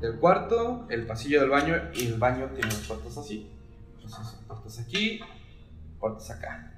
del 0.00 0.18
cuarto, 0.18 0.86
el 0.90 1.06
pasillo 1.06 1.40
del 1.40 1.50
baño 1.50 1.74
y 1.94 2.06
el 2.06 2.18
baño 2.18 2.50
tiene 2.54 2.68
las 2.68 2.86
puertas 2.86 3.16
así. 3.16 3.53
Entonces, 4.04 4.38
puertas 4.46 4.78
aquí, 4.80 5.20
puertas 5.98 6.30
acá. 6.30 6.70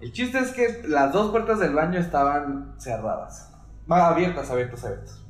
El 0.00 0.12
chiste 0.12 0.38
es 0.38 0.52
que 0.52 0.82
las 0.88 1.12
dos 1.12 1.30
puertas 1.30 1.60
del 1.60 1.74
baño 1.74 1.98
estaban 1.98 2.74
cerradas. 2.78 3.52
Va, 3.90 4.08
abiertas, 4.08 4.50
abiertas, 4.50 4.84
abiertas. 4.84 5.20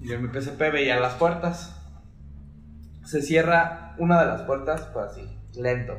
Y 0.00 0.12
en 0.12 0.22
mi 0.22 0.28
PSP 0.28 0.58
veía 0.58 1.00
las 1.00 1.14
puertas. 1.14 1.76
Se 3.04 3.22
cierra 3.22 3.94
una 3.98 4.20
de 4.20 4.26
las 4.26 4.42
puertas, 4.42 4.88
pues 4.92 5.06
así, 5.10 5.38
lento. 5.54 5.94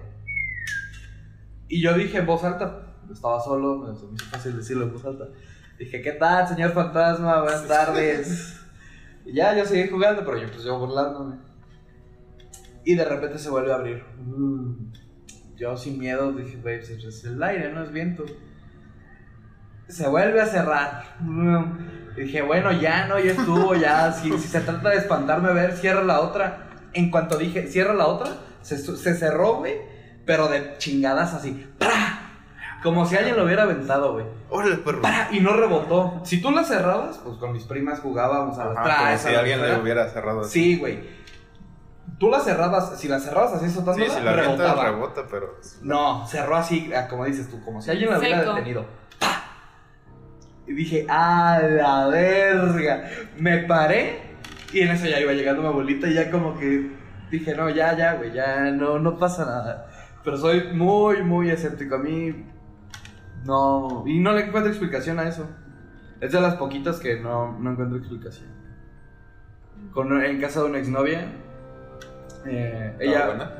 Y 1.68 1.82
yo 1.82 1.94
dije 1.94 2.20
en 2.20 2.26
voz 2.26 2.44
alta, 2.44 2.96
estaba 3.12 3.40
solo, 3.40 3.78
me 3.78 3.94
hizo 3.94 4.10
fácil 4.32 4.58
decirlo 4.58 4.86
en 4.86 4.94
voz 4.94 5.06
alta. 5.06 5.26
Dije, 5.78 6.02
¿qué 6.02 6.14
tal, 6.14 6.48
señor 6.48 6.72
fantasma? 6.72 7.42
Buenas 7.42 7.68
tardes. 7.68 8.52
Y 9.28 9.34
ya, 9.34 9.58
yo 9.58 9.66
seguí 9.66 9.90
jugando, 9.90 10.24
pero 10.24 10.38
yo 10.38 10.52
pues 10.52 10.64
yo 10.64 10.78
burlándome. 10.78 11.38
Y 12.86 12.96
de 12.96 13.04
repente 13.04 13.40
se 13.40 13.50
vuelve 13.50 13.72
a 13.72 13.76
abrir. 13.76 14.04
Mm. 14.18 14.94
Yo 15.58 15.76
sin 15.76 15.98
miedo 15.98 16.32
dije, 16.34 16.58
güey, 16.62 16.80
pues, 16.80 16.90
es 16.90 17.26
el 17.26 17.42
aire, 17.42 17.72
no 17.72 17.84
es 17.84 17.92
viento. 17.92 18.26
Se 19.88 20.08
vuelve 20.08 20.42
a 20.42 20.46
cerrar. 20.46 21.18
Mm. 21.20 22.16
Dije, 22.16 22.42
bueno, 22.44 22.72
ya 22.72 23.08
no, 23.08 23.20
ya 23.20 23.32
estuvo, 23.32 23.76
ya. 23.76 24.12
Si, 24.12 24.32
si 24.32 24.48
se 24.48 24.62
trata 24.62 24.90
de 24.90 24.98
espantarme, 24.98 25.50
a 25.50 25.54
ver, 25.54 25.74
cierra 25.74 26.04
la 26.04 26.22
otra. 26.22 26.70
En 26.94 27.10
cuanto 27.12 27.38
dije, 27.38 27.68
cierra 27.68 27.94
la 27.94 28.08
otra, 28.08 28.32
se, 28.62 28.78
se 28.78 29.16
cerró, 29.16 29.56
güey. 29.56 29.74
Pero 30.26 30.48
de 30.48 30.78
chingadas 30.78 31.34
así. 31.34 31.68
¡Pra! 31.78 32.22
Como 32.84 33.06
si 33.08 33.16
alguien 33.16 33.36
lo 33.36 33.46
hubiera 33.46 33.64
aventado, 33.64 34.14
güey. 34.14 34.26
Órale, 34.50 34.78
perro. 34.78 35.02
¡Pra! 35.02 35.30
Y 35.32 35.40
no 35.40 35.54
rebotó. 35.54 36.22
Si 36.24 36.42
tú 36.42 36.52
la 36.52 36.64
cerrabas, 36.64 37.18
pues 37.18 37.38
con 37.38 37.52
mis 37.52 37.64
primas 37.64 38.00
jugábamos 38.00 38.60
a 38.60 38.66
las 38.66 38.78
Ajá, 38.78 38.98
como 38.98 39.10
a 39.10 39.18
si 39.18 39.32
la 39.32 39.40
alguien 39.40 39.62
le 39.62 39.80
hubiera 39.80 40.08
cerrado 40.10 40.42
así. 40.42 40.52
Sí, 40.52 40.78
güey. 40.78 41.00
Tú 42.18 42.30
la 42.30 42.40
cerrabas, 42.40 43.00
si 43.00 43.08
la 43.08 43.20
cerrabas 43.20 43.54
así 43.54 43.70
soltándola, 43.70 44.10
Sí, 44.10 44.18
si 44.18 44.24
la 44.24 44.34
rebotaba. 44.34 44.86
rebota, 44.86 45.24
pero. 45.30 45.60
No, 45.82 46.26
cerró 46.28 46.56
así, 46.56 46.92
ah, 46.94 47.08
como 47.10 47.26
dices 47.26 47.50
tú, 47.50 47.64
como 47.64 47.82
si 47.82 47.92
alguien 47.92 48.10
la 48.10 48.20
hubiera 48.20 48.42
detenido. 48.44 48.86
¡Pah! 49.20 49.44
Y 50.68 50.74
dije, 50.74 51.06
¡a 51.10 51.60
la 51.62 52.08
verga! 52.08 53.04
Me 53.38 53.60
paré 53.60 54.22
y 54.72 54.80
en 54.82 54.92
eso 54.92 55.06
ya 55.08 55.20
iba 55.20 55.34
llegando 55.34 55.62
mi 55.62 55.68
abuelita 55.68 56.08
y 56.08 56.14
ya 56.14 56.32
como 56.32 56.58
que 56.58 56.92
dije, 57.32 57.54
no, 57.56 57.70
ya, 57.70 57.96
ya, 57.98 58.14
güey, 58.14 58.32
ya 58.34 58.72
no, 58.72 58.98
no 59.00 59.18
pasa 59.18 59.46
nada. 59.46 59.88
Pero 60.24 60.38
soy 60.38 60.74
muy, 60.74 61.22
muy 61.22 61.50
escéptico. 61.50 61.96
A 61.96 62.00
mí 62.00 62.46
no. 63.44 64.04
Y 64.08 64.20
no 64.20 64.32
le 64.32 64.46
encuentro 64.46 64.72
explicación 64.72 65.20
a 65.20 65.28
eso. 65.28 65.48
Es 66.22 66.32
de 66.32 66.40
las 66.42 66.56
poquitas 66.56 67.00
que 67.00 67.20
no, 67.20 67.60
no 67.60 67.72
encuentro 67.72 67.98
explicación. 67.98 68.50
Con, 69.94 70.24
en 70.24 70.40
casa 70.42 70.62
de 70.62 70.66
una 70.68 70.80
exnovia. 70.80 71.28
Eh, 72.48 72.96
ella. 73.00 73.12
¿Estaba 73.12 73.28
buena? 73.36 73.52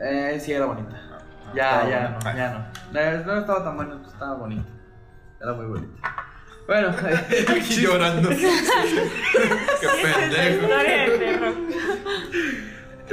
Eh, 0.00 0.40
sí, 0.40 0.52
era 0.52 0.66
bonita. 0.66 0.90
Ah, 1.12 1.18
Ya, 1.54 1.70
estaba 1.70 1.90
ya, 1.90 1.98
buena. 1.98 2.18
no, 2.32 2.36
ya 2.36 2.50
no. 2.92 3.00
Eh, 3.00 3.22
No 3.26 3.38
estaba 3.38 3.64
tan 3.64 3.76
bueno, 3.76 3.98
pues, 4.00 4.12
estaba 4.12 4.34
bonita. 4.36 4.64
Era 5.40 5.52
muy 5.54 5.66
bonita. 5.66 6.10
Bueno, 6.66 6.88
Aquí 7.50 7.80
llorando. 7.82 8.28
Qué 9.80 9.88
pendejo. 10.02 10.66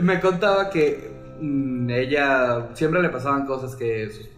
Me 0.01 0.19
contaba 0.19 0.69
que 0.69 1.11
mm, 1.41 1.89
ella 1.89 2.67
siempre 2.73 3.01
le 3.01 3.09
pasaban 3.09 3.45
cosas 3.45 3.75
que 3.75 4.09
sus, 4.09 4.29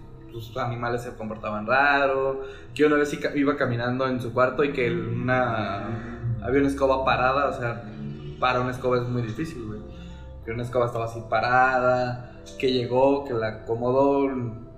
sus 0.48 0.57
animales 0.57 1.03
se 1.03 1.14
comportaban 1.15 1.68
raro, 1.68 2.41
que 2.73 2.85
una 2.85 2.95
vez 2.95 3.15
iba 3.35 3.56
caminando 3.56 4.07
en 4.07 4.19
su 4.19 4.34
cuarto 4.34 4.64
y 4.64 4.73
que 4.73 4.91
una 4.91 5.84
había 6.41 6.60
una 6.60 6.69
escoba 6.69 7.06
parada, 7.06 7.49
o 7.49 7.53
sea, 7.53 7.84
para 8.40 8.61
una 8.61 8.72
escoba 8.72 8.98
es 8.98 9.03
muy 9.03 9.22
difícil, 9.22 9.64
güey. 9.65 9.80
Que 10.45 10.52
una 10.52 10.64
escoba 10.64 10.88
estaba 10.88 11.06
así 11.06 11.22
parada, 11.30 12.41
que 12.60 12.72
llegó, 12.72 13.26
que 13.26 13.34
la 13.34 13.48
acomodó, 13.48 14.30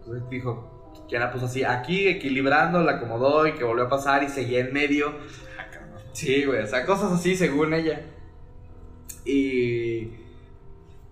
pues, 0.06 0.30
dijo 0.30 0.72
que 1.10 1.20
la 1.20 1.32
puso 1.32 1.46
así 1.46 1.64
aquí 1.64 2.08
equilibrando, 2.08 2.82
la 2.82 2.94
acomodó 2.94 3.48
y 3.48 3.54
que 3.54 3.64
volvió 3.64 3.86
a 3.86 3.90
pasar 3.90 4.24
y 4.24 4.30
seguía 4.30 4.62
en 4.62 4.74
medio. 4.74 5.14
Sí, 6.14 6.46
güey, 6.46 6.64
o 6.64 6.68
sea, 6.68 6.86
cosas 6.86 7.12
así 7.12 7.36
según 7.36 7.74
ella. 7.74 8.02
Y 9.26 10.14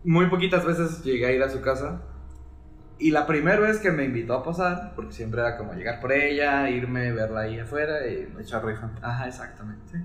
muy 0.04 0.28
poquitas 0.28 0.66
veces 0.66 1.04
llegué 1.04 1.26
a 1.28 1.32
ir 1.32 1.44
a 1.44 1.50
su 1.50 1.62
casa. 1.62 2.02
Y 3.00 3.12
la 3.12 3.26
primera 3.26 3.60
vez 3.60 3.80
que 3.80 3.92
me 3.92 4.06
invitó 4.06 4.34
a 4.34 4.44
pasar, 4.44 4.94
porque 4.96 5.12
siempre 5.12 5.42
era 5.42 5.58
como 5.58 5.74
llegar 5.74 6.00
por 6.00 6.14
ella, 6.14 6.70
irme, 6.70 7.12
verla 7.12 7.42
ahí 7.42 7.60
afuera 7.60 8.08
y 8.08 8.32
Echar 8.40 8.64
rifa. 8.66 8.92
Ajá, 9.02 9.28
exactamente. 9.28 10.02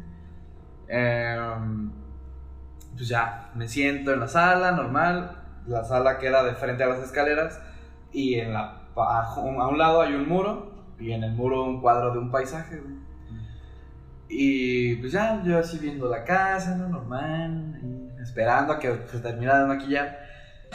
Em, 0.89 1.91
pues 2.99 3.09
ya, 3.09 3.51
me 3.55 3.69
siento 3.69 4.13
en 4.13 4.21
la 4.21 4.29
sala, 4.29 4.73
normal. 4.73 5.37
La 5.67 5.85
sala 5.85 6.19
queda 6.19 6.43
de 6.43 6.55
frente 6.55 6.83
a 6.83 6.89
las 6.89 6.99
escaleras. 6.99 7.61
Y 8.13 8.35
en 8.35 8.53
la, 8.53 8.83
a, 8.97 9.23
a 9.23 9.69
un 9.69 9.79
lado 9.79 10.03
hay 10.03 10.15
un 10.15 10.29
muro. 10.29 10.73
Y 10.99 11.13
en 11.13 11.23
el 11.23 11.33
muro 11.33 11.65
un 11.65 11.81
cuadro 11.81 12.13
de 12.13 12.19
un 12.19 12.31
paisaje, 12.31 12.81
güey. 12.81 12.99
Y 14.29 14.97
pues 14.97 15.13
ya, 15.13 15.43
yo 15.45 15.59
así 15.59 15.79
viendo 15.79 16.09
la 16.09 16.25
casa, 16.25 16.77
¿no? 16.77 16.89
Normal. 16.89 17.81
y 17.83 18.23
esperando 18.23 18.75
a 18.75 18.79
que 18.79 19.01
se 19.11 19.21
terminara 19.21 19.61
de 19.61 19.67
maquillar. 19.69 20.19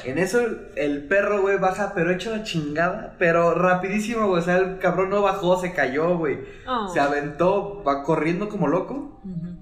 En 0.06 0.18
eso 0.18 0.42
el, 0.76 1.08
perro, 1.08 1.42
güey, 1.42 1.60
baja, 1.60 1.92
pero 1.94 2.10
hecho 2.10 2.36
la 2.36 2.44
chingada. 2.44 3.16
Pero 3.20 3.54
rapidísimo, 3.54 4.28
güey. 4.28 4.42
O 4.42 4.46
sea, 4.46 4.58
el 4.58 4.80
cabrón 4.80 5.12
no 5.12 5.22
bajó, 5.22 5.60
se 5.60 5.74
cayó, 5.74 6.18
güey. 6.18 6.40
Oh. 6.68 6.88
Se 6.88 7.00
aventó, 7.00 7.84
va 7.84 8.04
corriendo 8.04 8.50
como 8.50 8.68
loco. 8.68 9.20
Ujú. 9.24 9.53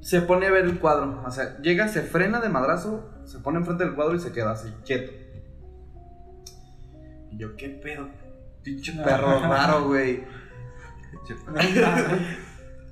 Se 0.00 0.22
pone 0.22 0.46
a 0.46 0.50
ver 0.50 0.64
el 0.64 0.78
cuadro. 0.78 1.22
O 1.26 1.30
sea, 1.30 1.58
llega, 1.58 1.88
se 1.88 2.02
frena 2.02 2.40
de 2.40 2.48
madrazo, 2.48 3.10
se 3.26 3.38
pone 3.38 3.58
enfrente 3.58 3.84
del 3.84 3.94
cuadro 3.94 4.14
y 4.16 4.20
se 4.20 4.32
queda 4.32 4.52
así, 4.52 4.68
quieto. 4.84 5.12
Y 7.30 7.36
yo, 7.38 7.54
¿qué 7.56 7.68
pedo? 7.68 8.08
Pinche 8.62 8.92
perro 9.04 9.40
raro, 9.40 9.86
güey. 9.86 10.24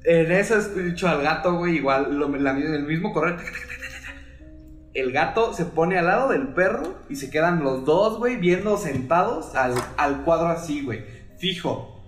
En 0.04 0.32
eso 0.32 0.56
escucho 0.56 1.08
al 1.08 1.22
gato, 1.22 1.56
güey, 1.58 1.76
igual, 1.76 2.16
lo, 2.18 2.28
la- 2.28 2.56
el 2.56 2.84
mismo 2.84 3.12
correr. 3.12 3.36
El 4.94 5.12
gato 5.12 5.52
se 5.52 5.64
pone 5.66 5.98
al 5.98 6.06
lado 6.06 6.30
del 6.30 6.48
perro 6.54 7.02
y 7.10 7.16
se 7.16 7.30
quedan 7.30 7.62
los 7.62 7.84
dos, 7.84 8.18
güey, 8.18 8.36
viendo 8.36 8.78
sentados 8.78 9.54
al, 9.54 9.74
al 9.96 10.24
cuadro 10.24 10.48
así, 10.48 10.82
güey, 10.84 11.04
fijo. 11.38 12.04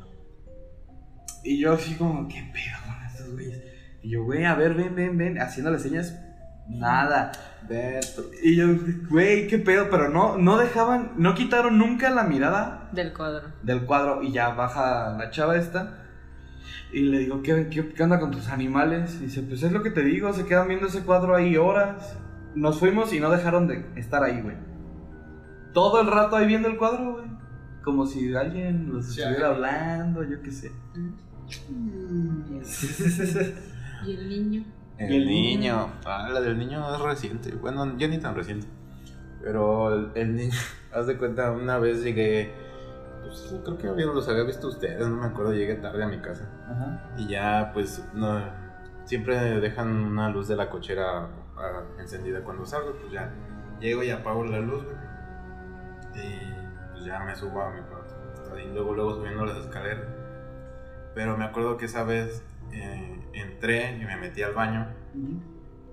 Y 1.44 1.58
yo 1.60 1.74
así 1.74 1.94
como, 1.96 2.26
¿qué 2.28 2.42
pedo 2.52 2.76
con 2.86 3.06
estos 3.06 3.32
güeyes? 3.32 3.62
Y 4.02 4.10
yo, 4.10 4.24
güey, 4.24 4.44
a 4.44 4.54
ver, 4.54 4.74
ven, 4.74 4.94
ven, 4.94 5.16
ven, 5.18 5.38
haciéndole 5.40 5.78
señas, 5.78 6.18
nada. 6.68 7.32
Y 8.42 8.56
yo, 8.56 8.66
güey, 9.10 9.46
qué 9.46 9.58
pedo, 9.58 9.88
pero 9.90 10.08
no, 10.08 10.38
no 10.38 10.56
dejaban, 10.56 11.12
no 11.16 11.34
quitaron 11.34 11.78
nunca 11.78 12.10
la 12.10 12.24
mirada 12.24 12.88
Del 12.92 13.12
cuadro. 13.12 13.48
del 13.62 13.84
cuadro 13.84 14.22
y 14.22 14.32
ya 14.32 14.50
baja 14.50 15.16
la 15.18 15.30
chava 15.30 15.56
esta. 15.56 15.98
Y 16.92 17.02
le 17.02 17.18
digo, 17.18 17.42
¿qué, 17.42 17.68
qué, 17.70 17.92
qué 17.92 18.02
onda 18.02 18.18
con 18.18 18.30
tus 18.30 18.48
animales? 18.48 19.16
Y 19.20 19.24
dice, 19.26 19.42
pues 19.42 19.62
es 19.62 19.70
lo 19.70 19.82
que 19.82 19.90
te 19.90 20.02
digo, 20.02 20.32
se 20.32 20.44
quedan 20.46 20.66
viendo 20.68 20.86
ese 20.86 21.02
cuadro 21.02 21.36
ahí 21.36 21.56
horas. 21.56 22.16
Nos 22.54 22.80
fuimos 22.80 23.12
y 23.12 23.20
no 23.20 23.30
dejaron 23.30 23.68
de 23.68 23.84
estar 23.96 24.24
ahí, 24.24 24.40
güey. 24.40 24.56
Todo 25.72 26.00
el 26.00 26.08
rato 26.10 26.34
ahí 26.36 26.46
viendo 26.48 26.66
el 26.68 26.76
cuadro, 26.78 27.12
güey. 27.12 27.26
Como 27.84 28.06
si 28.06 28.34
alguien 28.34 28.92
los 28.92 29.08
estuviera 29.08 29.48
hablando, 29.50 30.24
yo 30.24 30.42
qué 30.42 30.50
sé. 30.50 30.72
¿Y 34.04 34.12
el 34.16 34.28
niño? 34.28 34.64
El 34.98 35.26
niño. 35.26 35.88
Ah, 36.04 36.28
la 36.32 36.40
del 36.40 36.58
niño 36.58 36.94
es 36.94 37.00
reciente. 37.00 37.52
Bueno, 37.52 37.96
ya 37.96 38.06
ni 38.08 38.18
tan 38.18 38.34
reciente. 38.34 38.66
Pero 39.42 39.94
el, 39.94 40.10
el 40.14 40.36
niño, 40.36 40.52
haz 40.92 41.06
de 41.06 41.16
cuenta, 41.16 41.50
una 41.52 41.78
vez 41.78 42.02
llegué, 42.04 42.52
pues 43.22 43.54
creo 43.64 43.78
que 43.78 43.88
había- 43.88 44.06
los 44.06 44.28
había 44.28 44.42
visto 44.44 44.68
ustedes, 44.68 45.00
no 45.08 45.16
me 45.16 45.26
acuerdo, 45.26 45.54
llegué 45.54 45.76
tarde 45.76 46.02
a 46.04 46.08
mi 46.08 46.18
casa. 46.20 46.46
Ajá. 46.68 47.10
Y 47.16 47.26
ya, 47.28 47.70
pues, 47.72 48.04
no, 48.12 48.38
siempre 49.04 49.36
dejan 49.60 49.88
una 49.88 50.28
luz 50.28 50.48
de 50.48 50.56
la 50.56 50.68
cochera 50.68 51.28
ah, 51.56 51.82
encendida 51.98 52.42
cuando 52.42 52.66
salgo, 52.66 52.92
pues 53.00 53.12
ya 53.12 53.30
llego 53.80 54.02
y 54.02 54.10
apago 54.10 54.44
la 54.44 54.58
luz, 54.60 54.84
güey. 54.84 54.96
Y 56.14 56.52
pues 56.92 57.04
ya 57.04 57.20
me 57.20 57.34
subo 57.34 57.62
a 57.62 57.70
mi 57.70 57.80
cuarto. 57.82 58.14
Y 58.58 58.72
luego, 58.74 58.94
luego 58.94 59.14
subiendo 59.14 59.46
las 59.46 59.56
escaleras. 59.58 60.04
Pero 61.14 61.36
me 61.36 61.44
acuerdo 61.44 61.76
que 61.78 61.86
esa 61.86 62.04
vez 62.04 62.42
eh, 62.72 63.09
entré 63.32 63.96
y 64.00 64.04
me 64.04 64.16
metí 64.16 64.42
al 64.42 64.54
baño 64.54 64.88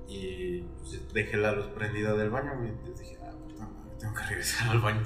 y 0.08 0.62
pues, 0.80 1.14
dejé 1.14 1.38
la 1.38 1.52
luz 1.52 1.68
prendida 1.68 2.14
del 2.14 2.30
baño. 2.30 2.52
Entonces 2.64 3.00
dije, 3.10 3.18
ah, 3.24 3.32
puta 3.32 3.66
madre, 3.66 3.92
tengo 4.00 4.14
que 4.14 4.24
regresar 4.24 4.70
al 4.70 4.80
baño. 4.80 5.04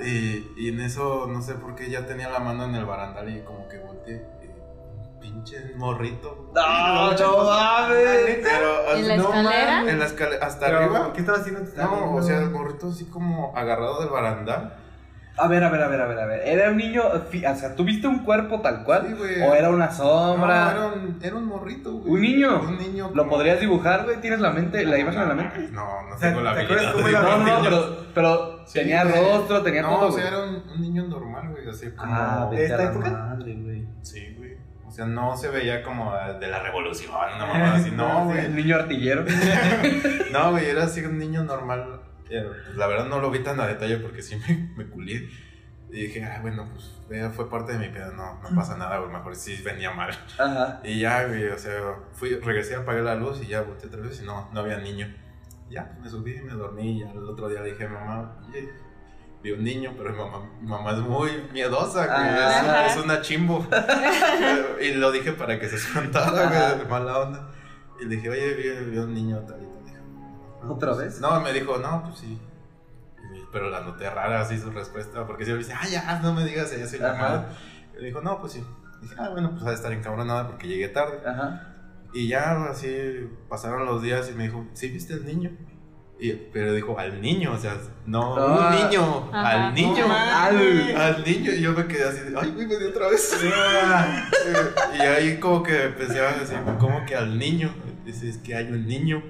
y, 0.00 0.46
y 0.56 0.68
en 0.68 0.80
eso, 0.80 1.26
no 1.26 1.42
sé 1.42 1.54
por 1.54 1.74
qué, 1.74 1.90
ya 1.90 2.06
tenía 2.06 2.30
la 2.30 2.40
mano 2.40 2.64
en 2.64 2.74
el 2.74 2.84
barandal 2.84 3.28
y 3.36 3.42
como 3.42 3.68
que 3.68 3.78
volteé. 3.78 4.24
y, 4.42 4.44
Pinche 5.20 5.72
morrito. 5.76 6.52
No, 6.54 7.12
no 7.16 7.44
mames. 7.44 8.38
Pero, 8.42 8.94
¿En 8.94 9.08
la 9.08 9.16
no, 9.16 9.22
escalera? 9.24 9.76
mames, 9.78 9.92
En 9.94 9.98
la 9.98 10.04
escalera, 10.04 10.46
hasta 10.46 10.66
Pero, 10.66 10.78
arriba. 10.78 11.12
¿Qué 11.14 11.20
estaba 11.20 11.38
haciendo? 11.38 11.60
No, 11.76 12.14
o 12.14 12.22
sea, 12.22 12.40
el 12.40 12.50
morrito 12.50 12.88
así 12.88 13.06
como 13.06 13.56
agarrado 13.56 14.00
del 14.00 14.10
barandal. 14.10 14.76
A 15.36 15.48
ver, 15.48 15.64
a 15.64 15.68
ver, 15.68 15.82
a 15.82 15.88
ver, 15.88 16.00
a 16.00 16.06
ver, 16.06 16.18
a 16.20 16.26
ver. 16.26 16.40
¿Era 16.46 16.70
un 16.70 16.76
niño, 16.76 17.02
o 17.08 17.54
sea, 17.56 17.74
tuviste 17.74 18.06
un 18.06 18.20
cuerpo 18.20 18.60
tal 18.60 18.84
cual? 18.84 19.06
Sí, 19.08 19.14
güey. 19.14 19.40
¿O 19.42 19.52
era 19.54 19.68
una 19.70 19.86
No, 19.86 19.92
sombra? 19.92 20.70
era 20.70 20.86
un, 20.86 21.18
era 21.20 21.34
un 21.36 21.44
morrito, 21.46 21.92
güey. 21.92 22.12
¿Un 22.12 22.20
niño? 22.20 22.60
Un 22.60 22.78
niño. 22.78 23.10
¿Lo 23.12 23.22
como- 23.24 23.30
podrías 23.36 23.58
dibujar, 23.58 24.04
güey? 24.04 24.20
¿Tienes 24.20 24.38
la 24.40 24.50
mente, 24.52 24.84
la 24.86 24.96
imagen 24.96 25.22
en 25.22 25.28
la 25.28 25.34
mente? 25.34 25.58
No, 25.72 26.08
no 26.08 26.16
tengo 26.16 26.40
la 26.40 26.54
¿te 26.54 26.60
acuerdas 26.62 26.86
habilidad. 26.86 26.92
cómo 26.94 27.04
de 27.06 27.10
era? 27.10 27.20
No, 27.22 27.38
no, 27.38 27.56
no, 27.58 27.64
pero, 27.64 27.96
pero 28.14 28.66
Sí, 28.66 28.78
tenía 28.78 29.02
güey. 29.04 29.14
rostro, 29.32 29.62
tenía 29.62 29.82
no, 29.82 29.88
todo, 29.98 30.08
o 30.08 30.12
sea, 30.12 30.22
güey. 30.30 30.34
era 30.34 30.44
un, 30.44 30.70
un 30.70 30.80
niño 30.80 31.02
normal, 31.08 31.48
güey, 31.50 31.68
así 31.68 31.90
como... 31.90 32.14
Ah, 32.14 32.48
¿De 32.50 32.62
esta 32.64 32.74
a 32.76 32.78
la 32.78 32.84
época? 32.92 33.10
madre, 33.10 33.54
güey. 33.56 33.84
Sí, 34.02 34.34
güey. 34.38 34.54
O 34.86 34.90
sea, 34.92 35.06
no 35.06 35.36
se 35.36 35.48
veía 35.48 35.82
como 35.82 36.12
de 36.38 36.46
la 36.46 36.60
revolución, 36.60 37.10
una 37.12 37.44
mamada 37.46 37.74
así. 37.74 37.90
No, 37.96 38.30
El 38.30 38.52
güey. 38.52 38.62
niño 38.62 38.76
artillero. 38.76 39.24
No, 40.32 40.50
güey, 40.52 40.66
era 40.70 40.84
así 40.84 41.00
un 41.04 41.18
niño 41.18 41.42
normal. 41.42 42.00
Eh, 42.30 42.44
la 42.76 42.86
verdad 42.86 43.06
no 43.06 43.20
lo 43.20 43.30
vi 43.30 43.40
tan 43.40 43.60
a 43.60 43.66
detalle 43.66 43.98
porque 43.98 44.22
sí 44.22 44.36
me, 44.48 44.70
me 44.76 44.86
culié. 44.90 45.28
Y 45.90 46.06
dije, 46.06 46.24
ah, 46.24 46.40
bueno, 46.42 46.68
pues 46.72 46.90
fue 47.36 47.48
parte 47.48 47.74
de 47.74 47.78
mi 47.78 47.88
pedo, 47.88 48.10
no, 48.12 48.40
no 48.42 48.56
pasa 48.56 48.76
nada, 48.76 48.98
güey, 48.98 49.12
mejor 49.12 49.36
sí 49.36 49.60
venía 49.62 49.92
mal. 49.92 50.10
Ajá. 50.38 50.80
Y 50.82 50.98
ya, 51.00 51.26
güey, 51.28 51.46
o 51.46 51.58
sea, 51.58 51.80
fui, 52.12 52.34
regresé, 52.36 52.74
apagué 52.74 53.00
la 53.02 53.14
luz 53.14 53.40
y 53.42 53.46
ya 53.46 53.62
volteé 53.62 53.88
otra 53.88 54.00
vez 54.00 54.20
y 54.20 54.24
no, 54.24 54.50
no 54.52 54.60
había 54.60 54.78
niño. 54.78 55.06
Ya, 55.70 55.88
pues 55.92 56.00
me 56.00 56.10
subí, 56.10 56.40
me 56.42 56.52
dormí 56.54 56.96
y 56.96 57.00
ya 57.00 57.12
el 57.12 57.28
otro 57.28 57.48
día 57.48 57.60
le 57.60 57.72
dije 57.72 57.84
a 57.84 57.88
mamá, 57.88 58.36
oye, 58.48 58.70
vi 59.42 59.52
un 59.52 59.62
niño, 59.62 59.94
pero 59.96 60.10
mi 60.10 60.18
mamá, 60.18 60.50
mi 60.60 60.68
mamá 60.68 60.92
es 60.92 60.98
muy 60.98 61.30
miedosa, 61.52 62.06
güey, 62.06 62.86
es, 62.88 62.96
es 62.96 63.04
una 63.04 63.20
chimbo. 63.20 63.64
y 64.80 64.94
lo 64.94 65.12
dije 65.12 65.32
para 65.32 65.60
que 65.60 65.68
se 65.68 65.76
espantara, 65.76 66.74
güey, 66.76 66.88
mala 66.88 67.18
onda. 67.20 67.50
Y 68.00 68.06
le 68.06 68.16
dije, 68.16 68.30
oye, 68.30 68.54
vi, 68.54 68.90
vi 68.90 68.98
un 68.98 69.14
niño 69.14 69.38
tal 69.46 69.62
y 69.62 69.66
tal. 69.66 69.73
Dijo, 69.73 69.73
"No, 69.73 69.73
¿Otra 70.68 70.92
pues, 70.92 71.04
vez? 71.04 71.20
No, 71.20 71.40
me 71.40 71.52
dijo, 71.52 71.78
no, 71.78 72.02
pues 72.04 72.18
sí. 72.18 72.38
Pero 73.52 73.70
la 73.70 73.80
noté 73.80 74.08
rara 74.10 74.40
así 74.40 74.58
su 74.58 74.70
respuesta, 74.70 75.26
porque 75.26 75.44
siempre 75.44 75.64
dice, 75.64 75.76
ah, 75.80 75.86
ya, 75.88 76.20
no 76.22 76.32
me 76.34 76.44
digas 76.44 76.72
eso 76.72 76.96
y 76.96 76.98
la 76.98 77.14
madre. 77.14 77.46
Le 77.98 78.06
dijo, 78.06 78.20
no, 78.20 78.40
pues 78.40 78.52
sí. 78.54 78.64
Dije, 79.00 79.14
ah, 79.18 79.28
bueno, 79.30 79.50
pues 79.52 79.62
ha 79.64 79.68
de 79.68 79.74
estar 79.74 79.92
encabronada 79.92 80.46
porque 80.48 80.66
llegué 80.68 80.88
tarde. 80.88 81.18
Ajá. 81.26 81.68
Y 82.12 82.28
ya 82.28 82.64
así 82.66 83.28
pasaron 83.48 83.86
los 83.86 84.02
días 84.02 84.28
y 84.30 84.34
me 84.34 84.44
dijo, 84.44 84.64
¿sí 84.72 84.88
viste 84.88 85.14
al 85.14 85.24
niño? 85.26 85.50
Y, 86.18 86.32
pero 86.32 86.72
dijo, 86.72 86.96
al 86.98 87.20
niño, 87.20 87.52
o 87.52 87.58
sea, 87.58 87.76
no, 88.06 88.36
Ah. 88.36 88.70
un 88.70 88.84
niño, 88.88 89.28
Ajá. 89.32 89.66
al 89.66 89.74
niño, 89.74 90.06
No 90.06 90.14
al, 90.14 90.96
al 90.96 91.24
niño. 91.24 91.52
Y 91.52 91.60
yo 91.60 91.72
me 91.72 91.86
quedé 91.86 92.04
así, 92.04 92.20
ay, 92.40 92.50
güey, 92.52 92.66
me 92.66 92.76
dio 92.76 92.88
otra 92.90 93.08
vez. 93.08 93.36
y 94.96 95.00
ahí 95.00 95.38
como 95.38 95.62
que 95.62 95.84
empecé 95.86 96.20
a 96.20 96.32
decir, 96.38 96.58
¿cómo 96.78 97.04
que 97.04 97.16
al 97.16 97.36
niño? 97.38 97.74
Dice, 98.04 98.28
es 98.28 98.38
que 98.38 98.54
hay 98.54 98.68
un 98.68 98.86
niño. 98.86 99.22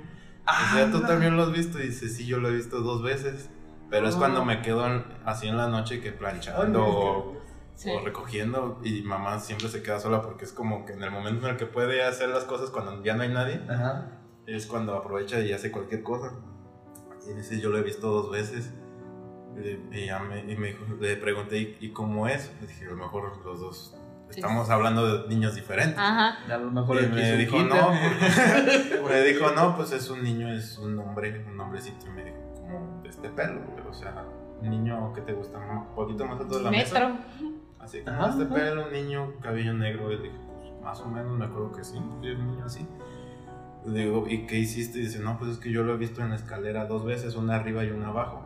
O 0.47 0.75
sea, 0.75 0.91
tú 0.91 1.01
también 1.03 1.37
lo 1.37 1.45
has 1.45 1.53
visto. 1.53 1.79
Y 1.79 1.89
dice, 1.89 2.09
sí, 2.09 2.27
yo 2.27 2.39
lo 2.39 2.49
he 2.49 2.55
visto 2.55 2.81
dos 2.81 3.03
veces. 3.03 3.51
Pero 3.91 4.09
es 4.09 4.17
cuando 4.17 4.45
me 4.45 4.61
quedo 4.63 4.87
en- 4.87 5.05
así 5.25 5.47
en 5.47 5.57
la 5.57 5.69
noche 5.69 6.01
que 6.01 6.11
planchando 6.13 6.85
o, 6.87 7.37
Sí. 7.77 7.91
o 7.91 8.01
recogiendo 8.05 8.81
y 8.85 9.03
mamá 9.03 9.39
siempre 9.41 9.69
se 9.69 9.83
queda 9.83 9.99
sola 10.01 10.23
porque 10.23 10.45
es 10.45 10.53
como 10.53 10.85
que 10.85 10.93
en 10.95 11.03
el 11.03 11.11
momento 11.11 11.47
en 11.47 11.53
el 11.53 11.57
que 11.59 11.67
puede 11.67 12.03
hacer 12.05 12.29
las 12.29 12.45
cosas 12.45 12.71
cuando 12.71 13.03
ya 13.03 13.15
no 13.17 13.23
hay 13.23 13.29
nadie, 13.31 13.61
Ajá. 13.69 14.11
es 14.47 14.67
cuando 14.67 14.95
aprovecha 14.95 15.41
y 15.41 15.53
hace 15.53 15.71
cualquier 15.73 16.03
cosa. 16.03 16.33
Y 17.29 17.35
dice, 17.35 17.61
yo 17.61 17.71
lo 17.71 17.79
he 17.79 17.83
visto 17.83 18.09
dos 18.11 18.31
veces. 18.31 18.73
Y, 19.57 19.97
y 19.97 20.07
ya 20.07 20.19
me, 20.21 20.41
y 20.41 20.57
me 20.57 20.69
dijo- 20.69 20.85
le 21.01 21.17
pregunté, 21.17 21.59
¿y, 21.59 21.77
y 21.81 21.93
cómo 21.93 22.27
es? 22.29 22.51
Le 22.61 22.67
dije, 22.67 22.87
a 22.87 22.91
lo 22.91 22.97
mejor 22.97 23.41
los 23.45 23.61
dos 23.61 23.97
estamos 24.41 24.71
hablando 24.71 25.23
de 25.23 25.29
niños 25.29 25.55
diferentes. 25.55 25.99
Ajá. 25.99 26.39
A 26.53 26.59
lo 26.59 26.71
mejor 26.71 27.03
Y 27.03 27.07
me 27.09 27.37
dijo, 27.37 27.59
no, 27.63 27.89
porque- 27.89 29.03
me 29.09 29.21
dijo, 29.23 29.51
no, 29.53 29.77
pues 29.77 29.93
es 29.93 30.09
un 30.11 30.23
niño, 30.23 30.49
es 30.53 30.79
un 30.79 30.99
hombre, 30.99 31.45
un 31.51 31.59
hombrecito. 31.61 32.07
Y 32.07 32.11
me 32.11 32.25
dijo, 32.25 32.37
como 32.55 33.01
de 33.03 33.09
este 33.09 33.29
pelo, 33.31 33.61
güey, 33.67 33.87
o 33.89 33.93
sea, 33.95 34.25
un 34.61 34.71
niño 34.71 35.13
que 35.13 35.21
te 35.23 35.33
gusta 35.33 35.59
un 35.59 35.95
poquito 35.95 36.25
más 36.27 36.41
alto 36.41 36.57
de 36.59 36.63
la 36.65 36.71
mesa. 36.71 36.95
Metro. 37.09 37.17
Así 37.81 38.01
como 38.03 38.17
Ajá, 38.17 38.31
este 38.31 38.47
pelo, 38.47 38.87
un 38.87 38.93
niño, 38.93 39.33
cabello 39.41 39.75
negro. 39.75 40.11
Y 40.13 40.17
le 40.17 40.23
dije, 40.25 40.37
pues 40.59 40.83
más 40.83 41.01
o 41.01 41.07
menos, 41.07 41.37
me 41.39 41.45
acuerdo 41.45 41.73
que 41.73 41.85
sí, 41.85 41.93
sí, 42.23 42.31
un 42.31 42.47
niño 42.53 42.65
así. 42.65 42.87
Le 43.87 44.01
digo, 44.05 44.25
¿y 44.27 44.47
qué 44.47 44.57
hiciste? 44.59 44.99
Y 44.99 45.03
dice, 45.03 45.19
no, 45.19 45.37
pues 45.39 45.51
es 45.53 45.59
que 45.59 45.71
yo 45.71 45.83
lo 45.83 45.93
he 45.93 45.97
visto 45.99 46.23
en 46.23 46.31
la 46.31 46.37
escalera 46.37 46.87
dos 46.87 47.05
veces, 47.05 47.37
una 47.37 47.57
arriba 47.57 47.85
y 47.85 47.91
una 47.91 48.09
abajo. 48.09 48.43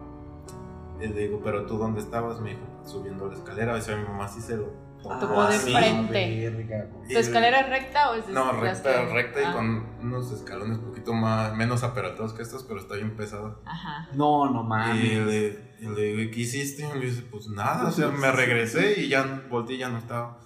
Y 1.00 1.06
le 1.06 1.14
digo, 1.28 1.40
¿pero 1.44 1.64
tú 1.66 1.78
dónde 1.78 2.00
estabas? 2.00 2.40
Me 2.40 2.50
dijo, 2.50 2.62
subiendo 2.84 3.28
la 3.28 3.34
escalera. 3.34 3.72
Y 3.74 3.76
dice, 3.76 3.94
mi 3.94 4.02
mamá 4.02 4.26
sí 4.26 4.40
se 4.40 4.56
lo 4.56 4.72
De 5.02 5.54
así. 5.54 5.72
frente. 5.72 6.50
Verga, 6.50 6.86
¿Tu 7.08 7.16
escalera 7.18 7.60
es 7.60 7.68
recta 7.68 8.10
o 8.10 8.14
es 8.14 8.28
No, 8.28 8.52
recta, 8.52 9.06
que- 9.06 9.12
recta 9.12 9.40
y 9.40 9.44
Ah, 9.44 9.52
con 9.52 9.86
unos 10.02 10.32
escalones 10.32 10.78
un 10.78 10.84
poquito 10.86 11.12
más, 11.14 11.54
menos 11.54 11.82
aparatados 11.84 12.32
que 12.34 12.42
estos, 12.42 12.64
pero 12.64 12.80
está 12.80 12.94
bien 12.96 13.16
pesado. 13.16 13.60
Ajá. 13.64 14.08
No, 14.14 14.50
no 14.50 14.62
Y 14.62 14.66
mames. 14.66 15.26
le, 15.26 15.74
y 15.80 15.86
le 15.88 16.02
digo, 16.02 16.20
¿y 16.22 16.30
qué 16.30 16.40
hiciste? 16.40 16.82
Y 16.82 16.98
me 16.98 17.06
dice, 17.06 17.22
pues 17.22 17.48
nada, 17.48 17.86
o 17.88 17.90
sea, 17.92 18.08
me 18.08 18.30
regresé 18.32 19.00
y 19.00 19.08
ya 19.08 19.42
volteé 19.48 19.76
y 19.76 19.78
ya 19.78 19.88
no 19.88 19.98
estaba. 19.98 20.38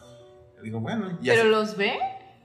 Le 0.59 0.62
digo, 0.65 0.81
bueno, 0.81 1.11
y 1.20 1.27
¿Pero 1.29 1.43
así- 1.43 1.51
los 1.51 1.77
ve? 1.77 1.95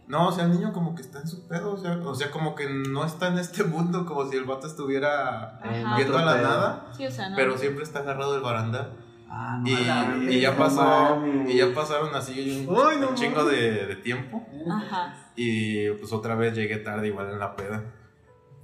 No, 0.07 0.29
o 0.29 0.31
sea, 0.31 0.45
el 0.45 0.51
niño 0.51 0.71
como 0.71 0.95
que 0.95 1.01
está 1.01 1.19
en 1.19 1.27
su 1.27 1.49
pedo, 1.49 1.73
o 1.73 1.77
sea, 1.77 1.97
o 1.97 2.15
sea, 2.15 2.31
como 2.31 2.55
que 2.55 2.69
no 2.69 3.03
está 3.03 3.27
en 3.27 3.37
este 3.39 3.65
mundo, 3.65 4.05
como 4.05 4.25
si 4.29 4.37
el 4.37 4.45
vato 4.45 4.65
estuviera 4.65 5.57
Ajá. 5.61 5.97
viendo 5.97 6.17
a 6.17 6.23
la 6.23 6.37
nada, 6.41 6.87
Sí, 6.95 7.05
o 7.05 7.11
sea, 7.11 7.29
no. 7.29 7.35
pero 7.35 7.57
siempre 7.57 7.83
está 7.83 7.99
agarrado 7.99 8.31
del 8.31 8.41
barandal. 8.41 8.93
Ah, 9.29 9.59
no 9.61 9.67
Y, 9.67 10.39
ya 10.41 10.51
no 10.51 10.57
pasó, 10.57 11.23
y 11.47 11.57
ya 11.57 11.73
pasaron 11.73 12.15
así 12.15 12.65
un, 12.67 12.75
Ay, 12.77 12.97
no 12.99 13.09
un 13.09 13.15
chingo 13.15 13.43
de, 13.45 13.85
de 13.87 13.95
tiempo. 13.97 14.45
Ajá. 14.71 15.13
Y 15.35 15.89
pues 15.91 16.13
otra 16.13 16.35
vez 16.35 16.55
llegué 16.55 16.77
tarde 16.77 17.07
igual 17.07 17.29
en 17.31 17.39
la 17.39 17.55
peda. 17.55 17.83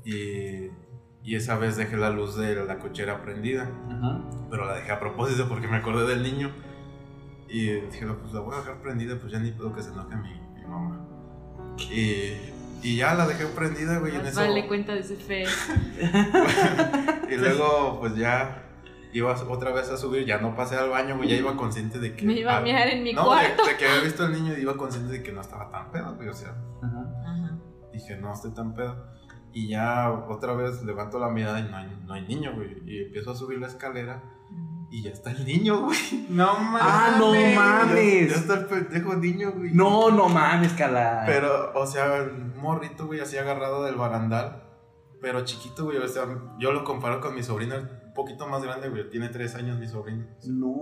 Y, 0.05 0.69
y 1.23 1.35
esa 1.35 1.57
vez 1.57 1.75
dejé 1.77 1.97
la 1.97 2.09
luz 2.09 2.35
de 2.35 2.55
la 2.65 2.79
cochera 2.79 3.21
prendida. 3.21 3.69
Ajá. 3.89 4.21
Pero 4.49 4.65
la 4.65 4.75
dejé 4.75 4.91
a 4.91 4.99
propósito 4.99 5.47
porque 5.49 5.67
me 5.67 5.77
acordé 5.77 6.07
del 6.07 6.23
niño. 6.23 6.51
Y 7.49 7.67
dije, 7.67 8.05
no, 8.05 8.17
pues 8.17 8.33
la 8.33 8.39
voy 8.39 8.55
a 8.55 8.59
dejar 8.59 8.81
prendida, 8.81 9.17
pues 9.19 9.31
ya 9.31 9.39
ni 9.39 9.51
puedo 9.51 9.73
que 9.73 9.83
se 9.83 9.89
enoje 9.91 10.15
mi, 10.15 10.33
mi 10.55 10.65
mamá. 10.65 11.05
Y, 11.91 12.33
y 12.81 12.95
ya 12.97 13.13
la 13.13 13.27
dejé 13.27 13.45
prendida, 13.47 13.99
güey, 13.99 14.15
en 14.15 14.23
Más 14.23 14.31
eso. 14.31 14.39
vale 14.41 14.67
cuenta 14.67 14.93
de 14.93 15.01
ese 15.01 15.15
fe. 15.17 15.43
y 17.29 17.35
luego, 17.37 17.99
pues 17.99 18.15
ya 18.15 18.62
iba 19.13 19.33
otra 19.49 19.71
vez 19.71 19.89
a 19.89 19.97
subir, 19.97 20.25
ya 20.25 20.39
no 20.39 20.55
pasé 20.55 20.75
al 20.75 20.89
baño, 20.89 21.17
güey, 21.17 21.29
ya 21.29 21.35
iba 21.35 21.55
consciente 21.55 21.99
de 21.99 22.15
que... 22.15 22.25
Me 22.25 22.33
iba 22.33 22.53
a 22.53 22.57
ah, 22.57 22.61
mear 22.61 22.87
en 22.87 23.03
mi 23.03 23.13
no, 23.13 23.21
de- 23.21 23.27
cuarto. 23.27 23.65
De, 23.65 23.77
que 23.77 23.87
había 23.87 24.01
visto 24.01 24.23
al 24.23 24.33
niño 24.33 24.57
y 24.57 24.61
iba 24.61 24.75
consciente 24.75 25.13
de 25.13 25.23
que 25.23 25.31
no 25.31 25.41
estaba 25.41 25.69
tan 25.69 25.91
pedo, 25.91 26.15
güey, 26.15 26.29
o 26.29 26.33
sea, 26.33 26.49
Ajá. 26.81 27.05
Ajá. 27.25 27.57
dije, 27.91 28.17
no 28.17 28.33
estoy 28.33 28.53
tan 28.53 28.73
pedo. 28.73 29.11
Y 29.53 29.67
ya 29.69 30.11
otra 30.11 30.53
vez 30.53 30.81
levanto 30.83 31.19
la 31.19 31.29
mirada 31.29 31.59
y 31.59 31.63
no 31.69 31.77
hay, 31.77 32.01
no 32.05 32.13
hay 32.13 32.25
niño, 32.27 32.53
güey. 32.55 32.81
Y 32.87 33.03
empiezo 33.03 33.31
a 33.31 33.35
subir 33.35 33.59
la 33.59 33.67
escalera 33.67 34.23
y 34.89 35.01
ya 35.01 35.11
está 35.11 35.31
el 35.31 35.45
niño, 35.45 35.81
güey. 35.85 35.97
No 36.29 36.53
mames. 36.55 36.81
Ah, 36.83 37.15
no 37.19 37.33
Ya, 37.33 37.55
mames. 37.55 38.31
está 38.31 38.55
el 38.55 38.65
pendejo 38.65 39.15
niño, 39.15 39.51
güey. 39.51 39.71
No, 39.73 40.09
no 40.11 40.27
mames, 40.29 40.73
cala. 40.73 41.23
Pero, 41.25 41.71
o 41.73 41.85
sea, 41.85 42.27
morrito, 42.55 43.05
güey, 43.07 43.19
así 43.19 43.37
agarrado 43.37 43.83
del 43.83 43.95
barandal. 43.95 44.63
Pero 45.21 45.45
chiquito, 45.45 45.85
güey. 45.85 45.97
O 45.97 46.07
sea, 46.07 46.25
yo 46.59 46.71
lo 46.73 46.83
comparo 46.83 47.21
con 47.21 47.33
mi 47.33 47.43
sobrina, 47.43 47.89
un 48.13 48.15
poquito 48.15 48.45
más 48.47 48.61
grande, 48.63 48.89
güey. 48.89 49.09
Tiene 49.09 49.29
tres 49.29 49.55
años 49.55 49.79
mi 49.79 49.87
sobrina. 49.87 50.23
No 50.45 50.75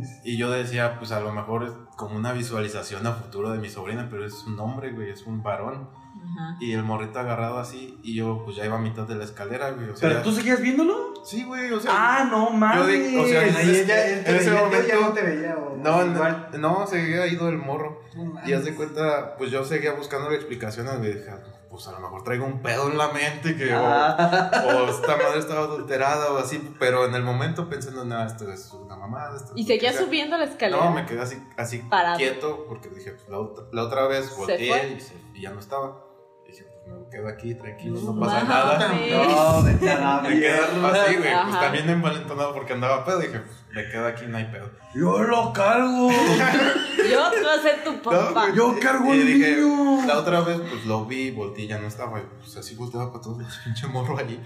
este. 0.00 0.30
Y 0.30 0.36
yo 0.38 0.50
decía, 0.50 0.96
pues 0.98 1.10
a 1.12 1.18
lo 1.20 1.32
mejor 1.32 1.64
es 1.64 1.72
como 1.96 2.16
una 2.16 2.32
visualización 2.32 3.04
a 3.06 3.12
futuro 3.14 3.50
de 3.50 3.58
mi 3.58 3.68
sobrina, 3.68 4.06
pero 4.08 4.24
es 4.24 4.44
un 4.46 4.58
hombre, 4.60 4.92
güey, 4.92 5.10
es 5.10 5.26
un 5.26 5.42
varón. 5.42 5.88
Ajá. 6.24 6.56
Y 6.60 6.72
el 6.72 6.84
morrito 6.84 7.18
agarrado 7.18 7.58
así, 7.58 7.98
y 8.04 8.14
yo 8.14 8.42
pues 8.44 8.56
ya 8.56 8.64
iba 8.64 8.76
a 8.76 8.80
mitad 8.80 9.08
de 9.08 9.16
la 9.16 9.24
escalera, 9.24 9.70
güey. 9.72 9.88
O 9.90 9.96
sea, 9.96 10.08
¿Pero 10.08 10.22
tú 10.22 10.30
seguías 10.32 10.60
viéndolo? 10.60 11.14
Sí, 11.24 11.42
güey, 11.44 11.72
o 11.72 11.80
sea. 11.80 11.90
Ah, 11.92 12.28
no 12.30 12.50
mames. 12.50 12.86
di- 12.86 13.16
o 13.16 13.26
sea, 13.26 13.40
Ahí 13.40 13.70
ella, 13.70 14.06
él 14.06 14.24
te 14.24 14.30
En 14.30 14.36
ese 14.36 14.48
él 14.50 14.54
ya 14.54 14.60
momento- 14.64 15.00
no 15.00 15.12
te 15.12 15.22
veía. 15.22 15.56
O, 15.56 15.76
no, 15.76 16.06
igual. 16.06 16.48
no, 16.52 16.58
no, 16.80 16.86
se 16.86 17.00
había 17.02 17.26
ido 17.26 17.48
el 17.48 17.58
morro. 17.58 18.02
No. 18.16 18.34
Y 18.46 18.52
haz 18.52 18.64
de 18.64 18.74
cuenta, 18.74 19.36
pues 19.36 19.50
yo 19.50 19.64
seguía 19.64 19.94
buscando 19.94 20.30
la 20.30 20.36
explicación, 20.36 20.86
güey. 20.98 21.14
Dije, 21.14 21.30
pues 21.72 21.88
a 21.88 21.92
lo 21.92 22.00
mejor 22.00 22.22
traigo 22.22 22.44
un 22.44 22.60
pedo 22.60 22.88
en 22.90 22.98
la 22.98 23.08
mente 23.08 23.56
que 23.56 23.74
o- 23.74 23.78
Ah. 23.84 24.50
o, 24.66 24.90
esta 24.90 25.16
madre 25.16 25.38
estaba 25.38 25.60
adulterada 25.62 26.30
o 26.32 26.38
así, 26.38 26.58
pero 26.78 27.06
en 27.06 27.14
el 27.14 27.22
momento 27.22 27.68
pensando, 27.68 28.04
no, 28.04 28.22
esto 28.24 28.52
es 28.52 28.70
una 28.72 28.94
mamada. 28.94 29.36
esto 29.36 29.52
Y 29.56 29.64
seguía 29.64 29.88
lo 29.90 29.92
que 29.94 29.98
sea". 29.98 30.06
subiendo 30.06 30.36
la 30.36 30.44
escalera. 30.44 30.84
No, 30.84 30.90
me 30.92 31.06
quedé 31.06 31.20
así, 31.22 31.42
así 31.56 31.78
Parado. 31.78 32.18
quieto 32.18 32.66
porque 32.68 32.90
dije, 32.90 33.12
pues 33.12 33.28
la 33.28 33.38
otra, 33.38 33.64
la 33.72 33.82
otra 33.84 34.06
vez 34.06 34.26
¿Se 34.26 34.34
volteé 34.36 34.92
y, 34.96 35.00
se- 35.00 35.16
y 35.34 35.40
ya 35.42 35.50
no 35.50 35.60
estaba. 35.60 36.04
Dije, 36.46 36.66
pues 36.84 36.94
me 36.98 37.08
quedo 37.08 37.28
aquí 37.28 37.54
tranquilo, 37.54 37.98
No 38.00 38.12
no 38.12 38.20
pasa 38.20 38.44
nada. 38.44 38.88
No, 38.88 39.62
vete 39.62 39.90
a 39.90 39.98
la 39.98 40.20
Me 40.20 40.38
quedo 40.40 40.66
mierda. 40.76 41.02
así, 41.04 41.16
güey, 41.16 41.32
pues 41.44 41.60
también 41.60 41.88
envalentonado 41.90 42.52
porque 42.52 42.74
andaba 42.74 43.04
pedo. 43.04 43.18
Dije, 43.20 43.40
pues 43.40 43.61
me 43.74 43.88
quedo 43.88 44.06
aquí, 44.06 44.26
no 44.26 44.36
hay 44.36 44.44
pedo. 44.44 44.70
Yo 44.94 45.22
lo 45.22 45.52
cargo. 45.52 46.10
Yo 47.10 47.30
te 47.30 47.40
voy 47.40 47.58
a 47.58 47.62
ser 47.62 47.84
tu 47.84 48.00
papá. 48.02 48.52
Yo 48.54 48.78
cargo 48.80 49.14
Y 49.14 49.20
al 49.20 49.26
dije, 49.26 49.56
niño. 49.56 50.06
la 50.06 50.18
otra 50.18 50.40
vez, 50.42 50.60
pues 50.60 50.84
lo 50.84 51.04
vi, 51.06 51.30
volteé 51.30 51.66
ya 51.66 51.78
no 51.78 51.86
estaba. 51.88 52.22
Pues 52.38 52.56
así 52.56 52.74
volteaba 52.74 53.10
para 53.10 53.22
todos 53.22 53.38
los 53.42 53.58
pinche 53.58 53.86
morro 53.86 54.18
ahí. 54.18 54.42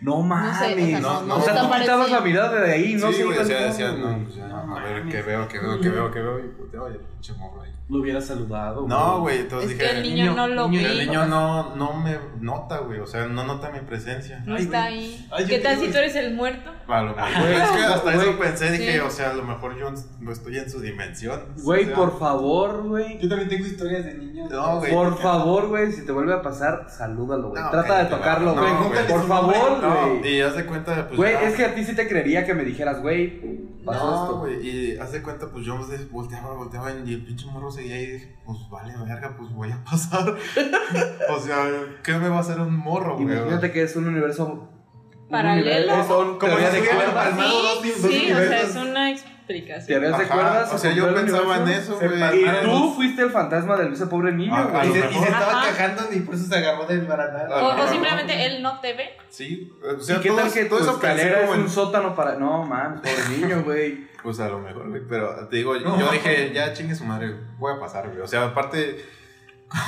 No 0.00 0.22
mames. 0.22 0.56
sé, 0.58 0.74
o 0.74 0.86
sea, 0.86 1.00
no, 1.00 1.22
no 1.22 1.36
o 1.36 1.40
sea, 1.40 1.60
tú 1.60 1.70
quitabas 1.80 2.10
la 2.10 2.20
mirada 2.20 2.60
de 2.60 2.72
ahí, 2.72 2.94
no 2.94 3.08
sí, 3.08 3.14
sé. 3.14 3.24
güey, 3.24 3.38
decía, 3.38 3.60
decía, 3.62 3.92
no, 3.92 4.18
pues 4.24 4.36
ya, 4.36 4.46
a 4.46 4.82
ver 4.84 5.02
qué 5.08 5.22
veo, 5.22 5.48
qué 5.48 5.58
veo, 5.58 5.80
qué 5.80 5.88
veo, 5.88 6.10
qué 6.10 6.20
veo. 6.20 6.38
Y 6.38 6.48
volteaba 6.56 6.88
y 6.90 6.92
el 6.92 6.98
pinche 7.00 7.32
morro 7.34 7.62
ahí. 7.62 7.68
Lo 7.90 8.00
hubiera 8.00 8.20
saludado. 8.20 8.86
No, 8.86 9.20
güey, 9.22 9.38
entonces 9.40 9.70
Es 9.70 9.78
dije. 9.78 9.90
que 9.90 9.96
el 9.96 10.02
niño 10.02 10.34
no 10.34 10.46
lo 10.46 10.68
niño, 10.68 10.82
ve. 10.86 10.92
El 10.92 11.06
niño 11.06 11.24
no, 11.24 11.74
no 11.74 11.94
me 11.94 12.18
nota, 12.38 12.80
güey. 12.80 13.00
O 13.00 13.06
sea, 13.06 13.24
no 13.24 13.44
nota 13.44 13.70
mi 13.70 13.80
presencia. 13.80 14.42
No 14.44 14.56
Ay, 14.56 14.64
está 14.64 14.82
güey. 14.82 14.98
ahí. 14.98 15.28
Ay, 15.32 15.46
¿Qué 15.46 15.58
tal 15.60 15.78
si 15.78 15.88
tú 15.90 15.96
eres 15.96 16.14
el 16.16 16.34
muerto? 16.34 16.70
A 16.86 17.00
lo 17.00 17.16
mejor. 17.16 17.40
güey, 17.40 17.54
es 17.54 17.70
que 17.70 17.82
hasta 17.84 18.12
güey. 18.14 18.28
eso 18.28 18.38
pensé, 18.38 18.70
dije, 18.72 18.92
Sí. 18.92 18.98
o 18.98 19.08
sea, 19.10 19.30
a 19.30 19.32
lo 19.32 19.42
mejor 19.42 19.78
yo 19.78 19.90
no 20.20 20.32
estoy 20.32 20.58
en 20.58 20.70
su 20.70 20.82
dimensión. 20.82 21.40
Güey, 21.62 21.84
O 21.84 21.86
sea, 21.86 21.94
por 21.96 22.18
favor, 22.18 22.82
güey. 22.86 23.18
Yo 23.22 23.26
también 23.30 23.48
tengo 23.48 23.64
historias 23.66 24.04
de 24.04 24.14
niños. 24.18 24.50
No, 24.50 24.80
güey. 24.80 24.92
Por 24.92 25.18
favor, 25.22 25.68
güey, 25.68 25.90
si 25.90 26.04
te 26.04 26.12
vuelve 26.12 26.34
a 26.34 26.42
pasar, 26.42 26.88
salúdalo, 26.90 27.48
güey. 27.48 27.62
No, 27.62 27.70
Trata 27.70 28.04
de 28.04 28.10
tocarlo, 28.10 28.54
no, 28.54 28.60
güey. 28.60 28.74
güey. 28.90 29.06
por 29.08 29.26
favor, 29.26 29.80
No, 29.88 30.18
güey. 30.18 30.36
y 30.36 30.40
haz 30.40 30.56
de 30.56 30.64
cuenta, 30.66 31.06
pues. 31.08 31.16
Güey, 31.16 31.32
ya- 31.32 31.42
es 31.42 31.54
que 31.54 31.64
a 31.64 31.74
ti 31.74 31.84
sí 31.84 31.94
te 31.94 32.06
creería 32.08 32.44
que 32.46 32.54
me 32.54 32.64
dijeras, 32.64 33.00
güey, 33.02 33.40
pasó 33.84 34.04
No, 34.06 34.22
esto. 34.24 34.38
güey, 34.40 34.68
y 34.68 34.96
haz 34.98 35.12
de 35.12 35.22
cuenta, 35.22 35.50
pues 35.50 35.64
yo 35.64 35.78
volteaba, 36.10 36.54
volteaba 36.54 36.90
y 37.04 37.14
el 37.14 37.24
pinche 37.24 37.46
morro 37.46 37.70
seguía 37.70 37.94
ahí 37.96 38.02
y 38.04 38.12
dije, 38.12 38.36
pues 38.44 38.58
vale, 38.70 38.94
verga, 39.06 39.34
pues 39.36 39.50
voy 39.52 39.70
a 39.70 39.82
pasar. 39.90 40.36
o 41.30 41.38
sea, 41.40 41.64
¿qué 42.02 42.12
me 42.18 42.28
va 42.28 42.36
a 42.36 42.40
hacer 42.40 42.60
un 42.60 42.74
morro, 42.76 43.14
güey? 43.16 43.26
Imagínate 43.36 43.70
que 43.72 43.82
es 43.82 43.96
un 43.96 44.06
universo 44.08 44.68
Paralelo. 45.30 46.04
Son 46.06 46.38
Como 46.38 46.56
si 46.56 46.62
de 46.62 46.88
cuerdas. 46.88 47.34
Sí, 47.82 47.92
sí, 47.92 48.32
o 48.32 48.36
sea, 48.36 48.60
es 48.62 48.76
una 48.76 49.10
explicación. 49.10 49.86
Teorías 50.00 50.18
de 50.18 50.26
cuerdas. 50.26 50.72
o 50.72 50.78
sea, 50.78 50.90
se 50.90 50.96
yo 50.96 51.14
pensaba 51.14 51.56
en 51.58 51.68
eso, 51.68 51.98
güey. 51.98 52.42
Y 52.42 52.46
tú 52.64 52.94
fuiste 52.94 53.22
el 53.22 53.30
fantasma 53.30 53.76
de 53.76 53.92
ese 53.92 54.06
pobre 54.06 54.32
niño, 54.32 54.68
güey. 54.70 54.88
Y 54.88 54.92
se, 54.92 54.98
y 54.98 55.02
se 55.02 55.08
mejor. 55.08 55.28
estaba 55.28 55.62
cagando 55.62 56.02
y 56.12 56.20
por 56.20 56.34
eso 56.34 56.44
se 56.44 56.56
agarró 56.56 56.86
del 56.86 57.06
barandal. 57.06 57.50
O, 57.52 57.88
simplemente 57.88 58.46
él 58.46 58.62
no 58.62 58.80
te 58.80 58.94
ve. 58.94 59.10
Sí, 59.28 59.72
o 59.82 60.00
sea, 60.00 60.16
¿Y 60.16 60.20
qué 60.20 60.28
todo, 60.28 60.38
tal 60.38 60.52
que 60.52 60.64
todo 60.64 60.78
tu 60.78 60.90
escalera 60.90 61.44
es 61.44 61.50
un 61.50 61.68
sótano 61.68 62.14
para...? 62.14 62.34
No, 62.34 62.64
man, 62.64 63.02
pobre 63.02 63.38
niño, 63.38 63.62
güey. 63.64 64.08
Pues 64.22 64.40
a 64.40 64.48
lo 64.48 64.58
mejor, 64.58 64.88
güey, 64.88 65.02
pero 65.08 65.46
te 65.48 65.56
digo, 65.56 65.76
yo 65.76 66.10
dije, 66.10 66.52
ya 66.52 66.72
chingue 66.72 66.94
su 66.94 67.04
madre, 67.04 67.34
voy 67.58 67.74
a 67.74 67.78
pasar, 67.78 68.08
güey. 68.08 68.20
O 68.20 68.26
sea, 68.26 68.46
aparte, 68.46 69.04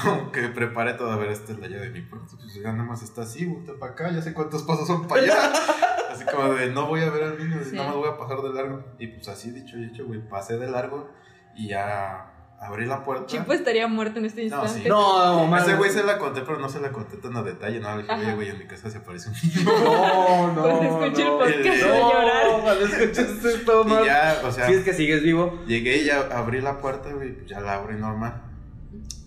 como 0.04 0.30
que 0.32 0.48
preparé 0.48 0.94
todo, 0.94 1.10
a 1.12 1.16
ver, 1.16 1.30
esta 1.30 1.52
es 1.52 1.58
la 1.58 1.68
llave 1.68 1.86
de 1.88 1.90
mi 1.90 2.02
puerto. 2.02 2.36
Pues 2.36 2.54
ya 2.54 2.72
nada 2.72 2.84
más 2.84 3.02
está 3.02 3.22
así, 3.22 3.46
voltea 3.46 3.74
para 3.78 3.92
acá, 3.92 4.10
ya 4.10 4.20
sé 4.22 4.34
cuántos 4.34 4.62
pasos 4.62 4.86
son 4.86 5.06
para 5.08 5.22
allá. 5.22 5.52
Así 6.10 6.24
como 6.24 6.52
de, 6.54 6.70
no 6.70 6.86
voy 6.88 7.00
a 7.02 7.10
ver 7.10 7.22
al 7.22 7.38
niño, 7.38 7.60
Sí. 7.64 7.76
nada 7.76 7.88
más 7.90 7.96
voy 7.96 8.08
a 8.08 8.16
pasar 8.18 8.42
de 8.42 8.52
largo. 8.52 8.82
Y 8.98 9.06
pues 9.06 9.28
así, 9.28 9.52
dicho 9.52 9.78
y 9.78 9.84
hecho, 9.84 10.04
güey, 10.06 10.20
pasé 10.28 10.58
de 10.58 10.68
largo 10.68 11.08
y 11.54 11.68
ya 11.68 12.32
abrí 12.60 12.84
la 12.84 13.04
puerta. 13.04 13.26
Chipo 13.26 13.52
estaría 13.52 13.86
muerto 13.86 14.18
en 14.18 14.24
este 14.26 14.44
No, 14.48 14.56
instante. 14.64 14.82
sí. 14.82 14.88
No, 14.88 15.44
A 15.44 15.46
man. 15.46 15.62
ese 15.62 15.76
güey 15.76 15.88
se 15.90 16.02
la 16.02 16.18
conté, 16.18 16.40
pero 16.42 16.58
no 16.58 16.68
se 16.68 16.80
la 16.80 16.90
conté 16.90 17.16
tan 17.16 17.36
a 17.36 17.42
detalle. 17.44 17.78
No, 17.78 17.96
le 17.96 18.02
dije, 18.02 18.14
oye, 18.16 18.34
güey, 18.34 18.48
en 18.50 18.58
mi 18.58 18.66
casa 18.66 18.90
se 18.90 18.98
aparece 18.98 19.28
un 19.30 19.34
niño. 19.42 19.72
No, 19.84 20.52
no, 20.52 20.62
Cuando 20.62 20.82
escuche 21.06 21.22
el 21.22 21.28
no. 21.28 21.38
podcast 21.38 21.82
No, 21.82 21.88
va 21.88 21.94
a 21.94 22.12
llorar. 22.12 22.46
No, 22.50 22.62
cuando 22.64 22.84
escuches 22.86 23.44
esto, 23.44 23.82
Y 23.86 23.88
man. 23.88 24.04
ya, 24.04 24.40
o 24.44 24.50
sea, 24.50 24.66
Si 24.66 24.72
es 24.74 24.84
que 24.84 24.92
sigues 24.92 25.22
vivo. 25.22 25.60
Llegué 25.66 25.98
y 25.98 26.06
ya 26.06 26.26
abrí 26.32 26.60
la 26.60 26.78
puerta, 26.80 27.10
güey, 27.12 27.32
pues 27.34 27.46
ya 27.48 27.60
la 27.60 27.74
abrí 27.74 27.96
normal. 27.96 28.42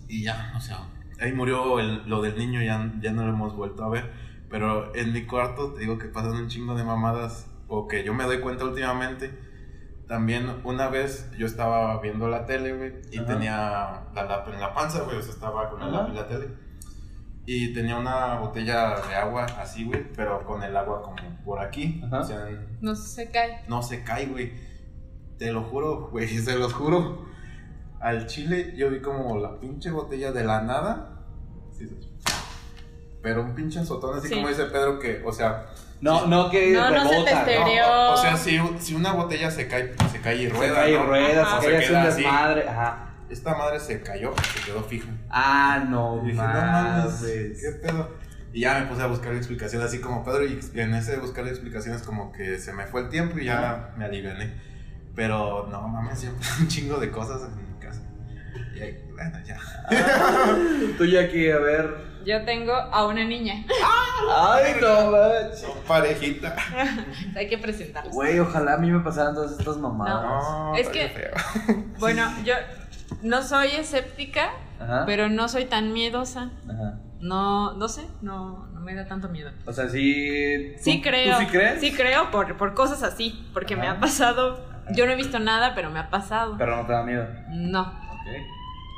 Y 0.08 0.22
ya, 0.24 0.52
o 0.56 0.60
sea, 0.60 0.78
ahí 1.20 1.32
murió 1.32 1.78
el- 1.80 2.08
lo 2.08 2.22
del 2.22 2.36
niño, 2.38 2.62
ya, 2.62 2.92
ya 3.00 3.12
no 3.12 3.22
lo 3.24 3.30
hemos 3.30 3.54
vuelto 3.56 3.84
a 3.84 3.88
ver. 3.88 4.10
Pero 4.50 4.94
en 4.94 5.12
mi 5.12 5.24
cuarto 5.26 5.72
te 5.72 5.80
digo 5.80 5.98
que 5.98 6.06
pasan 6.08 6.32
un 6.36 6.48
chingo 6.48 6.74
de 6.74 6.84
mamadas, 6.84 7.50
o 7.68 7.88
que 7.88 8.04
yo 8.04 8.14
me 8.14 8.24
doy 8.24 8.40
cuenta 8.40 8.64
últimamente. 8.64 9.30
También 10.06 10.60
una 10.64 10.88
vez 10.88 11.30
yo 11.38 11.46
estaba 11.46 11.98
viendo 12.00 12.28
la 12.28 12.44
tele, 12.44 12.74
güey, 12.76 12.92
y 13.10 13.18
Ajá. 13.18 13.26
tenía 13.26 13.56
la 14.14 14.24
lápiz 14.24 14.52
en 14.52 14.60
la 14.60 14.74
panza, 14.74 15.00
güey, 15.02 15.16
o 15.16 15.22
sea, 15.22 15.32
estaba 15.32 15.70
con 15.70 15.80
Ajá. 15.82 15.90
lápiz 15.90 16.10
en 16.10 16.16
la 16.16 16.26
tele. 16.28 16.48
Y 17.46 17.72
tenía 17.74 17.96
una 17.98 18.36
botella 18.38 18.96
de 19.08 19.14
agua 19.16 19.44
así, 19.60 19.84
güey, 19.84 20.12
pero 20.14 20.44
con 20.46 20.62
el 20.62 20.76
agua 20.76 21.02
como 21.02 21.16
por 21.44 21.58
aquí. 21.60 22.00
Ajá. 22.06 22.20
O 22.20 22.24
sea, 22.24 22.46
No 22.80 22.94
se 22.94 23.30
cae. 23.30 23.62
no 23.68 23.82
se 23.82 24.02
cae, 24.04 24.26
güey. 24.26 24.52
Te 25.38 25.52
lo 25.52 25.62
juro, 25.62 26.08
güey, 26.10 26.28
se 26.38 26.56
los 26.58 26.72
juro. 26.74 27.26
Al 28.04 28.26
chile 28.26 28.74
yo 28.76 28.90
vi 28.90 29.00
como 29.00 29.38
la 29.38 29.58
pinche 29.58 29.90
botella 29.90 30.30
de 30.30 30.44
la 30.44 30.60
nada. 30.62 31.10
Sí, 31.76 31.86
sí. 31.88 31.96
Pero 33.22 33.42
un 33.42 33.54
pinche 33.54 33.80
azotón, 33.80 34.18
así 34.18 34.28
Sí. 34.28 34.34
como 34.34 34.48
dice 34.48 34.64
Pedro, 34.66 34.98
que, 34.98 35.22
o 35.24 35.32
sea, 35.32 35.66
No, 36.02 36.26
no 36.26 36.50
que 36.50 36.72
No, 36.72 36.90
no 36.90 37.08
se 37.08 37.14
rebota, 37.14 37.46
¿no? 37.46 38.12
O, 38.12 38.16
sea, 38.18 38.36
si, 38.36 38.60
si 38.78 38.94
una 38.94 39.12
botella 39.12 39.50
se 39.50 39.66
cae, 39.66 39.94
se 40.12 40.20
cae 40.20 40.36
y 40.36 40.46
Se 40.48 40.52
rueda. 40.52 40.74
cae 40.74 40.92
y 40.92 40.96
Ajá. 41.36 41.60
se 41.60 41.66
Se 41.66 41.72
cae 41.72 41.80
un 41.80 41.88
queda 41.88 42.02
así. 42.02 42.22
desmadre. 42.22 42.68
Ajá. 42.68 43.10
Esta 43.30 43.56
madre 43.56 43.80
se 43.80 44.02
cayó, 44.02 44.34
se 44.54 44.60
quedó 44.70 44.82
fija. 44.82 45.08
Ah, 45.30 45.82
no, 45.88 46.20
Y 46.24 46.32
dije, 46.32 46.42
no 46.42 46.42
mames. 46.46 47.22
¿qué 47.22 47.70
pedo? 47.82 48.10
Y 48.52 48.60
ya 48.60 48.80
me 48.80 48.86
puse 48.86 49.00
a 49.02 49.06
buscar 49.06 49.32
explicaciones 49.34 49.88
así 49.88 50.00
como 50.00 50.22
Pedro 50.22 50.44
y 50.44 50.60
en 50.74 50.94
ese 50.94 51.12
de 51.12 51.16
buscar 51.18 51.48
explicaciones 51.48 52.02
como 52.02 52.30
que 52.32 52.58
se 52.58 52.72
me 52.74 52.84
fue 52.86 53.00
el 53.00 53.08
tiempo 53.08 53.38
y 53.38 53.46
ya 53.46 53.94
me 53.96 54.04
aliviané. 54.04 54.52
Pero 55.16 55.66
no 55.70 55.88
mames, 55.88 56.18
siempre 56.18 56.46
un 56.60 56.68
chingo 56.68 56.98
de 56.98 57.10
cosas 57.10 57.40
en. 57.44 57.73
Y 58.76 59.12
bueno, 59.12 59.38
ya. 59.44 59.58
Tú 60.98 61.04
ya 61.04 61.20
aquí, 61.22 61.50
a 61.50 61.58
ver. 61.58 62.14
Yo 62.24 62.42
tengo 62.44 62.72
a 62.72 63.06
una 63.06 63.22
niña. 63.24 63.64
Ay, 64.34 64.74
no 64.80 65.10
manches. 65.10 65.60
Son 65.60 65.78
parejita. 65.86 66.56
Hay 67.36 67.48
que 67.48 67.58
presentarla. 67.58 68.10
Güey, 68.10 68.38
ojalá 68.40 68.74
a 68.74 68.78
mí 68.78 68.90
me 68.90 69.00
pasaran 69.00 69.34
todas 69.34 69.58
estas 69.58 69.76
mamadas. 69.76 70.22
No, 70.24 70.74
Es 70.76 70.88
que- 70.88 71.08
feo. 71.08 71.32
Bueno, 71.98 72.26
yo 72.44 72.54
no 73.22 73.42
soy 73.42 73.68
escéptica, 73.68 74.50
Ajá. 74.80 75.04
pero 75.06 75.28
no 75.28 75.48
soy 75.48 75.66
tan 75.66 75.92
miedosa. 75.92 76.50
Ajá. 76.68 76.98
No, 77.20 77.74
no 77.74 77.88
sé, 77.88 78.06
no, 78.22 78.66
no 78.72 78.80
me 78.80 78.94
da 78.94 79.06
tanto 79.06 79.28
miedo. 79.28 79.50
O 79.66 79.72
sea, 79.72 79.88
sí. 79.88 80.74
Sí 80.78 80.96
¿tú- 80.96 81.02
creo. 81.08 81.36
¿Tú 81.38 81.44
sí 81.44 81.46
crees? 81.50 81.80
Sí 81.80 81.92
creo 81.92 82.30
por, 82.30 82.56
por 82.56 82.74
cosas 82.74 83.02
así, 83.02 83.46
porque 83.52 83.76
me 83.76 83.86
ha 83.86 84.00
pasado. 84.00 84.66
Yo 84.94 85.06
no 85.06 85.12
he 85.12 85.16
visto 85.16 85.38
nada, 85.38 85.74
pero 85.74 85.90
me 85.90 85.98
ha 86.00 86.10
pasado. 86.10 86.56
Pero 86.58 86.76
no 86.76 86.86
te 86.86 86.92
da 86.92 87.02
miedo. 87.02 87.26
No. 87.50 87.82
Ok. 87.82 88.28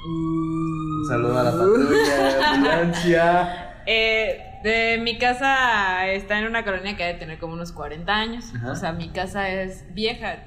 Un 0.07 1.05
saludo 1.09 1.39
a 1.39 1.43
la 1.43 1.51
patrulla, 1.51 2.51
ambulancia. 2.55 3.83
Eh, 3.87 4.41
de 4.63 4.99
mi 5.03 5.19
casa 5.19 6.07
está 6.09 6.39
en 6.39 6.47
una 6.47 6.65
colonia 6.65 6.97
que 6.97 7.05
debe 7.05 7.19
tener 7.19 7.39
como 7.39 7.55
unos 7.55 7.73
40 7.73 8.13
años. 8.13 8.53
Ajá. 8.55 8.73
O 8.73 8.77
sea, 8.77 8.93
mi 8.93 9.09
casa 9.09 9.49
es 9.51 9.93
vieja. 9.95 10.45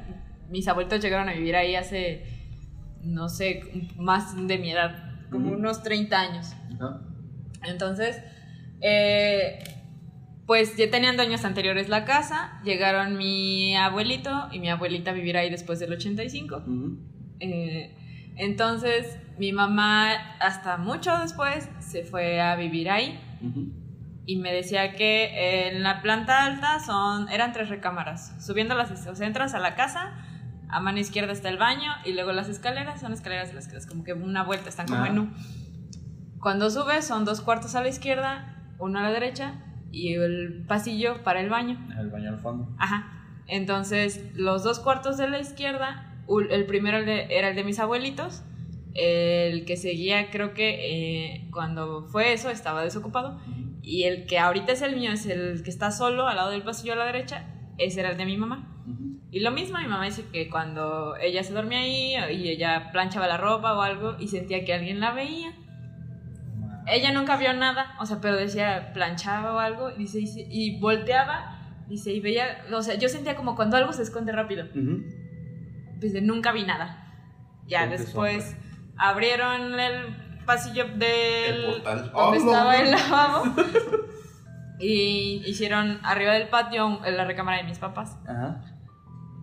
Mis 0.50 0.68
abuelitos 0.68 1.02
llegaron 1.02 1.30
a 1.30 1.34
vivir 1.34 1.56
ahí 1.56 1.76
hace, 1.76 2.24
no 3.04 3.30
sé, 3.30 3.62
más 3.98 4.36
de 4.48 4.58
mi 4.58 4.72
edad, 4.72 5.30
como 5.30 5.52
unos 5.52 5.84
30 5.84 6.20
años. 6.20 6.54
Ajá. 6.76 7.02
Entonces, 7.64 8.22
eh, 8.82 9.60
pues 10.46 10.76
ya 10.78 10.90
tenían 10.90 11.16
dueños 11.16 11.46
anteriores 11.46 11.90
la 11.90 12.06
casa, 12.06 12.60
llegaron 12.64 13.18
mi 13.18 13.76
abuelito 13.76 14.50
y 14.52 14.60
mi 14.60 14.70
abuelita 14.70 15.12
a 15.12 15.14
vivir 15.14 15.38
ahí 15.38 15.50
después 15.50 15.80
del 15.80 15.94
85. 15.94 16.58
Ujú. 16.58 16.98
Eh, 17.40 17.96
entonces, 18.40 19.20
mi 19.38 19.52
mamá, 19.52 20.14
hasta 20.40 20.78
mucho 20.78 21.16
después, 21.20 21.70
se 21.80 22.04
fue 22.04 22.42
a 22.42 22.56
vivir 22.56 22.90
ahí 22.90 23.20
y 24.26 24.38
me 24.38 24.54
decía 24.54 24.94
que 24.94 25.68
en 25.68 25.84
la 25.84 26.02
planta 26.02 26.46
alta 26.46 26.80
son, 26.80 27.30
eran 27.30 27.52
tres 27.52 27.68
recámaras. 27.68 28.36
Subiendo 28.44 28.76
las 28.76 28.92
o 28.92 29.16
sea, 29.16 29.28
entras 29.28 29.54
a 29.54 29.60
la 29.60 29.76
casa, 29.76 30.14
a 30.70 30.80
mano 30.80 31.00
izquierda 31.00 31.34
está 31.34 31.50
el 31.50 31.58
baño 31.58 31.92
y 32.06 32.14
luego 32.14 32.32
las 32.32 32.48
escaleras 32.48 33.02
son 33.02 33.12
escaleras 33.12 33.50
de 33.50 33.56
las 33.56 33.68
que 33.68 33.74
das 33.74 33.88
como 33.88 34.04
que 34.04 34.14
una 34.14 34.44
vuelta, 34.44 34.70
están 34.70 34.88
como 34.88 35.06
en 35.06 35.20
U. 35.20 35.30
Cuando 36.40 36.70
subes 36.70 37.06
son 37.06 37.26
dos 37.26 37.42
cuartos 37.42 37.76
a 37.76 37.82
la 37.82 37.90
izquierda, 37.90 38.56
uno 38.78 39.00
a 39.00 39.02
la 39.04 39.12
derecha 39.12 39.56
y 39.92 40.14
el 40.14 40.64
pasillo 40.66 41.24
para 41.24 41.42
el 41.42 41.50
baño. 41.50 41.78
El 42.00 42.10
baño 42.10 42.30
al 42.30 42.40
fondo. 42.40 42.74
Ajá. 42.80 43.20
Entonces, 43.48 44.32
los 44.36 44.64
dos 44.64 44.80
cuartos 44.80 45.18
de 45.18 45.28
la 45.28 45.40
izquierda, 45.40 46.09
el 46.50 46.66
primero 46.66 46.98
era 46.98 47.50
el 47.50 47.56
de 47.56 47.64
mis 47.64 47.80
abuelitos, 47.80 48.44
el 48.94 49.66
que 49.66 49.78
seguía 49.78 50.30
creo 50.30 50.54
que 50.54 51.36
eh, 51.36 51.48
cuando 51.52 52.04
fue 52.04 52.34
eso 52.34 52.50
estaba 52.50 52.84
desocupado, 52.84 53.40
y 53.82 54.04
el 54.04 54.26
que 54.28 54.40
ahorita 54.40 54.74
es 54.74 54.82
el 54.82 54.96
mío, 54.96 55.12
es 55.12 55.26
el 55.26 55.64
que 55.64 55.70
está 55.70 55.92
solo 55.92 56.28
al 56.28 56.36
lado 56.36 56.52
del 56.52 56.64
pasillo 56.64 56.94
a 56.94 56.98
la 56.98 57.06
derecha, 57.06 57.48
ese 57.78 58.02
era 58.02 58.12
el 58.12 58.18
de 58.18 58.26
mi 58.26 58.38
mamá. 58.38 58.66
Y 59.32 59.42
lo 59.42 59.52
mismo, 59.52 59.78
mi 59.78 59.88
mamá 59.88 60.06
dice 60.06 60.26
que 60.32 60.50
cuando 60.50 61.16
ella 61.18 61.44
se 61.44 61.54
dormía 61.54 61.80
ahí 61.80 62.16
y 62.36 62.50
ella 62.50 62.90
planchaba 62.92 63.28
la 63.28 63.38
ropa 63.38 63.78
o 63.78 63.82
algo 63.82 64.16
y 64.20 64.28
sentía 64.28 64.66
que 64.66 64.74
alguien 64.74 65.00
la 65.00 65.14
veía. 65.14 65.54
ella 66.88 67.12
nunca 67.12 67.38
vio 67.38 67.54
nada, 67.54 67.96
o 68.00 68.06
sea, 68.08 68.20
pero 68.22 68.36
decía, 68.36 68.92
planchaba 68.94 69.54
o 69.54 69.60
algo, 69.60 69.92
y 69.92 70.00
dice, 70.00 70.20
y, 70.22 70.80
volteaba, 70.80 71.86
dice, 71.88 72.12
y 72.12 72.20
veía, 72.20 72.64
o 72.74 72.82
sea, 72.82 72.96
yo 72.96 73.08
sentía 73.08 73.36
como 73.36 73.56
cuando 73.56 73.78
algo 73.78 73.94
se 73.94 74.02
esconde 74.02 74.32
rápido. 74.32 74.66
Ujú. 74.66 75.04
Dice, 76.00 76.22
nunca 76.22 76.52
vi 76.52 76.64
nada. 76.64 77.06
Ya 77.68 77.86
después 77.88 78.56
abrieron 78.98 79.80
el 79.80 80.16
pasillo 80.46 80.86
del... 80.86 81.66
El 81.66 81.72
portal. 81.74 82.12
Donde 82.12 82.38
¡Ah, 82.38 82.42
estaba 82.42 82.74
no! 82.74 82.80
el 82.80 82.92
lavabo. 82.92 83.44
y 84.80 85.44
hicieron 85.46 86.00
arriba 86.04 86.34
del 86.34 86.48
patio 86.48 87.00
la 87.06 87.26
recámara 87.26 87.58
de 87.58 87.64
mis 87.64 87.80
papás. 87.80 88.18
Ajá. 88.28 88.62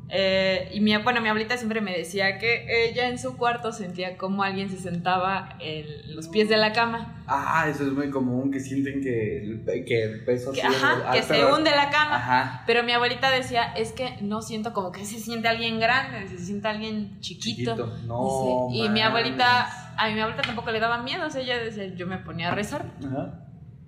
Eh, 0.09 0.71
y 0.73 0.81
mi, 0.81 0.97
bueno, 0.99 1.21
mi 1.21 1.29
abuelita 1.29 1.57
siempre 1.57 1.81
me 1.81 1.97
decía 1.97 2.39
que 2.39 2.67
ella 2.89 3.09
en 3.09 3.19
su 3.19 3.37
cuarto 3.37 3.73
sentía 3.73 4.17
como 4.17 4.45
alguien 4.45 4.71
se 4.71 4.79
sentaba 4.79 5.57
en 5.59 6.15
los 6.15 6.29
pies 6.29 6.49
de 6.49 6.57
la 6.57 6.73
cama. 6.73 7.25
Ah, 7.27 7.67
eso 7.69 7.83
es 7.85 7.91
muy 7.93 8.09
común, 8.11 8.53
que 8.53 8.61
sienten 8.61 9.03
que 9.03 9.39
el, 9.39 9.65
que 9.85 10.03
el 10.05 10.25
peso 10.25 10.53
Que, 10.53 10.63
ajá, 10.63 11.03
ah, 11.07 11.13
que 11.13 11.23
se 11.23 11.35
pero- 11.35 11.55
hunde 11.57 11.71
la 11.73 11.91
cama. 11.91 12.17
Ajá. 12.17 12.63
Pero 12.69 12.85
mi 12.85 12.93
abuelita 12.93 13.31
decía, 13.33 13.73
es 13.75 13.91
que 13.93 14.17
no 14.21 14.43
siento 14.43 14.73
como 14.73 14.93
que 14.93 15.05
se 15.05 15.19
siente 15.19 15.49
alguien 15.49 15.81
grande, 15.81 16.29
se 16.29 16.39
siente 16.39 16.69
alguien 16.69 17.21
chiquito. 17.21 17.73
Chiquito. 17.75 17.97
No. 18.07 18.69
Dice, 18.71 18.85
y 18.85 18.89
mi 18.91 19.01
abuelita, 19.01 19.95
a 19.99 20.09
mi 20.09 20.21
abuelita 20.21 20.43
tampoco 20.47 20.71
le 20.71 20.79
daba 20.79 20.99
miedo, 21.03 21.27
o 21.27 21.31
sea, 21.31 21.43
ella 21.43 21.59
decía, 21.59 21.87
yo 21.97 22.07
me 22.07 22.19
ponía 22.19 22.53
a 22.53 22.55
rezar. 22.55 22.85
Ajá. 23.05 23.41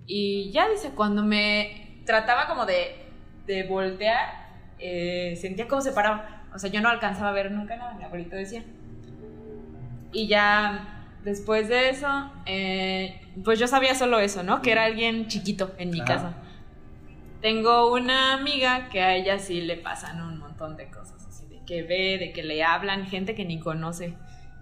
Y 0.05 0.51
ya 0.51 0.67
dice, 0.67 0.89
cuando 0.95 1.23
me 1.23 2.01
trataba 2.05 2.47
como 2.47 2.65
de, 2.65 2.95
de 3.45 3.63
voltear, 3.63 4.48
eh, 4.79 5.37
sentía 5.39 5.67
como 5.67 5.81
se 5.81 5.91
paraba. 5.91 6.43
O 6.53 6.59
sea, 6.59 6.69
yo 6.69 6.81
no 6.81 6.89
alcanzaba 6.89 7.29
a 7.29 7.33
ver 7.33 7.51
nunca 7.51 7.75
nada, 7.75 7.93
mi 7.93 8.03
abuelita 8.03 8.35
decía. 8.35 8.63
Y 10.11 10.27
ya 10.27 11.05
después 11.23 11.67
de 11.67 11.89
eso, 11.89 12.31
eh, 12.45 13.21
pues 13.43 13.59
yo 13.59 13.67
sabía 13.67 13.93
solo 13.95 14.19
eso, 14.19 14.43
¿no? 14.43 14.61
Que 14.61 14.71
era 14.71 14.85
alguien 14.85 15.27
chiquito 15.27 15.73
en 15.77 15.91
mi 15.91 15.99
Ajá. 16.01 16.07
casa. 16.13 16.33
Tengo 17.41 17.93
una 17.93 18.33
amiga 18.33 18.89
que 18.89 19.01
a 19.01 19.15
ella 19.15 19.39
sí 19.39 19.61
le 19.61 19.77
pasan 19.77 20.21
un 20.21 20.39
montón 20.39 20.75
de 20.75 20.89
cosas, 20.89 21.25
así 21.27 21.45
de 21.47 21.63
que 21.65 21.83
ve, 21.83 22.17
de 22.17 22.31
que 22.33 22.43
le 22.43 22.63
hablan 22.63 23.05
gente 23.05 23.35
que 23.35 23.45
ni 23.45 23.59
conoce, 23.59 24.13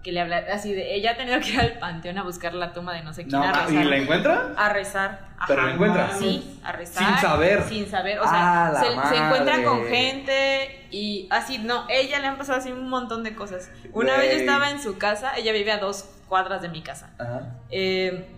que 0.08 0.12
le 0.12 0.20
habla, 0.20 0.42
así 0.54 0.72
de, 0.72 0.94
ella 0.94 1.10
ha 1.10 1.16
tenido 1.18 1.38
que 1.40 1.50
ir 1.50 1.60
al 1.60 1.78
panteón 1.78 2.16
a 2.16 2.22
buscar 2.22 2.54
la 2.54 2.72
tumba 2.72 2.94
de 2.94 3.02
no 3.02 3.12
sé 3.12 3.24
quién 3.26 3.32
No, 3.40 3.42
a 3.46 3.50
ma- 3.52 3.66
rezar. 3.66 3.84
¿y 3.84 3.88
la 3.88 3.96
encuentra? 3.98 4.52
A 4.56 4.68
rezar. 4.72 5.28
¿Pero 5.46 5.66
la 5.66 5.72
encuentra? 5.74 6.10
Sí, 6.18 6.58
a 6.64 6.72
rezar. 6.72 7.04
Sin 7.06 7.18
saber. 7.18 7.62
Sin 7.68 7.86
saber. 7.90 8.18
O 8.20 8.22
Ah, 8.24 8.72
sea, 8.80 9.04
se, 9.04 9.08
se 9.14 9.22
encuentra 9.22 9.62
con 9.64 9.84
gente 9.84 10.86
y 10.90 11.28
así, 11.30 11.58
no, 11.58 11.84
ella 11.90 12.20
le 12.20 12.26
han 12.26 12.38
pasado 12.38 12.58
así 12.58 12.72
un 12.72 12.88
montón 12.88 13.22
de 13.22 13.34
cosas. 13.34 13.70
Una 13.92 14.16
vez 14.16 14.32
yo 14.32 14.38
estaba 14.40 14.70
en 14.70 14.80
su 14.80 14.96
casa, 14.96 15.36
ella 15.36 15.52
vive 15.52 15.72
a 15.72 15.78
dos 15.78 16.08
cuadras 16.26 16.62
de 16.62 16.70
mi 16.70 16.80
casa. 16.82 17.10
Ajá. 17.18 17.58
Eh, 17.70 18.28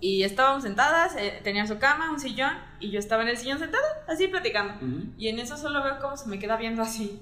y 0.00 0.22
estábamos 0.22 0.62
sentadas, 0.62 1.16
eh, 1.16 1.40
tenía 1.42 1.66
su 1.66 1.78
cama, 1.78 2.10
un 2.12 2.20
sillón, 2.20 2.52
y 2.78 2.90
yo 2.92 3.00
estaba 3.00 3.22
en 3.24 3.28
el 3.28 3.36
sillón 3.38 3.58
sentada, 3.58 3.84
así 4.08 4.28
platicando. 4.28 4.74
Ujú. 4.74 5.12
Y 5.18 5.28
en 5.28 5.40
eso 5.40 5.56
solo 5.56 5.82
veo 5.82 5.98
cómo 6.00 6.16
se 6.16 6.28
me 6.28 6.38
queda 6.38 6.56
viendo 6.56 6.80
así, 6.82 7.20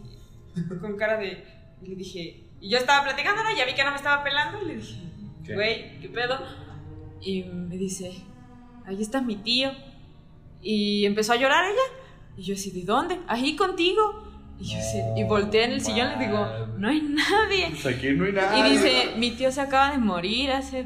con 0.82 0.97
cara 0.98 1.16
de. 1.16 1.47
Y 1.82 1.89
le 1.89 1.97
dije. 1.97 2.47
Y 2.61 2.69
yo 2.69 2.78
estaba 2.78 3.05
platicando, 3.05 3.43
¿no? 3.43 3.57
Ya 3.57 3.65
vi 3.65 3.74
que 3.74 3.85
no 3.85 3.91
me 3.91 3.97
estaba 3.97 4.23
pelando, 4.23 4.62
y 4.62 4.66
le 4.66 4.77
dije, 4.77 5.55
güey, 5.55 5.99
¿qué 6.01 6.09
pedo? 6.09 6.39
Y 7.20 7.45
me 7.45 7.77
dice, 7.77 8.23
ahí 8.87 9.01
está 9.01 9.20
mi 9.23 9.37
tío. 9.37 9.70
Y 10.62 11.07
empezó 11.07 11.32
a 11.32 11.37
llorar 11.37 11.65
ella. 11.65 12.37
Y 12.37 12.43
yo 12.43 12.55
así, 12.55 12.70
¿de 12.70 12.85
dónde? 12.85 13.19
Ahí 13.27 13.57
contigo. 13.57 14.28
Y 14.59 14.65
yo 14.65 14.78
así, 14.78 14.99
y 15.16 15.24
volteé 15.24 15.65
en 15.65 15.73
el 15.73 15.81
sillón 15.81 16.12
y 16.12 16.19
le 16.19 16.27
digo, 16.27 16.47
no 16.77 16.89
hay 16.89 17.01
nadie. 17.01 17.70
Pues 17.70 17.87
aquí 17.87 18.11
no 18.11 18.27
hay 18.27 18.32
nada. 18.32 18.59
Y 18.59 18.70
dice, 18.70 19.15
mi 19.16 19.31
tío 19.31 19.51
se 19.51 19.62
acaba 19.62 19.91
de 19.91 19.99
morir 19.99 20.51
hace 20.53 20.85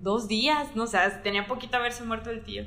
dos 0.00 0.28
días, 0.28 0.76
no 0.76 0.84
o 0.84 0.86
sea, 0.86 1.22
tenía 1.22 1.48
poquito 1.48 1.76
haberse 1.76 2.04
muerto 2.04 2.30
el 2.30 2.44
tío. 2.44 2.64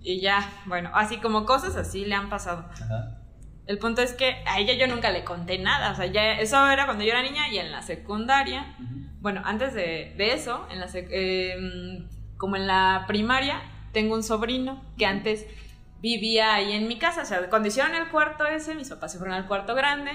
Y 0.00 0.20
ya, 0.20 0.48
bueno, 0.66 0.90
así 0.94 1.16
como 1.16 1.44
cosas 1.44 1.74
así 1.74 2.04
le 2.04 2.14
han 2.14 2.30
pasado. 2.30 2.68
Ajá. 2.70 3.25
El 3.66 3.78
punto 3.78 4.00
es 4.00 4.12
que 4.12 4.42
a 4.46 4.60
ella 4.60 4.74
yo 4.74 4.86
nunca 4.86 5.10
le 5.10 5.24
conté 5.24 5.58
nada, 5.58 5.90
o 5.92 5.96
sea, 5.96 6.06
ya, 6.06 6.38
eso 6.38 6.68
era 6.68 6.84
cuando 6.84 7.04
yo 7.04 7.10
era 7.10 7.22
niña 7.22 7.48
y 7.48 7.58
en 7.58 7.72
la 7.72 7.82
secundaria, 7.82 8.76
bueno, 9.20 9.42
antes 9.44 9.74
de, 9.74 10.14
de 10.16 10.32
eso, 10.34 10.66
en 10.70 10.78
la 10.78 10.86
em, 10.92 12.08
como 12.36 12.54
en 12.56 12.66
la 12.66 13.04
primaria, 13.08 13.60
tengo 13.92 14.14
un 14.14 14.22
sobrino 14.22 14.84
que 14.96 15.06
antes 15.06 15.46
vivía 16.00 16.54
ahí 16.54 16.72
en 16.72 16.86
mi 16.86 16.98
casa, 16.98 17.22
o 17.22 17.24
sea, 17.24 17.48
cuando 17.50 17.66
hicieron 17.68 17.94
el 17.94 18.08
cuarto 18.08 18.46
ese, 18.46 18.74
mis 18.74 18.88
papás 18.88 19.12
se 19.12 19.18
fueron 19.18 19.34
al 19.34 19.48
cuarto 19.48 19.74
grande. 19.74 20.12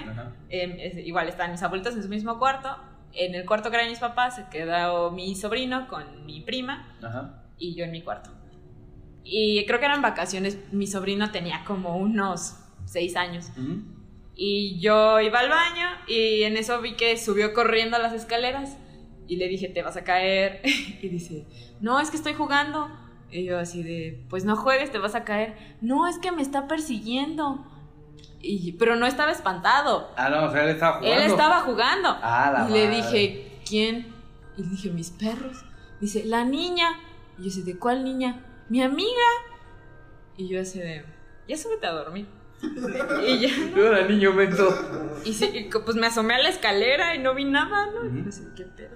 Em, 0.49 0.77
igual 0.99 1.27
estaban 1.27 1.51
mis 1.51 1.63
abuelitos 1.63 1.95
en 1.95 2.03
su 2.03 2.09
mismo 2.09 2.39
cuarto. 2.39 2.77
En 3.13 3.35
el 3.35 3.45
cuarto 3.45 3.67
era 3.69 3.83
de 3.83 3.89
mis 3.89 3.99
papás 3.99 4.37
se 4.37 4.45
quedó 4.49 5.11
mi 5.11 5.35
sobrino 5.35 5.89
con 5.89 6.25
mi 6.25 6.39
prima 6.41 6.95
Ajá. 7.03 7.43
y 7.57 7.75
yo 7.75 7.83
en 7.83 7.91
mi 7.91 8.01
cuarto. 8.01 8.29
Y 9.23 9.65
creo 9.65 9.79
que 9.79 9.85
eran 9.85 10.01
vacaciones. 10.01 10.57
Mi 10.71 10.87
sobrino 10.87 11.31
tenía 11.31 11.63
como 11.65 11.97
unos 11.97 12.60
seis 12.85 13.15
años. 13.15 13.51
Ujú. 13.57 13.83
Y 14.35 14.79
yo 14.79 15.19
iba 15.19 15.39
al 15.39 15.49
baño 15.49 15.87
y 16.07 16.43
en 16.43 16.57
eso 16.57 16.81
vi 16.81 16.95
que 16.95 17.17
subió 17.17 17.53
corriendo 17.53 17.97
las 17.99 18.13
escaleras. 18.13 18.77
Y 19.27 19.37
le 19.37 19.47
dije, 19.47 19.69
te 19.69 19.81
vas 19.83 19.97
a 19.97 20.03
caer. 20.03 20.61
y 21.01 21.07
dice, 21.09 21.45
no, 21.79 21.99
es 21.99 22.09
que 22.09 22.17
estoy 22.17 22.33
jugando. 22.33 22.89
Y 23.29 23.45
yo 23.45 23.59
así 23.59 23.81
de, 23.83 24.25
pues 24.29 24.43
no 24.43 24.55
juegues, 24.55 24.91
te 24.91 24.97
vas 24.97 25.15
a 25.15 25.23
caer. 25.23 25.77
No, 25.79 26.07
es 26.07 26.17
que 26.19 26.31
me 26.31 26.41
está 26.41 26.67
persiguiendo. 26.67 27.65
Y, 28.41 28.73
pero 28.73 28.95
no 28.95 29.05
estaba 29.05 29.31
espantado. 29.31 30.11
Ah, 30.17 30.29
no, 30.29 30.45
o 30.45 30.51
sea, 30.51 30.63
él 30.63 30.71
estaba 30.71 30.97
jugando. 30.97 31.21
Él 31.21 31.31
estaba 31.31 31.59
jugando. 31.61 32.17
Ah, 32.21 32.51
la 32.51 32.69
y 32.69 32.73
le 32.73 32.87
madre. 32.87 32.95
dije, 32.95 33.59
¿quién? 33.67 34.13
Y 34.57 34.63
le 34.63 34.69
dije, 34.69 34.89
mis 34.89 35.11
perros. 35.11 35.63
Dice, 35.99 36.25
la 36.25 36.43
niña. 36.43 36.99
Y 37.37 37.43
yo 37.43 37.49
así, 37.49 37.61
¿de 37.61 37.77
cuál 37.77 38.03
niña? 38.03 38.43
Mi 38.69 38.81
amiga. 38.81 39.27
Y 40.35 40.47
yo 40.47 40.59
así 40.59 40.79
de, 40.79 41.05
ya 41.47 41.55
súbete 41.57 41.85
a 41.85 41.91
dormir. 41.91 42.27
y 43.27 43.39
ya, 43.39 43.49
Yo 43.75 43.88
era 43.88 44.07
niño 44.07 44.33
menso. 44.33 44.69
y, 45.23 45.33
sí, 45.33 45.49
y 45.53 45.69
pues 45.69 45.95
me 45.95 46.07
asomé 46.07 46.35
a 46.35 46.39
la 46.39 46.49
escalera 46.49 47.15
y 47.15 47.19
no 47.19 47.33
vi 47.33 47.45
nada, 47.45 47.88
¿no? 47.88 48.05
Y 48.05 48.27
así, 48.27 48.43
¿qué 48.55 48.63
pedo? 48.63 48.95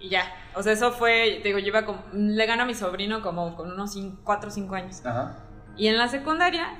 Y 0.00 0.10
ya, 0.10 0.32
o 0.54 0.62
sea, 0.62 0.72
eso 0.72 0.92
fue, 0.92 1.40
digo, 1.42 1.58
yo 1.58 1.68
iba 1.68 1.84
como, 1.84 2.04
le 2.12 2.46
gano 2.46 2.62
a 2.62 2.66
mi 2.66 2.74
sobrino 2.74 3.20
como 3.20 3.56
con 3.56 3.72
unos 3.72 3.96
4 4.24 4.48
o 4.48 4.52
5 4.52 4.74
años. 4.74 5.04
Ajá. 5.04 5.36
Y 5.76 5.88
en 5.88 5.96
la 5.96 6.08
secundaria, 6.08 6.70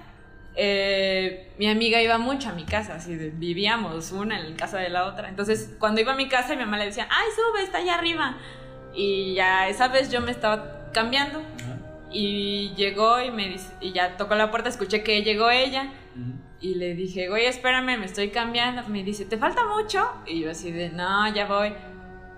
eh, 0.55 1.53
mi 1.59 1.69
amiga 1.69 2.03
iba 2.03 2.19
mucho 2.19 2.49
a 2.49 2.53
mi 2.53 2.65
casa, 2.65 2.97
así 2.97 3.15
de, 3.15 3.31
vivíamos 3.31 4.13
una 4.13 4.41
en 4.41 4.57
casa 4.57 4.79
de 4.79 4.89
la 4.89 5.07
otra. 5.07 5.29
Entonces, 5.29 5.75
cuando 5.79 6.01
iba 6.01 6.13
a 6.13 6.17
mi 6.17 6.29
casa, 6.29 6.55
mi 6.55 6.65
mamá 6.65 6.79
le 6.79 6.87
decía, 6.87 7.09
ay, 7.11 7.27
sube, 7.35 7.63
está 7.63 7.79
allá 7.79 7.95
arriba. 7.95 8.37
Y 8.93 9.35
ya 9.35 9.69
esa 9.69 9.89
vez 9.89 10.11
yo 10.11 10.21
me 10.21 10.33
estaba 10.33 10.91
cambiando 10.93 11.43
y 12.13 12.73
llegó 12.77 13.21
y 13.21 13.31
me 13.31 13.49
dice, 13.49 13.71
y 13.81 13.93
ya 13.93 14.17
tocó 14.17 14.35
la 14.35 14.51
puerta, 14.51 14.69
escuché 14.69 15.03
que 15.03 15.23
llegó 15.23 15.51
ella 15.51 15.93
y 16.61 16.75
le 16.75 16.95
dije, 16.95 17.29
güey, 17.29 17.47
espérame, 17.47 17.99
me 17.99 18.07
estoy 18.07 18.31
cambiando. 18.31 18.83
Me 18.89 19.05
dice, 19.05 19.25
¿te 19.25 19.37
falta 19.39 19.63
mucho? 19.67 20.11
Y 20.27 20.41
yo 20.41 20.51
así 20.51 20.73
de, 20.73 20.89
no, 20.91 21.33
ya 21.33 21.47
voy. 21.47 21.73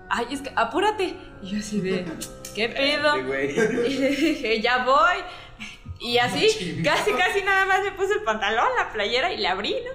Ay, 0.09 0.25
es 0.31 0.41
que 0.41 0.51
apúrate. 0.55 1.15
Y 1.41 1.47
yo 1.49 1.57
así 1.59 1.81
de, 1.81 2.05
¿qué 2.55 2.69
pedo? 2.69 3.15
Y 3.87 3.93
le 3.97 4.09
dije, 4.09 4.61
ya 4.61 4.83
voy. 4.85 5.17
Y 5.99 6.17
así, 6.17 6.81
casi, 6.83 7.11
casi 7.13 7.41
nada 7.43 7.65
más 7.65 7.81
me 7.83 7.91
puse 7.91 8.13
el 8.13 8.23
pantalón, 8.23 8.65
la 8.77 8.91
playera 8.91 9.31
y 9.33 9.37
le 9.37 9.47
abrí, 9.47 9.71
¿no? 9.71 9.91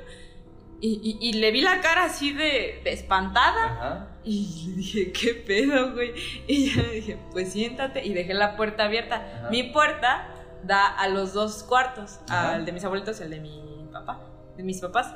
Y, 0.81 1.01
y- 1.21 1.29
y 1.29 1.33
le 1.35 1.51
vi 1.53 1.61
la 1.63 1.81
cara 1.81 2.05
así 2.05 2.33
de, 2.33 2.81
de 2.85 2.93
espantada. 2.93 3.65
Ajá. 3.65 4.09
Y 4.27 4.67
le 4.71 4.77
dije, 4.79 5.13
¿qué 5.13 5.35
pedo, 5.35 5.93
güey? 5.95 6.13
Y 6.49 6.69
yo 6.71 6.83
le 6.83 6.91
dije, 6.95 7.17
pues 7.31 7.53
siéntate. 7.53 8.05
Y 8.05 8.13
dejé 8.13 8.35
la 8.35 8.57
puerta 8.57 8.85
abierta. 8.85 9.17
Ajá. 9.39 9.51
Mi 9.51 9.63
puerta 9.63 10.29
da 10.65 10.89
a 10.89 11.07
los 11.09 11.33
dos 11.33 11.63
cuartos, 11.63 12.19
Ajá. 12.29 12.55
al 12.57 12.65
de 12.67 12.73
mis 12.73 12.85
abuelitos 12.85 13.21
y 13.21 13.23
al 13.23 13.31
de 13.31 13.39
mi 13.41 13.87
papá, 13.93 14.21
de 14.57 14.65
mis 14.65 14.81
papás, 14.81 15.15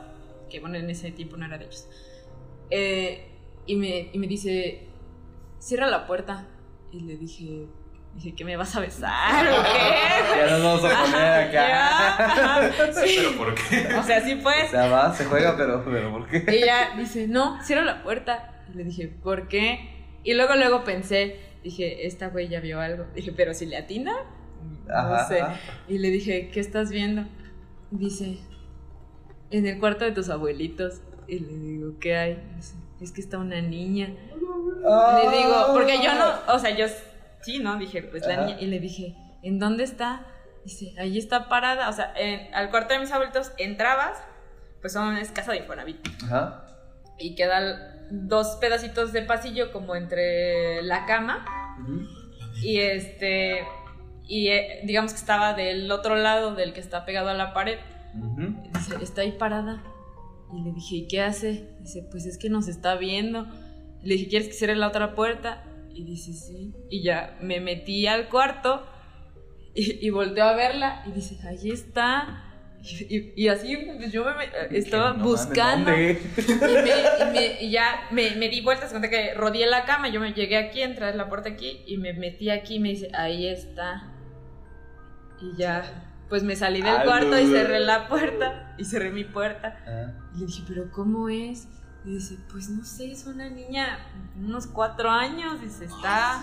que 0.49 0.61
bueno, 0.61 0.77
en 0.77 0.89
ese 0.89 1.11
tiempo 1.11 1.37
no 1.37 1.45
era 1.45 1.59
de 1.59 1.65
ellos. 1.65 1.89
Eh, 2.71 3.33
y, 3.67 3.75
me, 3.75 4.11
y 4.13 4.19
me 4.19 4.29
dice, 4.29 4.87
cierra 5.59 5.89
la 5.89 6.07
puerta. 6.07 6.47
Y 6.93 7.01
le 7.01 7.17
dije, 7.17 7.67
dije, 8.15 8.35
¿qué 8.37 8.45
me 8.45 8.57
vas 8.57 8.77
a 8.77 8.81
besar 8.81 9.45
o 9.49 9.63
qué? 9.63 10.37
Ya 10.41 10.51
nos 10.59 10.63
vamos 10.63 10.85
a 10.85 11.03
poner 11.05 11.49
acá. 11.49 11.69
Ya, 11.69 12.93
sí. 13.05 13.17
¿Pero 13.19 13.37
por 13.37 13.55
qué? 13.57 13.89
O 13.97 14.03
sea, 14.05 14.21
sí 14.25 14.35
O 14.35 14.43
pues. 14.43 14.71
sea, 14.71 14.89
va, 14.89 15.13
se 15.13 15.25
juega, 15.25 15.57
pero, 15.57 15.85
pero 15.85 16.13
¿por 16.13 16.29
qué? 16.29 16.45
Ella 16.47 16.91
dice, 16.97 17.27
no, 17.27 17.61
cierra 17.65 17.83
la 17.83 18.05
puerta. 18.05 18.55
Y 18.73 18.77
le 18.77 18.85
dije, 18.85 19.09
¿por 19.09 19.49
qué? 19.49 19.91
Y 20.23 20.35
luego, 20.35 20.55
luego 20.57 20.85
pensé, 20.85 21.37
dije, 21.65 22.07
esta 22.07 22.29
güey 22.29 22.49
ya 22.49 22.61
vio 22.61 22.81
algo. 22.81 23.07
Dije, 23.15 23.33
pero 23.33 23.55
si 23.55 23.67
le 23.67 23.77
atina, 23.77 24.13
no 24.87 24.95
Ajá, 24.95 25.29
sé. 25.29 25.41
ajá. 25.41 25.57
Y 25.89 25.99
le 25.99 26.11
dije, 26.11 26.51
¿qué 26.53 26.61
estás 26.61 26.91
viendo? 26.91 27.25
Dice, 27.91 28.39
en 29.51 29.67
el 29.67 29.79
cuarto 29.81 30.05
de 30.05 30.13
tus 30.13 30.29
abuelitos. 30.31 31.01
Y 31.27 31.39
le 31.41 31.49
digo, 31.53 31.99
¿qué 32.01 32.17
hay? 32.17 32.43
Dice, 32.57 32.75
es 33.01 33.13
que 33.13 33.21
está 33.21 33.39
una 33.39 33.61
niña. 33.61 34.09
Le 34.09 35.37
digo, 35.39 35.67
porque 35.73 35.99
yo 36.03 36.15
no, 36.15 36.55
o 36.55 36.59
sea, 36.59 36.77
yo 36.77 36.87
sí, 37.43 37.59
¿no? 37.61 37.79
Dije, 37.79 38.03
pues 38.03 38.27
la 38.27 38.35
Ajá. 38.35 38.47
niña. 38.47 38.61
Y 38.61 38.67
le 38.67 38.81
dije, 38.81 39.15
¿en 39.43 39.59
dónde 39.59 39.85
está? 39.85 40.27
Dice, 40.65 40.93
ahí 40.99 41.17
está 41.19 41.49
parada. 41.49 41.89
O 41.89 41.93
sea, 41.93 42.13
en- 42.17 42.53
al 42.55 42.71
cuarto 42.71 42.95
de 42.95 43.01
mis 43.01 43.11
abuelitos 43.13 43.53
entrabas, 43.59 44.19
pues 44.81 44.93
son, 44.93 45.17
es 45.17 45.31
casa 45.31 45.53
de 45.53 45.59
Infonavit. 45.59 45.99
Ajá. 46.25 46.67
Y 47.19 47.35
quedan 47.35 48.00
dos 48.11 48.57
pedacitos 48.61 49.13
de 49.13 49.23
pasillo 49.23 49.73
como 49.73 49.95
entre 49.95 50.83
la 50.83 51.07
cama. 51.07 51.45
Y 52.63 52.79
este. 52.79 53.65
Y 54.27 54.49
eh, 54.49 54.81
digamos 54.85 55.13
que 55.13 55.19
estaba 55.19 55.55
del 55.55 55.91
otro 55.91 56.17
lado 56.17 56.55
del 56.55 56.73
que 56.73 56.81
está 56.81 57.05
pegado 57.05 57.29
a 57.29 57.35
la 57.35 57.53
pared. 57.53 57.79
Dice, 58.73 58.97
está 59.03 59.23
ahí 59.23 59.33
parada. 59.33 59.83
Y 60.53 60.63
le 60.63 60.73
dije, 60.73 60.97
¿y 60.97 61.09
qué 61.09 61.23
hace? 61.23 61.69
Dice, 61.81 62.07
pues 62.11 62.27
es 62.27 62.39
que 62.39 62.51
nos 62.51 62.69
está 62.69 62.97
viendo. 62.97 63.47
Le 64.03 64.15
dije, 64.15 64.29
¿quieres 64.29 64.49
que 64.49 64.55
cierre 64.55 64.77
la 64.77 64.89
otra 64.89 65.15
puerta? 65.15 65.65
Y 65.93 66.05
dice, 66.05 66.33
sí. 66.33 66.75
Y 66.91 67.03
ya 67.03 67.37
me 67.41 67.61
metí 67.61 68.07
al 68.07 68.29
cuarto 68.29 68.87
y, 69.75 70.05
y 70.05 70.11
volteó 70.11 70.45
a 70.45 70.55
verla 70.55 71.03
y 71.07 71.13
dice, 71.13 71.39
ahí 71.47 71.71
está. 71.71 72.50
Y, 72.83 73.49
así 73.49 73.77
pues, 73.77 74.11
yo 74.11 74.25
me, 74.25 74.77
estaba 74.79 75.13
No 75.13 75.25
buscando. 75.25 75.91
Y, 75.93 75.95
me- 75.97 76.19
y 77.21 77.25
me- 77.33 77.63
y 77.63 77.71
ya 77.71 78.07
me, 78.11 78.31
me 78.37 78.49
di 78.49 78.63
vueltas, 78.63 78.93
conté 78.93 79.11
que 79.11 79.35
rodeé 79.35 79.67
la 79.67 79.85
cama, 79.85 80.09
yo 80.09 80.19
me 80.21 80.33
llegué 80.33 80.57
aquí, 80.57 80.81
entré 80.81 81.07
a 81.07 81.15
la 81.15 81.29
puerta 81.29 81.51
aquí 81.51 81.83
y 81.87 81.99
me 81.99 82.15
metí 82.15 82.49
aquí 82.51 82.77
y 82.77 82.81
me 82.81 82.89
dice, 82.91 83.11
ahí 83.15 83.47
está. 83.47 84.05
Y 85.43 85.57
ya, 85.57 85.83
pues 86.31 86.43
me 86.43 86.57
salí 86.57 86.81
del 86.81 86.97
Ah, 86.97 87.03
cuarto 87.05 87.39
y 87.39 87.47
cerré 87.51 87.81
la 87.81 88.09
puerta 88.09 88.75
y 88.79 88.85
cerré 88.85 89.11
mi 89.11 89.25
puerta. 89.25 89.77
Ah. 89.87 90.13
Y 90.35 90.41
le 90.41 90.47
dije, 90.47 90.63
¿pero 90.67 90.91
cómo 90.91 91.29
es? 91.29 91.69
Y 92.07 92.15
dice, 92.15 92.37
pues 92.51 92.71
no 92.71 92.83
sé, 92.83 93.11
es 93.13 93.27
una 93.27 93.51
niña, 93.51 93.99
unos 94.39 94.67
cuatro 94.67 95.11
años, 95.11 95.61
dice, 95.61 95.85
está... 95.85 96.41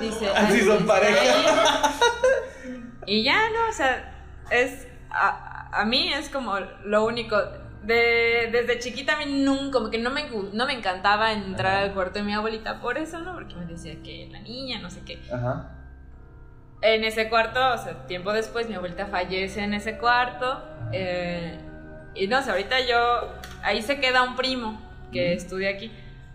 Dice, 0.00 0.28
Así 0.28 0.58
"Ay, 0.60 0.66
son 0.66 0.86
pareja". 0.86 1.20
ahí". 1.22 2.82
Y 3.06 3.22
ya, 3.24 3.38
no, 3.50 3.70
o 3.70 3.72
sea, 3.72 4.21
es. 4.50 4.88
A, 5.10 5.68
a 5.80 5.84
mí 5.84 6.12
es 6.12 6.28
como 6.28 6.58
lo 6.84 7.04
único. 7.04 7.36
De, 7.82 8.48
desde 8.52 8.78
chiquita 8.78 9.14
a 9.14 9.18
mí 9.18 9.42
nunca, 9.42 9.72
como 9.78 9.90
que 9.90 9.98
no 9.98 10.10
me, 10.10 10.28
no 10.52 10.66
me 10.66 10.72
encantaba 10.72 11.32
entrar 11.32 11.82
al 11.82 11.92
cuarto 11.94 12.20
de 12.20 12.24
mi 12.24 12.32
abuelita 12.32 12.80
por 12.80 12.96
eso, 12.96 13.18
¿no? 13.18 13.34
Porque 13.34 13.56
me 13.56 13.66
decía 13.66 13.96
que 14.04 14.28
la 14.30 14.38
niña, 14.38 14.78
no 14.80 14.88
sé 14.88 15.00
qué. 15.04 15.18
Ajá. 15.32 15.68
En 16.80 17.02
ese 17.04 17.28
cuarto, 17.28 17.60
o 17.74 17.78
sea, 17.78 18.06
tiempo 18.06 18.32
después, 18.32 18.68
mi 18.68 18.74
abuelita 18.76 19.06
fallece 19.06 19.62
en 19.64 19.74
ese 19.74 19.98
cuarto. 19.98 20.62
eh, 20.92 21.58
y 22.14 22.26
no 22.28 22.42
sé, 22.42 22.50
ahorita 22.50 22.80
yo. 22.86 23.32
Ahí 23.62 23.82
se 23.82 23.98
queda 23.98 24.22
un 24.22 24.36
primo 24.36 24.80
que 25.12 25.32
estudia 25.32 25.70
aquí. 25.70 25.90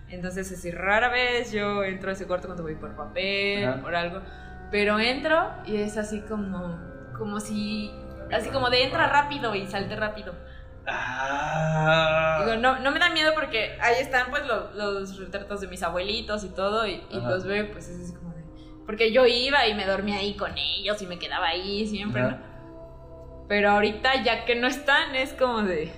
Entonces, 0.09 0.51
así 0.51 0.71
rara 0.71 1.09
vez 1.09 1.51
yo 1.51 1.83
entro 1.83 2.09
a 2.09 2.13
ese 2.13 2.25
cuarto 2.27 2.47
cuando 2.47 2.63
voy 2.63 2.75
por 2.75 2.95
papel, 2.95 3.65
Ajá. 3.67 3.81
por 3.81 3.95
algo. 3.95 4.21
Pero 4.71 4.99
entro 4.99 5.49
y 5.65 5.77
es 5.77 5.97
así 5.97 6.21
como. 6.21 6.77
Como 7.17 7.39
si. 7.39 7.91
Así 8.31 8.49
como 8.49 8.69
de 8.69 8.83
entra 8.83 9.07
rápido 9.07 9.55
y 9.55 9.65
salte 9.67 9.95
rápido. 9.95 10.33
Ah. 10.85 12.41
Digo, 12.45 12.57
no, 12.57 12.79
no 12.79 12.91
me 12.91 12.99
da 12.99 13.09
miedo 13.09 13.33
porque 13.35 13.77
ahí 13.81 13.95
están 13.99 14.29
pues 14.29 14.45
lo- 14.45 14.71
los, 14.73 15.17
retratos 15.17 15.61
de 15.61 15.67
mis 15.67 15.83
abuelitos 15.83 16.43
y 16.43 16.49
todo 16.49 16.87
y, 16.87 17.03
y 17.09 17.17
Ajá. 17.17 17.29
los 17.29 17.45
veo 17.45 17.71
pues 17.71 17.89
es 17.89 18.01
así 18.01 18.13
como 18.15 18.33
de... 18.33 18.43
Porque 18.85 19.11
yo 19.11 19.25
iba 19.25 19.67
y 19.67 19.73
me 19.73 19.85
dormía 19.85 20.17
ahí 20.19 20.35
con 20.35 20.57
ellos 20.57 21.01
y 21.01 21.07
me 21.07 21.19
quedaba 21.19 21.47
ahí 21.47 21.85
siempre, 21.87 22.21
Ajá. 22.21 22.31
¿no? 22.31 23.45
Pero 23.49 23.71
ahorita 23.71 24.23
ya 24.23 24.45
que 24.45 24.55
no 24.55 24.67
están 24.67 25.15
es 25.15 25.33
como 25.33 25.61
de... 25.61 25.91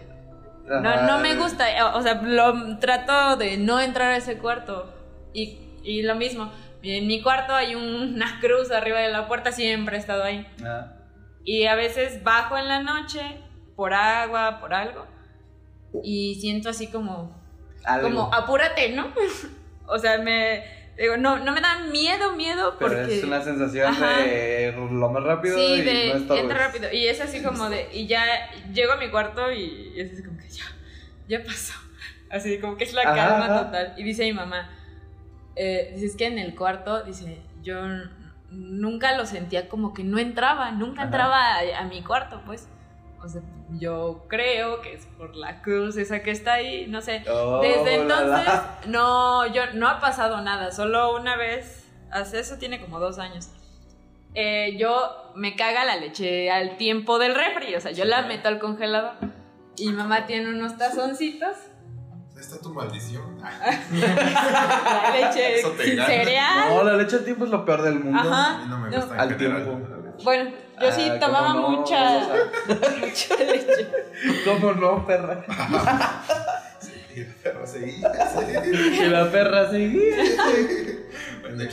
No, 0.66 0.90
Ajá. 0.90 1.02
no 1.08 1.20
me 1.20 1.36
gusta, 1.36 1.66
o 1.96 2.02
sea, 2.02 2.22
lo, 2.22 2.78
trato 2.78 3.38
de 3.38 3.58
no 3.58 3.80
entrar 3.80 4.12
a 4.12 4.18
ese 4.18 4.38
cuarto. 4.38 4.94
Y, 5.34 5.58
y 5.84 6.04
lo 6.04 6.14
mismo, 6.16 6.52
en 6.84 7.08
mi 7.08 7.22
cuarto 7.22 7.54
hay 7.56 7.74
una 7.76 8.40
cruz 8.42 8.72
arriba 8.72 9.00
de 9.00 9.10
la 9.10 9.28
puerta, 9.28 9.52
siempre 9.52 9.98
he 9.98 10.00
estado 10.00 10.24
ahí. 10.24 10.48
Ah. 10.64 10.94
Y 11.44 11.66
a 11.66 11.76
veces 11.76 12.24
bajo 12.24 12.58
en 12.58 12.68
la 12.68 12.84
noche 12.84 13.22
por 13.76 13.94
agua, 13.94 14.60
por 14.60 14.74
algo, 14.74 15.06
y 16.04 16.36
siento 16.36 16.70
así 16.70 16.88
como, 16.88 17.36
Algo. 17.86 18.10
como 18.10 18.34
apúrate, 18.34 18.90
¿no? 18.92 19.14
o 19.88 19.98
sea, 19.98 20.18
me 20.20 20.64
digo, 20.98 21.18
no, 21.18 21.40
no 21.40 21.54
me 21.54 21.62
da 21.62 21.80
miedo, 21.92 22.34
miedo, 22.34 22.76
Pero 22.78 22.92
porque 22.92 23.18
es 23.18 23.24
una 23.24 23.42
sensación 23.42 23.88
Ajá. 23.88 24.18
de 24.18 24.74
lo 24.76 25.10
más 25.10 25.24
rápido 25.24 25.58
sí, 25.58 25.64
y 25.64 25.82
de 25.82 26.20
no 26.20 26.36
entra 26.36 26.68
rápido. 26.68 26.92
Y 26.92 27.08
es 27.08 27.22
así 27.22 27.42
como 27.42 27.70
de, 27.70 27.88
y 27.94 28.06
ya 28.06 28.24
llego 28.74 28.94
a 28.94 28.98
mi 28.98 29.10
cuarto 29.10 29.52
y 29.52 29.94
es 29.96 30.12
así 30.12 30.24
como 30.24 30.38
que 30.38 30.50
ya, 30.50 30.66
ya 31.28 31.44
pasó. 31.44 31.74
Así 32.32 32.60
como 32.60 32.78
que 32.78 32.84
es 32.84 32.94
la 32.94 33.02
Ajá, 33.02 33.16
calma 33.16 33.64
total. 33.64 33.96
Y 33.98 34.04
dice 34.04 34.24
mi 34.24 34.34
mamá, 34.34 34.70
eh, 35.56 35.90
dice, 35.96 36.06
es 36.06 36.16
que 36.16 36.28
en 36.28 36.38
el 36.38 36.54
cuarto, 36.54 37.02
dice, 37.02 37.42
yo 37.64 37.76
nunca 38.52 39.16
lo 39.18 39.26
sentía 39.26 39.70
como 39.70 39.94
que 39.94 40.04
no 40.04 40.18
entraba, 40.20 40.72
nunca 40.72 41.02
Ajá. 41.02 41.06
entraba 41.06 41.56
a, 41.56 41.80
a 41.80 41.84
mi 41.86 42.02
cuarto, 42.04 42.42
pues. 42.46 42.68
O 43.22 43.28
sea, 43.28 43.42
yo 43.72 44.26
creo 44.30 44.82
que 44.82 44.94
es 44.94 45.06
por 45.18 45.36
la 45.36 45.62
cruz 45.62 45.98
esa 45.98 46.24
que 46.24 46.32
está 46.32 46.54
ahí, 46.54 46.88
no 46.88 47.02
sé. 47.02 47.24
Oh, 47.30 47.60
Desde 47.62 47.96
entonces, 47.96 48.46
la. 48.46 48.80
no, 48.88 49.46
yo 49.48 49.64
no 49.74 49.88
ha 49.90 50.00
pasado 50.00 50.42
nada, 50.42 50.72
solo 50.72 51.16
una 51.16 51.36
vez, 51.36 51.86
hace 52.12 52.40
eso 52.40 52.58
tiene 52.58 52.80
como 52.80 53.00
dos 53.00 53.20
años. 53.20 53.50
Eh, 54.36 54.78
yo 54.78 55.34
me 55.36 55.56
caga 55.56 55.86
la 55.86 55.98
leche 55.98 56.50
al 56.52 56.78
tiempo 56.78 57.20
del 57.20 57.36
refri, 57.36 57.76
o 57.76 57.82
sea, 57.82 57.92
yo 57.92 58.06
la 58.06 58.22
meto 58.22 58.48
al 58.48 58.60
congelador 58.60 59.14
y 59.76 59.90
mamá 59.92 60.26
tiene 60.26 60.50
unos 60.50 60.78
tazoncitos, 60.78 61.56
está 62.40 62.58
tu 62.60 62.74
maldición. 62.74 63.38
la 63.42 65.12
leche 65.14 65.60
Eso 65.60 65.70
te 65.72 65.84
sin 65.86 65.96
gana. 65.98 66.08
cereal. 66.10 66.70
No, 66.70 66.84
la 66.84 66.94
leche 66.98 67.16
al 67.18 67.24
tiempo 67.26 67.46
es 67.46 67.52
lo 67.52 67.66
peor 67.66 67.82
del 67.84 68.00
mundo. 68.00 68.20
Ajá. 68.20 68.56
A 68.56 68.58
mí 68.60 68.66
no 68.70 68.78
me 68.80 68.90
No. 68.90 68.96
gusta 68.98 69.14
en 69.16 69.20
Al 69.22 69.30
general 69.38 69.64
tiempo. 69.64 69.88
la 69.90 69.98
leche. 70.12 70.24
Bueno, 70.24 70.52
yo 70.82 70.92
sí 70.92 71.10
Ah, 71.12 71.20
tomaba 71.20 71.48
¿cómo 71.54 71.70
no? 71.72 71.78
mucha, 71.80 72.20
mucha 72.68 73.36
leche. 73.44 73.88
¿Cómo 74.46 74.74
no, 74.74 75.06
perra? 75.06 75.44
Y 77.16 77.22
la 77.24 77.34
perra 77.44 77.68
seguía, 77.68 78.12
Y 79.06 79.10
la 79.10 79.32
perra 79.32 79.70
seguía. 79.70 80.16
Bueno, 81.42 81.64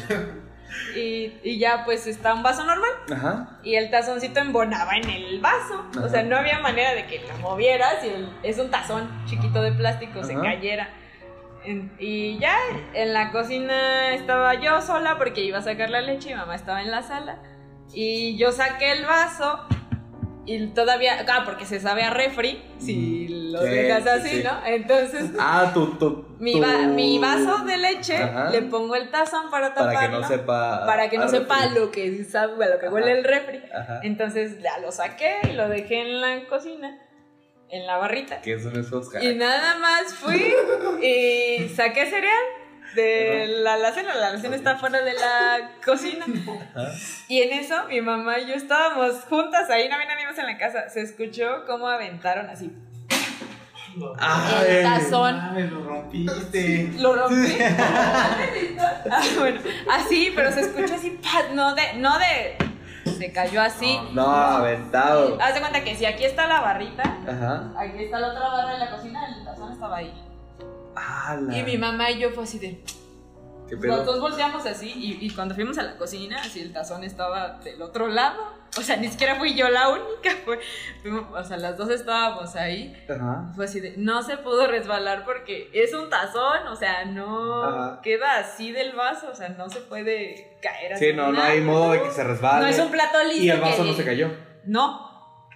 Y, 0.97 1.39
y 1.44 1.59
ya 1.59 1.85
pues 1.85 2.06
está 2.06 2.32
un 2.35 2.43
vaso 2.43 2.64
normal 2.64 2.90
Ajá. 3.12 3.59
y 3.62 3.74
el 3.74 3.90
tazoncito 3.90 4.40
embonaba 4.40 4.97
en 4.97 5.09
el 5.10 5.40
vaso. 5.40 5.85
O 6.02 6.09
sea, 6.09 6.23
no 6.23 6.36
había 6.36 6.59
manera 6.60 6.94
de 6.94 7.06
que 7.06 7.20
lo 7.28 7.36
movieras 7.39 8.02
y 8.05 8.09
el- 8.09 8.31
es 8.43 8.59
un 8.59 8.70
tazón 8.70 9.09
chiquito 9.27 9.60
de 9.62 9.73
plástico, 9.73 10.23
se 10.24 10.35
cayera. 10.35 10.89
Y 11.98 12.39
ya 12.39 12.56
en 12.94 13.12
la 13.12 13.32
cocina 13.32 14.14
estaba 14.14 14.55
yo 14.55 14.81
sola 14.82 15.18
porque 15.18 15.43
iba 15.43 15.59
a 15.59 15.62
sacar 15.62 15.90
la 15.90 16.01
leche 16.01 16.31
y 16.31 16.35
mamá 16.35 16.55
estaba 16.55 16.81
en 16.82 16.90
la 16.93 17.02
sala. 17.02 17.39
Y 17.93 18.36
yo 18.36 18.52
saqué 18.52 18.93
el 18.93 19.05
vaso 19.05 19.60
y 20.44 20.64
todavía, 20.68 21.24
ah, 21.28 21.43
porque 21.44 21.66
se 21.66 21.81
sabe 21.81 22.05
a 22.05 22.10
refri 22.10 22.62
si 22.78 23.45
lo 23.57 23.62
Sí, 23.62 23.69
dejas 23.69 24.03
sí, 24.03 24.09
así, 24.09 24.28
sí. 24.39 24.43
¿no? 24.45 24.66
Entonces 24.66 25.31
Ah, 25.39 25.70
tu, 25.74 25.87
tu, 25.99 26.37
mi, 26.39 26.53
tu- 26.53 26.61
va- 26.62 26.87
mi 26.89 27.19
vaso 27.19 27.65
de 27.65 27.77
leche 27.77 28.16
Ajá. 28.16 28.51
le 28.51 28.62
pongo 28.62 28.95
el 28.95 29.11
tazón 29.11 29.51
para 29.51 29.74
taparlo. 29.74 29.95
Para 29.95 30.07
que 30.11 30.12
no 30.20 30.28
sepa. 30.28 30.87
para 30.87 31.11
que 31.11 31.19
no 31.19 31.28
sepa 31.28 31.57
refri. 31.62 31.74
lo 31.81 31.91
que 31.91 32.24
sabe, 32.24 32.69
lo 32.69 32.78
que 32.78 32.89
huele 32.89 33.12
el 33.12 33.24
refri. 33.24 33.62
Ajá. 33.74 34.01
Entonces 34.03 34.61
ya 34.62 34.78
lo 34.78 34.93
saqué 34.93 35.37
y 35.51 35.53
lo 35.53 35.69
dejé 35.69 36.01
en 36.03 36.20
la 36.20 36.45
cocina, 36.49 36.99
en 37.69 37.87
la 37.87 37.97
barrita. 37.97 38.41
¿Qué 38.43 38.59
son 38.61 38.78
esos 38.78 39.09
Y 39.23 39.35
nada 39.35 39.78
más 39.78 40.15
fui 40.15 40.55
y 41.03 41.69
saqué 41.74 42.07
cereal 42.07 42.45
de 42.95 43.47
la 43.62 43.74
alacena. 43.74 44.15
La 44.15 44.28
alacena 44.28 44.57
está 44.57 44.77
fuera 44.77 45.03
de 45.03 45.12
la 45.15 45.73
cocina. 45.85 46.24
Y 47.28 47.43
en 47.43 47.53
eso 47.59 47.74
mi 47.89 48.01
mamá 48.01 48.39
y 48.39 48.47
yo 48.49 48.55
estábamos 48.55 49.24
juntas 49.28 49.69
ahí, 49.70 49.89
no 49.89 49.97
había 49.97 50.07
nadie 50.09 50.27
más 50.27 50.39
en 50.39 50.47
la 50.47 50.57
casa. 50.57 50.89
Se 50.89 51.01
escuchó 51.03 51.65
cómo 51.66 51.89
aventaron 51.89 52.49
así. 52.49 52.70
El 54.66 54.82
tazón. 54.82 55.40
Ay, 55.40 55.68
lo 55.68 55.82
rompiste. 55.85 56.93
Lo 56.98 57.14
rompí. 57.16 57.59
Ah, 59.10 59.23
bueno, 59.39 59.60
así, 59.90 60.32
pero 60.35 60.52
se 60.52 60.60
escuchó 60.60 60.94
así, 60.94 61.18
no 61.55 61.74
de, 61.74 61.94
no 61.94 62.18
de, 62.18 62.56
se 63.12 63.32
cayó 63.32 63.62
así. 63.62 63.98
No, 64.12 64.27
aventado. 64.27 65.39
Haz 65.40 65.55
de 65.55 65.60
cuenta 65.60 65.82
que 65.85 65.97
si 65.97 66.05
aquí 66.05 66.24
está 66.24 66.47
la 66.47 66.60
barrita, 66.60 67.02
Ajá. 67.27 67.73
aquí 67.78 68.05
está 68.05 68.18
la 68.20 68.28
otra 68.28 68.48
barra 68.48 68.73
de 68.73 68.78
la 68.78 68.90
cocina, 68.90 69.20
el 69.36 69.44
tazón 69.44 69.73
estaba 69.73 69.97
ahí. 69.98 70.12
¡Hala! 70.94 71.56
Y 71.56 71.62
mi 71.62 71.77
mamá 71.78 72.10
y 72.10 72.18
yo 72.18 72.31
fue 72.31 72.44
así 72.44 72.59
de, 72.59 72.82
Dos 73.70 74.20
volteamos 74.20 74.64
así 74.66 74.93
y, 74.94 75.24
y 75.26 75.30
cuando 75.30 75.55
fuimos 75.55 75.76
a 75.78 75.82
la 75.82 75.97
cocina, 75.97 76.38
así 76.40 76.60
el 76.60 76.72
tazón 76.72 77.02
estaba 77.05 77.59
del 77.64 77.80
otro 77.82 78.06
lado. 78.09 78.55
O 78.78 78.82
sea, 78.82 78.97
ni 78.97 79.09
siquiera 79.09 79.36
fui 79.36 79.55
yo 79.55 79.68
la 79.70 79.88
única, 79.88 80.30
fue, 80.44 80.59
o 81.32 81.44
sea, 81.44 81.56
las 81.56 81.76
dos 81.78 81.88
estábamos 81.88 82.55
ahí. 82.56 82.94
Ajá. 83.09 83.51
Fue 83.55 83.64
así 83.64 83.80
de, 83.80 83.94
no 83.97 84.22
se 84.22 84.36
pudo 84.36 84.66
resbalar 84.66 85.24
porque 85.24 85.70
es 85.72 85.94
un 85.94 86.10
tazón, 86.10 86.66
o 86.68 86.76
sea, 86.76 87.05
no 87.06 87.62
Ajá. 87.64 88.01
queda 88.02 88.38
así 88.38 88.72
del 88.72 88.93
vaso, 88.94 89.28
o 89.32 89.34
sea, 89.34 89.48
no 89.51 89.70
se 89.70 89.80
puede 89.80 90.59
caer 90.60 90.93
así. 90.94 91.06
Sí, 91.06 91.12
no, 91.14 91.32
no 91.32 91.43
hay 91.43 91.60
modo 91.60 91.93
de 91.93 92.02
que 92.02 92.10
se 92.10 92.22
resbale. 92.24 92.64
No 92.64 92.70
es 92.70 92.78
un 92.78 92.90
plato 92.90 93.22
liso. 93.24 93.44
Y 93.44 93.51
el 93.51 93.60
vaso 93.60 93.82
que- 93.82 93.88
no 93.90 93.94
se 93.97 94.05
cayó. 94.05 94.30
No, 94.64 95.06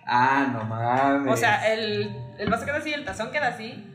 Ah, 0.07 0.49
no 0.53 0.65
mames. 0.65 1.33
o 1.33 1.37
sea, 1.37 1.73
el, 1.73 2.11
el 2.39 2.49
vaso 2.51 2.65
queda 2.65 2.79
así, 2.79 2.93
el 2.93 3.05
tazón 3.05 3.31
queda 3.31 3.49
así. 3.49 3.87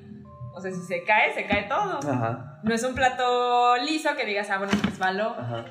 O 0.56 0.62
sea, 0.62 0.72
si 0.72 0.82
se 0.82 1.04
cae, 1.04 1.34
se 1.34 1.46
cae 1.46 1.64
todo. 1.64 2.00
Ajá. 2.00 2.60
No 2.64 2.74
es 2.74 2.84
un 2.84 2.96
plato 2.96 3.76
liso 3.78 4.16
que 4.16 4.26
digas, 4.26 4.50
ah, 4.50 4.58
bueno, 4.58 4.74
resbaló. 4.84 5.36
Ajá. 5.38 5.66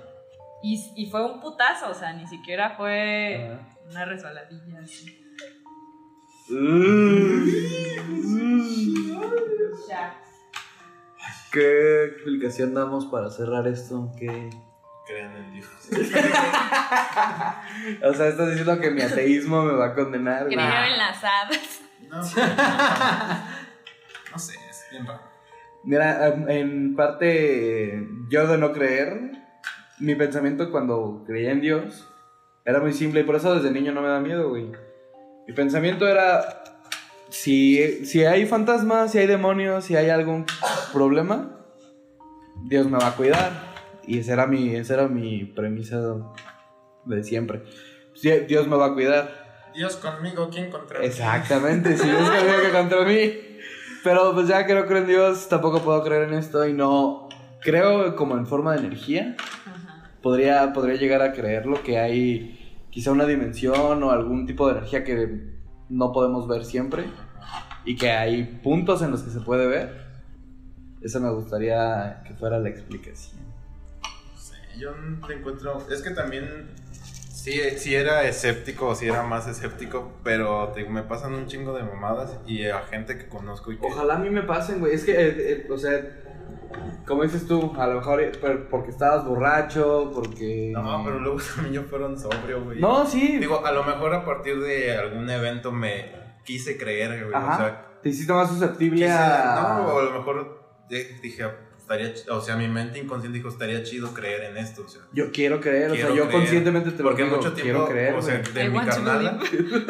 Y, 0.63 0.93
y 0.97 1.11
fue 1.11 1.25
un 1.25 1.41
putazo, 1.41 1.91
o 1.91 1.95
sea, 1.95 2.13
ni 2.13 2.27
siquiera 2.27 2.75
fue 2.77 3.51
Ajá. 3.51 3.61
una 3.91 4.05
resbaladilla 4.05 4.81
así. 4.81 5.21
¿Qué 11.53 12.05
explicación 12.05 12.75
damos 12.75 13.07
para 13.07 13.31
cerrar 13.31 13.67
esto? 13.67 14.13
¿Qué, 14.19 14.51
Crean 15.07 15.35
en 15.37 15.53
Dios. 15.53 15.69
O 18.03 18.15
sea, 18.15 18.29
estás 18.29 18.49
diciendo 18.49 18.81
que 18.81 18.91
mi 18.91 19.03
ateísmo 19.03 19.63
me 19.63 19.75
va 19.75 19.89
a 19.89 19.95
condenar. 19.95 20.47
Creo 20.47 20.59
en 20.59 20.97
las 20.99 21.23
hadas. 21.23 21.83
No, 22.09 22.17
no 22.19 22.25
sé, 24.39 24.53
bien 24.53 24.63
raro. 24.63 24.64
Mira, 25.85 26.29
em, 26.29 26.49
en 26.49 26.97
parte, 26.97 28.09
yo 28.29 28.47
de 28.47 28.59
no 28.59 28.73
creer, 28.73 29.33
mi 29.99 30.15
pensamiento 30.15 30.71
cuando 30.71 31.23
creía 31.27 31.53
en 31.53 31.61
Dios 31.61 32.09
era 32.65 32.81
muy 32.81 32.93
simple 32.93 33.21
y 33.21 33.25
por 33.25 33.37
eso 33.37 33.55
desde 33.55 33.71
niño 33.71 33.93
no 33.93 34.01
me 34.01 34.09
da 34.09 34.21
miedo, 34.21 34.49
güey. 34.49 34.73
Mi 35.47 35.53
pensamiento 35.53 36.09
era, 36.09 36.65
si, 37.29 38.07
si 38.07 38.25
hay 38.25 38.47
fantasmas, 38.47 39.13
si 39.13 39.19
hay 39.19 39.27
demonios, 39.27 39.85
si 39.85 39.97
hay 39.97 40.09
algún 40.09 40.47
problema, 40.93 41.61
Dios 42.65 42.87
me 42.87 42.99
va 42.99 43.09
a 43.09 43.17
cuidar. 43.17 43.75
Y 44.07 44.19
esa 44.19 44.33
era 44.35 44.47
mi, 44.47 44.75
esa 44.75 44.95
era 44.95 45.09
mi 45.09 45.45
premisa 45.45 46.01
de 47.05 47.23
siempre. 47.25 47.63
Dios 48.49 48.67
me 48.67 48.77
va 48.77 48.87
a 48.87 48.95
cuidar. 48.95 49.45
Dios 49.75 49.97
conmigo, 49.97 50.49
¿quién 50.51 50.71
contra 50.71 51.01
mí? 51.01 51.07
Exactamente, 51.07 51.97
si 51.97 52.09
Dios 52.09 52.31
conmigo 52.31 52.63
que 52.63 52.71
contra 52.71 53.05
mí. 53.05 53.54
Pero 54.05 54.35
pues 54.35 54.47
ya 54.47 54.67
que 54.67 54.75
no 54.75 54.87
creo 54.87 54.99
en 54.99 55.07
Dios, 55.07 55.49
tampoco 55.49 55.81
puedo 55.83 56.05
creer 56.05 56.29
en 56.29 56.35
esto 56.35 56.69
y 56.69 56.75
no 56.75 57.29
creo 57.61 58.15
como 58.15 58.37
en 58.37 58.47
forma 58.47 58.75
de 58.75 58.81
energía. 58.81 59.35
Ajá. 59.39 60.11
Podría, 60.23 60.73
podría 60.73 60.97
llegar 60.97 61.23
a 61.23 61.33
creerlo 61.33 61.83
que 61.83 61.99
hay 61.99 62.87
quizá 62.91 63.11
una 63.11 63.27
dimensión 63.27 64.03
o 64.03 64.11
algún 64.11 64.47
tipo 64.47 64.69
de 64.69 64.79
energía 64.79 65.03
que 65.03 65.55
no 65.89 66.13
podemos 66.13 66.47
ver 66.47 66.65
siempre 66.65 67.05
y 67.85 67.97
que 67.97 68.11
hay 68.11 68.45
puntos 68.63 69.03
en 69.03 69.11
los 69.11 69.23
que 69.23 69.31
se 69.31 69.41
puede 69.41 69.67
ver. 69.67 70.05
Esa 71.03 71.21
me 71.21 71.31
gustaría 71.31 72.23
que 72.27 72.35
fuera 72.35 72.59
la 72.59 72.69
explicación. 72.69 73.41
Sé, 74.37 74.57
yo 74.79 74.93
te 75.27 75.35
encuentro. 75.35 75.85
Es 75.91 76.03
que 76.03 76.11
también. 76.11 76.71
Sí, 77.45 77.61
sí 77.77 77.95
era 77.95 78.25
escéptico, 78.25 78.87
o 78.89 78.95
sí 78.95 79.07
era 79.07 79.23
más 79.23 79.47
escéptico, 79.47 80.13
pero 80.25 80.69
te- 80.69 80.89
me 80.89 81.03
pasan 81.03 81.35
un 81.35 81.47
chingo 81.47 81.75
de 81.75 81.83
mamadas 81.83 82.39
y 82.47 82.65
a 82.67 82.81
gente 82.81 83.19
que 83.19 83.29
conozco 83.29 83.71
y 83.71 83.77
que. 83.79 83.87
Ojalá 83.87 84.15
a 84.15 84.19
mí 84.19 84.31
me 84.31 84.43
pasen, 84.45 84.81
güey. 84.81 84.95
Es 84.95 85.05
que, 85.05 85.13
eh, 85.13 85.35
eh, 85.37 85.67
o 85.71 85.77
sea, 85.77 86.01
como 87.07 87.23
dices 87.23 87.47
tú, 87.47 87.75
a 87.79 87.87
lo 87.87 87.97
mejor 87.97 88.23
eh, 88.23 88.33
por- 88.41 88.69
porque 88.69 88.91
estabas 88.93 89.27
borracho, 89.27 90.11
porque... 90.15 90.71
No, 90.73 91.03
pero 91.05 91.19
luego 91.19 91.39
también 91.55 91.75
yo 91.75 91.83
fueron 91.83 92.19
sobrio, 92.19 92.65
güey. 92.65 92.81
No, 92.81 93.05
sí. 93.07 93.37
Digo, 93.37 93.65
a 93.67 93.73
lo 93.73 93.85
mejor 93.85 94.15
a 94.15 94.25
partir 94.25 94.59
de 94.61 94.97
algún 94.97 95.29
evento 95.29 95.71
me 95.71 96.13
quise 96.45 96.79
creer, 96.79 97.25
güey. 97.25 97.35
Ajá. 97.35 97.55
O 97.55 97.59
sea, 97.59 97.87
Te 98.03 98.09
hiciste 98.09 98.33
más 98.33 98.49
susceptible 98.49 99.05
quise- 99.05 99.13
a... 99.19 99.81
no, 99.83 99.93
o 99.95 99.99
a 99.99 100.03
lo 100.05 100.11
mejor 100.13 100.65
dije, 100.89 101.45
estaría, 101.85 102.15
o 102.31 102.41
sea, 102.41 102.57
mi 102.57 102.67
mente 102.67 102.99
inconsciente 102.99 103.37
dijo, 103.39 103.51
estaría 103.51 103.83
chido 103.83 104.15
creer 104.15 104.45
en 104.45 104.57
esto, 104.57 104.85
o 104.87 104.89
sea. 104.89 105.03
Yo 105.13 105.31
quiero 105.33 105.61
creer, 105.61 105.91
o 105.91 105.95
Quiero 105.95 106.09
sea, 106.09 106.17
yo 106.17 106.23
creer, 106.25 106.41
conscientemente 106.41 106.91
te 106.93 107.03
lo 107.03 107.11
Porque 107.11 107.25
digo, 107.25 107.37
mucho 107.37 107.53
tiempo, 107.53 107.63
quiero 107.73 107.87
creer, 107.87 108.15
o 108.15 108.23
sea, 108.23 108.39
de 108.39 108.69
mi 108.71 108.81
carnala, 108.81 109.39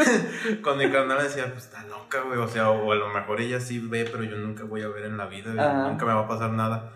con 0.63 0.77
mi 0.79 0.91
carnala 0.91 1.23
decía, 1.23 1.53
pues 1.53 1.65
está 1.67 1.85
loca, 1.87 2.23
güey, 2.23 2.39
o 2.39 2.49
sea, 2.49 2.71
o 2.71 2.93
a 2.93 2.97
lo 2.97 3.09
mejor 3.11 3.41
ella 3.41 3.61
sí 3.61 3.79
ve, 3.79 4.09
pero 4.11 4.25
yo 4.25 4.37
nunca 4.37 4.65
voy 4.65 4.83
a 4.83 4.89
ver 4.89 5.05
en 5.05 5.17
la 5.17 5.27
vida, 5.27 5.53
Ajá. 5.53 5.89
nunca 5.89 6.05
me 6.05 6.13
va 6.15 6.21
a 6.23 6.29
pasar 6.29 6.51
nada. 6.51 6.93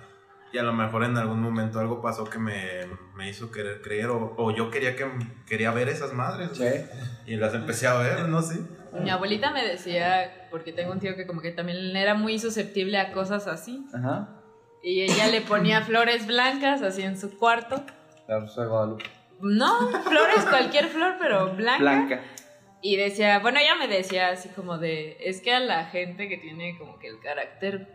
Y 0.52 0.58
a 0.58 0.62
lo 0.62 0.72
mejor 0.72 1.04
en 1.04 1.16
algún 1.16 1.40
momento 1.42 1.78
algo 1.78 2.00
pasó 2.00 2.24
que 2.24 2.38
me, 2.38 2.80
me 3.14 3.28
hizo 3.28 3.50
querer 3.52 3.82
creer, 3.82 4.06
o, 4.06 4.34
o 4.36 4.50
yo 4.50 4.70
quería 4.70 4.96
que 4.96 5.06
quería 5.46 5.70
ver 5.72 5.88
esas 5.88 6.12
madres, 6.14 6.50
Sí. 6.54 6.64
y 7.26 7.36
las 7.36 7.54
empecé 7.54 7.86
a 7.86 7.94
ver, 7.98 8.28
no 8.28 8.42
sé. 8.42 8.58
Mi 9.00 9.10
abuelita 9.10 9.52
me 9.52 9.64
decía, 9.64 10.48
porque 10.50 10.72
tengo 10.72 10.92
un 10.92 10.98
tío 10.98 11.14
que 11.14 11.26
como 11.26 11.42
que 11.42 11.52
también 11.52 11.94
era 11.94 12.14
muy 12.14 12.38
susceptible 12.38 12.98
a 12.98 13.12
cosas 13.12 13.46
así, 13.46 13.84
Ajá. 13.92 14.37
Y 14.82 15.02
ella 15.02 15.26
le 15.28 15.40
ponía 15.40 15.82
flores 15.84 16.26
blancas 16.26 16.82
así 16.82 17.02
en 17.02 17.18
su 17.18 17.36
cuarto. 17.38 17.82
La 18.26 18.40
Rosa 18.40 18.62
de 18.62 18.68
Guadalupe. 18.68 19.04
No, 19.40 19.78
flores, 20.02 20.44
cualquier 20.48 20.88
flor, 20.88 21.14
pero 21.20 21.54
blanca. 21.54 21.78
Blanca. 21.82 22.20
Y 22.82 22.96
decía, 22.96 23.38
bueno, 23.40 23.58
ella 23.60 23.74
me 23.76 23.88
decía 23.88 24.28
así 24.30 24.48
como 24.50 24.78
de, 24.78 25.16
es 25.20 25.40
que 25.40 25.52
a 25.52 25.60
la 25.60 25.86
gente 25.86 26.28
que 26.28 26.36
tiene 26.38 26.76
como 26.78 26.98
que 26.98 27.08
el 27.08 27.18
carácter 27.20 27.88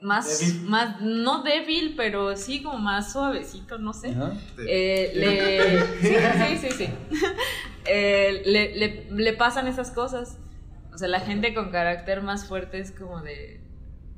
más, 0.00 0.38
Débil. 0.40 0.62
más, 0.68 1.00
no 1.00 1.42
débil, 1.42 1.94
pero 1.96 2.36
sí 2.36 2.62
como 2.62 2.78
más 2.78 3.12
suavecito, 3.12 3.78
no 3.78 3.92
sé. 3.92 4.10
Ajá. 4.10 4.32
Eh, 4.68 5.10
le, 5.14 5.80
sí, 6.00 6.58
sí, 6.58 6.68
sí, 6.68 6.86
sí. 6.86 6.88
Eh, 7.90 8.42
le, 8.44 8.74
le- 8.76 9.06
le 9.10 9.32
pasan 9.32 9.66
esas 9.66 9.90
cosas. 9.90 10.36
O 10.92 10.98
sea, 10.98 11.08
la 11.08 11.20
gente 11.20 11.54
con 11.54 11.70
carácter 11.70 12.20
más 12.22 12.46
fuerte 12.46 12.78
es 12.80 12.92
como 12.92 13.22
de, 13.22 13.62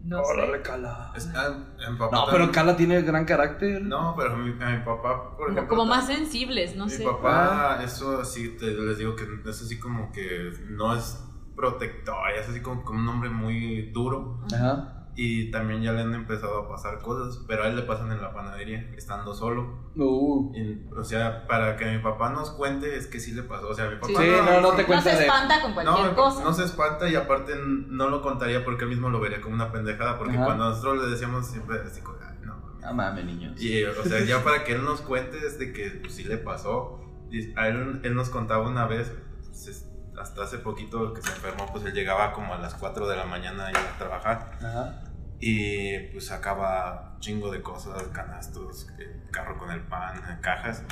no 0.03 0.25
sé, 0.25 0.63
Cala. 0.63 1.13
Es- 1.15 1.31
ah, 1.35 1.49
en 1.87 1.99
papá 1.99 2.17
No, 2.17 2.25
también- 2.25 2.43
pero 2.49 2.53
Cala 2.53 2.77
tiene 2.77 3.03
gran 3.03 3.25
carácter. 3.25 3.83
No, 3.83 4.15
pero 4.17 4.37
mi, 4.37 4.51
a 4.63 4.71
mi 4.71 4.85
papá, 4.85 5.31
por 5.37 5.37
como, 5.37 5.49
ejemplo... 5.53 5.69
como 5.69 5.87
más 5.87 6.07
sensibles, 6.07 6.77
no 6.77 6.85
Mi 6.87 6.91
sé. 6.91 7.05
papá, 7.05 7.81
eso 7.85 8.25
sí, 8.25 8.57
te- 8.59 8.73
les 8.73 8.99
digo 8.99 9.15
que 9.17 9.25
es 9.49 9.63
así 9.63 9.79
como 9.79 10.11
que 10.13 10.53
no 10.69 10.95
es 10.95 11.23
protector, 11.57 12.17
es 12.39 12.49
así 12.49 12.61
como, 12.63 12.83
como 12.85 12.99
un 13.01 13.09
hombre 13.09 13.29
muy 13.31 13.91
duro. 13.93 14.41
Ajá. 14.55 15.00
Y 15.23 15.51
también 15.51 15.83
ya 15.83 15.93
le 15.93 16.01
han 16.01 16.15
empezado 16.15 16.61
a 16.61 16.69
pasar 16.71 16.99
cosas, 17.03 17.45
pero 17.47 17.65
a 17.65 17.67
él 17.67 17.77
le 17.77 17.83
pasan 17.83 18.11
en 18.11 18.23
la 18.23 18.33
panadería, 18.33 18.91
estando 18.97 19.35
solo. 19.35 19.91
Uh. 19.95 20.51
Y, 20.57 20.89
o 20.97 21.05
sea, 21.05 21.47
para 21.47 21.77
que 21.77 21.85
mi 21.85 21.99
papá 21.99 22.31
nos 22.31 22.53
cuente, 22.53 22.97
es 22.97 23.07
que 23.07 23.21
sí 23.21 23.33
le 23.33 23.43
pasó. 23.43 23.69
O 23.69 23.75
sea, 23.75 23.91
mi 23.91 23.97
papá 23.97 24.07
Sí. 24.07 24.15
Sí, 24.17 24.31
no, 24.31 24.61
no 24.63 24.73
te 24.73 24.89
No 24.89 25.03
se 25.03 25.11
de... 25.15 25.21
espanta 25.27 25.61
con 25.61 25.71
no, 25.73 25.75
cualquier 25.75 26.11
papá 26.11 26.15
cosa. 26.23 26.43
no 26.43 26.55
se 26.55 26.65
espanta 26.65 27.07
y 27.07 27.17
aparte 27.17 27.53
no 27.57 28.09
lo 28.09 28.23
contaría 28.23 28.65
porque 28.65 28.85
él 28.85 28.91
mismo 28.91 29.11
lo 29.11 29.21
vería 29.21 29.43
como 29.43 29.55
una 29.57 29.71
pendejada. 29.71 30.17
Porque 30.17 30.37
Ajá. 30.37 30.47
cuando 30.47 30.71
nosotros 30.71 31.05
le 31.05 31.11
decíamos 31.11 31.47
siempre 31.47 31.81
así, 31.87 32.01
como, 32.01 32.17
"Ay, 32.23 32.39
no, 32.47 32.57
mames". 32.57 32.81
No 32.81 32.95
mames, 32.95 33.25
niños. 33.27 33.61
Y, 33.61 33.85
o 33.85 34.03
sea, 34.05 34.25
ya 34.25 34.43
para 34.43 34.65
que 34.65 34.73
él 34.73 34.85
nos 34.85 35.03
cuente 35.03 35.37
es 35.47 35.59
de 35.59 35.75
que 35.75 35.91
pues, 36.01 36.15
sí 36.15 36.25
le 36.25 36.39
pasó. 36.39 36.99
Y 37.31 37.53
a 37.59 37.69
él, 37.69 38.01
él 38.05 38.15
nos 38.15 38.31
contaba 38.31 38.67
una 38.67 38.87
vez, 38.87 39.13
pues, 39.45 39.67
es- 39.69 39.87
hasta 40.19 40.45
hace 40.45 40.59
poquito 40.59 41.13
que 41.13 41.21
se 41.23 41.29
enfermó, 41.31 41.67
pues 41.73 41.85
él 41.85 41.93
llegaba 41.93 42.33
como 42.33 42.53
a 42.55 42.59
las 42.59 42.75
4 42.75 43.07
de 43.07 43.17
la 43.17 43.25
mañana 43.27 43.67
a 43.67 43.71
ir 43.71 43.77
a 43.77 43.99
trabajar. 43.99 44.59
Ajá. 44.63 45.03
Y 45.41 45.99
pues 46.13 46.27
sacaba 46.27 47.13
un 47.15 47.21
chingo 47.21 47.51
de 47.51 47.63
cosas, 47.63 48.03
canastos, 48.09 48.89
el 48.99 49.31
carro 49.31 49.57
con 49.59 49.71
el 49.71 49.81
pan, 49.81 50.21
cajas. 50.43 50.85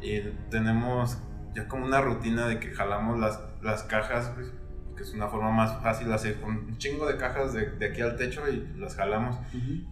Y 0.00 0.20
tenemos 0.50 1.18
ya 1.54 1.68
como 1.68 1.86
una 1.86 2.00
rutina 2.00 2.46
de 2.48 2.58
que 2.58 2.72
jalamos 2.74 3.18
las, 3.18 3.40
las 3.62 3.84
cajas, 3.84 4.32
pues, 4.34 4.52
que 4.96 5.02
es 5.02 5.12
una 5.12 5.28
forma 5.28 5.50
más 5.52 5.80
fácil 5.82 6.12
hacer 6.12 6.40
con 6.40 6.56
un 6.56 6.78
chingo 6.78 7.06
de 7.06 7.16
cajas 7.16 7.52
de, 7.52 7.70
de 7.70 7.86
aquí 7.86 8.00
al 8.02 8.16
techo 8.16 8.48
y 8.48 8.66
las 8.76 8.96
jalamos. 8.96 9.36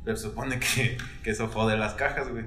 Pero 0.05 0.17
se 0.17 0.25
supone 0.25 0.59
que, 0.59 0.99
que 1.23 1.31
eso 1.31 1.49
jode 1.49 1.77
las 1.77 1.95
cajas, 1.95 2.29
güey. 2.31 2.47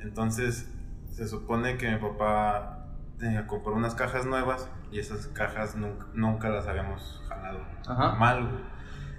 Entonces, 0.00 0.68
se 1.10 1.26
supone 1.26 1.76
que 1.76 1.90
mi 1.90 1.96
papá 1.98 2.86
eh, 3.20 3.42
compró 3.46 3.74
unas 3.74 3.94
cajas 3.94 4.26
nuevas 4.26 4.70
y 4.92 5.00
esas 5.00 5.26
cajas 5.28 5.74
nunca, 5.74 6.06
nunca 6.14 6.48
las 6.50 6.66
habíamos 6.68 7.20
jalado 7.28 7.60
Ajá. 7.88 8.12
mal, 8.14 8.46
güey. 8.48 8.77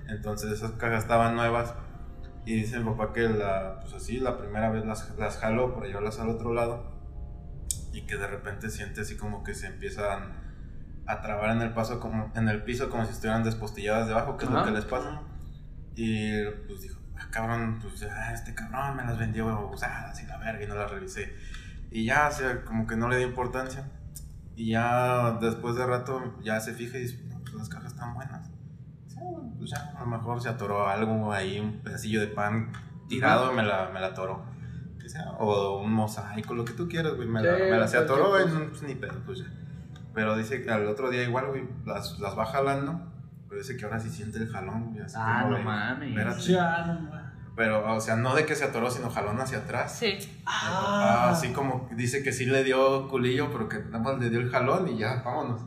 Entonces, 0.10 0.52
esas 0.52 0.72
cajas 0.72 1.04
estaban 1.04 1.36
nuevas 1.36 1.74
y 2.46 2.56
dice 2.56 2.80
mi 2.80 2.86
papá 2.86 3.14
que 3.14 3.30
la, 3.30 3.80
pues 3.82 3.94
así, 3.94 4.20
la 4.20 4.38
primera 4.38 4.70
vez 4.70 4.86
las, 4.86 5.16
las 5.18 5.38
jaló 5.38 5.74
para 5.74 5.88
llevarlas 5.88 6.20
al 6.20 6.30
otro 6.30 6.54
lado 6.54 7.00
y 7.94 8.06
que 8.06 8.18
de 8.18 8.28
repente 8.28 8.70
siente 8.70 9.02
así 9.02 9.18
como 9.18 9.44
que 9.44 9.54
se 9.54 9.68
empiezan 9.68 10.50
a 11.06 11.22
trabar 11.22 11.52
en 11.56 11.62
el 11.62 11.74
paso 11.74 12.00
como 12.00 12.32
en 12.36 12.48
el 12.50 12.64
piso 12.64 12.90
como 12.90 13.04
si 13.06 13.12
estuvieran 13.12 13.44
despostilladas 13.44 14.08
debajo, 14.08 14.38
que 14.38 14.46
es 14.46 14.52
lo 14.52 14.58
Ajá. 14.58 14.68
que 14.68 14.72
les 14.74 14.86
pasa. 14.86 15.22
Y 15.96 16.44
pues 16.68 16.82
dijo, 16.82 17.00
ah, 17.18 17.28
cabrón, 17.32 17.80
pues 17.82 18.04
ah, 18.04 18.34
este 18.34 18.54
cabrón 18.54 18.96
me 18.96 19.04
las 19.04 19.18
vendió 19.18 19.70
usadas 19.70 20.22
y 20.22 20.28
la 20.28 20.38
verga 20.38 20.64
y 20.64 20.68
no 20.68 20.76
las 20.76 20.90
revisé. 20.92 21.36
Y 21.92 22.06
ya, 22.06 22.28
o 22.28 22.32
sea, 22.32 22.64
como 22.64 22.86
que 22.86 22.96
no 22.96 23.10
le 23.10 23.18
dio 23.18 23.28
importancia. 23.28 23.90
Y 24.56 24.72
ya 24.72 25.38
después 25.42 25.76
de 25.76 25.86
rato 25.86 26.40
ya 26.44 26.60
se 26.60 26.74
fija 26.74 26.98
y 26.98 27.02
dice, 27.02 27.24
no, 27.28 27.40
pues 27.40 27.54
las 27.56 27.70
cajas 27.70 27.94
están 27.94 28.14
buenas. 28.14 28.39
Pues 29.70 29.82
ya, 29.82 29.92
a 29.98 30.02
lo 30.02 30.08
mejor 30.08 30.42
se 30.42 30.50
atoró 30.50 30.88
algo 30.88 31.32
ahí, 31.32 31.60
un 31.60 31.80
pedacillo 31.80 32.22
de 32.22 32.28
pan 32.28 32.72
tirado, 33.08 33.52
me 33.54 33.64
la, 33.64 33.90
me 33.94 34.00
la 34.00 34.08
atoró. 34.08 34.44
Que 35.00 35.10
sea, 35.10 35.32
O 35.40 35.82
un 35.82 35.94
mosaico, 35.94 36.54
lo 36.54 36.66
que 36.66 36.74
tú 36.74 36.88
quieras, 36.88 37.16
güey. 37.16 37.28
Me, 37.28 37.42
la, 37.42 37.52
me 37.54 37.78
la 37.78 37.88
se 37.88 37.98
atoró, 37.98 38.32
cosa. 38.32 38.46
y 38.46 38.54
no, 38.54 38.70
pues, 38.70 38.84
ni 38.84 38.96
pedo, 38.96 39.22
pues 39.26 39.40
ya. 39.40 39.46
Pero 40.14 40.36
dice 40.36 40.62
que 40.64 40.72
al 40.72 40.88
otro 40.88 41.10
día 41.10 41.24
igual, 41.24 41.48
güey, 41.48 41.68
las, 41.86 42.20
las 42.20 42.38
va 42.38 42.46
jalando. 42.46 43.00
Pero 43.48 43.62
dice 43.62 43.78
que 43.78 43.86
ahora 43.86 44.00
sí 44.00 44.10
siente 44.10 44.38
el 44.38 44.50
jalón, 44.50 44.92
güey. 44.92 45.04
así 45.04 45.16
Ah, 45.18 45.42
como 45.44 45.58
no 45.58 45.64
mames. 45.64 46.46
Ya, 46.46 46.86
no, 46.86 47.00
ma. 47.02 47.34
Pero, 47.56 47.94
o 47.94 48.00
sea, 48.00 48.16
no 48.16 48.36
de 48.36 48.46
que 48.46 48.56
se 48.56 48.64
atoró, 48.64 48.90
sino 48.90 49.10
jalón 49.10 49.40
hacia 49.42 49.60
atrás. 49.60 49.98
Sí. 49.98 50.18
Ah, 50.46 51.30
así 51.32 51.52
como 51.52 51.90
dice 51.92 52.24
que 52.24 52.32
sí 52.32 52.46
le 52.46 52.64
dio 52.64 53.08
culillo, 53.10 53.52
pero 53.52 53.68
que 53.68 53.80
nada 53.80 54.00
más 54.00 54.18
le 54.20 54.30
dio 54.30 54.40
el 54.40 54.50
jalón 54.50 54.88
y 54.88 54.98
ya, 54.98 55.22
vámonos. 55.26 55.62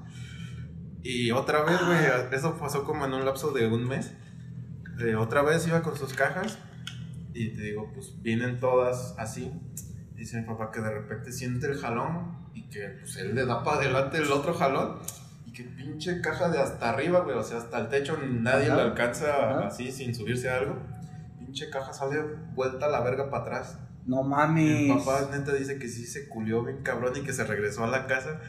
Y 1.02 1.30
otra 1.32 1.62
vez, 1.64 1.78
güey, 1.84 1.98
eso 2.32 2.56
pasó 2.58 2.84
como 2.84 3.04
en 3.06 3.12
un 3.14 3.24
lapso 3.24 3.50
de 3.52 3.66
un 3.66 3.86
mes. 3.88 4.12
Eh, 5.00 5.14
otra 5.16 5.42
vez 5.42 5.66
iba 5.66 5.82
con 5.82 5.96
sus 5.96 6.12
cajas 6.14 6.58
y 7.34 7.48
te 7.56 7.62
digo, 7.62 7.90
pues 7.94 8.20
vienen 8.22 8.60
todas 8.60 9.14
así. 9.18 9.50
Dice 10.14 10.40
mi 10.40 10.46
papá 10.46 10.70
que 10.70 10.80
de 10.80 10.90
repente 10.90 11.32
siente 11.32 11.66
el 11.66 11.78
jalón 11.78 12.46
y 12.54 12.68
que 12.68 12.88
pues 13.00 13.16
él 13.16 13.34
le 13.34 13.44
da 13.46 13.64
para 13.64 13.78
adelante 13.78 14.18
el 14.18 14.30
otro 14.30 14.54
jalón 14.54 14.98
y 15.46 15.52
que 15.52 15.64
pinche 15.64 16.20
caja 16.20 16.48
de 16.50 16.58
hasta 16.58 16.90
arriba, 16.90 17.20
güey, 17.20 17.36
o 17.36 17.42
sea, 17.42 17.58
hasta 17.58 17.78
el 17.78 17.88
techo 17.88 18.16
nadie 18.22 18.66
Ajá. 18.66 18.76
le 18.76 18.82
alcanza 18.82 19.26
Ajá. 19.58 19.66
así 19.66 19.90
sin 19.90 20.14
subirse 20.14 20.48
a 20.50 20.58
algo. 20.58 20.76
Pinche 21.38 21.68
caja 21.70 21.92
sale 21.92 22.20
vuelta 22.54 22.86
a 22.86 22.90
la 22.90 23.00
verga 23.00 23.28
para 23.30 23.42
atrás. 23.42 23.78
No 24.06 24.22
Mi 24.22 24.28
mames. 24.30 25.04
papá 25.04 25.28
neta 25.32 25.52
dice 25.54 25.78
que 25.78 25.88
sí 25.88 26.06
se 26.06 26.28
culió 26.28 26.62
bien 26.64 26.82
cabrón 26.82 27.12
y 27.16 27.22
que 27.22 27.32
se 27.32 27.44
regresó 27.44 27.82
a 27.84 27.88
la 27.88 28.06
casa 28.06 28.40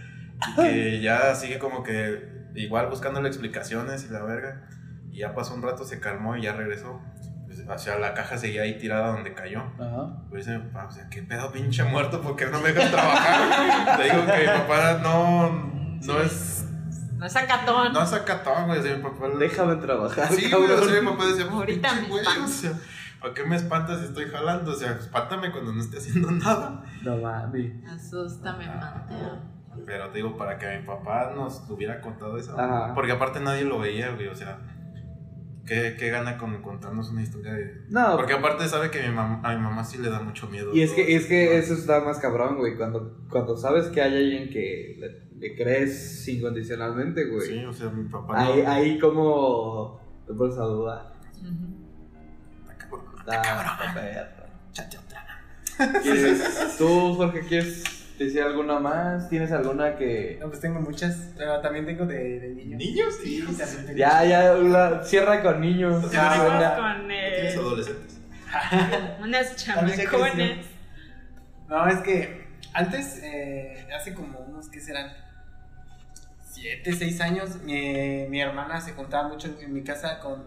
y 0.52 0.56
que 0.62 1.02
ya 1.02 1.34
sigue 1.34 1.58
como 1.58 1.82
que 1.84 2.43
igual 2.56 2.88
buscándole 2.90 3.28
explicaciones 3.28 4.06
y 4.10 4.14
la 4.14 4.24
verga. 4.24 4.68
Y 5.12 5.20
ya 5.20 5.36
pasó 5.36 5.54
un 5.54 5.62
rato, 5.62 5.86
se 5.86 6.00
calmó 6.00 6.36
y 6.36 6.44
ya 6.44 6.54
regresó. 6.54 7.00
Pues, 7.46 7.68
o 7.68 7.78
sea, 7.78 8.00
la 8.00 8.14
caja 8.14 8.38
seguía 8.38 8.64
ahí 8.64 8.78
tirada 8.78 9.12
donde 9.12 9.34
cayó. 9.34 9.60
Ajá. 9.80 10.24
Pues 10.30 10.46
dice 10.46 10.60
papá, 10.60 10.88
o 10.88 10.92
sea, 10.92 11.08
¿qué 11.10 11.22
pedo 11.22 11.52
pinche 11.52 11.84
muerto? 11.84 12.22
¿Por 12.22 12.36
qué 12.36 12.48
no 12.48 12.60
me 12.62 12.74
dejas 12.74 12.92
trabajar? 12.92 13.98
Te 13.98 14.04
digo 14.04 14.26
que 14.26 14.40
mi 14.40 14.46
papá 14.46 15.00
no, 15.04 15.52
no 16.02 16.20
es... 16.22 16.66
No 17.18 17.28
es 17.28 17.36
acatón. 17.36 17.94
No 17.94 18.04
es 18.04 18.12
acatón, 18.12 18.68
güey. 18.68 18.82
sea, 18.82 18.98
mi 18.98 19.04
papá... 19.04 19.28
Déjame 19.40 19.76
trabajar, 19.78 20.28
Sí, 20.34 20.52
güey, 20.52 20.72
o 20.72 20.84
sea, 20.84 21.02
mi 21.02 21.08
papá 21.08 21.26
decía, 21.28 21.46
Ahorita 21.50 21.90
pinche 21.90 22.02
me 22.02 22.08
güey, 22.10 22.26
o 22.26 22.48
sea, 22.48 22.74
¿para 23.22 23.34
qué 23.34 23.46
me 23.46 23.56
espantas 23.56 24.00
si 24.00 24.06
estoy 24.06 24.26
jalando? 24.30 24.72
O 24.72 24.76
sea, 24.76 24.92
espántame 24.92 25.52
cuando 25.52 25.74
no 25.74 25.80
esté 25.80 25.98
haciendo 26.00 26.32
nada. 26.32 26.84
No 27.04 27.18
mames. 27.18 27.72
Asústame, 27.88 28.68
Mateo. 28.68 29.53
Pero 29.86 30.10
te 30.10 30.18
digo, 30.18 30.38
para 30.38 30.58
que 30.58 30.78
mi 30.80 30.86
papá 30.86 31.34
nos 31.36 31.70
hubiera 31.70 32.00
contado 32.02 32.38
eso. 32.38 32.60
Ajá. 32.60 32.94
Porque 32.94 33.12
aparte 33.12 33.40
nadie 33.40 33.64
lo 33.64 33.80
veía, 33.80 34.12
güey. 34.12 34.28
O 34.28 34.36
sea, 34.36 34.60
¿qué, 35.66 35.96
qué 35.98 36.10
gana 36.10 36.38
con 36.38 36.62
contarnos 36.62 37.10
una 37.12 37.22
historia 37.24 37.54
de.? 37.54 37.86
No, 37.90 38.16
Porque 38.18 38.34
aparte 38.34 38.68
sabe 38.68 38.90
que 38.92 39.02
mi 39.02 39.16
mam- 39.16 39.42
a 39.44 39.56
mi 39.56 39.62
mamá 39.62 39.84
sí 39.84 39.98
le 39.98 40.10
da 40.10 40.20
mucho 40.22 40.48
miedo. 40.48 40.74
Y 40.74 40.82
es 40.82 40.90
todo 40.92 40.98
que, 40.98 41.16
es 41.16 41.26
que 41.28 41.58
eso 41.58 41.74
está 41.74 42.02
más 42.02 42.20
cabrón, 42.20 42.58
güey. 42.58 42.76
Cuando, 42.78 43.26
cuando 43.30 43.56
sabes 43.58 43.88
que 43.88 44.02
hay 44.02 44.16
alguien 44.16 44.50
que 44.50 44.96
le, 45.00 45.38
le 45.40 45.56
crees 45.56 46.28
incondicionalmente, 46.28 47.26
güey. 47.26 47.48
Sí, 47.48 47.66
o 47.66 47.74
sea, 47.74 47.90
mi 47.90 48.08
papá. 48.10 48.40
ahí, 48.40 48.62
no- 48.64 48.72
ahí 48.72 49.00
como 49.00 50.00
te 50.28 50.34
pones 50.34 50.58
a 50.58 50.64
dudar. 50.64 51.14
Está 53.20 53.42
cabrón. 53.42 53.74
Está. 54.76 56.02
¿Quieres- 56.04 56.76
¿Tú, 56.78 57.16
Jorge, 57.16 57.40
quieres 57.48 57.84
decir 58.26 58.42
alguna 58.42 58.80
más? 58.80 59.30
¿Tienes 59.30 59.52
alguna 59.52 59.96
que...? 59.96 60.38
No, 60.40 60.48
pues 60.50 60.60
tengo 60.60 60.80
muchas, 60.80 61.32
pero 61.38 61.60
también 61.62 61.86
tengo 61.86 62.06
de, 62.06 62.40
de 62.40 62.50
niños. 62.50 62.78
¿Niños? 62.80 63.14
Sí, 63.24 63.40
también 63.58 63.86
tengo. 63.86 63.98
Ya, 63.98 64.26
ya, 64.26 64.54
la- 64.56 65.04
cierra 65.04 65.42
con 65.42 65.62
niños. 65.62 66.04
Ah, 66.18 66.44
venga. 66.44 66.76
con 66.78 67.08
¿Tienes 67.08 67.58
adolescentes? 67.58 68.20
unas 69.22 69.66
También 69.66 69.98
chamacones. 69.98 70.66
No, 71.68 71.88
es 71.88 72.00
que 72.00 72.44
antes, 72.74 73.20
eh, 73.24 73.88
hace 73.96 74.14
como 74.14 74.40
unos, 74.40 74.70
¿qué 74.70 74.80
serán? 74.80 75.12
Siete, 76.50 76.94
seis 76.94 77.20
años, 77.22 77.62
mi, 77.64 78.28
mi 78.30 78.40
hermana 78.42 78.80
se 78.80 78.92
juntaba 78.94 79.28
mucho 79.28 79.48
en, 79.48 79.66
en 79.66 79.74
mi 79.74 79.84
casa 79.84 80.20
con, 80.20 80.44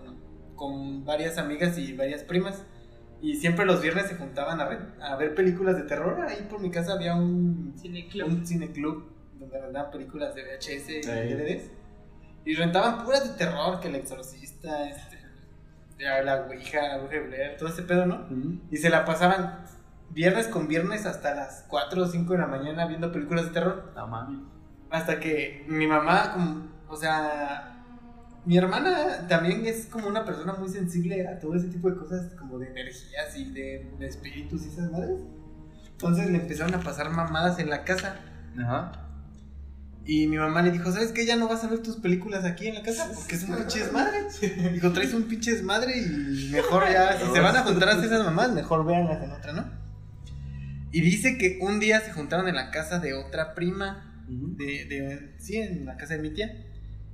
con 0.55 1.05
varias 1.05 1.36
amigas 1.39 1.77
y 1.78 1.93
varias 1.94 2.23
primas. 2.23 2.62
Y 3.20 3.34
siempre 3.36 3.64
los 3.64 3.80
viernes 3.80 4.06
se 4.09 4.16
juntaban 4.16 4.60
a 4.60 4.66
ver, 4.66 4.78
a 5.01 5.16
ver 5.16 5.34
películas 5.34 5.76
de 5.76 5.82
terror. 5.84 6.24
Ahí 6.28 6.47
por 6.48 6.60
mi 6.60 6.70
casa 6.70 6.93
había 6.93 7.14
un, 7.14 7.74
Cineclub. 7.80 8.28
un 8.28 8.47
cineclub 8.47 9.05
donde 9.38 9.60
rentaban 9.60 9.90
películas 9.90 10.34
de 10.34 10.43
VHS 10.43 10.88
y. 10.90 11.01
DVDs. 11.01 11.70
Y 12.44 12.55
rentaban 12.55 13.05
puras 13.05 13.28
de 13.28 13.36
terror, 13.36 13.80
que 13.80 13.88
el 13.88 13.97
exorcista, 13.97 14.88
este, 14.88 15.18
la, 15.98 16.47
ouija, 16.48 16.80
la 16.80 16.98
Blair, 16.98 17.56
todo 17.59 17.68
ese 17.68 17.82
pedo, 17.82 18.06
¿no? 18.06 18.28
Y 18.70 18.76
se 18.76 18.88
la 18.88 19.05
pasaban 19.05 19.64
viernes 20.10 20.47
con 20.47 20.68
viernes 20.68 21.06
hasta 21.06 21.34
las 21.34 21.64
4 21.68 22.02
o 22.02 22.06
5 22.06 22.32
de 22.32 22.38
la 22.38 22.47
mañana 22.47 22.86
viendo 22.86 23.10
películas 23.10 23.47
de 23.47 23.51
terror. 23.51 23.93
No 23.97 24.06
mames. 24.06 24.40
Hasta 24.90 25.18
que 25.18 25.64
mi 25.66 25.88
mamá, 25.88 26.32
como, 26.32 26.68
o 26.88 26.97
sea, 26.97 27.76
mi 28.47 28.56
hermana 28.56 29.27
también 29.28 29.66
es 29.66 29.86
como 29.86 30.06
una 30.06 30.24
persona 30.24 30.55
muy 30.55 30.68
sensible 30.68 31.27
a 31.27 31.40
todo 31.40 31.56
ese 31.56 31.68
tipo 31.68 31.90
de 31.90 31.97
cosas, 31.97 32.32
como 32.39 32.59
de 32.59 32.68
energías 32.68 33.36
y 33.36 33.51
de, 33.51 33.90
de 33.98 34.06
espíritus 34.06 34.64
y 34.64 34.68
esas 34.68 34.90
madres. 34.90 35.20
Entonces 35.90 36.31
le 36.31 36.39
empezaron 36.39 36.74
a 36.74 36.81
pasar 36.81 37.10
mamadas 37.10 37.59
en 37.59 37.70
la 37.70 37.85
casa. 37.85 38.20
Ajá. 38.59 38.93
Y 40.05 40.28
mi 40.28 40.36
mamá 40.36 40.62
le 40.62 40.70
dijo, 40.70 40.93
¿sabes 40.93 41.10
qué? 41.10 41.27
Ya 41.27 41.35
no 41.35 41.48
vas 41.48 41.64
a 41.64 41.68
ver 41.68 41.81
tus 41.81 41.97
películas 41.97 42.44
aquí 42.44 42.68
en 42.68 42.77
la 42.77 42.82
casa 42.82 43.10
porque 43.12 43.35
es 43.35 43.43
un 43.43 43.56
pinche 43.56 43.81
desmadre. 43.81 44.18
Dijo, 44.73 44.93
traes 44.93 45.12
un 45.12 45.24
pinche 45.24 45.52
desmadre 45.52 45.98
y 45.98 46.51
mejor 46.52 46.85
ya, 46.85 47.18
si 47.27 47.32
se 47.32 47.40
van 47.40 47.56
a 47.56 47.64
juntar 47.64 47.89
a 47.89 47.93
hacer 47.93 48.05
esas 48.05 48.24
mamás, 48.24 48.52
mejor 48.52 48.86
véanlas 48.86 49.24
en 49.24 49.32
otra, 49.32 49.52
¿no? 49.52 49.64
Y 50.93 51.01
dice 51.01 51.36
que 51.36 51.59
un 51.60 51.81
día 51.81 52.01
se 52.01 52.12
juntaron 52.12 52.47
en 52.47 52.55
la 52.55 52.70
casa 52.70 53.01
de 53.01 53.14
otra 53.14 53.55
prima, 53.55 54.24
de 54.28 55.35
sí, 55.39 55.56
en 55.56 55.85
la 55.85 55.97
casa 55.97 56.14
de 56.14 56.23
mi 56.23 56.31
tía. 56.31 56.52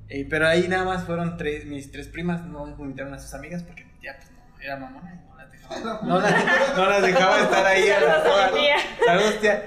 Eh, 0.08 0.26
pero 0.28 0.46
ahí 0.46 0.68
nada 0.68 0.84
más 0.84 1.04
fueron 1.04 1.36
tres, 1.36 1.64
mis 1.64 1.90
tres 1.90 2.08
primas, 2.08 2.44
no 2.44 2.68
invitaron 2.78 3.14
a 3.14 3.18
sus 3.18 3.32
amigas 3.34 3.62
porque 3.62 3.84
mi 3.84 3.92
tía 4.00 4.16
pues 4.18 4.30
no, 4.32 4.60
era 4.60 4.76
mamona 4.76 5.14
y 5.14 5.28
no 5.28 5.36
las 5.36 5.50
dejaba. 5.50 6.00
No, 6.02 6.20
las- 6.20 6.76
no 6.76 6.86
las 6.90 7.02
dejaba 7.02 7.40
estar 7.40 7.64
ahí 7.66 7.88
a 7.88 8.00
la 8.00 8.22
Saludos 8.22 8.52
tía. 8.60 8.76
Saludos, 9.06 9.40
tía. 9.40 9.62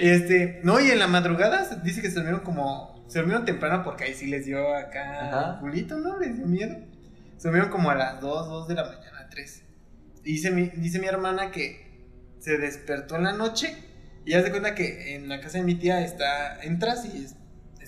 este, 0.00 0.60
no, 0.62 0.80
y 0.80 0.90
en 0.90 0.98
la 0.98 1.06
madrugada 1.08 1.68
dice 1.82 2.00
que 2.02 2.08
se 2.08 2.14
durmieron 2.16 2.40
como. 2.42 2.96
Se 3.08 3.20
durmieron 3.20 3.46
temprano 3.46 3.82
porque 3.84 4.04
ahí 4.04 4.14
sí 4.14 4.26
les 4.26 4.44
dio 4.44 4.74
acá. 4.76 5.26
Ajá. 5.28 5.56
Julito, 5.60 5.96
¿no? 5.96 6.18
Les 6.18 6.36
dio 6.36 6.46
miedo. 6.46 6.76
Se 7.38 7.48
durmieron 7.48 7.70
como 7.70 7.90
a 7.90 7.94
las 7.94 8.20
2, 8.20 8.48
2 8.48 8.68
de 8.68 8.74
la 8.74 8.84
mañana, 8.84 9.26
3. 9.30 9.64
Y 10.24 10.32
dice 10.32 10.50
mi, 10.50 10.64
dice 10.76 10.98
mi 10.98 11.06
hermana 11.06 11.50
que 11.50 12.06
se 12.38 12.58
despertó 12.58 13.16
en 13.16 13.24
la 13.24 13.32
noche 13.32 13.74
y 14.26 14.32
ya 14.32 14.42
se 14.42 14.50
cuenta 14.50 14.74
que 14.74 15.14
en 15.16 15.28
la 15.30 15.40
casa 15.40 15.56
de 15.58 15.64
mi 15.64 15.74
tía 15.76 16.02
está. 16.04 16.60
Entras 16.62 17.06
y 17.06 17.24
es- 17.24 17.34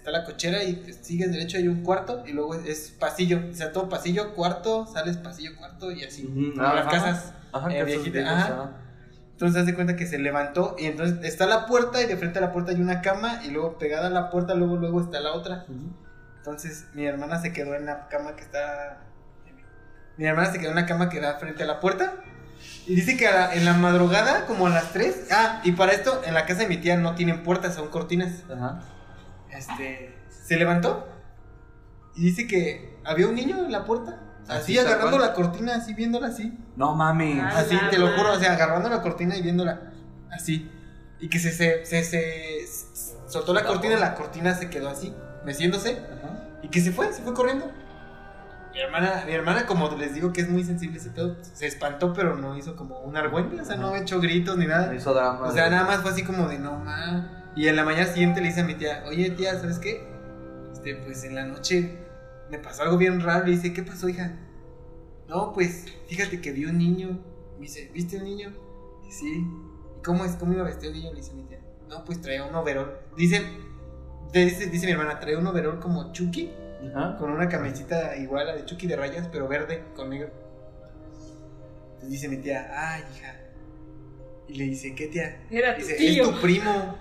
está 0.00 0.10
la 0.10 0.24
cochera 0.24 0.64
y 0.64 0.74
te 0.76 0.92
sigues 0.94 1.30
derecho, 1.30 1.58
hay 1.58 1.68
un 1.68 1.82
cuarto 1.82 2.24
y 2.26 2.32
luego 2.32 2.54
es 2.54 2.90
pasillo. 2.98 3.40
O 3.50 3.54
sea, 3.54 3.70
todo 3.70 3.88
pasillo, 3.90 4.34
cuarto, 4.34 4.86
sales 4.86 5.18
pasillo, 5.18 5.50
cuarto 5.58 5.92
y 5.92 6.04
así. 6.04 6.24
Como 6.24 6.54
las 6.62 6.86
Ajá. 6.86 6.90
casas. 6.90 7.34
Ajá, 7.52 7.68
eh, 7.74 7.84
viejitas, 7.84 8.24
ajá. 8.26 8.70
Entonces 9.32 9.62
hace 9.62 9.74
cuenta 9.74 9.96
que 9.96 10.06
se 10.06 10.18
levantó 10.18 10.76
y 10.78 10.86
entonces 10.86 11.22
está 11.24 11.46
la 11.46 11.66
puerta 11.66 12.02
y 12.02 12.06
de 12.06 12.16
frente 12.16 12.38
a 12.38 12.42
la 12.42 12.52
puerta 12.52 12.72
hay 12.72 12.80
una 12.80 13.00
cama 13.02 13.40
y 13.44 13.50
luego 13.50 13.78
pegada 13.78 14.06
a 14.08 14.10
la 14.10 14.30
puerta 14.30 14.54
luego 14.54 14.76
luego 14.76 15.00
está 15.02 15.20
la 15.20 15.32
otra. 15.32 15.66
Entonces 16.38 16.86
mi 16.94 17.04
hermana 17.06 17.40
se 17.40 17.52
quedó 17.52 17.74
en 17.74 17.86
la 17.86 18.08
cama 18.08 18.36
que 18.36 18.42
está 18.42 18.98
mi 20.16 20.26
hermana 20.26 20.50
se 20.52 20.58
quedó 20.58 20.70
en 20.70 20.76
la 20.76 20.86
cama 20.86 21.08
que 21.08 21.20
da 21.20 21.34
frente 21.38 21.62
a 21.62 21.66
la 21.66 21.80
puerta 21.80 22.14
y 22.86 22.94
dice 22.94 23.16
que 23.16 23.24
la- 23.24 23.54
en 23.54 23.64
la 23.64 23.72
madrugada 23.74 24.44
como 24.46 24.66
a 24.66 24.70
las 24.70 24.92
3, 24.92 25.28
ah, 25.32 25.60
y 25.64 25.72
para 25.72 25.92
esto 25.92 26.20
en 26.26 26.34
la 26.34 26.44
casa 26.46 26.60
de 26.62 26.68
mi 26.68 26.76
tía 26.76 26.96
no 26.98 27.14
tienen 27.14 27.42
puertas, 27.42 27.74
son 27.74 27.88
cortinas. 27.88 28.44
Ajá. 28.54 28.82
Este, 29.52 30.16
se 30.28 30.56
levantó 30.56 31.06
y 32.14 32.24
dice 32.24 32.46
que 32.46 32.98
había 33.04 33.26
un 33.28 33.34
niño 33.34 33.64
en 33.64 33.72
la 33.72 33.84
puerta. 33.84 34.20
Así, 34.48 34.76
agarrando 34.78 35.16
cual. 35.16 35.28
la 35.28 35.34
cortina, 35.34 35.76
así 35.76 35.94
viéndola 35.94 36.28
así. 36.28 36.58
No 36.76 36.94
mames. 36.94 37.40
Ah. 37.40 37.58
Así, 37.58 37.78
te 37.90 37.98
lo 37.98 38.08
juro, 38.16 38.32
o 38.32 38.38
sea, 38.38 38.54
agarrando 38.54 38.88
la 38.88 39.00
cortina 39.00 39.36
y 39.36 39.42
viéndola. 39.42 39.92
Así. 40.30 40.70
Y 41.20 41.28
que 41.28 41.38
se, 41.38 41.52
se, 41.52 41.84
se, 41.84 42.66
soltó 43.28 43.52
la 43.52 43.64
cortina 43.64 43.94
y 43.94 44.00
la 44.00 44.14
cortina 44.14 44.54
se 44.54 44.70
quedó 44.70 44.88
así, 44.88 45.14
meciéndose. 45.44 45.92
Ajá. 45.92 46.48
Y 46.62 46.68
que 46.68 46.80
se 46.80 46.90
fue, 46.92 47.12
se 47.12 47.22
fue 47.22 47.34
corriendo. 47.34 47.70
Mi 48.72 48.80
hermana, 48.80 49.24
mi 49.26 49.32
hermana, 49.32 49.66
como 49.66 49.88
les 49.96 50.14
digo 50.14 50.32
que 50.32 50.40
es 50.40 50.48
muy 50.48 50.64
sensible 50.64 50.98
ese 50.98 51.10
pedo, 51.10 51.36
se 51.42 51.66
espantó, 51.66 52.12
pero 52.12 52.36
no 52.36 52.56
hizo 52.56 52.76
como 52.76 53.00
un 53.00 53.16
argüente, 53.16 53.60
o 53.60 53.64
sea, 53.64 53.76
no 53.76 53.96
hecho 53.96 54.20
gritos 54.20 54.56
ni 54.56 54.66
nada. 54.66 54.94
Hizo 54.94 55.12
drama. 55.12 55.46
O 55.46 55.52
sea, 55.52 55.68
nada 55.68 55.84
más 55.84 56.02
fue 56.02 56.12
así 56.12 56.22
como 56.22 56.48
de 56.48 56.58
no 56.58 56.76
ma. 56.78 57.39
Y 57.56 57.66
en 57.68 57.76
la 57.76 57.84
mañana 57.84 58.06
siguiente 58.06 58.40
le 58.40 58.48
dice 58.48 58.60
a 58.60 58.64
mi 58.64 58.74
tía, 58.74 59.04
oye 59.06 59.30
tía, 59.30 59.58
¿sabes 59.58 59.78
qué? 59.78 60.02
Este, 60.72 60.94
pues 60.96 61.24
en 61.24 61.34
la 61.34 61.44
noche 61.44 61.98
me 62.50 62.58
pasó 62.58 62.82
algo 62.82 62.96
bien 62.96 63.20
raro. 63.20 63.44
Le 63.46 63.52
dice, 63.52 63.72
¿qué 63.72 63.82
pasó, 63.82 64.08
hija? 64.08 64.32
No, 65.28 65.52
pues 65.52 65.86
fíjate 66.08 66.40
que 66.40 66.52
vi 66.52 66.64
un 66.64 66.78
niño. 66.78 67.18
Me 67.54 67.62
dice, 67.62 67.90
¿viste 67.92 68.16
un 68.16 68.24
niño? 68.24 68.52
Y 69.08 69.12
sí. 69.12 69.46
¿Y 69.98 70.02
cómo 70.02 70.24
es? 70.24 70.32
¿Cómo 70.36 70.52
iba 70.52 70.62
vestido 70.62 70.92
el 70.92 70.98
niño? 70.98 71.10
Le 71.12 71.20
dice 71.20 71.32
mi 71.34 71.42
tía. 71.42 71.60
No, 71.88 72.04
pues 72.04 72.20
traía 72.20 72.44
un 72.44 72.54
overol. 72.54 72.98
Dice, 73.16 73.42
dice, 74.32 74.66
dice 74.66 74.86
mi 74.86 74.92
hermana, 74.92 75.18
traía 75.18 75.38
un 75.38 75.46
overol 75.46 75.80
como 75.80 76.12
Chucky, 76.12 76.52
Ajá. 76.94 77.16
con 77.18 77.30
una 77.30 77.48
camisita 77.48 78.16
igual 78.16 78.48
a 78.48 78.52
la 78.52 78.56
de 78.58 78.64
Chucky 78.64 78.86
de 78.86 78.96
rayas, 78.96 79.28
pero 79.30 79.48
verde 79.48 79.84
con 79.94 80.10
negro. 80.10 80.30
Entonces 81.94 82.10
dice 82.10 82.28
mi 82.28 82.38
tía, 82.38 82.70
ay, 82.72 83.02
hija. 83.14 83.39
Y 84.50 84.54
le 84.54 84.64
dice, 84.64 84.94
¿qué 84.94 85.06
tía? 85.06 85.40
Era 85.50 85.76
tu 85.76 85.82
Dice, 85.82 85.94
tío. 85.94 86.24
es 86.24 86.30
tu 86.30 86.40
primo. 86.40 86.96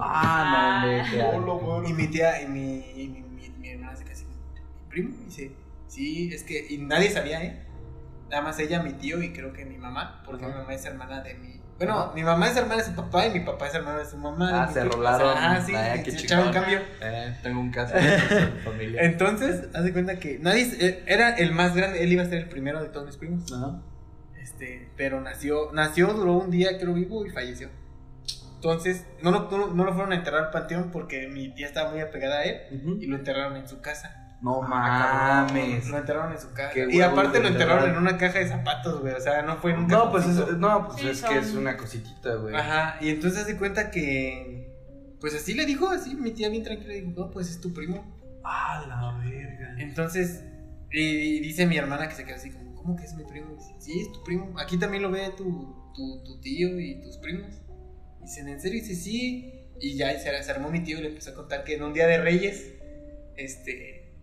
Ah, 0.00 0.84
no, 0.84 1.46
me 1.46 1.78
Hola, 1.82 1.88
Y 1.88 1.92
mi 1.92 2.06
tía, 2.08 2.42
y 2.42 2.46
mi, 2.48 2.78
y 2.96 3.08
mi, 3.08 3.22
mi, 3.22 3.48
mi 3.58 3.68
hermana 3.70 3.96
se 3.96 4.04
casi, 4.04 4.24
¿mi 4.24 4.34
primo? 4.88 5.14
Y 5.22 5.24
dice, 5.26 5.52
sí, 5.86 6.30
es 6.32 6.42
que, 6.42 6.66
y 6.68 6.78
nadie 6.78 7.10
sabía, 7.10 7.42
¿eh? 7.44 7.64
Nada 8.30 8.42
más 8.42 8.58
ella, 8.58 8.82
mi 8.82 8.92
tío 8.94 9.22
y 9.22 9.32
creo 9.32 9.52
que 9.52 9.64
mi 9.64 9.76
mamá, 9.78 10.22
porque 10.24 10.44
Ajá. 10.44 10.54
mi 10.54 10.60
mamá 10.60 10.74
es 10.74 10.84
hermana 10.84 11.20
de 11.22 11.34
mi... 11.34 11.60
Bueno, 11.78 11.98
Ajá. 11.98 12.12
mi 12.14 12.22
mamá 12.22 12.48
es 12.50 12.56
hermana 12.56 12.82
de 12.82 12.88
su 12.88 12.94
papá 12.94 13.26
y 13.26 13.30
mi 13.30 13.40
papá 13.40 13.68
es 13.68 13.74
hermano 13.74 13.98
de 14.00 14.04
su 14.04 14.16
mamá. 14.18 14.64
Ah, 14.64 14.68
se 14.72 14.84
rolaron. 14.84 15.34
Ah, 15.36 15.62
sí, 15.64 15.72
Ah, 15.74 15.94
qué 16.04 16.10
echaron 16.10 16.46
chingón. 16.46 16.52
cambio. 16.52 16.80
Eh, 17.00 17.36
tengo 17.42 17.60
un 17.60 17.70
caso 17.70 17.94
de 17.96 18.18
familia. 18.64 19.00
Entonces, 19.02 19.68
haz 19.74 19.84
de 19.84 19.92
cuenta 19.92 20.18
que 20.18 20.38
nadie, 20.40 20.68
eh, 20.78 21.02
era 21.06 21.36
el 21.36 21.52
más 21.52 21.74
grande, 21.74 22.02
él 22.04 22.12
iba 22.12 22.22
a 22.22 22.26
ser 22.26 22.38
el 22.38 22.48
primero 22.48 22.82
de 22.82 22.90
todos 22.90 23.06
mis 23.06 23.16
primos. 23.16 23.50
Ajá. 23.52 23.80
Este, 24.50 24.88
pero 24.96 25.20
nació, 25.20 25.70
nació, 25.72 26.12
duró 26.12 26.34
un 26.34 26.50
día 26.50 26.78
creo 26.78 26.92
vivo 26.94 27.24
y 27.24 27.30
falleció. 27.30 27.68
Entonces, 28.56 29.06
no 29.22 29.30
lo, 29.30 29.50
no, 29.50 29.68
no 29.74 29.84
lo 29.84 29.94
fueron 29.94 30.12
a 30.12 30.16
enterrar 30.16 30.44
al 30.46 30.50
panteón 30.50 30.90
porque 30.90 31.28
mi 31.28 31.54
tía 31.54 31.66
estaba 31.66 31.90
muy 31.90 32.00
apegada 32.00 32.40
a 32.40 32.44
él 32.44 32.60
y 33.00 33.06
lo 33.06 33.16
enterraron 33.16 33.56
en 33.56 33.66
su 33.68 33.80
casa. 33.80 34.16
No 34.42 34.60
Ah, 34.64 35.46
mames. 35.48 35.88
Lo 35.88 35.98
enterraron 35.98 36.32
en 36.32 36.38
su. 36.38 36.48
Qué 36.72 36.86
Y 36.90 37.00
aparte 37.02 37.38
de 37.38 37.42
lo 37.42 37.48
enterraron 37.48 37.84
enterrar. 37.84 37.88
en 37.88 37.96
una 37.96 38.16
caja 38.18 38.38
de 38.38 38.48
zapatos, 38.48 39.00
güey. 39.00 39.12
O 39.14 39.20
sea, 39.20 39.42
no 39.42 39.56
fue 39.58 39.72
en 39.72 39.80
un 39.80 39.86
No, 39.86 40.10
pues 40.10 40.26
es, 40.26 40.36
no, 40.56 40.86
pues 40.88 41.00
Sí, 41.00 41.08
es 41.08 41.22
que 41.22 41.26
son- 41.28 41.36
es 41.38 41.54
una 41.54 41.76
cositita, 41.76 42.34
güey. 42.36 42.54
Ajá, 42.54 42.96
y 43.00 43.08
entonces 43.10 43.46
se 43.46 43.56
cuenta 43.56 43.90
que. 43.90 44.68
Pues 45.20 45.34
así 45.34 45.52
le 45.52 45.66
dijo, 45.66 45.90
así, 45.90 46.14
mi 46.14 46.30
tía 46.30 46.48
bien 46.48 46.62
tranquila, 46.62 46.94
dijo, 46.94 47.10
no, 47.14 47.30
pues 47.30 47.50
es 47.50 47.60
tu 47.60 47.74
primo. 47.74 48.16
Ah, 48.42 48.82
la 48.88 49.18
verga. 49.30 49.74
Entonces, 49.78 50.42
y 50.90 51.40
dice 51.40 51.66
mi 51.66 51.76
hermana 51.76 52.08
que 52.08 52.14
se 52.14 52.24
queda 52.24 52.36
así 52.36 52.50
como, 52.50 52.59
¿cómo 52.80 52.96
que 52.96 53.04
es 53.04 53.14
mi 53.14 53.24
primo? 53.24 53.56
Sí, 53.78 54.00
es 54.00 54.12
tu 54.12 54.22
primo. 54.24 54.58
Aquí 54.58 54.78
también 54.78 55.02
lo 55.02 55.10
ve 55.10 55.30
tu, 55.36 55.74
tu, 55.94 56.22
tu 56.24 56.40
tío 56.40 56.80
y 56.80 57.00
tus 57.00 57.18
primos. 57.18 57.60
Dicen, 58.20 58.48
¿en 58.48 58.60
serio? 58.60 58.80
Dice, 58.80 58.94
sí. 58.94 59.52
Y 59.78 59.96
ya 59.96 60.18
se, 60.18 60.42
se 60.42 60.50
armó 60.50 60.70
mi 60.70 60.82
tío 60.82 60.98
y 60.98 61.02
le 61.02 61.08
empezó 61.08 61.30
a 61.30 61.34
contar 61.34 61.64
que 61.64 61.74
en 61.74 61.82
un 61.82 61.92
día 61.92 62.06
de 62.06 62.18
Reyes, 62.18 62.74
este, 63.36 64.14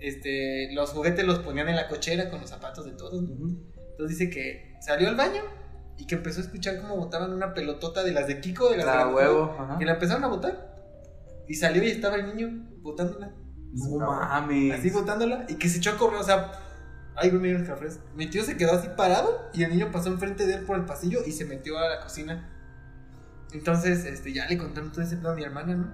este, 0.00 0.72
los 0.72 0.90
juguetes 0.90 1.24
los 1.26 1.38
ponían 1.40 1.68
en 1.68 1.76
la 1.76 1.88
cochera 1.88 2.30
con 2.30 2.40
los 2.40 2.50
zapatos 2.50 2.84
de 2.84 2.92
todos. 2.92 3.22
¿no? 3.22 3.48
Entonces 3.90 4.18
dice 4.18 4.30
que 4.30 4.76
salió 4.80 5.08
al 5.08 5.16
baño 5.16 5.42
y 5.98 6.06
que 6.06 6.16
empezó 6.16 6.40
a 6.40 6.44
escuchar 6.44 6.80
cómo 6.80 6.96
botaban 6.96 7.32
una 7.32 7.54
pelotota 7.54 8.04
de 8.04 8.12
las 8.12 8.26
de 8.26 8.40
Kiko, 8.40 8.70
de 8.70 8.78
las 8.78 8.86
La 8.86 9.06
de 9.06 9.14
huevo, 9.14 9.56
ajá. 9.58 9.78
Y 9.80 9.84
la 9.84 9.92
empezaron 9.92 10.24
a 10.24 10.28
botar. 10.28 10.74
Y 11.48 11.54
salió 11.54 11.82
y 11.82 11.90
estaba 11.90 12.16
el 12.16 12.26
niño 12.26 12.68
botándola. 12.82 13.34
No 13.72 13.98
mames. 13.98 14.78
Así 14.78 14.90
botándola. 14.90 15.46
Y 15.48 15.54
que 15.54 15.68
se 15.68 15.78
echó 15.78 15.90
a 15.90 15.96
correr, 15.96 16.20
o 16.20 16.24
sea. 16.24 16.52
Ay, 17.16 17.30
güey, 17.30 17.40
mira 17.42 17.58
los 17.58 17.66
cafés. 17.68 17.98
Mi 18.14 18.26
tío 18.28 18.44
se 18.44 18.56
quedó 18.56 18.72
así 18.74 18.88
parado 18.96 19.48
y 19.54 19.62
el 19.62 19.70
niño 19.70 19.90
pasó 19.90 20.08
enfrente 20.10 20.46
de 20.46 20.54
él 20.54 20.60
por 20.64 20.76
el 20.76 20.84
pasillo 20.84 21.20
y 21.26 21.32
se 21.32 21.44
metió 21.46 21.78
a 21.78 21.88
la 21.88 22.00
cocina. 22.00 22.50
Entonces, 23.52 24.04
este, 24.04 24.32
ya 24.32 24.46
le 24.46 24.58
contaron 24.58 24.92
todo 24.92 25.02
ese 25.02 25.16
pedo 25.16 25.30
a 25.30 25.34
mi 25.34 25.42
hermana, 25.42 25.74
¿no? 25.76 25.92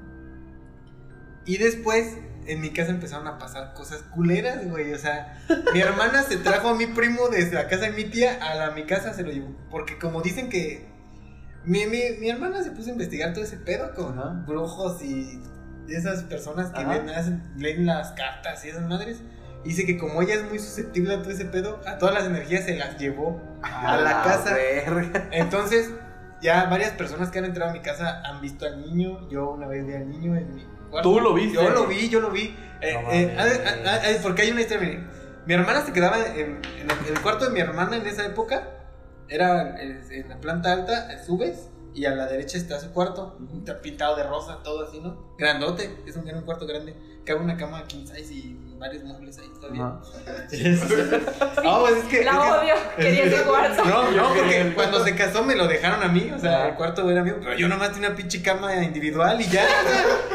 Y 1.44 1.58
después, 1.58 2.16
en 2.46 2.60
mi 2.60 2.70
casa 2.70 2.90
empezaron 2.90 3.26
a 3.26 3.38
pasar 3.38 3.72
cosas 3.74 4.02
culeras, 4.02 4.66
güey. 4.68 4.92
O 4.94 4.98
sea, 4.98 5.38
mi 5.72 5.80
hermana 5.80 6.22
se 6.22 6.38
trajo 6.38 6.68
a 6.70 6.74
mi 6.74 6.86
primo 6.86 7.28
desde 7.28 7.54
la 7.54 7.68
casa 7.68 7.84
de 7.86 7.92
mi 7.92 8.04
tía 8.04 8.38
a 8.42 8.54
la, 8.54 8.70
mi 8.72 8.84
casa, 8.84 9.12
se 9.12 9.22
lo 9.22 9.30
llevó. 9.30 9.54
Porque 9.70 9.98
como 9.98 10.22
dicen 10.22 10.48
que. 10.48 10.90
Mi, 11.64 11.86
mi, 11.86 12.00
mi 12.18 12.28
hermana 12.28 12.62
se 12.64 12.72
puso 12.72 12.88
a 12.88 12.92
investigar 12.92 13.32
todo 13.32 13.44
ese 13.44 13.56
pedo 13.56 13.94
con 13.94 14.18
Ajá. 14.18 14.30
brujos 14.46 15.00
y 15.02 15.40
esas 15.88 16.24
personas 16.24 16.70
que 16.72 16.82
leen, 16.84 17.08
hacen- 17.10 17.42
leen 17.56 17.86
las 17.86 18.10
cartas 18.12 18.64
y 18.64 18.68
esas 18.70 18.88
madres. 18.88 19.20
Y 19.64 19.68
dice 19.70 19.86
que 19.86 19.96
como 19.98 20.20
ella 20.22 20.34
es 20.34 20.44
muy 20.48 20.58
susceptible 20.58 21.14
a 21.14 21.22
todo 21.22 21.30
ese 21.30 21.44
pedo, 21.44 21.80
a 21.86 21.98
todas 21.98 22.14
las 22.14 22.24
energías 22.24 22.64
se 22.64 22.76
las 22.76 22.98
llevó 22.98 23.40
a 23.62 23.96
la 23.96 24.22
casa. 24.22 24.54
verga. 24.54 25.28
Entonces, 25.30 25.90
ya 26.40 26.64
varias 26.64 26.90
personas 26.92 27.30
que 27.30 27.38
han 27.38 27.44
entrado 27.44 27.70
a 27.70 27.72
mi 27.72 27.80
casa 27.80 28.22
han 28.24 28.40
visto 28.40 28.66
al 28.66 28.80
niño. 28.80 29.28
Yo 29.28 29.50
una 29.50 29.68
vez 29.68 29.86
vi 29.86 29.94
al 29.94 30.08
niño 30.08 30.36
en 30.36 30.54
mi 30.54 30.66
cuarto. 30.90 31.08
¿Tú 31.12 31.20
lo 31.20 31.32
viste? 31.34 31.54
Yo 31.54 31.70
lo 31.70 31.86
vi, 31.86 32.08
yo 32.08 32.20
lo 32.20 32.30
vi. 32.30 32.56
Eh, 32.80 32.98
No 33.00 33.12
eh, 33.12 33.36
ah, 33.38 33.46
ah, 33.86 33.98
ah, 34.04 34.08
porque 34.22 34.42
hay 34.42 34.50
una 34.50 34.62
historia. 34.62 34.88
miren. 34.88 35.08
Mi 35.46 35.54
hermana 35.54 35.84
se 35.84 35.92
quedaba 35.92 36.18
en, 36.26 36.60
en 36.80 36.90
el, 36.90 37.08
el 37.14 37.20
cuarto 37.20 37.44
de 37.44 37.50
mi 37.52 37.60
hermana 37.60 37.96
en 37.96 38.06
esa 38.06 38.26
época. 38.26 38.68
Era 39.28 39.80
en, 39.80 40.02
en 40.10 40.28
la 40.28 40.40
planta 40.40 40.72
alta, 40.72 41.22
subes. 41.24 41.68
Y 41.94 42.06
a 42.06 42.14
la 42.14 42.26
derecha 42.26 42.56
está 42.56 42.80
su 42.80 42.90
cuarto, 42.92 43.38
está 43.58 43.82
pintado 43.82 44.16
de 44.16 44.22
rosa, 44.22 44.60
todo 44.64 44.88
así, 44.88 44.98
¿no? 44.98 45.34
Grandote, 45.38 45.94
es 46.06 46.16
un, 46.16 46.26
era 46.26 46.38
un 46.38 46.44
cuarto 46.44 46.66
grande. 46.66 46.96
Cabe 47.26 47.40
una 47.40 47.56
cama 47.58 47.84
king 47.86 48.06
size 48.06 48.32
y 48.32 48.58
varios 48.82 49.04
muebles 49.04 49.38
ahí 49.38 49.50
todavía. 49.58 49.82
No, 51.64 51.80
pues 51.80 51.96
es 51.96 52.04
que. 52.04 52.24
La 52.24 52.32
es 52.32 52.36
que- 52.38 52.52
odio, 52.52 52.74
quería 52.96 53.24
ese 53.24 53.42
cuarto. 53.44 53.84
no, 53.84 54.10
no, 54.10 54.28
porque 54.34 54.72
cuando 54.74 55.02
se 55.04 55.14
casó 55.14 55.42
me 55.44 55.54
lo 55.54 55.66
dejaron 55.68 56.02
a 56.02 56.08
mí, 56.08 56.30
o 56.34 56.38
sea, 56.38 56.64
Ah. 56.64 56.68
el 56.68 56.74
cuarto 56.74 57.08
era 57.10 57.22
mío, 57.22 57.36
pero 57.40 57.54
yo 57.54 57.68
nomás 57.68 57.92
tenía 57.92 58.08
una 58.08 58.16
pinche 58.16 58.42
cama 58.42 58.74
individual 58.82 59.40
y 59.40 59.46
ya, 59.46 59.64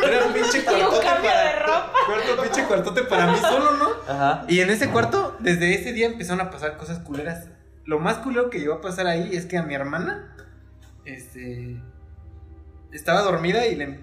era 0.04 0.26
un 0.26 0.34
pinche 0.34 0.58
Y 0.58 0.62
un 0.62 0.66
cuartote 0.66 1.06
cambio 1.06 1.30
para, 1.30 1.44
de 1.44 1.60
ropa. 1.60 1.94
cuarto, 2.08 2.42
pinche 2.42 2.64
cuartote 2.64 3.04
para 3.04 3.28
mí 3.32 3.38
solo, 3.40 3.72
¿no? 3.74 3.90
Ajá. 4.12 4.46
Y 4.48 4.62
en 4.62 4.70
ese 4.70 4.90
cuarto, 4.90 5.36
desde 5.40 5.76
ese 5.76 5.92
día 5.94 6.08
empezaron 6.08 6.42
a 6.42 6.50
pasar 6.50 6.78
cosas 6.78 7.00
culeras. 7.00 7.50
Lo 7.86 8.00
más 8.00 8.18
culero 8.18 8.50
que 8.50 8.60
llegó 8.60 8.74
a 8.76 8.82
pasar 8.82 9.08
ahí 9.08 9.36
es 9.36 9.46
que 9.46 9.58
a 9.58 9.64
mi 9.64 9.74
hermana, 9.76 10.36
este, 11.06 11.82
estaba 12.92 13.22
dormida 13.22 13.66
y 13.68 13.76
le, 13.76 14.00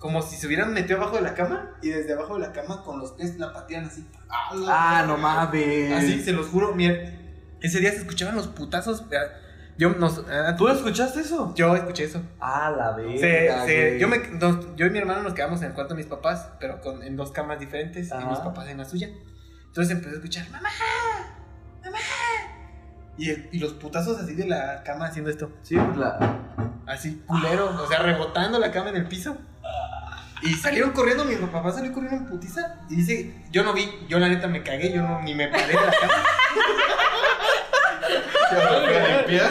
como 0.00 0.20
si 0.22 0.34
se 0.36 0.46
hubieran 0.48 0.72
metido 0.74 0.98
abajo 0.98 1.16
de 1.16 1.22
la 1.22 1.34
cama 1.34 1.76
y 1.82 1.90
desde 1.90 2.14
abajo 2.14 2.34
de 2.34 2.40
la 2.40 2.52
cama 2.52 2.82
con 2.82 2.98
los 2.98 3.12
pies 3.12 3.38
la 3.38 3.52
patean 3.52 3.84
así. 3.84 4.04
Ah, 4.28 5.04
no 5.06 5.16
mames. 5.16 5.92
Así, 5.92 6.20
se 6.22 6.32
los 6.32 6.48
juro. 6.48 6.74
Mira, 6.74 6.94
ese 7.60 7.78
día 7.78 7.90
se 7.92 7.98
escuchaban 7.98 8.34
los 8.34 8.48
putazos. 8.48 9.04
Yo, 9.76 9.90
nos, 9.90 10.18
eh, 10.18 10.54
¿Tú 10.58 10.68
escuchaste 10.68 11.20
eso? 11.20 11.54
yo 11.54 11.76
escuché 11.76 12.04
eso. 12.04 12.20
Ah, 12.40 12.70
la 12.76 12.94
Se- 12.96 13.02
verga. 13.26 13.64
se- 13.64 13.88
güey. 13.88 13.98
yo, 14.00 14.08
me, 14.08 14.18
nos- 14.18 14.74
yo 14.76 14.86
y 14.86 14.90
mi 14.90 14.98
hermano 14.98 15.22
nos 15.22 15.32
quedamos 15.34 15.60
en 15.62 15.68
el 15.68 15.72
cuarto 15.74 15.94
de 15.94 15.98
mis 15.98 16.06
papás, 16.06 16.48
pero 16.58 16.80
con, 16.80 17.02
en 17.02 17.16
dos 17.16 17.30
camas 17.30 17.60
diferentes, 17.60 18.08
y 18.08 18.12
Ajá. 18.12 18.26
mis 18.28 18.38
papás 18.40 18.68
en 18.68 18.78
la 18.78 18.84
suya. 18.84 19.08
Entonces 19.68 19.92
empecé 19.94 20.10
a 20.10 20.16
escuchar, 20.16 20.50
mamá, 20.50 20.68
mamá. 21.84 21.98
Y, 23.16 23.30
el- 23.30 23.48
y 23.52 23.58
los 23.58 23.74
putazos 23.74 24.18
así 24.18 24.34
de 24.34 24.46
la 24.46 24.82
cama 24.82 25.06
haciendo 25.06 25.30
esto. 25.30 25.50
Sí, 25.62 25.76
pues 25.76 25.96
la. 25.98 26.38
Así, 26.86 27.22
culero. 27.26 27.66
O 27.82 27.86
sea, 27.86 28.00
rebotando 28.00 28.58
la 28.58 28.70
cama 28.72 28.90
en 28.90 28.96
el 28.96 29.06
piso. 29.06 29.36
Y 30.42 30.54
salieron 30.54 30.92
corriendo, 30.92 31.24
mi 31.24 31.36
papá 31.36 31.70
salió 31.70 31.92
corriendo 31.92 32.16
en 32.18 32.26
putiza. 32.26 32.76
Y 32.88 32.96
dice, 32.96 33.34
yo 33.50 33.62
no 33.62 33.72
vi, 33.74 33.90
yo 34.08 34.18
la 34.18 34.28
neta 34.28 34.46
me 34.48 34.62
cagué, 34.62 34.90
yo 34.92 35.02
no, 35.02 35.20
ni 35.22 35.34
me 35.34 35.48
paré 35.48 35.66
de 35.66 35.74
la 35.74 35.92
cama. 36.00 36.14
yo, 39.28 39.28
ni 39.28 39.36
me, 39.36 39.42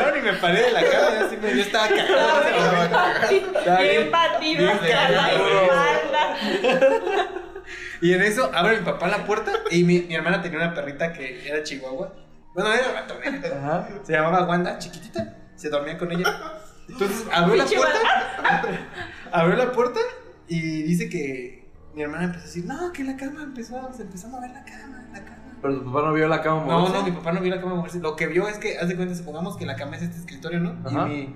yo 0.00 0.14
ni 0.14 0.20
me 0.22 0.32
paré 0.34 0.62
de 0.62 0.72
la 0.72 0.80
cama, 0.82 1.20
yo, 1.20 1.30
sí 1.30 1.36
me- 1.36 1.54
yo 1.54 1.62
estaba 1.62 1.88
cagado. 1.88 2.42
Bien 3.78 4.02
espalda. 4.02 4.38
Y 8.00 8.14
en 8.14 8.22
eso 8.22 8.50
abre 8.52 8.78
mi 8.78 8.84
papá 8.84 9.06
la 9.08 9.24
puerta 9.24 9.52
y 9.70 9.84
mi, 9.84 10.00
mi 10.00 10.14
hermana 10.14 10.42
tenía 10.42 10.58
una 10.58 10.74
perrita 10.74 11.12
que 11.12 11.48
era 11.48 11.62
chihuahua. 11.62 12.12
Bueno, 12.54 12.72
era 12.72 12.92
ratonera. 12.92 13.58
Ajá. 13.58 13.88
Se 14.02 14.12
llamaba 14.12 14.44
Wanda, 14.46 14.78
chiquitita. 14.78 15.36
Se 15.54 15.68
dormía 15.68 15.96
con 15.96 16.10
ella. 16.10 16.26
Entonces 16.92 17.26
abrió 17.32 17.56
la 17.56 17.64
puerta. 17.64 17.98
abrió 19.32 19.56
la 19.56 19.72
puerta 19.72 20.00
y 20.48 20.82
dice 20.82 21.08
que 21.08 21.70
mi 21.94 22.02
hermana 22.02 22.24
empezó 22.24 22.42
a 22.44 22.46
decir, 22.46 22.64
no, 22.66 22.92
que 22.92 23.04
la 23.04 23.16
cama 23.16 23.42
empezó, 23.42 23.92
se 23.94 24.02
empezó 24.02 24.26
a 24.28 24.30
mover 24.30 24.50
la 24.50 24.64
cama, 24.64 25.04
la 25.12 25.24
cama. 25.24 25.36
Pero 25.60 25.78
tu 25.80 25.84
papá 25.92 26.06
no 26.06 26.12
vio 26.12 26.28
la 26.28 26.40
cama 26.42 26.64
No, 26.66 26.80
moverse. 26.80 26.98
no, 26.98 27.04
mi 27.04 27.12
papá 27.12 27.32
no 27.32 27.40
vio 27.40 27.54
la 27.54 27.60
cama 27.60 27.74
moverse. 27.76 28.00
Lo 28.00 28.16
que 28.16 28.26
vio 28.26 28.48
es 28.48 28.58
que, 28.58 28.78
haz 28.78 28.88
de 28.88 28.96
cuenta, 28.96 29.14
supongamos 29.14 29.56
que 29.56 29.66
la 29.66 29.76
cama 29.76 29.96
es 29.96 30.02
este 30.02 30.16
escritorio, 30.18 30.60
¿no? 30.60 30.76
Ajá. 30.88 31.08
Y 31.08 31.34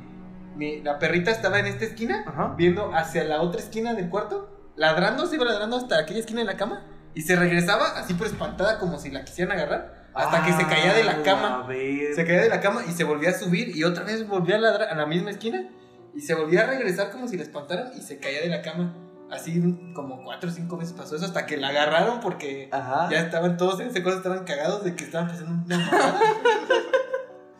mi, 0.57 0.77
mi- 0.77 0.83
la 0.83 0.99
perrita 0.99 1.31
estaba 1.31 1.59
en 1.61 1.66
esta 1.66 1.85
esquina, 1.85 2.24
Ajá. 2.27 2.55
viendo 2.57 2.93
hacia 2.95 3.24
la 3.24 3.41
otra 3.41 3.61
esquina 3.61 3.95
del 3.95 4.09
cuarto, 4.09 4.73
ladrando, 4.77 5.27
se 5.27 5.37
iba 5.37 5.45
ladrando 5.45 5.77
hasta 5.77 5.99
aquella 5.99 6.20
esquina 6.20 6.41
de 6.41 6.47
la 6.47 6.57
cama. 6.57 6.83
Y 7.15 7.23
se 7.23 7.35
regresaba 7.37 7.99
así 7.99 8.15
por 8.15 8.27
espantada, 8.27 8.78
como 8.78 8.99
si 8.99 9.11
la 9.11 9.24
quisieran 9.24 9.57
agarrar, 9.57 9.95
hasta 10.16 10.44
que 10.44 10.52
se 10.52 10.66
caía 10.66 10.94
de 10.94 11.05
la 11.05 11.22
cama. 11.22 11.62
Ah, 11.62 11.66
verga. 11.66 12.14
Se 12.14 12.24
caía 12.24 12.43
de 12.43 12.48
la 12.48 12.60
cama 12.60 12.82
y 12.88 12.93
se 12.93 13.05
volvía 13.05 13.30
a 13.30 13.34
subir 13.34 13.76
y 13.76 13.84
otra 13.84 14.05
vez 14.05 14.26
volvía 14.26 14.56
a 14.56 14.59
ladrar 14.59 14.88
a 14.88 14.94
la 14.94 15.06
misma 15.06 15.30
esquina 15.30 15.68
y 16.14 16.20
se 16.20 16.34
volvía 16.34 16.62
a 16.62 16.66
regresar 16.66 17.10
como 17.10 17.28
si 17.28 17.36
la 17.36 17.43
espantaran 17.43 17.93
y 17.97 18.01
se 18.01 18.18
caía 18.18 18.40
de 18.40 18.48
la 18.48 18.62
cama. 18.62 18.94
Así 19.30 19.60
como 19.93 20.22
cuatro 20.22 20.48
o 20.48 20.52
cinco 20.52 20.76
veces 20.76 20.94
pasó 20.94 21.16
eso 21.16 21.24
hasta 21.24 21.47
que 21.47 21.56
la 21.56 21.68
agarraron 21.68 22.20
porque 22.20 22.68
Ajá. 22.72 23.09
ya 23.10 23.20
estaban 23.20 23.56
todos 23.56 23.80
en 23.80 23.88
ese 23.88 24.02
cosa, 24.02 24.18
estaban 24.18 24.44
cagados 24.44 24.84
de 24.84 24.94
que 24.94 25.05
estaban 25.05 25.28
pasando 25.28 25.64
una. 25.64 25.90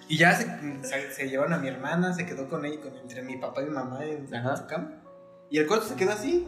Y 0.09 0.19
ya 0.19 0.37
se, 0.37 0.47
se, 0.85 1.13
se 1.13 1.29
llevaron 1.29 1.53
a 1.53 1.59
mi 1.59 1.67
hermana, 1.67 2.13
se 2.13 2.27
quedó 2.27 2.49
con 2.49 2.65
ella, 2.65 2.81
con, 2.81 2.97
entre 2.97 3.23
mi 3.23 3.39
papá 3.39 3.63
y 3.63 3.65
mi 3.65 3.73
mamá 3.73 4.05
en, 4.05 4.33
en 4.33 4.57
su 4.57 4.67
cama. 4.67 5.03
Y 5.51 5.59
el 5.59 5.67
cuarto 5.67 5.87
se 5.87 5.97
quedó 5.97 6.13
así. 6.13 6.47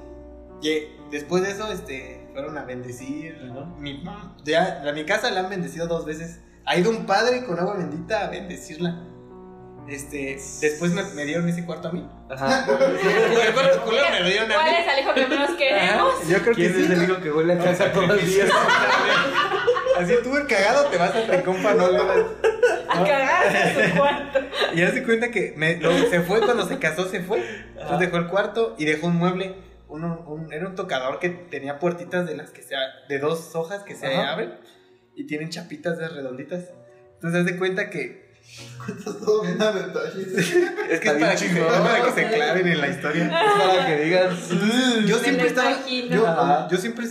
Y 0.63 0.69
después 1.11 1.43
de 1.43 1.51
eso, 1.51 1.71
este, 1.73 2.29
fueron 2.33 2.57
a 2.59 2.65
bendecir. 2.65 3.37
Mi, 3.79 4.03
ya, 4.45 4.83
a 4.89 4.93
mi 4.93 5.05
casa 5.05 5.31
la 5.31 5.41
han 5.41 5.51
bendecido 5.51 5.87
dos 5.87 6.05
veces. 6.05 6.41
Ha 6.65 6.77
ido 6.77 6.91
un 6.91 7.07
padre 7.07 7.45
con 7.45 7.59
agua 7.59 7.77
bendita 7.77 8.27
a 8.27 8.31
bendecirla. 8.31 9.05
Este, 9.89 10.39
después 10.61 10.93
me, 10.93 11.03
me 11.15 11.25
dieron 11.25 11.49
ese 11.49 11.65
cuarto 11.65 11.89
a 11.89 11.93
mí. 11.93 12.07
Ajá. 12.29 12.67
el 13.47 13.55
cuarto 13.55 13.83
culero 13.85 14.05
me 14.11 14.21
lo 14.21 14.27
dieron 14.27 14.53
a 14.53 14.55
¿Cuál 14.55 14.69
es 14.75 14.87
el 14.93 14.99
hijo 15.03 15.15
que 15.15 15.27
menos 15.27 15.51
queremos? 15.53 16.29
Yo 16.29 16.39
creo 16.43 16.55
¿Quién 16.55 16.73
que 16.75 16.85
es 16.85 16.91
el 16.91 17.03
hijo 17.05 17.21
que 17.23 17.33
huele 17.33 17.55
a 17.55 17.59
casa 17.59 17.91
todos 17.93 18.07
los 18.09 18.23
días? 18.27 18.51
Así 19.99 20.15
tú 20.23 20.37
el 20.37 20.47
cagado 20.47 20.85
te 20.91 20.97
vas 20.99 21.15
al 21.15 21.27
rincón 21.27 21.63
para 21.63 21.75
no 21.75 21.91
leer. 21.91 22.27
A 22.89 23.03
cagarse 23.05 23.83
en 23.85 23.91
su 23.93 23.97
cuarto. 23.99 24.39
Y 24.75 24.77
ya 24.79 24.91
se 24.93 25.03
cuenta 25.03 25.31
que 25.31 25.55
me- 25.57 25.77
lo- 25.79 25.91
se 26.11 26.21
fue 26.21 26.41
cuando 26.41 26.67
se 26.69 26.79
casó, 26.79 27.09
se 27.09 27.21
fue. 27.23 27.43
Entonces 27.73 27.99
dejó 27.99 28.17
el 28.19 28.27
cuarto 28.29 28.75
y 28.79 28.85
dejó 28.85 29.07
un 29.07 29.17
mueble. 29.17 29.55
Uno- 29.89 30.23
un- 30.27 30.53
era 30.53 30.67
un 30.69 30.75
tocador 30.75 31.19
que 31.19 31.31
tenía 31.31 31.79
puertitas 31.79 32.27
de 32.27 32.37
las 32.37 32.51
que 32.51 32.63
se 32.63 32.75
de 33.09 33.19
dos 33.19 33.55
hojas 33.55 33.83
que 33.85 33.95
se 33.95 34.07
Ajá. 34.07 34.33
abren 34.33 34.55
y 35.15 35.27
tienen 35.27 35.49
chapitas 35.51 35.99
de 35.99 36.09
redonditas. 36.09 36.65
Entonces 37.15 37.41
haz 37.41 37.47
de 37.47 37.57
cuenta 37.59 37.91
que 37.91 38.29
Todo 39.05 39.43
bien 39.43 39.61
a 39.61 39.73
detalle. 39.73 40.23
es 40.39 41.01
que 41.01 41.09
Está 41.09 41.13
es 41.13 41.19
para 41.21 41.35
bien 41.35 41.55
que, 41.55 41.61
para 41.61 42.03
que 42.05 42.13
se 42.13 42.29
claven 42.35 42.67
en 42.67 42.81
la 42.81 42.89
historia. 42.89 43.25
Es 43.25 43.31
para 43.31 43.87
que 43.87 44.05
digas. 44.05 44.49
Yo 45.07 45.19
siempre 45.19 45.47
estaba. 45.49 45.87
Yo, 45.87 46.69
yo 46.71 46.77
siempre. 46.79 47.07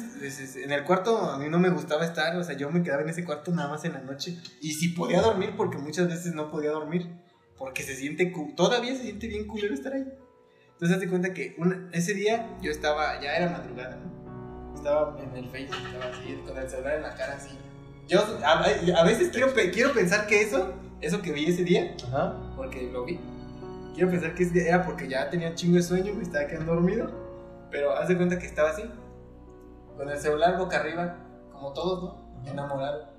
En 0.63 0.71
el 0.71 0.83
cuarto 0.83 1.17
a 1.31 1.37
mí 1.37 1.47
no 1.49 1.59
me 1.59 1.69
gustaba 1.69 2.05
estar. 2.05 2.35
O 2.37 2.43
sea, 2.43 2.55
yo 2.55 2.69
me 2.71 2.81
quedaba 2.83 3.01
en 3.03 3.09
ese 3.09 3.23
cuarto 3.23 3.51
nada 3.51 3.69
más 3.69 3.85
en 3.85 3.93
la 3.93 4.01
noche. 4.01 4.37
Y 4.61 4.73
si 4.73 4.89
podía 4.89 5.21
dormir, 5.21 5.53
porque 5.55 5.77
muchas 5.77 6.07
veces 6.07 6.33
no 6.33 6.49
podía 6.49 6.71
dormir. 6.71 7.07
Porque 7.57 7.83
se 7.83 7.95
siente. 7.95 8.33
Todavía 8.55 8.95
se 8.95 9.03
siente 9.03 9.27
bien 9.27 9.45
culero 9.47 9.73
estar 9.73 9.93
ahí. 9.93 10.05
Entonces, 10.77 10.95
hazte 10.97 11.09
cuenta 11.09 11.33
que 11.33 11.55
una- 11.57 11.89
ese 11.91 12.13
día 12.13 12.55
yo 12.61 12.69
estaba. 12.69 13.19
Ya 13.19 13.35
era 13.35 13.49
madrugada, 13.49 13.95
¿no? 13.97 14.75
Estaba 14.75 15.17
en 15.19 15.35
el 15.35 15.45
Face, 15.49 15.63
estaba 15.65 16.05
así, 16.13 16.39
con 16.47 16.55
el 16.55 16.69
celular 16.69 16.95
en 16.97 17.01
la 17.01 17.15
cara 17.15 17.33
así. 17.33 17.57
Yo 18.07 18.19
a, 18.45 18.63
a 18.99 19.03
veces 19.03 19.29
quiero, 19.31 19.51
quiero 19.73 19.91
pensar 19.91 20.27
que 20.27 20.41
eso, 20.43 20.73
eso 21.01 21.21
que 21.23 21.31
vi 21.31 21.47
ese 21.49 21.63
día, 21.63 21.95
Ajá. 22.07 22.35
porque 22.55 22.89
lo 22.91 23.03
vi, 23.05 23.19
quiero 23.95 24.11
pensar 24.11 24.35
que 24.35 24.47
era 24.69 24.83
porque 24.85 25.07
ya 25.09 25.29
tenía 25.31 25.49
un 25.49 25.55
chingo 25.55 25.77
de 25.77 25.83
sueño, 25.83 26.13
me 26.13 26.21
estaba 26.23 26.45
quedando 26.45 26.75
dormido. 26.75 27.09
Pero 27.71 27.97
haz 27.97 28.07
de 28.07 28.15
cuenta 28.15 28.37
que 28.37 28.45
estaba 28.45 28.69
así, 28.69 28.83
con 29.97 30.07
el 30.09 30.17
celular 30.19 30.57
boca 30.59 30.77
arriba, 30.79 31.17
como 31.51 31.73
todos, 31.73 32.03
¿no? 32.03 32.49
Enamorado. 32.51 33.09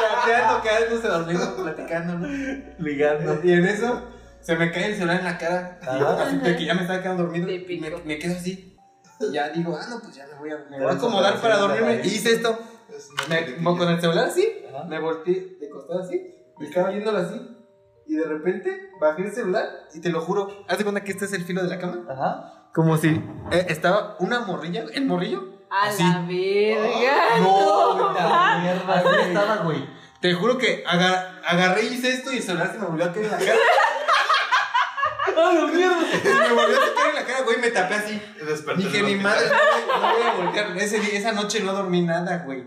Chateando, 0.00 0.62
quedándose 0.62 1.08
dormido, 1.08 1.56
platicando, 1.56 2.18
¿no? 2.18 2.26
Ligando. 2.78 3.40
Y 3.44 3.52
en 3.52 3.64
eso 3.64 4.02
se 4.42 4.56
me 4.56 4.70
cae 4.70 4.86
el 4.86 4.94
celular 4.96 5.18
en 5.20 5.24
la 5.24 5.38
cara. 5.38 5.78
Ajá. 5.82 6.22
Así 6.24 6.36
de 6.36 6.56
que 6.56 6.64
ya 6.64 6.74
me 6.74 6.82
estaba 6.82 7.00
quedando 7.02 7.22
dormido. 7.24 7.50
Y 7.50 7.80
me, 7.80 7.90
me 8.04 8.18
quedo 8.18 8.34
así. 8.36 8.76
Y 9.20 9.32
ya 9.32 9.48
digo, 9.50 9.78
ah, 9.80 9.86
no, 9.88 10.00
pues 10.00 10.14
ya 10.16 10.26
me 10.26 10.34
voy 10.38 10.50
a, 10.50 10.58
me 10.70 10.78
voy 10.80 10.88
a 10.88 10.92
acomodar 10.96 11.40
para 11.40 11.56
dormirme. 11.58 12.00
Y 12.04 12.08
hice 12.08 12.32
esto. 12.32 12.58
Me, 13.28 13.62
con 13.62 13.88
el 13.88 14.00
celular 14.00 14.26
así. 14.26 14.46
Ajá. 14.68 14.84
Me 14.84 14.98
volteé 14.98 15.56
de 15.60 15.68
costado 15.70 16.02
así. 16.02 16.34
Y 16.60 16.64
estaba 16.64 16.90
viéndolo 16.90 17.18
así. 17.18 17.40
Y 18.06 18.16
de 18.16 18.24
repente 18.24 18.90
bajé 19.00 19.22
el 19.22 19.32
celular. 19.32 19.64
Y 19.94 20.00
te 20.00 20.10
lo 20.10 20.20
juro, 20.20 20.64
haz 20.68 20.76
de 20.78 20.84
cuenta 20.84 21.02
que 21.04 21.12
este 21.12 21.24
es 21.24 21.32
el 21.32 21.44
filo 21.44 21.62
de 21.62 21.68
la 21.68 21.78
cama. 21.78 22.04
Ajá. 22.10 22.68
Como 22.74 22.96
si 22.96 23.08
eh, 23.52 23.66
estaba 23.68 24.16
una 24.18 24.40
morrilla, 24.40 24.84
el 24.92 25.04
morrillo. 25.06 25.52
A 25.70 25.88
Así. 25.88 26.02
la 26.02 26.20
verga. 26.26 27.38
No, 27.40 27.94
no. 27.96 28.08
puta 28.08 28.58
mierda. 28.60 28.94
Así 28.94 29.28
estaba, 29.28 29.56
güey. 29.64 29.88
Te 30.20 30.34
juro 30.34 30.58
que 30.58 30.84
aga- 30.86 31.40
agarré 31.46 31.84
y 31.84 31.94
hice 31.94 32.10
esto 32.12 32.32
y 32.32 32.36
el 32.38 32.42
celular 32.42 32.72
se 32.72 32.78
me 32.78 32.86
volvió 32.86 33.04
a 33.06 33.12
caer 33.12 33.24
en 33.26 33.30
la 33.30 33.38
cara. 33.38 33.52
¡Ah, 35.36 35.52
la 35.54 35.66
mierda! 35.66 35.96
Me 35.98 36.52
volvió 36.52 36.76
a 36.76 36.94
caer 36.94 37.08
en 37.10 37.14
la 37.14 37.24
cara, 37.26 37.42
güey, 37.44 37.58
me 37.58 37.70
tapé 37.70 37.94
así. 37.94 38.20
Desperté 38.46 38.82
Dije, 38.82 39.02
mi 39.02 39.16
madre, 39.16 39.46
no, 39.48 39.54
voy- 39.54 40.00
no 40.00 40.14
voy 40.14 40.22
a 40.22 40.44
voltear. 40.44 40.76
Ese 40.78 41.00
día- 41.00 41.18
esa 41.18 41.32
noche 41.32 41.60
no 41.60 41.72
dormí 41.72 42.02
nada, 42.02 42.38
güey. 42.44 42.66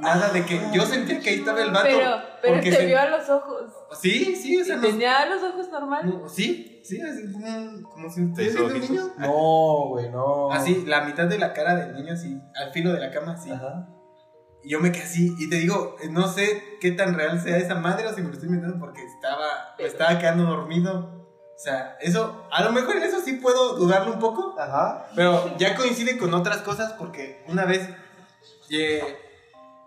Nada 0.00 0.30
de 0.30 0.44
que 0.44 0.60
yo 0.72 0.84
sentía 0.86 1.20
que 1.20 1.30
ahí 1.30 1.36
estaba 1.40 1.62
el 1.62 1.70
vato. 1.70 1.86
Pero, 1.88 2.10
pero 2.40 2.60
te 2.60 2.72
se- 2.72 2.86
vio 2.86 2.98
a 2.98 3.08
los 3.10 3.28
ojos. 3.28 3.70
Sí, 4.00 4.34
sí, 4.34 4.60
o 4.60 4.64
sea, 4.64 4.76
¿Y 4.76 4.78
no- 4.78 4.86
tenía 4.86 5.26
los 5.26 5.42
ojos 5.42 5.68
normales? 5.70 6.12
no, 6.12 6.28
sí, 6.28 6.80
sí, 6.82 7.00
así 7.00 7.30
como, 7.84 8.10
si 8.10 8.32
Te 8.32 8.44
hizo 8.44 8.64
un 8.64 8.80
niño. 8.80 9.10
No, 9.18 9.88
güey, 9.90 10.08
no. 10.10 10.50
Así, 10.50 10.84
la 10.86 11.02
mitad 11.02 11.26
de 11.26 11.38
la 11.38 11.52
cara 11.52 11.74
del 11.76 11.94
niño, 11.94 12.14
así, 12.14 12.36
al 12.56 12.72
filo 12.72 12.92
de 12.92 13.00
la 13.00 13.10
cama, 13.10 13.32
así. 13.34 13.50
Ajá. 13.50 13.86
Y 14.64 14.70
yo 14.70 14.80
me 14.80 14.90
quedé 14.92 15.02
así, 15.04 15.34
y 15.38 15.48
te 15.50 15.56
digo, 15.56 15.96
no 16.10 16.26
sé 16.26 16.78
qué 16.80 16.92
tan 16.92 17.14
real 17.14 17.38
sea 17.40 17.58
esa 17.58 17.74
madre 17.74 18.06
o 18.06 18.14
si 18.14 18.22
me 18.22 18.28
lo 18.28 18.32
estoy 18.34 18.48
inventando 18.48 18.78
porque 18.78 19.02
estaba, 19.04 19.74
estaba 19.78 20.18
quedando 20.18 20.44
dormido. 20.44 21.21
O 21.62 21.64
sea, 21.64 21.96
eso, 22.00 22.44
a 22.50 22.64
lo 22.64 22.72
mejor 22.72 22.96
en 22.96 23.04
eso 23.04 23.20
sí 23.24 23.34
puedo 23.34 23.74
dudarlo 23.76 24.14
un 24.14 24.18
poco, 24.18 24.56
Ajá. 24.58 25.06
pero 25.14 25.56
ya 25.58 25.76
coincide 25.76 26.18
con 26.18 26.34
otras 26.34 26.56
cosas 26.62 26.94
porque 26.94 27.44
una 27.46 27.64
vez, 27.64 27.88
eh, 28.68 29.00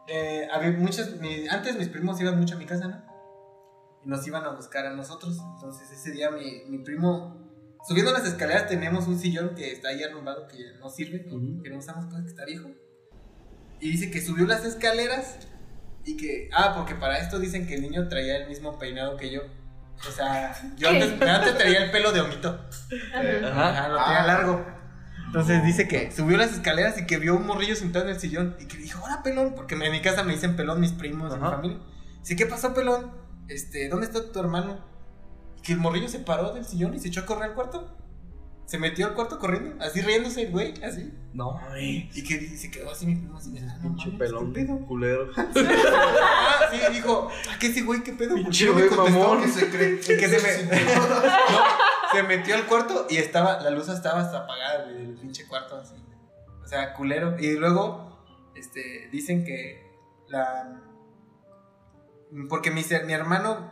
eh, 0.07 0.47
había 0.53 0.71
muchos, 0.71 1.17
mi- 1.19 1.45
antes 1.49 1.75
mis 1.77 1.89
primos 1.89 2.17
iban 2.21 2.39
mucho 2.39 2.55
a 2.55 2.57
mi 2.57 2.65
casa, 2.65 2.87
¿no? 2.87 3.03
Y 4.05 4.07
nos 4.07 4.25
iban 4.25 4.45
a 4.45 4.51
buscar 4.51 4.85
a 4.85 4.91
nosotros. 4.91 5.37
Entonces 5.55 5.91
ese 5.91 6.11
día 6.11 6.31
mi, 6.31 6.63
mi 6.69 6.77
primo, 6.77 7.35
subiendo 7.85 8.13
las 8.13 8.25
escaleras 8.25 8.69
tenemos 8.69 9.05
un 9.07 9.19
sillón 9.19 9.53
que 9.53 9.73
está 9.73 9.89
ahí 9.89 10.01
arrumbado, 10.01 10.47
que 10.47 10.77
no 10.79 10.89
sirve, 10.89 11.25
Ujú. 11.27 11.61
que 11.61 11.69
no 11.71 11.79
usamos, 11.79 12.05
pues, 12.09 12.21
que 12.23 12.29
está 12.29 12.45
viejo. 12.45 12.69
Y 13.81 13.91
dice 13.91 14.09
que 14.11 14.21
subió 14.21 14.45
las 14.47 14.63
escaleras 14.63 15.39
y 16.05 16.15
que, 16.15 16.49
ah, 16.53 16.73
porque 16.77 16.95
para 16.95 17.17
esto 17.19 17.37
dicen 17.37 17.67
que 17.67 17.75
el 17.75 17.81
niño 17.81 18.07
traía 18.07 18.37
el 18.37 18.47
mismo 18.47 18.79
peinado 18.79 19.17
que 19.17 19.29
yo. 19.29 19.41
O 20.07 20.11
sea, 20.11 20.55
yo 20.77 20.89
antes, 20.89 21.21
antes 21.21 21.57
traía 21.57 21.85
el 21.85 21.91
pelo 21.91 22.11
de 22.11 22.21
honguito. 22.21 22.59
Ajá, 23.13 23.87
lo 23.89 23.97
tenía 23.97 24.23
Ah. 24.23 24.27
largo. 24.27 24.65
Entonces 25.27 25.63
dice 25.65 25.87
que 25.87 26.11
subió 26.11 26.37
las 26.37 26.53
escaleras 26.53 26.97
y 26.97 27.05
que 27.05 27.17
vio 27.17 27.35
un 27.35 27.45
morrillo 27.45 27.75
sentado 27.75 28.05
en 28.05 28.11
el 28.13 28.19
sillón 28.19 28.55
y 28.59 28.65
que 28.67 28.77
dijo, 28.77 29.01
hola 29.03 29.21
pelón, 29.23 29.53
porque 29.55 29.75
en 29.75 29.91
mi 29.91 30.01
casa 30.01 30.23
me 30.23 30.33
dicen 30.33 30.55
pelón 30.55 30.79
mis 30.79 30.91
primos 30.93 31.33
y 31.33 31.37
mi 31.37 31.41
Ajá. 31.45 31.55
familia. 31.57 31.79
Dice, 32.21 32.35
¿qué 32.35 32.45
pasó 32.45 32.73
pelón? 32.73 33.11
Este, 33.47 33.89
¿dónde 33.89 34.05
está 34.05 34.31
tu 34.31 34.39
hermano? 34.39 34.79
Y 35.57 35.61
que 35.61 35.73
el 35.73 35.79
morrillo 35.79 36.07
se 36.07 36.19
paró 36.19 36.53
del 36.53 36.63
sillón 36.65 36.93
y 36.93 36.99
se 36.99 37.09
echó 37.09 37.21
a 37.21 37.25
correr 37.25 37.49
al 37.49 37.53
cuarto. 37.53 37.97
Se 38.65 38.79
metió 38.79 39.05
al 39.05 39.13
cuarto 39.13 39.37
corriendo, 39.37 39.83
así 39.83 40.01
riéndose 40.01 40.41
el 40.43 40.51
güey, 40.51 40.73
así. 40.83 41.13
No, 41.33 41.59
güey. 41.69 42.09
Y 42.13 42.23
que 42.23 42.57
se 42.57 42.71
quedó 42.71 42.91
así 42.91 43.05
mi 43.05 43.15
primo 43.15 43.37
así, 43.37 43.51
de, 43.51 43.59
ah, 43.59 43.77
no 43.83 43.89
Pinche 43.89 44.09
mames, 44.09 44.19
pelón. 44.19 44.53
¿qué 44.53 44.61
pedo? 44.61 44.79
Culero. 44.87 45.31
Ah, 45.37 46.69
sí, 46.71 46.93
dijo, 46.93 47.29
¿a 47.53 47.59
qué 47.59 47.67
ese 47.67 47.81
güey 47.81 48.03
qué 48.03 48.13
pedo? 48.13 48.29
¿Por 48.29 48.37
qué 48.39 48.43
Pinche 48.43 48.65
no 48.65 48.73
güey 48.73 48.89
mamón. 48.89 49.41
Que 49.41 49.47
se 49.49 49.69
cree 49.69 49.99
que 49.99 50.27
se 50.27 50.39
me 50.39 50.75
No, 50.85 52.11
se 52.11 52.23
metió 52.23 52.55
al 52.55 52.65
cuarto 52.65 53.05
y 53.09 53.17
estaba 53.17 53.61
la 53.61 53.69
luz 53.69 53.87
estaba 53.89 54.21
hasta 54.21 54.39
apagada 54.39 54.85
güey, 54.85 55.05
del 55.05 55.15
pinche 55.15 55.47
cuarto 55.47 55.77
así. 55.77 55.95
O 56.63 56.67
sea, 56.67 56.93
culero. 56.93 57.35
Y 57.39 57.55
luego 57.57 58.25
este 58.55 59.09
dicen 59.11 59.45
que 59.45 59.85
la 60.27 60.81
porque 62.49 62.71
mi, 62.71 62.83
mi 63.05 63.13
hermano 63.13 63.71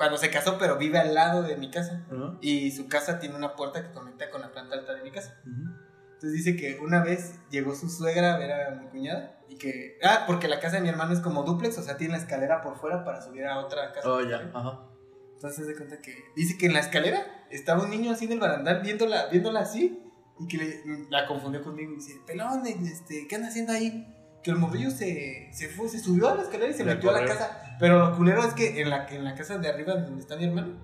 cuando 0.00 0.16
se 0.16 0.30
casó 0.30 0.56
pero 0.58 0.78
vive 0.78 0.98
al 0.98 1.12
lado 1.12 1.42
de 1.42 1.58
mi 1.58 1.70
casa 1.70 2.06
Ajá. 2.10 2.38
y 2.40 2.70
su 2.70 2.88
casa 2.88 3.18
tiene 3.18 3.34
una 3.36 3.54
puerta 3.54 3.82
que 3.86 3.92
conecta 3.92 4.30
con 4.30 4.40
la 4.40 4.50
planta 4.50 4.76
alta 4.76 4.94
de 4.94 5.02
mi 5.02 5.10
casa. 5.10 5.38
Ujú. 5.42 5.70
Entonces 6.14 6.32
dice 6.32 6.56
que 6.56 6.78
una 6.80 7.04
vez 7.04 7.34
llegó 7.50 7.74
su 7.74 7.90
suegra 7.90 8.34
a 8.34 8.38
ver 8.38 8.50
a 8.50 8.70
mi 8.76 8.86
cuñada 8.86 9.42
y 9.46 9.58
que... 9.58 9.98
Ah, 10.02 10.24
porque 10.26 10.48
la 10.48 10.58
casa 10.58 10.76
de 10.76 10.82
mi 10.82 10.88
hermano 10.88 11.12
es 11.12 11.20
como 11.20 11.42
duplex, 11.42 11.76
o 11.76 11.82
sea, 11.82 11.98
tiene 11.98 12.12
la 12.12 12.18
escalera 12.18 12.62
por 12.62 12.78
fuera 12.78 13.04
para 13.04 13.20
subir 13.20 13.44
a 13.44 13.58
otra 13.58 13.92
casa. 13.92 14.10
Oh, 14.10 14.22
ya. 14.22 14.50
Ajá. 14.54 14.86
Entonces 15.34 15.66
se 15.66 15.76
cuenta 15.76 15.98
que... 16.00 16.14
Dice 16.34 16.56
que 16.56 16.64
en 16.64 16.72
la 16.72 16.80
escalera 16.80 17.44
estaba 17.50 17.82
un 17.82 17.90
niño 17.90 18.10
así 18.12 18.24
en 18.24 18.32
el 18.32 18.40
barandal 18.40 18.80
viéndola, 18.80 19.26
viéndola 19.26 19.60
así 19.60 20.02
y 20.38 20.48
que 20.48 20.56
le- 20.56 21.06
la 21.10 21.26
confundió 21.26 21.62
conmigo 21.62 21.92
y 21.92 21.96
dice, 21.96 22.14
pelón, 22.26 22.66
este, 22.66 23.26
¿qué 23.28 23.36
anda 23.36 23.48
haciendo 23.48 23.72
ahí? 23.74 24.06
Que 24.42 24.50
el 24.50 24.56
morrillo 24.56 24.90
se, 24.90 25.50
se 25.52 25.68
fue, 25.68 25.88
se 25.88 25.98
subió 25.98 26.28
a 26.28 26.34
la 26.34 26.42
escalera 26.42 26.70
y 26.70 26.74
se 26.74 26.84
metió 26.84 27.10
a 27.10 27.20
la 27.20 27.26
casa. 27.26 27.76
Pero 27.78 27.98
lo 28.10 28.16
culero 28.16 28.42
es 28.44 28.54
que 28.54 28.80
en 28.80 28.90
la, 28.90 29.06
en 29.08 29.24
la 29.24 29.34
casa 29.34 29.58
de 29.58 29.68
arriba 29.68 29.94
donde 29.94 30.20
está 30.20 30.36
mi 30.36 30.44
hermano, 30.44 30.74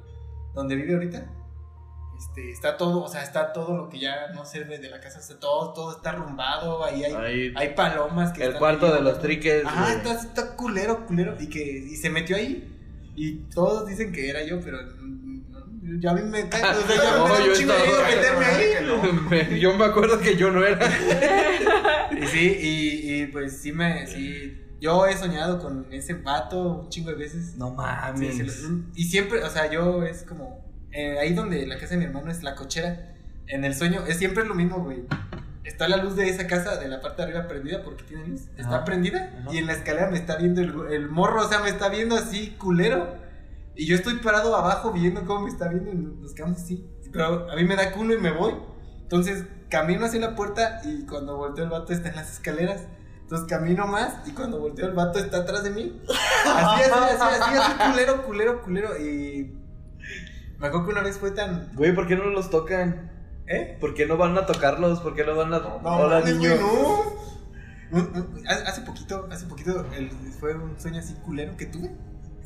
donde 0.55 0.75
vive 0.77 0.95
ahorita, 0.95 1.27
este, 2.19 2.51
está 2.51 2.77
todo, 2.79 3.03
o 3.03 3.09
sea, 3.09 3.23
está 3.23 3.53
todo 3.53 3.77
lo 3.77 3.89
que 3.91 3.99
ya 3.99 4.29
no 4.35 4.45
sirve 4.47 4.79
de 4.79 4.89
la 4.89 5.01
casa, 5.01 5.19
está 5.21 5.39
todo, 5.39 5.73
todo 5.75 5.97
está 5.97 6.11
arrumbado, 6.11 6.83
ahí 6.85 7.05
hay, 7.05 7.13
Ahí. 7.15 7.53
hay 7.55 7.75
palomas 7.75 8.33
que 8.33 8.41
El 8.43 8.49
están 8.49 8.61
cuarto 8.61 8.87
ahí. 8.87 8.93
de 8.95 9.01
los 9.03 9.21
triques. 9.21 9.63
Güey. 9.65 9.93
está, 9.97 10.13
está 10.13 10.57
culero, 10.57 11.05
culero, 11.07 11.37
y 11.39 11.49
que 11.49 11.61
y 11.63 11.97
se 11.97 12.09
metió 12.09 12.37
ahí, 12.37 12.73
y 13.15 13.37
todos 13.51 13.87
dicen 13.87 14.13
que 14.13 14.31
era 14.31 14.43
yo, 14.45 14.61
pero 14.61 14.79
ya 16.01 16.11
a 16.13 16.15
mí 16.15 16.23
me 16.23 16.49
cae, 16.49 16.63
o 16.77 16.83
sea, 16.87 16.97
ya 16.97 17.17
No, 17.17 17.29
me 17.29 17.39
miedo 17.49 18.03
meterme 18.09 18.45
ahí. 18.45 18.67
Me- 19.51 19.61
Yo 19.61 19.77
me 19.77 19.85
acuerdo 19.85 20.19
que 20.21 20.37
yo 20.37 20.51
no 20.51 20.65
era. 20.65 20.79
Y 22.11 22.27
sí, 22.29 22.57
y, 22.61 23.15
y 23.23 23.27
pues 23.27 23.59
sí 23.59 23.73
me, 23.73 24.07
sí, 24.07 24.63
yo 24.81 25.07
he 25.07 25.17
soñado 25.17 25.61
con 25.61 25.87
ese 25.91 26.15
vato 26.15 26.83
un 26.83 26.89
chingo 26.89 27.11
de 27.11 27.17
veces. 27.17 27.57
No 27.57 27.71
mames. 27.73 28.37
sí, 28.37 28.85
y 28.95 29.05
siempre, 29.05 29.43
o 29.43 29.51
sea, 29.51 29.71
yo 29.71 30.03
es 30.05 30.23
como. 30.23 30.65
eh, 30.93 31.19
ahí 31.21 31.35
donde 31.35 31.67
la 31.67 31.77
casa 31.79 31.91
de 31.95 31.97
mi 31.99 32.05
hermano 32.05 32.31
es 32.31 32.43
la 32.43 32.55
cochera. 32.55 33.13
En 33.49 33.65
el 33.65 33.75
sueño 33.75 34.05
es 34.07 34.17
siempre 34.19 34.45
lo 34.47 34.55
mismo, 34.55 34.83
güey. 34.83 35.03
Está 35.65 35.89
la 35.89 35.97
luz 35.97 36.15
de 36.17 36.29
esa 36.29 36.47
casa 36.47 36.77
de 36.77 36.87
la 36.89 37.01
parte 37.01 37.23
de 37.23 37.29
arriba 37.29 37.49
prendida 37.49 37.83
porque 37.83 38.05
tiene 38.05 38.27
luz. 38.29 38.43
Está 38.57 38.77
Ajá. 38.77 38.85
prendida 38.85 39.33
Ajá. 39.41 39.53
y 39.53 39.59
en 39.59 39.67
la 39.67 39.73
escalera 39.73 40.09
me 40.09 40.17
está 40.17 40.37
viendo 40.37 40.61
el, 40.63 40.93
el 40.93 41.09
morro, 41.09 41.45
o 41.45 41.49
sea, 41.49 41.59
me 41.59 41.69
está 41.69 41.89
viendo 41.89 42.17
así 42.17 42.55
culero. 42.57 43.17
Y 43.77 43.87
yo 43.87 43.95
estoy 43.95 44.15
parado 44.17 44.57
abajo 44.57 44.91
viendo 44.93 45.25
cómo 45.27 45.43
me 45.43 45.51
está 45.51 45.69
viendo 45.69 45.93
y 45.93 45.97
nos 46.23 46.33
quedamos 46.35 46.59
así. 46.63 46.89
Pero 47.13 47.51
a 47.51 47.55
mí 47.57 47.65
me 47.65 47.77
da 47.77 47.93
culo 47.93 48.15
y 48.15 48.19
me 48.19 48.31
voy. 48.33 48.55
Entonces 49.03 49.45
camino 49.69 50.07
hacia 50.07 50.21
la 50.21 50.35
puerta 50.35 50.81
y 50.85 51.05
cuando 51.07 51.37
volteo 51.37 51.65
el 51.65 51.71
vato 51.71 51.93
está 51.93 52.09
en 52.09 52.17
las 52.17 52.33
escaleras. 52.33 52.83
Entonces 53.23 53.47
camino 53.49 53.87
más 53.87 54.27
y 54.27 54.33
cuando 54.33 54.61
volteo 54.61 54.87
el 54.87 54.95
vato 54.95 55.19
está 55.19 55.39
atrás 55.39 55.63
de 55.65 55.71
mí. 55.71 56.01
Así, 56.09 56.83
así, 56.83 56.93
así, 56.93 57.43
así, 57.43 57.57
así, 57.59 57.91
culero, 57.91 58.23
culero, 58.25 58.63
culero. 58.63 58.99
Y 58.99 59.53
me 60.59 60.67
acuerdo 60.69 60.87
que 60.87 60.93
una 60.93 61.03
vez 61.03 61.19
fue 61.19 61.31
tan. 61.33 61.71
Güey, 61.75 61.95
¿por 61.95 62.07
qué 62.07 62.17
no 62.17 62.25
los 62.27 62.51
tocan? 62.51 63.11
¿Eh? 63.49 63.77
¿Por 63.81 63.95
qué 63.95 64.07
no 64.07 64.17
van 64.17 64.37
a 64.39 64.47
tocarlos? 64.47 65.01
¿Por 65.01 65.15
qué 65.15 65.25
no 65.25 65.37
van 65.37 65.53
a.? 65.55 65.59
No, 65.59 65.81
Hola, 65.83 66.21
niño. 66.23 66.39
güey, 66.39 66.59
no. 66.61 67.17
Un- 67.93 68.17
un- 68.17 68.49
Hace 68.49 68.63
hace 68.65 68.81
poquito, 68.83 69.29
hace 69.31 69.47
poquito 69.47 69.85
el- 69.97 70.11
fue 70.41 70.55
un 70.55 70.79
sueño 70.81 70.99
así 70.99 71.15
culero 71.25 71.57
que 71.57 71.67
tuve. 71.67 71.91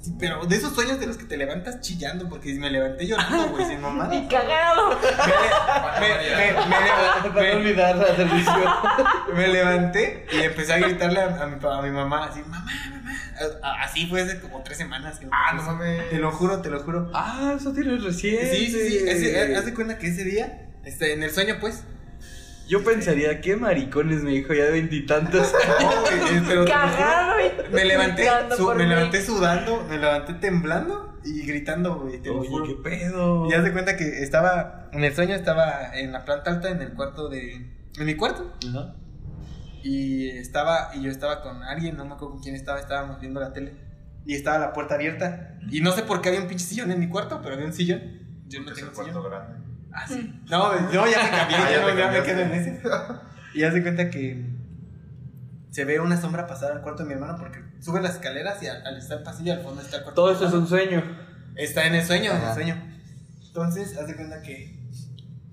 Sí, 0.03 0.15
pero 0.19 0.47
de 0.47 0.57
esos 0.57 0.75
sueños 0.75 0.99
de 0.99 1.07
los 1.07 1.19
que 1.19 1.25
te 1.25 1.37
levantas 1.37 1.81
chillando, 1.81 2.29
porque 2.29 2.55
me 2.55 2.71
levanté 2.71 3.07
llorando, 3.07 3.49
güey, 3.51 3.67
sin 3.67 3.81
mamá. 3.83 4.09
Y 4.15 4.27
cagado. 4.29 4.99
Me, 6.01 6.09
me, 6.09 6.53
me, 6.53 6.53
me, 6.53 7.31
Para 7.35 7.43
me- 7.43 7.53
olvidar 7.57 7.97
la 7.97 8.17
televisión. 8.17 8.63
me 9.35 9.49
levanté 9.49 10.27
y 10.33 10.39
empecé 10.41 10.73
a 10.73 10.79
gritarle 10.79 11.21
a, 11.21 11.43
a 11.43 11.47
mi, 11.47 11.57
a 11.63 11.83
mi 11.83 11.91
mamá, 11.91 12.27
así, 12.27 12.41
mamá, 12.41 12.65
mamá. 12.91 13.11
Así 13.83 14.07
fue 14.07 14.23
hace 14.23 14.41
como 14.41 14.63
tres 14.63 14.79
semanas. 14.79 15.21
Ah, 15.31 15.53
no 15.55 15.63
mames. 15.63 16.09
Te 16.11 16.17
lo 16.19 16.31
juro, 16.33 16.61
te 16.63 16.71
lo 16.71 16.81
juro. 16.83 17.11
Ah, 17.15 17.55
eso 17.57 17.73
tienes 17.73 18.03
recién. 18.03 18.47
Sí, 18.51 18.67
sí, 18.71 18.89
sí. 19.01 19.09
ese- 19.09 19.55
haz 19.57 19.65
de 19.67 19.75
cuenta 19.75 19.99
que 19.99 20.09
ese 20.09 20.25
día, 20.25 20.67
este, 20.85 21.13
en 21.13 21.23
el 21.23 21.31
sueño, 21.31 21.57
pues. 21.61 21.85
Yo 22.71 22.85
pensaría, 22.85 23.41
qué 23.41 23.57
maricones, 23.57 24.23
mi 24.23 24.37
hijo, 24.37 24.55
ya 24.55 24.67
de 24.67 24.71
veintitantos. 24.71 25.53
no, 25.81 26.01
güey, 26.03 26.15
pero 26.21 26.47
te 26.47 26.55
lo 26.55 26.61
juro, 26.61 26.65
Cagado 26.67 27.33
y 27.41 27.73
Me 27.75 27.85
levanté, 27.85 28.29
su- 28.57 28.69
me 28.75 28.85
mí. 28.85 28.87
levanté 28.89 29.23
sudando, 29.23 29.85
me 29.89 29.99
levanté 29.99 30.35
temblando 30.35 31.19
y 31.25 31.43
gritando, 31.47 31.99
güey. 31.99 32.23
Te 32.23 32.31
Oye, 32.31 32.49
qué 32.67 32.75
pedo. 32.83 33.49
Y 33.51 33.55
haz 33.55 33.65
de 33.65 33.73
cuenta 33.73 33.97
que 33.97 34.23
estaba, 34.23 34.89
en 34.93 35.03
el 35.03 35.13
sueño 35.13 35.35
estaba 35.35 35.91
en 35.99 36.13
la 36.13 36.25
planta 36.25 36.53
alta, 36.53 36.71
en 36.71 36.81
el 36.81 36.93
cuarto 36.95 37.29
de, 37.29 37.55
en 37.99 38.07
mi 38.07 38.15
cuarto. 38.15 38.55
Y 39.83 40.29
estaba, 40.31 40.91
y 40.95 41.03
yo 41.03 41.11
estaba 41.11 41.43
con 41.43 41.63
alguien, 41.63 41.97
no 41.97 42.05
me 42.05 42.15
acuerdo 42.15 42.35
con 42.35 42.43
quién 42.43 42.55
estaba, 42.55 42.79
estábamos 42.79 43.19
viendo 43.21 43.41
la 43.41 43.53
tele. 43.53 43.75
Y 44.27 44.35
estaba 44.35 44.59
la 44.59 44.73
puerta 44.73 44.95
abierta. 44.95 45.59
Y 45.71 45.81
no 45.81 45.93
sé 45.93 46.03
por 46.03 46.21
qué 46.21 46.29
había 46.29 46.41
un 46.43 46.47
pinche 46.49 46.67
sillón 46.67 46.91
en 46.93 47.01
mi 47.01 47.09
cuarto, 47.09 47.41
pero 47.43 47.55
había 47.55 47.67
un 47.67 47.73
sillón. 47.73 48.01
Yo 48.47 48.61
no 48.61 48.69
Es 48.71 48.77
tengo 48.77 48.91
el 48.91 48.95
sillón. 48.97 49.13
cuarto 49.13 49.23
grande. 49.29 49.70
Ah, 49.93 50.07
sí. 50.07 50.41
No, 50.49 50.81
no, 50.81 50.91
ya 50.93 51.23
me 51.23 51.31
cambié, 51.31 51.57
Ah, 51.57 51.71
ya, 51.71 51.71
ya 51.71 51.81
no, 51.81 51.99
ya 51.99 52.11
me 52.11 52.23
quedo 52.23 52.41
en 52.41 52.53
ese. 52.53 52.83
Y 53.55 53.63
hace 53.65 53.83
cuenta 53.83 54.11
que 54.11 54.47
se 55.71 55.85
ve 55.85 56.01
una 56.01 56.21
sombra 56.21 56.47
pasar 56.47 56.73
al 56.73 56.83
cuarto 56.83 57.03
de 57.03 57.09
mi 57.09 57.15
hermano 57.15 57.37
porque 57.39 57.63
sube 57.81 58.01
las 58.01 58.15
escaleras 58.15 58.63
y 58.63 58.67
al, 58.67 58.87
al 58.87 58.97
estar 58.97 59.19
el 59.19 59.25
pasillo 59.25 59.53
al 59.53 59.63
fondo 59.63 59.83
está 59.83 59.99
el 59.99 60.03
cuarto. 60.03 60.23
Todo 60.23 60.41
mi 60.41 60.47
es 60.47 60.53
un 60.53 60.67
sueño. 60.67 61.03
Está 61.57 61.87
en 61.87 61.95
el 61.95 62.05
sueño, 62.05 62.33
en 62.33 62.43
el 62.43 62.55
sueño. 62.55 62.77
Entonces, 63.47 63.97
hace 63.99 64.15
cuenta 64.15 64.43
que 64.43 64.79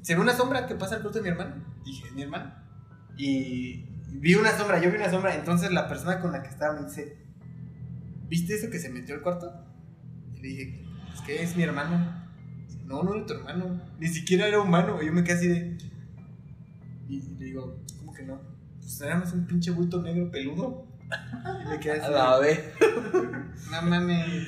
se 0.02 0.16
ve 0.16 0.22
una 0.22 0.34
sombra 0.34 0.68
que 0.68 0.76
pasa 0.76 0.96
al 0.96 1.02
cuarto 1.02 1.20
de 1.20 1.24
mi 1.24 1.30
hermano. 1.30 1.56
Dije, 1.84 2.12
mi 2.12 2.22
hermano. 2.22 2.54
Y 3.18 3.86
vi 4.10 4.36
una 4.36 4.52
sombra, 4.56 4.80
yo 4.80 4.92
vi 4.92 4.98
una 4.98 5.10
sombra. 5.10 5.36
Entonces 5.36 5.72
la 5.72 5.88
persona 5.88 6.20
con 6.20 6.32
la 6.32 6.44
que 6.44 6.50
estaba 6.50 6.80
me 6.80 6.86
dice, 6.88 7.18
¿viste 8.28 8.56
eso 8.56 8.70
que 8.70 8.80
se 8.80 8.90
metió 8.90 9.16
al 9.16 9.22
cuarto? 9.22 9.52
Y 10.36 10.42
le 10.42 10.48
dije, 10.48 10.86
es 11.14 11.22
que 11.22 11.44
es 11.44 11.56
mi 11.56 11.64
hermano. 11.64 12.27
No, 12.88 13.04
no 13.04 13.14
era 13.16 13.26
tu 13.26 13.34
hermano. 13.34 13.80
Ni 14.00 14.08
siquiera 14.08 14.48
era 14.48 14.60
humano. 14.60 15.02
Y 15.02 15.08
yo 15.08 15.14
me 15.14 15.24
quedé 15.24 15.36
así 15.36 15.48
de. 15.48 15.78
Y 17.10 17.22
le 17.38 17.46
digo, 17.46 17.80
¿cómo 18.00 18.14
que 18.14 18.24
no? 18.24 18.40
Pues 18.80 19.02
era 19.02 19.18
más 19.18 19.32
un 19.34 19.46
pinche 19.46 19.72
bulto 19.72 20.02
negro 20.02 20.32
peludo. 20.32 20.88
Y 21.66 21.70
me 21.70 21.80
quedé 21.80 22.00
así. 22.02 22.06
A 22.06 22.10
la 22.10 22.40
vez. 22.40 22.60
no 23.72 23.82
mames. 23.84 24.48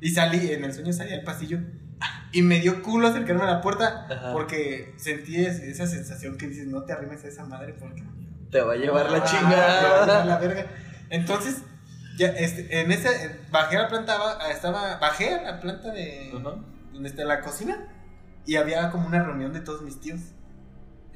Y 0.00 0.10
salí, 0.10 0.50
en 0.52 0.64
el 0.64 0.72
sueño 0.74 0.92
salí 0.92 1.12
al 1.12 1.22
pasillo. 1.22 1.58
Y 2.32 2.42
me 2.42 2.60
dio 2.60 2.82
culo 2.82 3.08
acercarme 3.08 3.42
a 3.42 3.46
la 3.46 3.60
puerta. 3.60 4.06
Ajá. 4.10 4.32
Porque 4.32 4.94
sentí 4.96 5.36
es- 5.44 5.60
esa 5.60 5.86
sensación 5.86 6.36
que 6.38 6.48
dices, 6.48 6.66
no 6.66 6.82
te 6.84 6.92
arrimes 6.92 7.24
a 7.24 7.28
esa 7.28 7.44
madre 7.44 7.74
porque. 7.78 8.02
Te 8.50 8.60
va 8.62 8.72
a 8.72 8.76
llevar 8.76 9.10
la 9.10 9.18
Ah, 9.18 9.24
chingada. 9.24 10.24
la 10.24 10.38
verga. 10.38 10.66
Entonces, 11.10 11.62
ya, 12.16 12.28
este, 12.28 12.80
en 12.80 12.90
esa, 12.92 13.10
bajé 13.52 13.76
a 13.76 13.82
la 13.82 13.88
planta, 13.88 14.16
ba- 14.18 14.50
estaba, 14.50 14.96
bajé 14.98 15.34
a 15.34 15.42
la 15.42 15.60
planta 15.60 15.92
de, 15.92 16.32
Ajá. 16.36 16.56
Donde 17.00 17.08
está 17.08 17.24
la 17.24 17.40
cocina. 17.40 17.78
Y 18.44 18.56
había 18.56 18.90
como 18.90 19.06
una 19.06 19.22
reunión 19.24 19.52
de 19.54 19.60
todos 19.60 19.80
mis 19.82 20.00
tíos. 20.00 20.20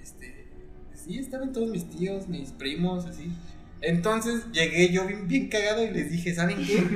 Este, 0.02 0.48
sí, 0.94 1.18
estaban 1.18 1.52
todos 1.52 1.68
mis 1.68 1.88
tíos, 1.90 2.26
mis 2.28 2.52
primos, 2.52 3.04
así. 3.06 3.30
Entonces 3.82 4.50
llegué 4.52 4.90
yo 4.90 5.06
bien, 5.06 5.28
bien 5.28 5.48
cagado 5.50 5.84
y 5.84 5.90
les 5.90 6.10
dije, 6.10 6.34
¿saben 6.34 6.56
qué? 6.64 6.86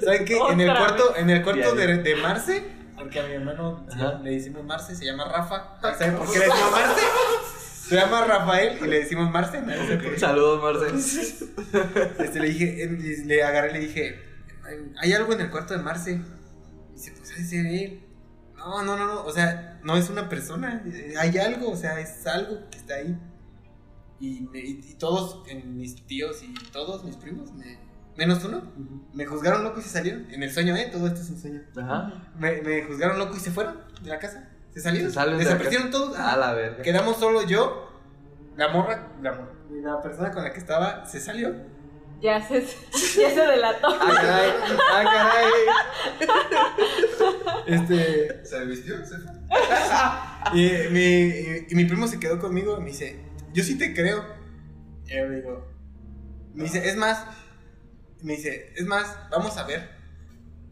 ¿Saben 0.04 0.24
qué? 0.24 0.36
En 0.50 0.60
el 0.60 0.76
cuarto, 0.76 1.14
en 1.16 1.30
el 1.30 1.42
cuarto 1.44 1.74
de, 1.76 1.98
de 1.98 2.16
Marce, 2.16 2.64
porque 2.96 3.20
a 3.20 3.26
mi 3.28 3.34
hermano 3.34 3.86
Ajá. 3.92 4.18
le 4.24 4.30
decimos 4.30 4.64
Marce, 4.64 4.96
se 4.96 5.04
llama 5.04 5.24
Rafa. 5.26 5.78
¿Saben 5.80 6.16
por 6.16 6.32
qué 6.32 6.40
le 6.40 6.46
decimos 6.46 6.70
Marce? 6.72 7.00
Se 7.88 7.94
llama 7.94 8.24
Rafael 8.24 8.78
y 8.84 8.86
le 8.88 8.98
decimos 9.00 9.30
Marce. 9.30 9.60
no 9.60 9.86
sé 9.86 9.96
por 9.98 10.14
qué. 10.14 10.18
Saludos, 10.18 10.60
Marcel. 10.62 10.96
Este, 12.18 12.40
le 12.40 12.48
dije, 12.48 12.82
en- 12.82 13.28
le 13.28 13.42
agarré 13.44 13.70
y 13.70 13.72
le 13.74 13.80
dije, 13.80 14.20
hay 15.00 15.12
algo 15.12 15.32
en 15.32 15.42
el 15.42 15.50
cuarto 15.50 15.74
de 15.76 15.82
Marce. 15.82 16.20
No, 18.56 18.82
no, 18.82 18.96
no, 18.96 19.06
no, 19.06 19.24
o 19.24 19.32
sea, 19.32 19.78
no 19.84 19.96
es 19.96 20.10
una 20.10 20.28
persona, 20.28 20.82
eh, 20.86 21.14
hay 21.18 21.38
algo, 21.38 21.70
o 21.70 21.76
sea, 21.76 21.98
es 22.00 22.26
algo 22.26 22.68
que 22.70 22.78
está 22.78 22.94
ahí. 22.96 23.16
Y, 24.20 24.40
me- 24.52 24.58
y- 24.58 24.80
y 24.90 24.94
todos, 24.94 25.48
en 25.48 25.76
mis 25.76 26.04
tíos 26.06 26.42
y 26.42 26.52
todos 26.72 27.04
mis 27.04 27.16
primos, 27.16 27.52
me- 27.52 27.78
menos 28.16 28.44
uno, 28.44 28.62
me 29.14 29.24
juzgaron 29.26 29.62
loco 29.62 29.78
y 29.78 29.82
se 29.82 29.90
salieron. 29.90 30.28
En 30.32 30.42
el 30.42 30.50
sueño, 30.50 30.74
¿eh? 30.74 30.88
Todo 30.92 31.06
esto 31.06 31.20
es 31.20 31.30
un 31.30 31.38
sueño. 31.38 31.62
Ajá. 31.76 32.30
Me, 32.36 32.60
me 32.62 32.82
juzgaron 32.82 33.16
loco 33.18 33.36
y 33.36 33.40
se 33.40 33.52
fueron 33.52 33.76
de 34.02 34.08
la 34.10 34.18
casa. 34.18 34.48
Se 34.74 34.80
salieron. 34.80 35.12
Se 35.12 35.20
de 35.20 35.44
Desaparecieron 35.44 35.90
todos. 35.92 36.18
A 36.18 36.36
la 36.36 36.52
verga. 36.52 36.82
Quedamos 36.82 37.16
solo 37.18 37.46
yo, 37.46 37.92
la 38.56 38.68
morra, 38.68 39.12
la, 39.22 39.32
morra, 39.34 39.52
la 39.70 40.02
persona 40.02 40.32
con 40.32 40.42
la 40.42 40.52
que 40.52 40.58
estaba 40.58 41.06
se 41.06 41.20
salió. 41.20 41.54
Ya 42.20 42.40
se, 42.46 42.60
ya 43.20 43.30
se 43.30 43.40
delató. 43.46 43.88
Ah, 43.88 44.12
caray. 44.14 44.50
Ah, 44.92 45.04
caray. 45.04 45.52
Este, 47.66 48.44
¿Se 48.44 48.64
vistió? 48.64 49.04
¿Se 49.04 49.18
fue? 49.18 49.32
y, 50.54 50.88
mi, 50.90 51.00
y- 51.70 51.74
mi 51.74 51.84
primo 51.84 52.06
se 52.08 52.18
quedó 52.18 52.38
conmigo 52.38 52.76
y 52.78 52.80
me 52.80 52.86
dice, 52.90 53.20
yo 53.52 53.62
sí 53.62 53.76
te 53.78 53.94
creo. 53.94 54.24
Y 55.06 55.14
yo 55.16 55.26
le 55.28 55.36
digo, 55.36 55.68
me 56.54 56.64
dice, 56.64 56.88
es 56.88 56.96
más, 56.96 57.24
me 58.22 58.34
dice, 58.36 58.72
es 58.76 58.86
más, 58.86 59.16
vamos 59.30 59.56
a 59.56 59.64
ver. 59.64 59.88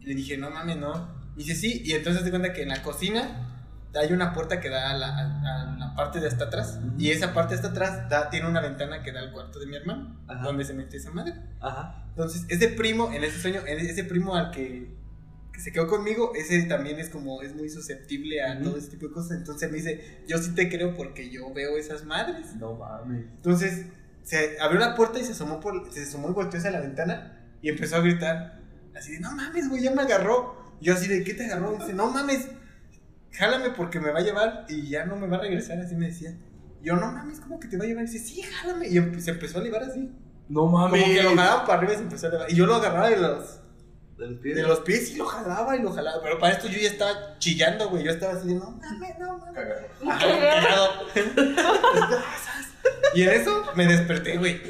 Y 0.00 0.06
le 0.06 0.14
dije, 0.14 0.36
no 0.36 0.50
mames, 0.50 0.76
no. 0.76 1.14
Y 1.36 1.44
dice, 1.44 1.54
sí, 1.54 1.82
y 1.84 1.92
entonces 1.92 2.24
te 2.24 2.30
cuenta 2.30 2.52
que 2.52 2.62
en 2.62 2.68
la 2.70 2.82
cocina 2.82 3.55
hay 3.94 4.12
una 4.12 4.32
puerta 4.34 4.60
que 4.60 4.68
da 4.68 4.90
a 4.90 4.94
la, 4.94 5.08
a- 5.18 5.62
a 5.72 5.76
la 5.78 5.94
parte 5.94 6.20
de 6.20 6.28
hasta 6.28 6.44
atrás. 6.46 6.78
Y 6.98 7.10
esa 7.10 7.32
parte 7.32 7.54
de 7.54 7.60
hasta 7.60 7.68
atrás 7.68 8.08
da, 8.08 8.28
tiene 8.30 8.46
una 8.48 8.60
ventana 8.60 9.02
que 9.02 9.12
da 9.12 9.20
al 9.20 9.32
cuarto 9.32 9.58
de 9.58 9.66
mi 9.66 9.76
hermano, 9.76 10.18
Ajá. 10.28 10.42
donde 10.42 10.64
se 10.64 10.74
metió 10.74 10.98
esa 10.98 11.10
madre. 11.10 11.34
Ajá. 11.60 12.04
Entonces, 12.10 12.44
ese 12.48 12.68
primo, 12.68 13.12
en 13.12 13.24
ese 13.24 13.38
sueño, 13.40 13.60
ese 13.66 14.04
primo 14.04 14.34
al 14.36 14.50
que, 14.50 14.94
que 15.52 15.60
se 15.60 15.72
quedó 15.72 15.86
conmigo, 15.86 16.32
ese 16.34 16.62
también 16.64 16.98
es 16.98 17.08
como, 17.08 17.40
es 17.42 17.54
muy 17.54 17.68
susceptible 17.70 18.42
a 18.42 18.54
Ujú. 18.56 18.64
todo 18.64 18.76
ese 18.78 18.88
tipo 18.88 19.06
de 19.08 19.12
cosas. 19.14 19.38
Entonces 19.38 19.70
me 19.70 19.78
dice, 19.78 20.22
yo 20.28 20.38
sí 20.38 20.54
te 20.54 20.68
creo 20.68 20.94
porque 20.94 21.30
yo 21.30 21.52
veo 21.54 21.76
esas 21.78 22.04
madres. 22.04 22.54
No 22.56 22.74
mames. 22.74 23.24
Entonces, 23.36 23.86
se 24.22 24.58
abrió 24.60 24.80
la 24.80 24.94
puerta 24.94 25.18
y 25.18 25.24
se 25.24 25.32
asomó, 25.32 25.60
por, 25.60 25.90
se 25.92 26.02
asomó 26.02 26.28
y 26.30 26.32
volteó 26.32 26.58
hacia 26.58 26.70
la 26.70 26.80
ventana 26.80 27.32
y 27.62 27.68
empezó 27.70 27.96
a 27.96 28.00
gritar, 28.00 28.60
así 28.96 29.12
de, 29.12 29.20
no 29.20 29.32
mames, 29.34 29.68
güey, 29.70 29.82
ya 29.82 29.92
me 29.92 30.02
agarró. 30.02 30.74
Y 30.80 30.86
yo 30.86 30.94
así 30.94 31.06
de, 31.08 31.24
¿qué 31.24 31.32
te 31.32 31.46
agarró? 31.46 31.74
Y 31.74 31.78
dice, 31.78 31.94
no 31.94 32.10
mames, 32.10 32.48
jálame 33.36 33.70
porque 33.70 34.00
me 34.00 34.10
va 34.10 34.18
a 34.20 34.22
llevar 34.22 34.64
y 34.68 34.88
ya 34.88 35.04
no 35.04 35.16
me 35.16 35.26
va 35.26 35.36
a 35.36 35.40
regresar, 35.40 35.78
así 35.78 35.94
me 35.94 36.06
decía. 36.06 36.36
Yo, 36.82 36.94
no 36.96 37.10
mames, 37.10 37.40
¿cómo 37.40 37.58
que 37.58 37.68
te 37.68 37.76
va 37.76 37.84
a 37.84 37.86
llevar? 37.88 38.04
Y 38.04 38.08
dice, 38.10 38.24
sí, 38.24 38.42
jálame. 38.42 38.86
Y 38.88 39.20
se 39.20 39.30
empezó 39.32 39.58
a 39.58 39.60
elevar 39.62 39.82
así. 39.82 40.10
No 40.48 40.60
Como 40.62 40.78
mames. 40.78 41.02
que 41.04 41.22
lo 41.22 41.30
jalaba 41.30 41.64
para 41.66 41.78
arriba 41.78 41.92
y 41.94 41.96
se 41.96 42.02
empezó 42.02 42.26
a 42.26 42.28
elevar. 42.30 42.50
Y 42.52 42.54
yo 42.54 42.66
lo 42.66 42.74
agarraba 42.76 43.08
de 43.10 43.16
los, 43.16 43.60
De 44.18 44.26
los 44.28 44.38
pies. 44.40 44.56
de 44.56 44.62
los 44.62 44.80
pies 44.80 45.10
y 45.10 45.16
lo 45.16 45.26
jalaba 45.26 45.76
y 45.76 45.82
lo 45.82 45.90
jalaba. 45.92 46.22
Pero 46.22 46.38
para 46.38 46.52
esto 46.54 46.68
yo 46.68 46.78
ya 46.78 46.88
estaba 46.88 47.38
chillando, 47.38 47.88
güey. 47.90 48.04
Yo 48.04 48.12
estaba 48.12 48.34
así 48.34 48.46
de, 48.48 48.54
no 48.54 48.70
mames, 48.70 49.18
no 49.18 49.38
mames. 49.38 49.64
Cagado. 50.04 50.90
y 53.14 53.22
en 53.22 53.30
eso 53.30 53.64
me 53.74 53.86
desperté, 53.86 54.38
güey. 54.38 54.60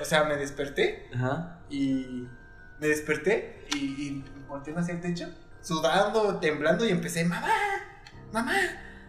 O 0.00 0.04
sea, 0.04 0.24
me 0.24 0.36
desperté 0.36 1.08
Ajá. 1.14 1.60
y 1.70 2.26
me 2.80 2.88
desperté 2.88 3.64
y, 3.74 3.78
y 3.78 4.24
volteé 4.48 4.74
hacia 4.76 4.94
el 4.94 5.00
techo, 5.00 5.28
sudando, 5.62 6.38
temblando 6.40 6.84
y 6.84 6.90
empecé, 6.90 7.24
mamá, 7.24 7.46
mamá. 8.32 8.52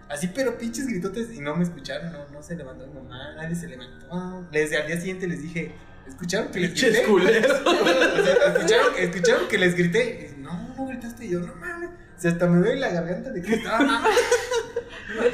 Así, 0.09 0.27
pero 0.33 0.57
pinches 0.57 0.85
gritotes 0.87 1.33
y 1.33 1.39
no 1.39 1.55
me 1.55 1.63
escucharon, 1.63 2.11
no, 2.11 2.27
no 2.31 2.43
se 2.43 2.55
levantó 2.55 2.85
mi 2.87 2.93
mamá, 2.93 3.33
nadie 3.35 3.55
se 3.55 3.67
levantó. 3.67 4.47
Desde 4.51 4.77
al 4.77 4.85
día 4.87 4.97
siguiente 4.97 5.27
les 5.27 5.41
dije, 5.41 5.73
¿escucharon 6.07 6.49
que 6.51 6.59
les 6.59 6.69
Pinches 6.71 6.91
grité? 6.93 7.07
culeros. 7.07 7.61
O 7.65 8.23
sea, 8.23 8.53
¿escucharon, 8.53 8.93
escucharon 8.97 9.47
que 9.47 9.57
les 9.57 9.75
grité. 9.75 10.35
Y, 10.37 10.41
no, 10.41 10.75
no 10.75 10.85
gritaste. 10.87 11.25
Y 11.25 11.29
yo, 11.31 11.39
no 11.39 11.55
mames. 11.55 11.89
O 11.89 12.21
sea, 12.23 12.31
hasta 12.31 12.47
me 12.47 12.57
duele 12.59 12.79
la 12.79 12.89
garganta 12.89 13.31
de 13.31 13.41
que 13.41 13.55
estaba 13.55 13.79
mamá. 13.79 14.07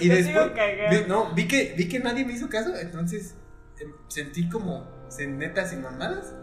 Y 0.01 0.09
después, 0.09 0.51
vi- 0.91 1.05
no, 1.07 1.33
vi 1.33 1.47
que, 1.47 1.73
vi 1.77 1.87
que 1.87 1.99
nadie 1.99 2.25
me 2.25 2.33
hizo 2.33 2.49
caso. 2.49 2.75
Entonces 2.75 3.35
em, 3.79 3.91
sentí 4.07 4.49
como, 4.49 4.89
neta, 5.19 5.65
sin 5.65 5.81
mamadas. 5.81 6.33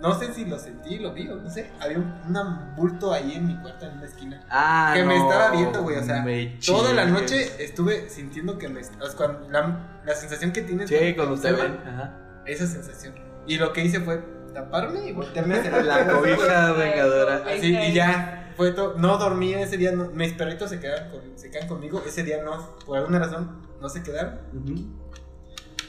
No 0.00 0.18
sé 0.18 0.32
si 0.32 0.44
lo 0.44 0.58
sentí, 0.58 0.98
lo 0.98 1.12
vi 1.12 1.28
o 1.28 1.36
no 1.36 1.50
sé. 1.50 1.70
Había 1.80 1.98
un, 1.98 2.74
bulto 2.76 3.12
ahí 3.12 3.34
en 3.34 3.46
mi 3.46 3.56
cuarto, 3.60 3.86
en 3.86 3.98
una 3.98 4.06
esquina. 4.06 4.44
Ah, 4.48 4.92
que 4.94 5.02
me 5.04 5.18
no, 5.18 5.28
estaba 5.30 5.50
viendo, 5.50 5.82
güey. 5.82 5.96
O 5.96 6.04
sea, 6.04 6.22
me 6.22 6.58
toda 6.64 6.92
la 6.92 7.04
noche 7.06 7.62
estuve 7.62 8.08
sintiendo 8.08 8.58
que 8.58 8.68
me. 8.68 8.80
O 8.80 8.84
sea, 8.84 9.16
cuando 9.16 9.48
la, 9.50 10.00
la 10.04 10.14
sensación 10.14 10.52
que 10.52 10.62
tienes. 10.62 10.88
Sí, 10.88 11.14
cuando 11.14 11.34
te 11.38 11.50
observan, 11.50 11.78
ven. 11.84 11.94
Ajá. 11.94 12.14
esa 12.46 12.66
sensación. 12.66 13.14
Y 13.46 13.56
lo 13.58 13.72
que 13.72 13.84
hice 13.84 14.00
fue 14.00 14.22
taparme 14.54 15.08
y 15.08 15.12
voltearme 15.12 15.56
hacia 15.56 15.82
La 15.82 16.06
cobija 16.06 16.72
vengadora. 16.78 17.42
Así, 17.46 17.76
y 17.76 17.92
ya, 17.92 18.52
fue 18.56 18.72
todo. 18.72 18.94
No 18.98 19.18
dormí 19.18 19.54
ese 19.54 19.76
día, 19.76 19.92
no- 19.92 20.10
mis 20.10 20.32
perritos 20.34 20.70
se 20.70 20.80
quedaron, 20.80 21.10
con- 21.10 21.38
se 21.38 21.50
quedan 21.50 21.68
conmigo. 21.68 22.02
Ese 22.06 22.22
día 22.22 22.42
no, 22.42 22.76
por 22.86 22.98
alguna 22.98 23.18
razón, 23.18 23.66
no 23.80 23.88
se 23.88 24.02
quedaron. 24.02 24.38
Ujú. 24.52 25.07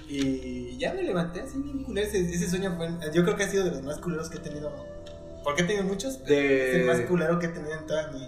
Y 0.10 0.78
ya 0.78 0.94
me 0.94 1.04
levanté 1.04 1.42
así 1.42 1.62
bien 1.62 1.84
culero. 1.84 2.08
Ese, 2.08 2.20
ese 2.20 2.50
sueño 2.50 2.76
fue, 2.76 2.90
yo 3.14 3.24
creo 3.24 3.36
que 3.36 3.44
ha 3.44 3.50
sido 3.50 3.64
de 3.66 3.72
los 3.72 3.84
más 3.84 3.98
culeros 4.00 4.30
que 4.30 4.38
he 4.38 4.42
tenido. 4.42 4.72
Porque 5.44 5.62
he 5.62 5.66
tenido 5.66 5.84
muchos, 5.86 6.18
pero 6.18 6.36
De- 6.40 6.70
es 6.72 6.76
el 6.78 6.86
más 6.88 7.00
culero 7.02 7.38
que 7.40 7.46
he 7.46 7.50
tenido 7.50 7.78
en 7.78 7.86
toda 7.86 8.12
mi, 8.12 8.28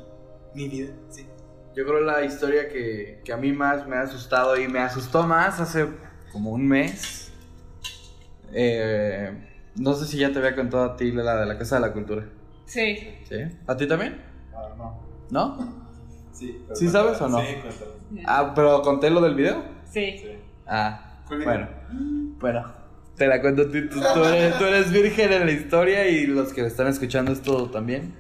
mi 0.53 0.69
vida. 0.69 0.93
Sí. 1.09 1.25
Yo 1.75 1.85
creo 1.85 2.01
la 2.01 2.23
historia 2.23 2.67
que, 2.69 3.21
que 3.23 3.33
a 3.33 3.37
mí 3.37 3.51
más 3.53 3.87
me 3.87 3.95
ha 3.95 4.01
asustado 4.01 4.57
y 4.59 4.67
me 4.67 4.79
asustó 4.79 5.23
más 5.25 5.59
hace 5.59 5.87
como 6.31 6.51
un 6.51 6.67
mes. 6.67 7.31
Eh, 8.53 9.31
no 9.77 9.93
sé 9.93 10.05
si 10.05 10.17
ya 10.17 10.31
te 10.31 10.39
había 10.39 10.55
contado 10.55 10.83
a 10.83 10.95
ti 10.97 11.11
la 11.11 11.39
de 11.41 11.45
la 11.45 11.57
Casa 11.57 11.75
de 11.75 11.81
la 11.81 11.93
Cultura. 11.93 12.27
Sí. 12.65 12.97
¿Sí? 13.27 13.37
¿A 13.67 13.75
ti 13.77 13.87
también? 13.87 14.21
Ah, 14.53 14.69
no. 14.77 14.99
¿No? 15.29 15.81
Sí. 16.33 16.61
¿Sí 16.73 16.89
sabes 16.89 17.19
o 17.21 17.27
no? 17.29 17.39
Sí, 17.39 17.45
cuéntalo. 17.61 17.91
Ah, 18.25 18.51
pero 18.53 18.81
conté 18.81 19.09
lo 19.09 19.21
del 19.21 19.35
video. 19.35 19.63
Sí. 19.89 20.21
Ah. 20.67 21.10
Bueno. 21.43 21.69
Bueno, 22.39 22.73
te 23.17 23.27
la 23.27 23.41
cuento. 23.41 23.65
Tú, 23.69 23.87
tú- 23.89 23.99
tú 24.13 24.23
eres, 24.25 24.57
tú 24.57 24.65
eres 24.65 24.91
virgen 24.91 25.31
en 25.33 25.45
la 25.45 25.51
historia 25.51 26.07
y 26.07 26.25
los 26.27 26.53
que 26.53 26.65
están 26.65 26.87
escuchando 26.87 27.31
esto 27.31 27.69
también. 27.69 28.13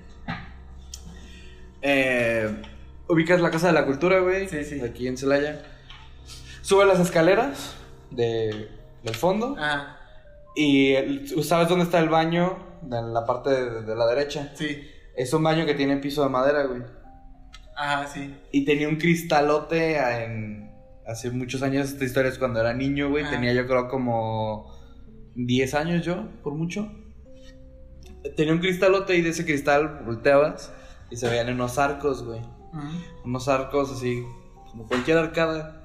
Eh, 1.81 2.61
ubicas 3.07 3.41
la 3.41 3.49
Casa 3.51 3.67
de 3.67 3.73
la 3.73 3.85
Cultura, 3.85 4.19
güey. 4.19 4.47
Sí, 4.47 4.63
sí. 4.63 4.81
Aquí 4.81 5.07
en 5.07 5.17
Celaya. 5.17 5.61
Sube 6.61 6.85
las 6.85 6.99
escaleras 6.99 7.75
de, 8.11 8.69
del 9.03 9.15
fondo 9.15 9.55
Ajá, 9.57 9.97
y 10.55 10.95
¿sabes 11.43 11.67
dónde 11.67 11.85
está 11.85 11.99
el 11.99 12.09
baño? 12.09 12.57
En 12.83 13.13
la 13.13 13.25
parte 13.25 13.49
de, 13.49 13.81
de 13.83 13.95
la 13.95 14.05
derecha. 14.07 14.51
sí. 14.55 14.87
Es 15.13 15.33
un 15.33 15.43
baño 15.43 15.65
que 15.65 15.73
tiene 15.73 15.97
piso 15.97 16.23
de 16.23 16.29
madera, 16.29 16.63
güey. 16.63 16.83
Ajá, 17.75 18.07
sí. 18.07 18.33
Y 18.53 18.63
tenía 18.63 18.87
un 18.87 18.95
cristalote 18.95 19.97
en... 19.97 20.70
Hace 21.11 21.29
muchos 21.29 21.61
años, 21.61 21.89
esta 21.89 22.05
historia 22.05 22.31
es 22.31 22.37
cuando 22.37 22.61
era 22.61 22.73
niño, 22.73 23.09
güey. 23.09 23.25
Ah. 23.25 23.29
Tenía 23.29 23.51
yo 23.51 23.67
creo 23.67 23.89
como 23.89 24.73
10 25.35 25.73
años 25.73 26.05
yo, 26.05 26.29
por 26.41 26.53
mucho. 26.53 26.89
Tenía 28.37 28.53
un 28.53 28.59
cristalote 28.59 29.17
y 29.17 29.21
de 29.21 29.31
ese 29.31 29.43
cristal 29.43 30.03
volteabas 30.05 30.71
y 31.09 31.17
se 31.17 31.27
veían 31.27 31.49
unos 31.49 31.77
arcos, 31.77 32.23
güey. 32.23 32.39
Unos 33.25 33.49
arcos 33.49 33.91
así, 33.91 34.23
como 34.69 34.87
cualquier 34.87 35.17
arcada. 35.17 35.83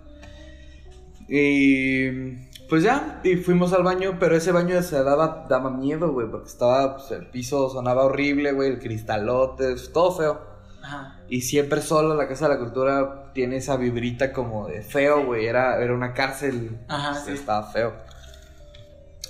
Y 1.28 2.36
pues 2.68 2.84
ya, 2.84 3.20
y 3.24 3.34
fuimos 3.34 3.72
al 3.72 3.82
baño, 3.82 4.18
pero 4.20 4.36
ese 4.36 4.52
baño 4.52 4.80
se 4.84 5.02
daba, 5.02 5.46
daba 5.48 5.72
miedo, 5.72 6.12
güey, 6.12 6.30
porque 6.30 6.46
estaba, 6.46 6.98
pues 6.98 7.10
el 7.10 7.26
piso 7.30 7.68
sonaba 7.68 8.04
horrible, 8.04 8.52
güey, 8.52 8.70
el 8.70 8.78
cristalote, 8.78 9.74
todo 9.92 10.12
feo. 10.12 10.40
Ajá. 10.84 11.15
Y 11.28 11.42
siempre 11.42 11.80
solo 11.82 12.14
la 12.14 12.28
Casa 12.28 12.48
de 12.48 12.54
la 12.54 12.60
Cultura 12.60 13.32
tiene 13.32 13.56
esa 13.56 13.76
vibrita 13.76 14.32
como 14.32 14.68
de 14.68 14.82
feo, 14.82 15.24
güey. 15.24 15.46
Era, 15.46 15.82
era 15.82 15.94
una 15.94 16.14
cárcel. 16.14 16.78
Ajá, 16.88 17.12
Pues, 17.12 17.24
sí. 17.24 17.32
Estaba 17.32 17.70
feo. 17.70 17.94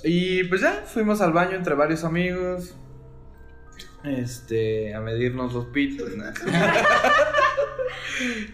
Y 0.03 0.43
pues 0.43 0.61
ya, 0.61 0.83
fuimos 0.85 1.21
al 1.21 1.33
baño 1.33 1.55
entre 1.55 1.73
varios 1.73 2.03
amigos. 2.03 2.75
Este, 4.03 4.93
a 4.93 5.01
medirnos 5.01 5.53
los 5.53 5.65
pitos. 5.67 6.09
¿no? 6.15 6.25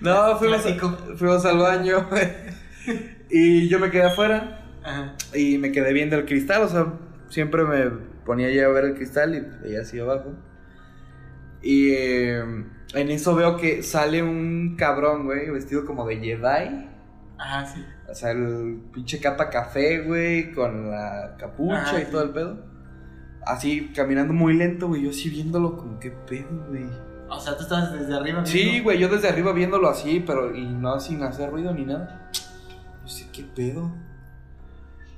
no, 0.02 0.38
fuimos, 0.38 0.62
fuimos 1.18 1.46
al 1.46 1.58
baño. 1.58 2.08
y 3.30 3.68
yo 3.68 3.80
me 3.80 3.92
quedé 3.92 4.04
afuera. 4.04 4.66
Ajá. 4.84 5.16
Y 5.34 5.58
me 5.58 5.72
quedé 5.72 5.94
viendo 5.94 6.16
el 6.16 6.26
cristal, 6.26 6.64
o 6.64 6.70
sea, 6.70 6.94
siempre 7.30 7.64
me 7.64 7.90
ponía 8.26 8.50
ya 8.52 8.66
a 8.66 8.70
ver 8.70 8.86
el 8.86 8.96
cristal 8.96 9.36
y 9.36 9.42
veía 9.64 9.82
así 9.82 10.00
abajo. 10.00 10.34
Y 11.62 11.92
eh, 11.92 12.44
en 12.94 13.10
eso 13.10 13.36
veo 13.36 13.58
que 13.58 13.84
sale 13.84 14.22
un 14.22 14.76
cabrón, 14.78 15.26
güey, 15.26 15.50
vestido 15.50 15.86
como 15.86 16.06
de 16.08 16.18
Jedi. 16.18 16.90
Ajá, 17.38 17.66
sí. 17.66 17.84
O 18.10 18.14
sea, 18.14 18.32
el 18.32 18.82
pinche 18.94 19.20
capa 19.20 19.50
café, 19.50 20.02
güey, 20.02 20.52
con 20.52 20.92
la 20.92 21.36
capucha 21.38 21.82
Ajá, 21.82 22.02
y 22.02 22.06
sí. 22.06 22.12
todo 22.12 22.24
el 22.24 22.30
pedo. 22.30 22.66
Así, 23.46 23.92
caminando 23.96 24.34
muy 24.34 24.54
lento, 24.54 24.88
güey, 24.88 25.04
yo 25.04 25.10
así 25.10 25.30
viéndolo 25.30 25.76
como, 25.78 26.00
¿qué 26.00 26.12
pedo, 26.12 26.66
güey? 26.70 26.86
O 27.30 27.40
sea, 27.40 27.58
tú 27.58 27.64
estabas 27.64 27.92
desde 27.92 28.16
arriba. 28.16 28.46
Sí, 28.46 28.80
güey, 28.82 29.00
yo 29.00 29.10
desde 29.10 29.28
arriba 29.28 29.52
viéndolo 29.54 29.90
así, 29.90 30.24
pero 30.26 30.56
y 30.56 30.66
no 30.66 31.00
sin 31.00 31.24
hacer 31.24 31.50
ruido 31.50 31.74
ni 31.74 31.86
nada. 31.86 32.30
No 33.02 33.08
sé 33.08 33.28
qué 33.34 33.44
pedo. 33.44 33.92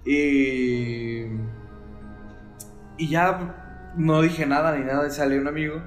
Y. 0.06 1.26
Y 2.98 3.10
ya 3.10 3.92
no 3.98 4.22
dije 4.22 4.46
nada 4.46 4.76
ni 4.78 4.86
nada. 4.86 5.08
y 5.08 5.12
Salió 5.12 5.42
un 5.42 5.48
amigo 5.48 5.82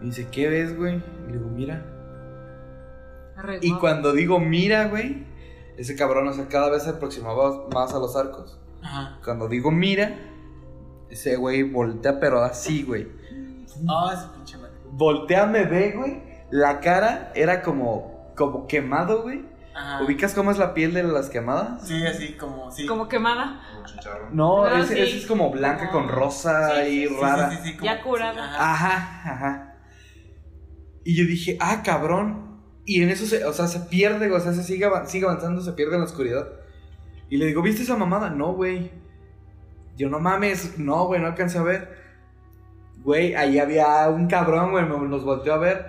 y 0.00 0.06
dice, 0.06 0.28
¿qué 0.30 0.48
ves, 0.48 0.76
güey? 0.76 1.02
Y 1.26 1.32
le 1.32 1.38
digo, 1.38 1.48
mira. 1.50 1.84
Y 3.60 3.72
cuando 3.74 4.12
digo 4.12 4.38
mira, 4.40 4.86
güey, 4.88 5.26
ese 5.76 5.94
cabrón, 5.94 6.26
o 6.28 6.32
sea, 6.32 6.48
cada 6.48 6.70
vez 6.70 6.84
se 6.84 6.90
aproximaba 6.90 7.68
más 7.72 7.92
a 7.94 7.98
los 7.98 8.16
arcos. 8.16 8.58
Ajá. 8.82 9.18
Cuando 9.24 9.48
digo 9.48 9.70
mira, 9.70 10.16
ese 11.10 11.36
güey 11.36 11.62
voltea, 11.62 12.18
pero 12.18 12.42
así, 12.42 12.82
güey. 12.82 13.08
Ah, 13.88 14.10
ese 14.14 14.26
pinche 14.34 14.56
madre. 14.56 14.72
Voltea, 14.90 15.46
me 15.46 15.64
ve, 15.64 15.92
güey. 15.96 16.22
La 16.50 16.80
cara 16.80 17.30
era 17.34 17.62
como, 17.62 18.32
como 18.36 18.66
quemado, 18.66 19.22
güey. 19.22 19.44
Ajá. 19.74 20.02
¿Ubicas 20.02 20.32
cómo 20.32 20.50
es 20.50 20.56
la 20.56 20.72
piel 20.72 20.94
de 20.94 21.02
las 21.02 21.28
quemadas? 21.28 21.86
Sí, 21.86 22.06
así 22.06 22.32
como, 22.38 22.70
sí. 22.70 22.86
Como 22.86 23.08
quemada. 23.08 23.60
Chicharrón. 23.84 24.34
No, 24.34 24.64
Ah, 24.64 24.80
ese, 24.80 24.94
sí. 24.94 25.00
ese 25.02 25.16
es 25.18 25.26
como 25.26 25.50
blanca 25.50 25.90
con 25.90 26.08
rosa 26.08 26.76
Sí, 26.84 26.88
y 27.04 27.08
sí, 27.08 27.16
rara. 27.20 27.50
Sí, 27.50 27.56
sí, 27.62 27.72
sí, 27.78 27.84
Ya 27.84 28.02
curada. 28.02 28.42
Ajá. 28.42 28.96
Ajá, 28.96 29.32
ajá. 29.32 29.72
Y 31.06 31.14
yo 31.14 31.24
dije, 31.24 31.56
ah, 31.60 31.84
cabrón. 31.84 32.58
Y 32.84 33.00
en 33.00 33.10
eso 33.10 33.26
se, 33.26 33.44
o 33.44 33.52
sea, 33.52 33.68
se 33.68 33.78
pierde, 33.78 34.28
o 34.32 34.40
sea, 34.40 34.52
se 34.52 34.64
sigue, 34.64 34.88
sigue 35.04 35.24
avanzando, 35.24 35.62
se 35.62 35.72
pierde 35.72 35.94
en 35.94 36.00
la 36.00 36.06
oscuridad. 36.06 36.48
Y 37.30 37.36
le 37.36 37.46
digo, 37.46 37.62
¿viste 37.62 37.84
esa 37.84 37.96
mamada? 37.96 38.28
No, 38.28 38.54
güey. 38.54 38.90
Yo 39.96 40.10
no 40.10 40.18
mames, 40.18 40.80
no, 40.80 41.06
güey, 41.06 41.20
no 41.20 41.28
alcancé 41.28 41.58
a 41.58 41.62
ver. 41.62 41.96
Güey, 43.04 43.36
ahí 43.36 43.60
había 43.60 44.08
un 44.08 44.26
cabrón, 44.26 44.72
güey, 44.72 44.84
nos 44.84 45.22
volteó 45.22 45.54
a 45.54 45.58
ver. 45.58 45.86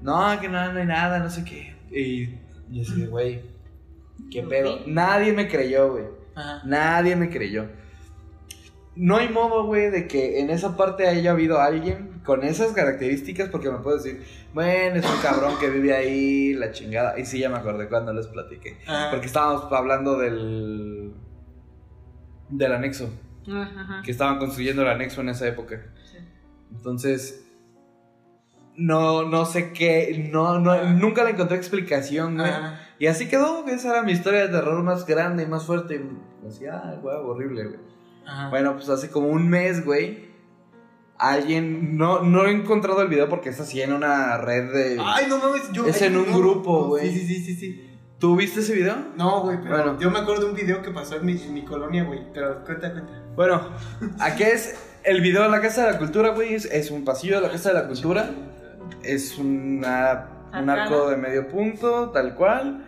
No, 0.00 0.40
que 0.40 0.48
no, 0.48 0.72
no 0.72 0.80
hay 0.80 0.86
nada, 0.86 1.18
no 1.18 1.28
sé 1.28 1.44
qué. 1.44 1.76
Y 1.90 2.26
yo 2.70 2.80
así 2.80 3.04
güey, 3.04 3.42
qué 4.30 4.42
pedo. 4.42 4.80
Nadie 4.86 5.34
me 5.34 5.48
creyó, 5.48 5.92
güey. 5.92 6.04
Nadie 6.64 7.14
me 7.14 7.28
creyó. 7.28 7.66
No 8.94 9.18
hay 9.18 9.28
modo, 9.28 9.66
güey, 9.66 9.90
de 9.90 10.08
que 10.08 10.40
en 10.40 10.48
esa 10.48 10.78
parte 10.78 11.06
haya 11.06 11.32
habido 11.32 11.60
alguien 11.60 12.15
con 12.26 12.42
esas 12.44 12.72
características, 12.72 13.48
porque 13.48 13.70
me 13.70 13.78
puedo 13.78 13.96
decir, 13.96 14.22
bueno, 14.52 14.96
es 14.96 15.06
un 15.06 15.20
cabrón 15.22 15.54
que 15.58 15.70
vive 15.70 15.94
ahí, 15.94 16.52
la 16.54 16.72
chingada. 16.72 17.18
Y 17.18 17.24
sí, 17.24 17.38
ya 17.38 17.48
me 17.48 17.56
acordé 17.56 17.88
cuando 17.88 18.12
les 18.12 18.26
platiqué. 18.26 18.78
Ajá. 18.86 19.10
Porque 19.10 19.26
estábamos 19.26 19.72
hablando 19.72 20.18
del. 20.18 21.12
del 22.50 22.72
anexo. 22.72 23.08
Ajá. 23.48 24.02
Que 24.04 24.10
estaban 24.10 24.38
construyendo 24.38 24.82
el 24.82 24.88
anexo 24.88 25.20
en 25.20 25.28
esa 25.30 25.46
época. 25.46 25.80
Sí. 26.10 26.18
Entonces. 26.72 27.42
No, 28.76 29.22
no 29.22 29.46
sé 29.46 29.72
qué. 29.72 30.28
No, 30.30 30.58
no, 30.60 30.72
Ah. 30.72 30.82
nunca 30.92 31.24
le 31.24 31.30
encontré 31.30 31.56
explicación, 31.56 32.36
güey. 32.36 32.50
Y 32.98 33.06
así 33.06 33.28
quedó, 33.28 33.66
esa 33.66 33.90
era 33.90 34.02
mi 34.02 34.12
historia 34.12 34.40
de 34.42 34.48
terror 34.48 34.82
más 34.82 35.06
grande 35.06 35.44
y 35.44 35.46
más 35.46 35.64
fuerte. 35.64 36.04
Y 36.44 36.46
así, 36.46 36.66
ah, 36.66 36.98
güey, 37.00 37.16
horrible, 37.16 37.64
güey. 37.64 37.80
Ajá. 38.26 38.50
Bueno, 38.50 38.74
pues 38.74 38.88
hace 38.90 39.08
como 39.10 39.28
un 39.28 39.48
mes, 39.48 39.84
güey. 39.84 40.25
Alguien, 41.18 41.96
no, 41.96 42.22
no 42.22 42.46
he 42.46 42.50
encontrado 42.52 43.00
el 43.02 43.08
video 43.08 43.28
porque 43.28 43.48
es 43.48 43.60
así 43.60 43.80
en 43.80 43.92
una 43.92 44.36
red 44.38 44.72
de... 44.72 44.98
Ay, 45.02 45.26
no 45.28 45.38
mames, 45.38 45.72
yo. 45.72 45.86
Es 45.86 46.02
en 46.02 46.16
un 46.16 46.30
no, 46.30 46.38
grupo, 46.38 46.80
no, 46.82 46.86
güey. 46.88 47.10
Sí, 47.10 47.20
sí, 47.20 47.26
sí, 47.26 47.44
sí, 47.44 47.54
sí. 47.56 47.90
¿Tú 48.18 48.34
viste 48.36 48.60
ese 48.60 48.74
video? 48.74 48.96
No, 49.16 49.42
güey, 49.42 49.58
pero 49.62 49.76
Bueno. 49.76 49.98
yo 50.00 50.10
me 50.10 50.18
acuerdo 50.18 50.44
de 50.44 50.50
un 50.50 50.56
video 50.56 50.82
que 50.82 50.90
pasó 50.90 51.16
en 51.16 51.26
mi, 51.26 51.32
en 51.32 51.54
mi 51.54 51.64
colonia, 51.64 52.04
güey. 52.04 52.20
Pero 52.32 52.64
cuenta, 52.64 52.92
cuenta. 52.92 53.12
Bueno, 53.34 53.60
aquí 54.20 54.42
es 54.42 54.74
el 55.04 55.20
video 55.20 55.42
de 55.42 55.50
la 55.50 55.60
Casa 55.60 55.86
de 55.86 55.92
la 55.92 55.98
Cultura, 55.98 56.30
güey. 56.30 56.54
Es, 56.54 56.64
es 56.66 56.90
un 56.90 57.04
pasillo 57.04 57.36
de 57.36 57.42
la 57.46 57.52
Casa 57.52 57.70
de 57.70 57.74
la 57.74 57.86
Cultura. 57.86 58.30
Es 59.02 59.36
una, 59.38 60.28
un 60.52 60.70
arco 60.70 61.10
de 61.10 61.16
medio 61.16 61.48
punto, 61.48 62.10
tal 62.10 62.34
cual. 62.34 62.84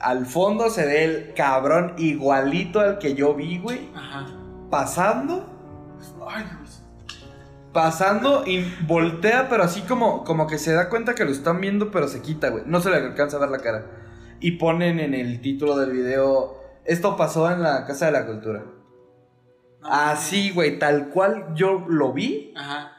Al 0.00 0.26
fondo 0.26 0.70
se 0.70 0.86
ve 0.86 1.04
el 1.04 1.34
cabrón 1.34 1.94
igualito 1.96 2.80
al 2.80 2.98
que 2.98 3.14
yo 3.14 3.34
vi, 3.34 3.58
güey. 3.58 3.88
Ajá. 3.94 4.26
Pasando. 4.70 5.48
Ay, 6.28 6.44
güey. 6.44 6.67
Pasando 7.82 8.44
y 8.44 8.64
voltea, 8.88 9.48
pero 9.48 9.62
así 9.62 9.82
como, 9.82 10.24
como 10.24 10.48
que 10.48 10.58
se 10.58 10.72
da 10.72 10.88
cuenta 10.88 11.14
que 11.14 11.24
lo 11.24 11.30
están 11.30 11.60
viendo, 11.60 11.92
pero 11.92 12.08
se 12.08 12.20
quita, 12.22 12.48
güey. 12.50 12.64
No 12.66 12.80
se 12.80 12.90
le 12.90 12.96
alcanza 12.96 13.36
a 13.36 13.40
ver 13.40 13.50
la 13.50 13.58
cara. 13.58 13.86
Y 14.40 14.52
ponen 14.58 14.98
en 14.98 15.14
el 15.14 15.40
título 15.40 15.76
del 15.76 15.92
video, 15.92 16.58
esto 16.84 17.16
pasó 17.16 17.48
en 17.52 17.62
la 17.62 17.86
Casa 17.86 18.06
de 18.06 18.12
la 18.12 18.26
Cultura. 18.26 18.64
No, 19.80 19.88
Así, 19.88 20.50
güey, 20.50 20.80
tal 20.80 21.10
cual 21.10 21.54
yo 21.54 21.84
lo 21.88 22.12
vi, 22.12 22.52
Ajá. 22.56 22.96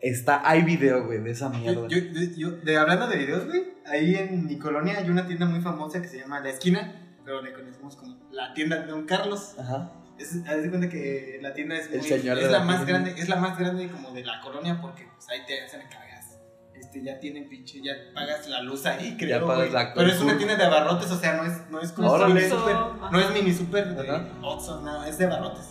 está, 0.00 0.48
hay 0.48 0.62
video, 0.62 1.04
güey, 1.06 1.18
de 1.18 1.32
esa 1.32 1.48
mierda. 1.48 1.88
Yo, 1.88 1.98
yo, 1.98 2.20
yo- 2.36 2.50
de, 2.52 2.76
hablando 2.76 3.08
de 3.08 3.16
videos, 3.18 3.46
güey, 3.46 3.64
ahí 3.86 4.14
en 4.14 4.46
mi 4.46 4.58
colonia 4.60 4.96
hay 4.98 5.10
una 5.10 5.26
tienda 5.26 5.46
muy 5.46 5.60
famosa 5.60 6.00
que 6.00 6.06
se 6.06 6.18
llama 6.20 6.38
La 6.38 6.50
Esquina, 6.50 7.16
pero 7.24 7.42
le 7.42 7.52
conocemos 7.52 7.96
como 7.96 8.16
la 8.30 8.54
tienda 8.54 8.76
de 8.78 8.86
Don 8.86 9.06
Carlos. 9.06 9.56
Ajá. 9.58 9.90
Es, 10.18 10.36
haz 10.46 10.62
de 10.62 10.68
cuenta 10.70 10.88
que 10.88 11.38
la 11.42 11.52
tienda 11.54 11.76
es, 11.76 11.86
El 11.90 11.98
muy- 11.98 12.08
señor 12.08 12.38
es 12.38 12.44
de 12.44 12.50
la, 12.50 12.58
la 12.60 12.64
más 12.64 12.84
tienda. 12.84 12.92
grande, 13.04 13.20
es 13.22 13.28
la 13.28 13.36
más 13.36 13.58
grande 13.58 13.88
como 13.90 14.10
de 14.12 14.24
la 14.24 14.40
colonia 14.40 14.80
porque 14.80 15.08
pues, 15.14 15.28
ahí 15.28 15.40
te 15.46 15.60
hacen 15.62 15.80
cargas. 15.90 16.38
Este, 16.74 17.02
ya 17.02 17.18
tienen 17.18 17.48
pinche, 17.48 17.80
ya 17.82 17.92
pagas 18.14 18.46
la 18.48 18.62
luz 18.62 18.84
ahí, 18.86 19.16
creo. 19.18 19.46
pagas 19.46 19.72
la 19.72 19.92
Pero 19.94 20.08
es 20.08 20.20
una 20.20 20.36
tienda 20.36 20.56
de 20.56 20.64
abarrotes, 20.64 21.10
o 21.10 21.18
sea, 21.18 21.34
no 21.34 21.44
es, 21.44 21.68
no 21.70 21.80
es 21.80 21.92
como 21.92 22.10
Órale. 22.10 22.34
mini 22.34 22.48
super, 22.48 22.76
no 23.10 23.20
es 23.20 23.30
mini 23.32 23.52
super 23.52 23.94
de. 23.96 24.10
Oxxo, 24.42 24.80
no, 24.82 25.04
es 25.04 25.18
de 25.18 25.24
abarrotes. 25.24 25.66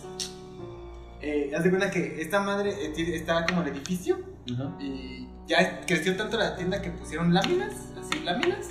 Eh, 1.22 1.52
haz 1.56 1.64
de 1.64 1.70
cuenta 1.70 1.90
que 1.90 2.20
esta 2.20 2.40
madre 2.40 2.70
eh, 2.70 2.92
está 3.16 3.46
como 3.46 3.62
el 3.62 3.68
edificio 3.68 4.18
Ajá. 4.52 4.74
y 4.78 5.26
ya 5.46 5.80
creció 5.86 6.16
tanto 6.16 6.36
la 6.36 6.54
tienda 6.56 6.82
que 6.82 6.90
pusieron 6.90 7.32
láminas, 7.32 7.72
así 7.98 8.20
láminas. 8.22 8.70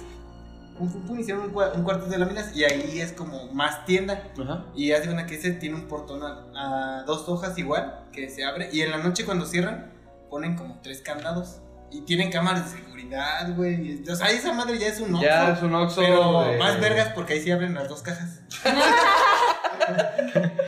Pum, 0.78 0.92
pum, 0.92 1.06
pum, 1.06 1.20
hicieron 1.20 1.44
un, 1.44 1.56
un 1.76 1.84
cuarto 1.84 2.08
de 2.08 2.18
láminas 2.18 2.56
y 2.56 2.64
ahí 2.64 3.00
es 3.00 3.12
como 3.12 3.52
más 3.54 3.86
tienda. 3.86 4.32
Ajá. 4.42 4.66
Y 4.76 4.92
hace 4.92 5.10
una 5.10 5.26
que 5.26 5.36
ese 5.36 5.52
tiene 5.52 5.76
un 5.76 5.88
portón 5.88 6.22
a, 6.24 7.00
a 7.00 7.04
dos 7.04 7.28
hojas 7.30 7.58
igual, 7.58 8.06
que 8.12 8.30
se 8.30 8.44
abre. 8.44 8.70
Y 8.74 8.82
en 8.82 8.92
la 8.92 8.98
noche 8.98 9.24
cuando 9.26 9.46
cierran, 9.46 9.92
ponen 10.30 10.56
como 10.56 10.80
tres 10.82 11.02
candados. 11.02 11.60
Y 11.92 12.02
tienen 12.02 12.32
cámaras 12.32 12.72
de 12.74 12.80
seguridad, 12.80 13.56
güey. 13.56 14.02
O 14.10 14.16
sea, 14.16 14.32
esa 14.32 14.52
madre 14.52 14.80
ya 14.80 14.88
es 14.88 15.00
un 15.00 15.14
Oxxo. 15.14 15.24
Ya 15.28 15.52
es 15.54 15.62
un 15.62 15.76
Oxxo 15.76 16.02
Pero 16.02 16.42
de- 16.44 16.58
más 16.58 16.82
vergas 16.82 17.10
porque 17.14 17.34
ahí 17.34 17.42
sí 17.42 17.52
abren 17.52 17.76
las 17.76 17.88
dos 17.88 18.02
cajas. 18.02 18.42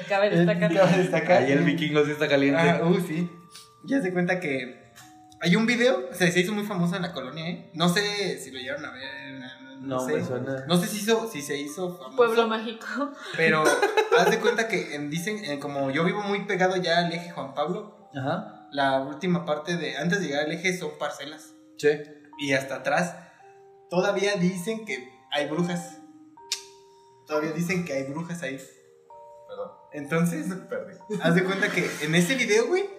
Cabe 0.07 0.29
destacar. 0.29 0.73
Cabe 0.73 0.97
destacar. 0.97 1.43
Ahí 1.43 1.51
el 1.51 1.63
vikingo 1.63 2.05
sí 2.05 2.11
está 2.11 2.27
caliente. 2.27 2.61
Ah, 2.61 2.81
uh, 2.85 2.99
sí. 3.07 3.29
Ya 3.85 4.01
se 4.01 4.11
cuenta 4.13 4.39
que 4.39 4.91
Hay 5.41 5.55
un 5.55 5.65
video, 5.65 6.09
o 6.11 6.13
sea, 6.13 6.31
se 6.31 6.39
hizo 6.39 6.53
muy 6.53 6.63
famoso 6.63 6.95
en 6.95 7.01
la 7.03 7.11
colonia, 7.13 7.47
¿eh? 7.49 7.69
No 7.73 7.89
sé 7.89 8.37
si 8.39 8.51
lo 8.51 8.59
llegaron 8.59 8.85
a 8.85 8.91
ver. 8.91 9.24
No, 9.85 9.95
No, 9.97 9.99
sé. 10.05 10.13
me 10.13 10.25
suena. 10.25 10.65
No 10.67 10.77
sé 10.77 10.87
si, 10.87 10.97
hizo, 10.97 11.27
si 11.29 11.41
se 11.41 11.57
hizo 11.57 11.95
famoso. 11.97 12.15
Pueblo 12.17 12.47
mágico. 12.47 12.85
Pero 13.37 13.63
haz 14.17 14.29
de 14.31 14.39
cuenta 14.39 14.67
que 14.67 14.95
en- 14.95 15.09
dicen, 15.09 15.59
como 15.59 15.91
yo 15.91 16.03
vivo 16.03 16.21
muy 16.21 16.45
pegado 16.45 16.75
ya 16.77 16.99
al 16.99 17.11
eje 17.13 17.31
Juan 17.31 17.53
Pablo, 17.53 18.09
Ajá. 18.15 18.67
la 18.71 19.01
última 19.01 19.45
parte 19.45 19.77
de, 19.77 19.97
antes 19.97 20.19
de 20.21 20.27
llegar 20.27 20.45
al 20.45 20.51
eje 20.51 20.75
son 20.77 20.91
parcelas. 20.97 21.53
Sí. 21.77 21.89
Y 22.39 22.53
hasta 22.53 22.75
atrás 22.77 23.15
todavía 23.89 24.35
dicen 24.35 24.85
que 24.85 25.07
hay 25.31 25.47
brujas. 25.47 25.99
Todavía 27.27 27.51
dicen 27.51 27.85
que 27.85 27.93
hay 27.93 28.03
brujas 28.03 28.41
ahí. 28.43 28.57
Perdón. 29.47 29.71
Entonces, 29.93 30.47
Perdí. 30.69 30.97
haz 31.21 31.35
de 31.35 31.43
cuenta 31.43 31.69
que 31.69 31.89
en 32.01 32.15
ese 32.15 32.35
video, 32.35 32.67
güey, 32.67 32.89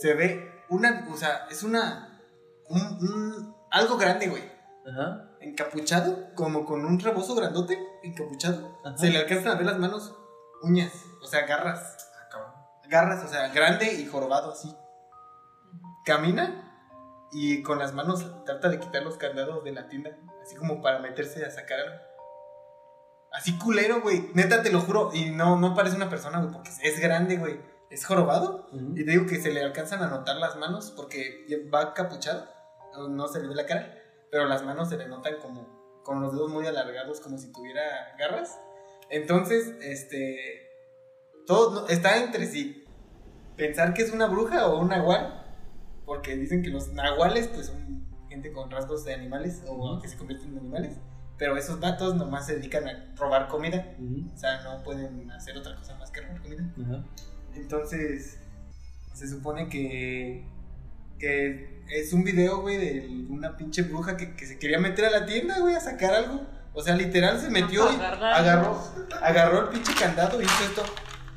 se 0.00 0.14
ve 0.14 0.50
una, 0.68 1.06
o 1.12 1.16
sea, 1.16 1.46
es 1.50 1.62
una, 1.62 2.20
un, 2.68 2.80
un- 2.80 3.54
algo 3.70 3.96
grande, 3.96 4.28
güey. 4.28 4.42
Ajá. 4.90 5.28
Encapuchado, 5.42 6.34
como 6.34 6.64
con 6.64 6.84
un 6.84 6.98
rebozo 7.00 7.34
grandote, 7.34 7.78
encapuchado. 8.02 8.78
Ajá. 8.84 8.96
Se 8.96 9.10
le 9.10 9.18
alcanzan 9.18 9.52
a 9.52 9.54
ver 9.56 9.66
las 9.66 9.78
manos, 9.78 10.14
uñas, 10.62 10.92
o 11.22 11.26
sea, 11.26 11.46
garras. 11.46 12.08
Garras, 12.88 13.24
o 13.24 13.28
sea, 13.28 13.48
grande 13.48 13.92
y 13.94 14.06
jorobado 14.06 14.52
así. 14.52 14.74
Camina 16.04 16.68
y 17.32 17.62
con 17.62 17.78
las 17.78 17.94
manos 17.94 18.44
trata 18.44 18.68
de 18.68 18.78
quitar 18.78 19.02
los 19.02 19.16
candados 19.16 19.62
de 19.64 19.72
la 19.72 19.88
tienda, 19.88 20.10
así 20.42 20.56
como 20.56 20.82
para 20.82 20.98
meterse 20.98 21.44
a 21.44 21.50
sacar 21.50 21.78
algo. 21.80 21.96
Así 23.32 23.56
culero, 23.58 24.02
güey. 24.02 24.30
Neta, 24.34 24.62
te 24.62 24.70
lo 24.70 24.80
juro. 24.80 25.10
Y 25.14 25.30
no, 25.30 25.58
no 25.58 25.74
parece 25.74 25.96
una 25.96 26.10
persona, 26.10 26.40
güey, 26.40 26.52
porque 26.52 26.70
es 26.82 27.00
grande, 27.00 27.38
güey. 27.38 27.60
Es 27.88 28.04
jorobado. 28.04 28.66
Y 28.72 29.04
te 29.06 29.10
digo 29.12 29.26
que 29.26 29.40
se 29.40 29.52
le 29.52 29.62
alcanzan 29.62 30.02
a 30.02 30.08
notar 30.08 30.36
las 30.36 30.56
manos 30.56 30.92
porque 30.94 31.46
va 31.72 31.94
capuchado. 31.94 32.46
No- 32.94 33.08
No 33.08 33.28
se 33.28 33.40
le 33.40 33.48
ve 33.48 33.54
la 33.54 33.64
cara. 33.64 33.94
Pero 34.32 34.46
las 34.46 34.64
manos 34.64 34.88
se 34.88 34.96
le 34.96 35.06
notan 35.06 35.34
como 35.42 36.00
con 36.02 36.22
los 36.22 36.32
dedos 36.32 36.50
muy 36.50 36.66
alargados, 36.66 37.20
como 37.20 37.36
si 37.36 37.52
tuviera 37.52 37.82
garras. 38.18 38.58
Entonces, 39.10 39.74
este. 39.82 40.70
Todo 41.46 41.86
está 41.88 42.16
entre 42.24 42.46
sí. 42.46 42.82
Pensar 43.56 43.92
que 43.92 44.02
es 44.02 44.10
una 44.10 44.26
bruja 44.26 44.68
o 44.68 44.80
un 44.80 44.88
nahual. 44.88 45.44
Porque 46.06 46.34
dicen 46.34 46.62
que 46.62 46.70
los 46.70 46.88
nahuales, 46.94 47.48
pues 47.48 47.66
son 47.66 48.08
gente 48.30 48.52
con 48.52 48.70
rasgos 48.70 49.04
de 49.04 49.12
animales 49.12 49.62
o 49.68 50.00
que 50.00 50.08
se 50.08 50.16
convierten 50.16 50.52
en 50.52 50.58
animales. 50.60 50.96
Pero 51.36 51.58
esos 51.58 51.78
vatos 51.78 52.14
nomás 52.14 52.46
se 52.46 52.56
dedican 52.56 52.88
a 52.88 53.14
robar 53.16 53.48
comida. 53.48 53.94
Ujú. 53.98 54.32
O 54.32 54.36
sea, 54.38 54.62
no 54.62 54.82
pueden 54.82 55.30
hacer 55.30 55.58
otra 55.58 55.76
cosa 55.76 55.94
más 55.96 56.10
que 56.10 56.22
robar 56.22 56.40
comida. 56.40 56.64
Ajá. 56.82 57.04
Entonces, 57.54 58.38
se 59.12 59.28
supone 59.28 59.68
que, 59.68 60.46
que 61.22 61.82
es 61.88 62.12
un 62.12 62.24
video, 62.24 62.60
güey, 62.62 62.78
de 62.78 63.26
una 63.30 63.56
pinche 63.56 63.82
bruja 63.82 64.16
que, 64.16 64.34
que 64.34 64.44
se 64.44 64.58
quería 64.58 64.80
meter 64.80 65.04
a 65.04 65.10
la 65.10 65.24
tienda, 65.24 65.60
güey, 65.60 65.76
a 65.76 65.80
sacar 65.80 66.12
algo. 66.14 66.44
O 66.74 66.82
sea, 66.82 66.96
literal 66.96 67.38
se 67.40 67.48
metió 67.48 67.84
y 67.92 67.94
agarró, 67.96 68.82
agarró 69.22 69.60
el 69.62 69.68
pinche 69.68 69.92
candado 69.94 70.40
y 70.40 70.44
hizo 70.44 70.64
esto. 70.64 70.82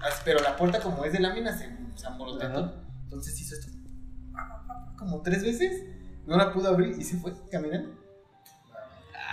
As- 0.02 0.22
Pero 0.26 0.40
la 0.40 0.56
puerta, 0.56 0.80
como 0.80 1.06
es 1.06 1.14
de 1.14 1.20
lámina, 1.20 1.56
se, 1.56 1.70
se 1.95 2.07
amorotó. 2.07 2.41
Entonces 3.03 3.40
hizo 3.40 3.53
esto 3.56 3.72
como 4.98 5.22
tres 5.22 5.44
veces. 5.44 5.84
No 6.26 6.36
la 6.38 6.52
pudo 6.52 6.70
abrir 6.70 6.98
y 6.98 7.03
se 7.03 7.18
fue 7.18 7.32
caminando. 7.52 7.91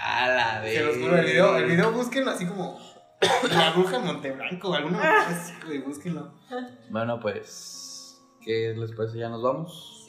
A 0.04 0.26
la 0.28 0.60
vez. 0.60 0.74
Se 0.76 0.84
los 0.84 0.96
juro, 0.98 1.16
el 1.16 1.24
video, 1.24 1.56
el 1.56 1.64
video 1.66 1.92
búsquenlo 1.92 2.30
así 2.32 2.44
como 2.46 2.78
la 3.50 3.70
bruja 3.70 3.96
en 3.96 4.04
Monteblanco, 4.04 4.74
alguna 4.74 4.98
cosa 4.98 5.30
así, 5.30 5.54
güey, 5.64 5.78
búsquenlo. 5.78 6.34
Bueno, 6.90 7.20
pues. 7.20 8.20
¿Qué 8.44 8.74
les 8.76 8.90
parece? 8.92 9.18
¿Ya 9.18 9.28
nos 9.28 9.40
vamos? 9.40 10.01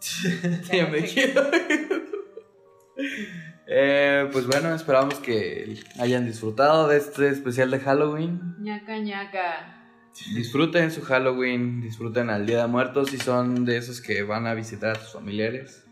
Sí. 0.00 0.28
Ya 0.72 0.86
me 0.86 1.02
quiero 1.02 1.42
ir. 1.68 2.10
Eh, 3.66 4.28
pues 4.32 4.46
bueno, 4.46 4.74
esperamos 4.74 5.14
que 5.20 5.78
hayan 5.98 6.26
disfrutado 6.26 6.88
de 6.88 6.96
este 6.98 7.28
especial 7.28 7.70
de 7.70 7.78
Halloween. 7.78 8.56
ñaca 8.58 8.98
ñaca. 8.98 9.76
Disfruten 10.34 10.90
su 10.90 11.02
Halloween, 11.02 11.80
disfruten 11.80 12.30
al 12.30 12.46
Día 12.46 12.62
de 12.62 12.66
Muertos 12.66 13.10
si 13.10 13.18
son 13.18 13.64
de 13.64 13.76
esos 13.76 14.00
que 14.00 14.22
van 14.24 14.46
a 14.46 14.54
visitar 14.54 14.96
a 14.96 15.00
sus 15.00 15.12
familiares. 15.12 15.84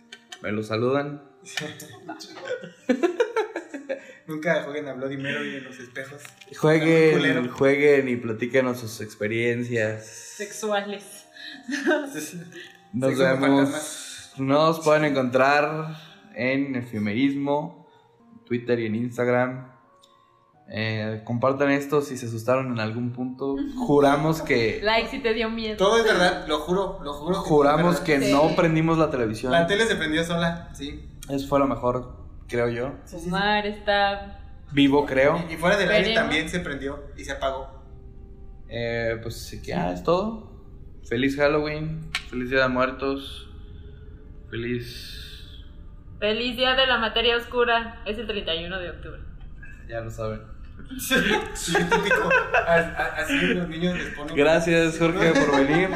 Me 0.43 0.51
los 0.53 0.67
saludan. 0.67 1.23
Nunca 4.27 4.65
jueguen 4.65 4.89
a 4.89 4.93
Bloody 4.93 5.17
Mary 5.17 5.57
en 5.57 5.65
los 5.65 5.79
espejos. 5.79 6.23
Jueguen, 6.57 7.49
jueguen 7.49 8.09
y 8.09 8.17
platíquenos 8.17 8.79
sus 8.81 9.01
experiencias. 9.01 10.05
Sexuales. 10.07 11.27
Nos 12.93 13.15
con 13.15 13.41
vemos. 13.41 14.33
Nos 14.39 14.81
pueden 14.81 15.05
encontrar 15.05 15.97
en 16.35 16.77
Efimerismo, 16.77 17.87
Twitter 18.47 18.79
y 18.81 18.87
en 18.87 18.95
Instagram. 18.95 19.73
Eh, 20.71 21.23
compartan 21.25 21.71
esto 21.71 22.03
si 22.03 22.19
se 22.19 22.27
asustaron 22.27 22.71
en 22.73 22.79
algún 22.81 23.13
punto. 23.13 23.57
Juramos 23.77 24.43
que 24.43 24.81
Like 24.83 25.09
si 25.09 25.21
te 25.21 25.33
dio 25.33 25.49
miedo. 25.51 25.77
Todo 25.79 25.99
es 25.99 26.05
verdad, 26.05 26.47
lo 26.47 26.59
juro, 26.61 26.99
lo 27.03 27.15
juro. 27.15 27.43
que 27.43 27.49
juramos 27.49 28.01
que 28.01 28.21
Sí. 28.21 28.33
no 28.33 28.55
prendimos 28.55 28.99
la 28.99 29.11
televisión. 29.11 29.51
La 29.53 29.67
tele 29.67 29.87
se 29.87 29.97
prendió 29.97 30.23
sola, 30.25 30.69
sí. 30.75 31.09
Eso 31.31 31.49
fue 31.49 31.59
lo 31.59 31.67
mejor, 31.67 32.17
creo 32.49 32.69
yo. 32.69 32.93
Omar 33.27 33.67
está. 33.67 34.41
Vivo, 34.71 35.07
creo. 35.07 35.43
Y 35.51 35.57
fuera 35.57 35.77
del 35.79 35.89
aire 35.89 36.09
Veremos. 36.11 36.23
también 36.23 36.49
se 36.51 36.61
prendió 36.61 37.03
y 37.17 37.25
se 37.25 37.33
apagó. 37.33 37.83
Eh, 38.69 39.19
pues 39.23 39.37
sí 39.37 39.63
que 39.63 39.69
ya 39.69 39.93
es 39.93 40.03
todo. 40.03 40.58
Feliz 41.09 41.37
Halloween, 41.37 42.11
feliz 42.31 42.51
Día 42.51 42.63
de 42.63 42.69
Muertos, 42.69 43.49
feliz. 44.51 45.15
Feliz 46.21 46.57
día 46.57 46.75
de 46.75 46.87
la 46.87 46.99
materia 46.99 47.37
oscura. 47.37 48.03
Es 48.05 48.19
el 48.19 48.27
31 48.27 48.79
de 48.79 48.91
octubre. 48.91 49.21
Ya 49.89 50.01
lo 50.01 50.11
saben. 50.11 50.41
Sí, 50.99 51.15
típico. 51.75 52.29
A- 52.67 52.75
a- 52.75 53.17
Así 53.23 53.39
los 53.55 53.69
niños 53.69 53.97
les 53.97 54.09
ponen. 54.15 54.37
Gracias, 54.37 54.99
Jorge, 54.99 55.33
por 55.33 55.65
venir. 55.67 55.89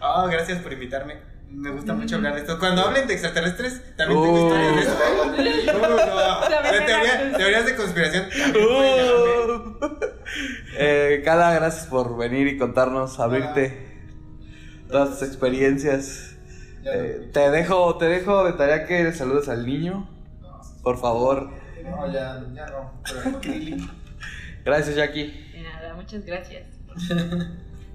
Ah, 0.00 0.26
gracias 0.30 0.60
por 0.62 0.72
invitarme. 0.72 1.18
Me 1.50 1.70
gusta 1.70 1.94
mucho 1.94 2.16
hablar 2.16 2.34
de 2.34 2.40
esto. 2.42 2.58
Cuando 2.60 2.82
hablen 2.82 3.08
de 3.08 3.14
extraterrestres, 3.14 3.82
también 3.96 4.22
tengo 4.22 4.32
Uh. 4.32 4.46
historias 4.46 4.76
de 4.76 4.80
esto. 4.82 5.72
Uh, 5.74 5.80
no. 6.06 6.48
También 6.48 6.74
De 6.74 6.80
teoría- 6.86 7.32
teorías 7.36 7.66
de 7.66 7.76
conspiración. 7.76 8.30
llamarme. 8.30 10.10
Eh, 10.78 11.22
Cala, 11.24 11.52
gracias 11.54 11.86
por 11.88 12.16
venir 12.16 12.46
y 12.46 12.56
contarnos, 12.56 13.18
abrirte 13.18 13.89
todas 14.90 15.10
tus 15.10 15.28
experiencias. 15.28 16.36
Eh, 16.84 17.30
te 17.32 17.50
dejo, 17.50 17.96
te 17.98 18.06
dejo 18.06 18.44
de 18.44 18.54
tarea 18.54 18.86
que 18.86 19.04
le 19.04 19.12
saludes 19.12 19.48
al 19.48 19.66
niño. 19.66 20.08
Por 20.82 20.98
favor. 20.98 21.50
No, 21.84 22.12
ya, 22.12 22.44
ya 22.54 22.66
no. 22.66 22.92
Pero 23.04 23.40
Gracias, 24.64 24.96
Jackie. 24.96 25.50
De 25.52 25.62
nada, 25.62 25.94
muchas 25.94 26.24
gracias. 26.24 26.64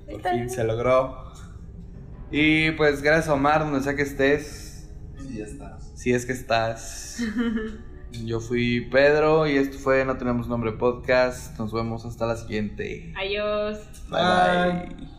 Por 0.09 0.21
fin 0.21 0.49
se 0.49 0.63
logró. 0.63 1.31
Y 2.31 2.71
pues 2.71 3.01
gracias, 3.01 3.29
Omar, 3.29 3.61
donde 3.61 3.81
sea 3.81 3.95
que 3.95 4.01
estés. 4.01 4.89
sí, 5.17 5.37
ya 5.37 5.45
está. 5.45 5.77
Si 5.95 6.13
es 6.13 6.25
que 6.25 6.33
estás. 6.33 7.23
Yo 8.23 8.39
fui 8.39 8.87
Pedro 8.91 9.45
y 9.45 9.57
esto 9.57 9.77
fue 9.77 10.05
No 10.05 10.17
Tenemos 10.17 10.47
Nombre 10.47 10.71
Podcast. 10.71 11.57
Nos 11.59 11.73
vemos 11.73 12.05
hasta 12.05 12.25
la 12.25 12.37
siguiente. 12.37 13.13
Adiós. 13.17 13.79
bye. 14.09 14.95
bye. 14.95 15.14